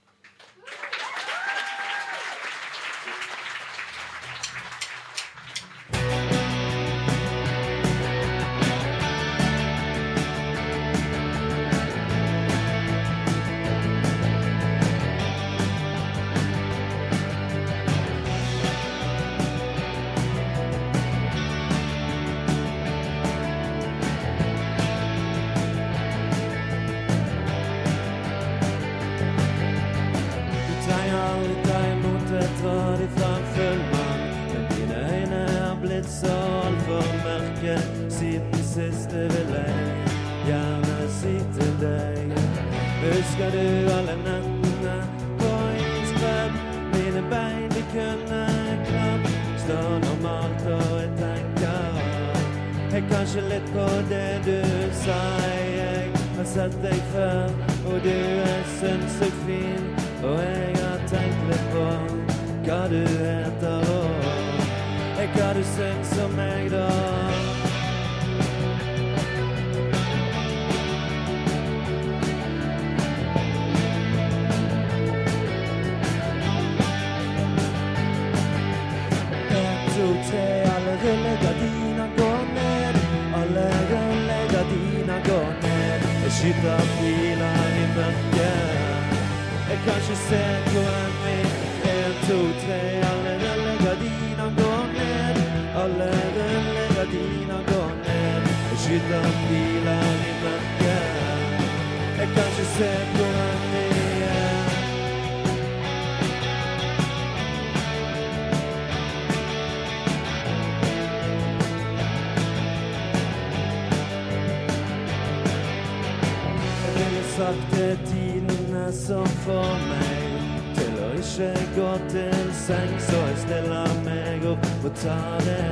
jeg 121.66 121.76
gå 121.76 122.10
til 122.10 122.54
seng, 122.54 123.00
så 123.00 123.18
jeg 123.18 123.38
stiller 123.38 123.94
meg 124.06 124.46
opp 124.50 124.86
og 124.86 124.92
tar 124.96 125.40
det. 125.46 125.66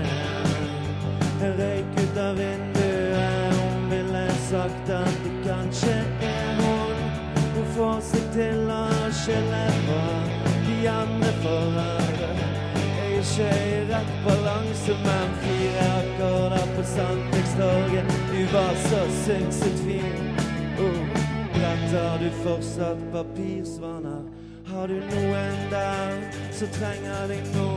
Røyk 1.43 1.97
ut 1.99 2.17
av 2.17 2.37
vinduet, 2.37 3.57
hun 3.57 3.89
ville 3.91 4.23
sagt 4.49 4.89
at 4.95 5.17
det 5.23 5.33
kanskje 5.45 5.95
er 6.23 6.61
hun. 6.61 7.01
Hun 7.55 7.67
får 7.75 7.99
seg 8.09 8.29
til 8.33 8.71
å 8.73 8.83
skille 9.19 9.63
fra 9.85 10.05
de 10.67 10.77
andre 10.93 11.33
foran. 11.43 12.21
Jeg 12.79 12.93
er 13.03 13.17
ikke 13.19 13.49
i 13.73 13.81
rett 13.91 14.13
balanse, 14.27 14.95
men 15.03 15.35
fire 15.43 15.89
akkorder 15.97 16.71
på 16.77 16.85
Sandvikstorget, 16.93 18.15
du 18.31 18.39
var 18.55 18.79
så 18.87 19.03
sinnssykt 19.25 19.83
fin. 19.83 20.31
Oh, 20.83 21.03
bretter 21.57 22.23
du 22.23 22.31
fortsatt 22.45 23.03
papirsvaner? 23.13 24.42
Har 24.73 24.87
du 24.87 24.93
noen 24.93 25.57
der 25.69 26.13
som 26.51 26.67
trenger 26.73 27.27
deg 27.29 27.43
nå? 27.53 27.67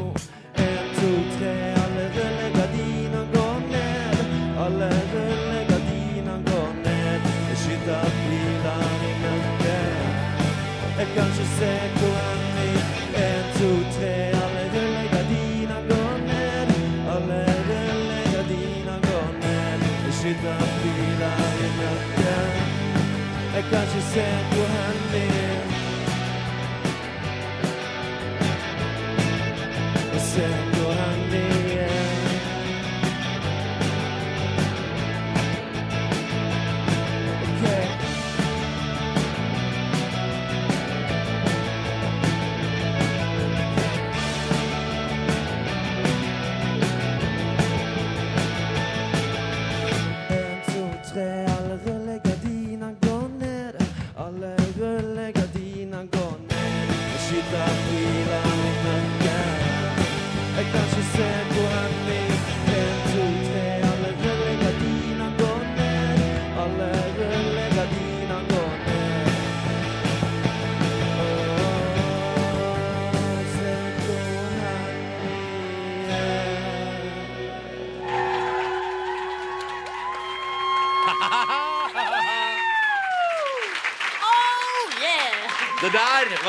En, 0.64 0.86
to, 0.96 1.10
tre, 1.36 1.52
alle 1.82 2.04
rullegardiner 2.14 3.26
går 3.34 3.58
ned. 3.72 4.22
Alle 4.64 4.88
rullegardiner 5.12 6.38
går 6.48 6.70
ned. 6.86 7.28
Jeg 7.50 7.58
skyter 7.62 8.08
piler 8.22 8.96
i 9.08 9.12
mørket. 9.24 10.00
Jeg 10.98 11.06
kan 11.14 11.28
ikke 11.34 11.46
se 11.58 11.72
hvor 11.98 12.16
enn 12.30 12.48
vi 12.56 12.70
En, 13.26 13.44
to, 13.58 13.70
tre, 13.98 14.14
alle 14.42 14.64
rullegardiner 14.74 15.80
går 15.92 16.14
ned. 16.30 16.74
Alle 17.16 17.40
rullegardiner 17.68 18.98
går 19.10 19.28
ned. 19.44 19.88
Jeg 20.06 20.14
skyter 20.22 20.68
piler 20.80 21.44
i 21.66 21.70
mørket. 21.80 22.64
Jeg 23.56 23.64
kan 23.70 23.82
ikke 23.88 24.02
se 24.14 24.28
hvor 24.50 24.55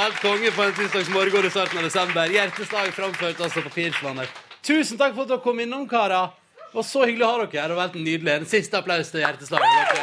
var 0.07 0.15
et 0.15 0.21
konge 0.21 0.51
på 0.55 0.63
en 0.63 0.73
tirsdagsmorgen 0.73 1.45
i 1.45 1.49
starten 1.51 1.79
av 1.79 1.84
desember. 1.88 2.31
Hjerteslag 2.31 2.93
framført 2.95 3.41
altså 3.43 3.63
på 3.65 3.71
Pirsvannet. 3.75 4.43
Tusen 4.63 4.99
takk 4.99 5.15
for 5.15 5.25
at 5.25 5.34
dere 5.34 5.43
kom 5.43 5.59
innom, 5.59 5.88
karer. 5.89 6.31
Og 6.73 6.85
så 6.85 7.03
hyggelig 7.07 7.25
å 7.25 7.31
ha 7.31 7.41
dere 7.41 7.61
her. 7.61 7.73
Det 7.73 7.77
var 7.79 7.89
helt 7.89 8.05
nydelig. 8.05 8.34
En 8.34 8.47
siste 8.47 8.79
applaus 8.79 9.11
til 9.11 9.23
Hjerteslaget. 9.23 9.97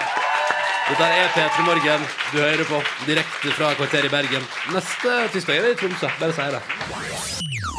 Dette 0.91 1.09
er 1.09 1.31
P3 1.33 1.65
Morgen. 1.71 2.09
Du 2.33 2.41
hører 2.43 2.69
på 2.69 2.83
direkte 3.09 3.55
fra 3.57 3.73
kvarteret 3.79 4.11
i 4.11 4.13
Bergen. 4.13 4.45
Neste 4.75 5.17
tirsdag 5.33 5.57
er 5.57 5.69
vi 5.69 5.73
i 5.73 5.81
Tromsø. 5.81 6.13
Bare 6.21 6.37
si 6.37 6.51
det. 6.53 7.74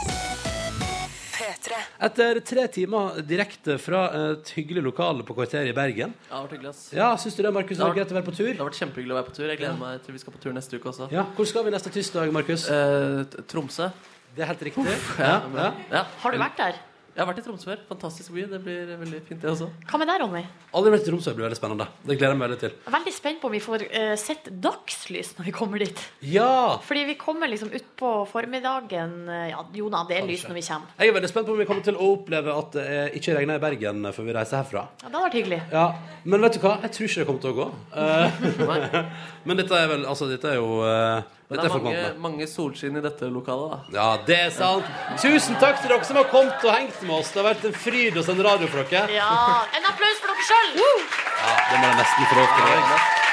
Etter 2.05 2.39
tre 2.45 2.63
timer 2.73 3.19
direkte 3.27 3.75
fra 3.81 4.05
et 4.31 4.51
hyggelig 4.57 4.83
lokale 4.85 5.25
på 5.27 5.35
kvarteret 5.37 5.69
i 5.69 5.75
Bergen 5.77 6.13
Ja, 6.13 6.15
det 6.29 6.33
har 6.35 6.47
vært 6.47 6.55
hyggelig, 6.57 6.71
ass. 6.73 6.81
Ja, 6.95 7.09
Syns 7.21 7.37
du 7.37 7.43
det, 7.45 7.53
Markus? 7.55 7.77
Det 7.77 7.85
var 7.85 7.95
greit 7.97 8.11
å 8.13 8.17
være 8.17 8.27
på 8.29 8.35
tur? 8.37 8.49
Det 8.53 8.57
har 8.61 8.69
vært 8.69 8.79
kjempehyggelig 8.81 9.15
å 9.15 9.19
være 9.19 9.29
på 9.29 9.35
tur. 9.37 9.45
Jeg 9.51 9.61
gleder 9.61 9.79
meg 9.81 10.01
til 10.05 10.17
vi 10.17 10.23
skal 10.23 10.35
på 10.35 10.41
tur 10.45 10.55
neste 10.57 10.79
uke 10.79 10.91
også. 10.93 11.09
Ja, 11.13 11.25
Hvor 11.37 11.49
skal 11.49 11.65
vi 11.67 11.75
neste 11.75 11.93
tirsdag, 11.93 12.33
Markus? 12.35 12.67
Eh, 12.71 13.23
Tromsø. 13.51 13.89
Det 14.35 14.43
er 14.43 14.51
helt 14.51 14.65
riktig. 14.67 14.97
Ja, 15.19 15.35
Ja, 15.55 15.71
ja. 15.91 16.03
Har 16.23 16.31
du 16.35 16.37
vært 16.41 16.57
der? 16.59 16.81
Jeg 17.15 17.23
har 17.23 17.29
vært 17.29 17.37
i 17.39 17.43
Tromsø 17.45 17.69
før. 17.69 17.83
Fantastisk 17.87 18.33
by. 18.35 18.41
Det 18.51 18.57
blir 18.59 18.89
veldig 18.99 19.19
fint, 19.23 19.39
det 19.39 19.47
også. 19.47 19.69
Hva 19.87 19.99
med 20.01 20.09
deg, 20.09 20.17
Ronny? 20.19 20.41
Aldri 20.75 20.91
vært 20.91 21.05
i 21.05 21.07
Tromsø. 21.07 21.29
Det 21.31 21.37
blir 21.37 21.45
veldig 21.45 21.57
spennende. 21.61 21.85
Det 22.03 22.17
gleder 22.19 22.33
jeg 22.33 22.39
meg 22.41 22.49
veldig 22.49 22.57
til. 22.59 22.73
Veldig 22.91 23.13
spent 23.15 23.39
på 23.39 23.47
om 23.47 23.53
vi 23.55 23.61
får 23.63 23.85
uh, 23.87 24.15
sett 24.19 24.49
dagslys 24.65 25.29
når 25.37 25.47
vi 25.47 25.53
kommer 25.55 25.79
dit. 25.79 26.01
Ja! 26.27 26.49
Fordi 26.83 27.05
vi 27.07 27.15
kommer 27.21 27.47
liksom 27.47 27.71
utpå 27.71 28.11
formiddagen. 28.33 29.13
eh, 29.31 29.45
Ja, 29.53 29.63
jo 29.79 29.87
da, 29.93 30.01
det 30.09 30.17
er 30.19 30.27
lys 30.27 30.43
når 30.49 30.57
vi 30.59 30.65
kommer. 30.67 30.91
Jeg 30.99 31.13
er 31.13 31.15
veldig 31.15 31.29
spent 31.31 31.47
på 31.47 31.55
om 31.55 31.61
vi 31.63 31.67
kommer 31.69 31.87
til 31.87 31.95
å 31.95 32.09
oppleve 32.17 32.57
at 32.59 32.75
det 32.75 32.97
ikke 33.21 33.37
regner 33.39 33.61
i 33.61 33.63
Bergen 33.63 34.11
før 34.11 34.27
vi 34.27 34.35
reiser 34.35 34.59
herfra. 34.59 34.83
Ja, 34.99 35.07
det 35.07 35.13
hadde 35.15 35.23
vært 35.29 35.39
hyggelig. 35.39 35.61
Ja, 35.71 35.85
Men 36.25 36.43
vet 36.43 36.59
du 36.59 36.61
hva? 36.67 36.75
Jeg 36.83 36.91
tror 36.97 37.07
ikke 37.07 37.23
det 37.23 37.29
kommer 37.31 37.45
til 37.47 37.55
å 37.55 37.59
gå. 37.61 37.69
Uh, 37.95 39.05
men 39.47 39.57
dette 39.59 39.77
er 39.77 39.87
vel 39.89 40.03
Altså, 40.09 40.27
dette 40.29 40.49
er 40.51 40.57
jo 40.59 40.81
uh, 40.83 41.21
det 41.45 41.61
er 41.61 41.73
mange, 41.77 42.05
mange 42.17 42.45
solskinn 42.49 42.95
i 42.97 43.01
dette 43.05 43.27
lokalet, 43.29 43.75
da. 43.75 43.93
Ja, 43.93 44.05
det 44.25 44.37
er 44.47 44.53
sant. 44.53 44.87
Tusen 45.21 45.59
takk 45.61 45.77
til 45.83 45.91
dere 45.93 46.07
som 46.07 46.17
har 46.17 46.25
kommet 46.31 46.63
og 46.65 46.73
hengt 46.73 47.03
med 47.05 47.13
oss. 47.19 47.29
Det 47.35 47.43
har 47.43 47.51
vært 47.51 47.67
en 47.69 47.75
fryd 47.77 48.17
å 48.17 48.23
sende 48.25 48.47
radio 48.47 48.69
for 48.71 48.81
dere. 48.89 49.13
Ja, 49.13 49.61
En 49.77 49.85
applaus 49.85 50.23
for 50.23 50.33
dere 50.33 50.47
sjøl! 50.49 50.73
Ja, 50.81 51.53
det 51.69 51.77
må 51.83 51.91
jeg 51.91 51.99
nesten 52.01 52.31
få 52.31 52.39
lov 52.39 52.57
til. 52.57 53.23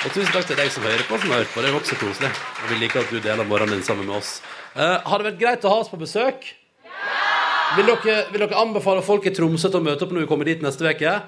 Og 0.00 0.14
tusen 0.16 0.30
takk 0.34 0.46
til 0.48 0.58
deg 0.58 0.70
som 0.74 0.86
hører 0.88 1.06
på, 1.06 1.18
som 1.22 1.30
har 1.30 1.44
hørt 1.44 1.54
på. 1.54 1.62
Det 1.62 1.70
er 1.70 1.78
også 1.78 2.00
koselig. 2.00 2.30
Og 2.64 2.70
vi 2.72 2.82
liker 2.82 3.04
at 3.04 3.12
du 3.14 3.20
deler 3.22 3.46
morgenen 3.46 3.78
din 3.78 3.86
sammen 3.86 4.08
med 4.08 4.16
oss. 4.18 4.40
Uh, 4.74 4.98
har 5.04 5.20
det 5.20 5.30
vært 5.30 5.42
greit 5.44 5.66
å 5.68 5.74
ha 5.74 5.82
oss 5.84 5.92
på 5.92 6.00
besøk? 6.00 6.48
Vil 7.76 7.86
dere, 7.86 8.22
vil 8.32 8.42
dere 8.42 8.58
anbefale 8.58 9.04
folk 9.06 9.28
i 9.30 9.34
Tromsø 9.36 9.70
til 9.70 9.78
å 9.78 9.86
møte 9.86 10.02
opp 10.06 10.14
når 10.16 10.24
vi 10.24 10.30
kommer 10.32 10.48
dit 10.48 10.64
neste 10.64 10.90
uke? 10.90 11.20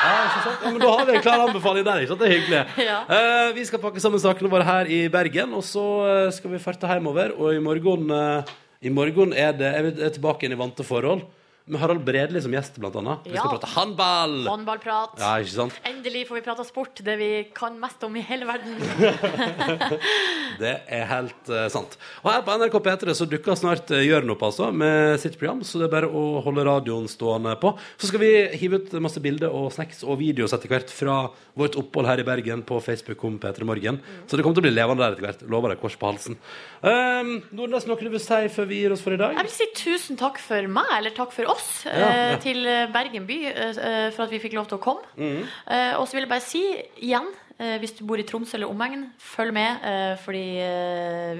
Ja, 0.00 0.12
ikke 0.26 0.42
sant? 0.46 0.62
Ja, 0.64 0.70
men 0.72 0.80
Da 0.82 0.92
har 0.96 1.06
vi 1.08 1.14
en 1.16 1.24
klar 1.24 1.42
anbefaling 1.46 1.84
der. 1.86 2.00
ikke 2.02 2.12
sant? 2.14 2.22
Det 2.22 2.28
er 2.28 2.34
hyggelig. 2.38 2.62
Ja. 2.90 2.98
Eh, 3.16 3.50
vi 3.56 3.64
skal 3.68 3.82
pakke 3.82 4.00
sammen 4.02 4.22
sakene 4.22 4.50
våre 4.52 4.64
her 4.66 4.88
i 4.88 5.02
Bergen, 5.12 5.52
og 5.56 5.64
så 5.66 5.84
eh, 6.08 6.30
skal 6.32 6.54
vi 6.54 6.62
farte 6.62 6.88
hjemover. 6.88 7.34
Og 7.36 7.54
i 7.56 7.60
morgen, 7.62 8.10
eh, 8.10 8.54
i 8.88 8.92
morgen 8.92 9.34
er 9.36 9.52
det 9.52 9.70
Jeg 9.74 9.92
er 10.08 10.14
tilbake 10.16 10.44
igjen 10.46 10.56
i 10.56 10.60
vante 10.60 10.86
forhold. 10.86 11.26
Med 11.70 11.78
Harald 11.80 12.02
Bredli 12.02 12.40
som 12.42 12.54
gjest, 12.54 12.78
blant 12.82 12.96
annet. 12.98 13.26
Vi 13.30 13.36
skal 13.36 13.52
prate 13.54 13.68
håndball! 13.70 14.32
Håndballprat. 14.48 15.14
Ja, 15.20 15.36
ikke 15.38 15.54
sant? 15.54 15.76
Endelig 15.86 16.24
får 16.26 16.40
vi 16.40 16.42
prata 16.48 16.66
sport, 16.66 16.98
det 17.06 17.14
vi 17.20 17.30
kan 17.54 17.76
mest 17.78 18.02
om 18.06 18.16
i 18.18 18.24
hele 18.26 18.48
verden. 18.48 18.74
Det 20.60 20.72
er 20.92 21.06
helt 21.08 21.48
uh, 21.48 21.68
sant. 21.72 21.94
Og 22.20 22.28
her 22.32 22.42
på 22.44 22.56
NRK 22.58 22.74
P3 22.84 23.14
så 23.16 23.26
dukker 23.30 23.56
snart 23.56 23.92
uh, 23.94 24.00
Jørn 24.02 24.34
opp 24.34 24.42
altså, 24.44 24.68
med 24.74 25.14
sitt 25.22 25.38
program, 25.38 25.62
så 25.64 25.80
det 25.80 25.86
er 25.86 25.94
bare 25.94 26.10
å 26.10 26.42
holde 26.44 26.66
radioen 26.66 27.06
stående 27.08 27.54
på. 27.62 27.72
Så 27.96 28.10
skal 28.10 28.22
vi 28.24 28.32
hive 28.60 28.82
ut 28.82 28.98
masse 29.00 29.22
bilder 29.22 29.54
og 29.54 29.70
snacks 29.72 30.02
og 30.04 30.18
videoer 30.20 30.50
etter 30.50 30.74
hvert 30.74 30.92
fra 30.92 31.20
vårt 31.60 31.78
opphold 31.80 32.08
her 32.08 32.20
i 32.22 32.26
Bergen 32.26 32.64
på 32.66 32.80
Facebook 32.84 33.22
om 33.28 33.38
P3 33.40 33.66
Morgen. 33.68 34.00
Så 34.26 34.36
det 34.36 34.44
kommer 34.44 34.58
til 34.58 34.64
å 34.64 34.68
bli 34.68 34.74
levende 34.74 35.04
der 35.04 35.14
etter 35.14 35.26
hvert. 35.28 35.46
Lover 35.52 35.74
deg 35.74 35.82
kors 35.82 35.96
på 36.00 36.10
halsen. 36.10 36.38
Um, 36.82 37.32
Nordnes, 37.56 37.86
noe 37.88 38.00
du 38.00 38.12
vil 38.12 38.22
si 38.22 38.40
før 38.54 38.68
vi 38.70 38.82
gir 38.82 38.94
oss 38.94 39.04
for 39.04 39.16
i 39.16 39.20
dag? 39.20 39.36
Jeg 39.36 39.48
vil 39.48 39.56
si 39.56 39.68
tusen 39.76 40.20
takk 40.20 40.40
for 40.42 40.70
meg, 40.72 40.88
eller 40.98 41.14
takk 41.16 41.34
for 41.36 41.50
oss, 41.52 41.59
Ja, 41.84 41.90
eh, 41.90 42.30
ja. 42.32 42.36
til 42.42 42.64
Bergen 42.92 43.26
by, 43.26 43.38
eh, 43.46 43.68
eh, 43.90 44.10
for 44.12 44.24
at 44.26 44.30
vi 44.34 44.38
fikk 44.42 44.52
lov 44.58 44.66
til 44.68 44.78
å 44.78 44.82
komme. 44.82 45.00
Eh, 45.16 45.94
og 45.98 46.06
så 46.08 46.12
vil 46.18 46.26
jeg 46.26 46.28
bare 46.32 46.44
si 46.44 46.60
igjen, 47.00 47.26
eh, 47.58 47.78
hvis 47.80 47.94
du 47.98 48.04
bor 48.08 48.20
i 48.20 48.24
Tromsø 48.28 48.54
eller 48.58 48.68
omegn, 48.68 49.06
følg 49.20 49.52
med, 49.56 49.80
eh, 49.84 50.16
fordi 50.20 50.42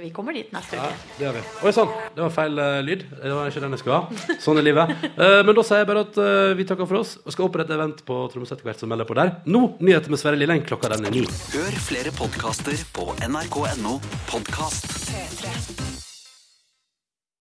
vi 0.01 0.11
kommer 0.17 0.33
dit 0.33 0.51
neste 0.53 0.77
Ja, 0.79 0.87
uke. 0.89 0.95
det 1.19 1.27
gjør 1.27 1.37
vi. 1.37 1.43
Oi 1.67 1.73
sann, 1.77 1.89
det 2.17 2.23
var 2.25 2.31
feil 2.31 2.57
lyd. 2.87 3.05
Det 3.23 3.33
var 3.37 3.51
ikke 3.51 3.61
den 3.67 3.71
jeg 3.77 3.83
skulle 3.83 4.01
ha. 4.01 4.09
Sånn 4.41 4.59
er 4.59 4.63
livet. 4.65 4.95
Eh, 5.11 5.43
men 5.45 5.55
da 5.55 5.63
sier 5.67 5.83
jeg 5.85 5.91
bare 5.93 6.07
at 6.09 6.57
vi 6.57 6.65
takker 6.65 6.89
for 6.89 7.01
oss 7.03 7.19
og 7.25 7.33
skal 7.33 7.49
opprette 7.51 7.77
event 7.77 8.05
på 8.09 8.23
Tromsø 8.33 8.55
etter 8.57 8.65
hvert 8.71 8.81
som 8.81 8.89
melder 8.89 9.05
på 9.09 9.15
der. 9.21 9.37
Nå 9.47 9.77
nyheter 9.81 10.09
med 10.11 10.19
Sverre 10.23 10.41
Lilleng. 10.41 10.65
Klokka 10.65 10.89
den 10.97 11.05
er 11.05 11.11
ni. 11.11 11.27
Hør 11.53 11.79
flere 11.91 12.13
podkaster 12.17 12.77
på 12.97 13.13
nrk.no 13.29 13.99
podkast. 14.33 14.87
P3. 15.11 15.90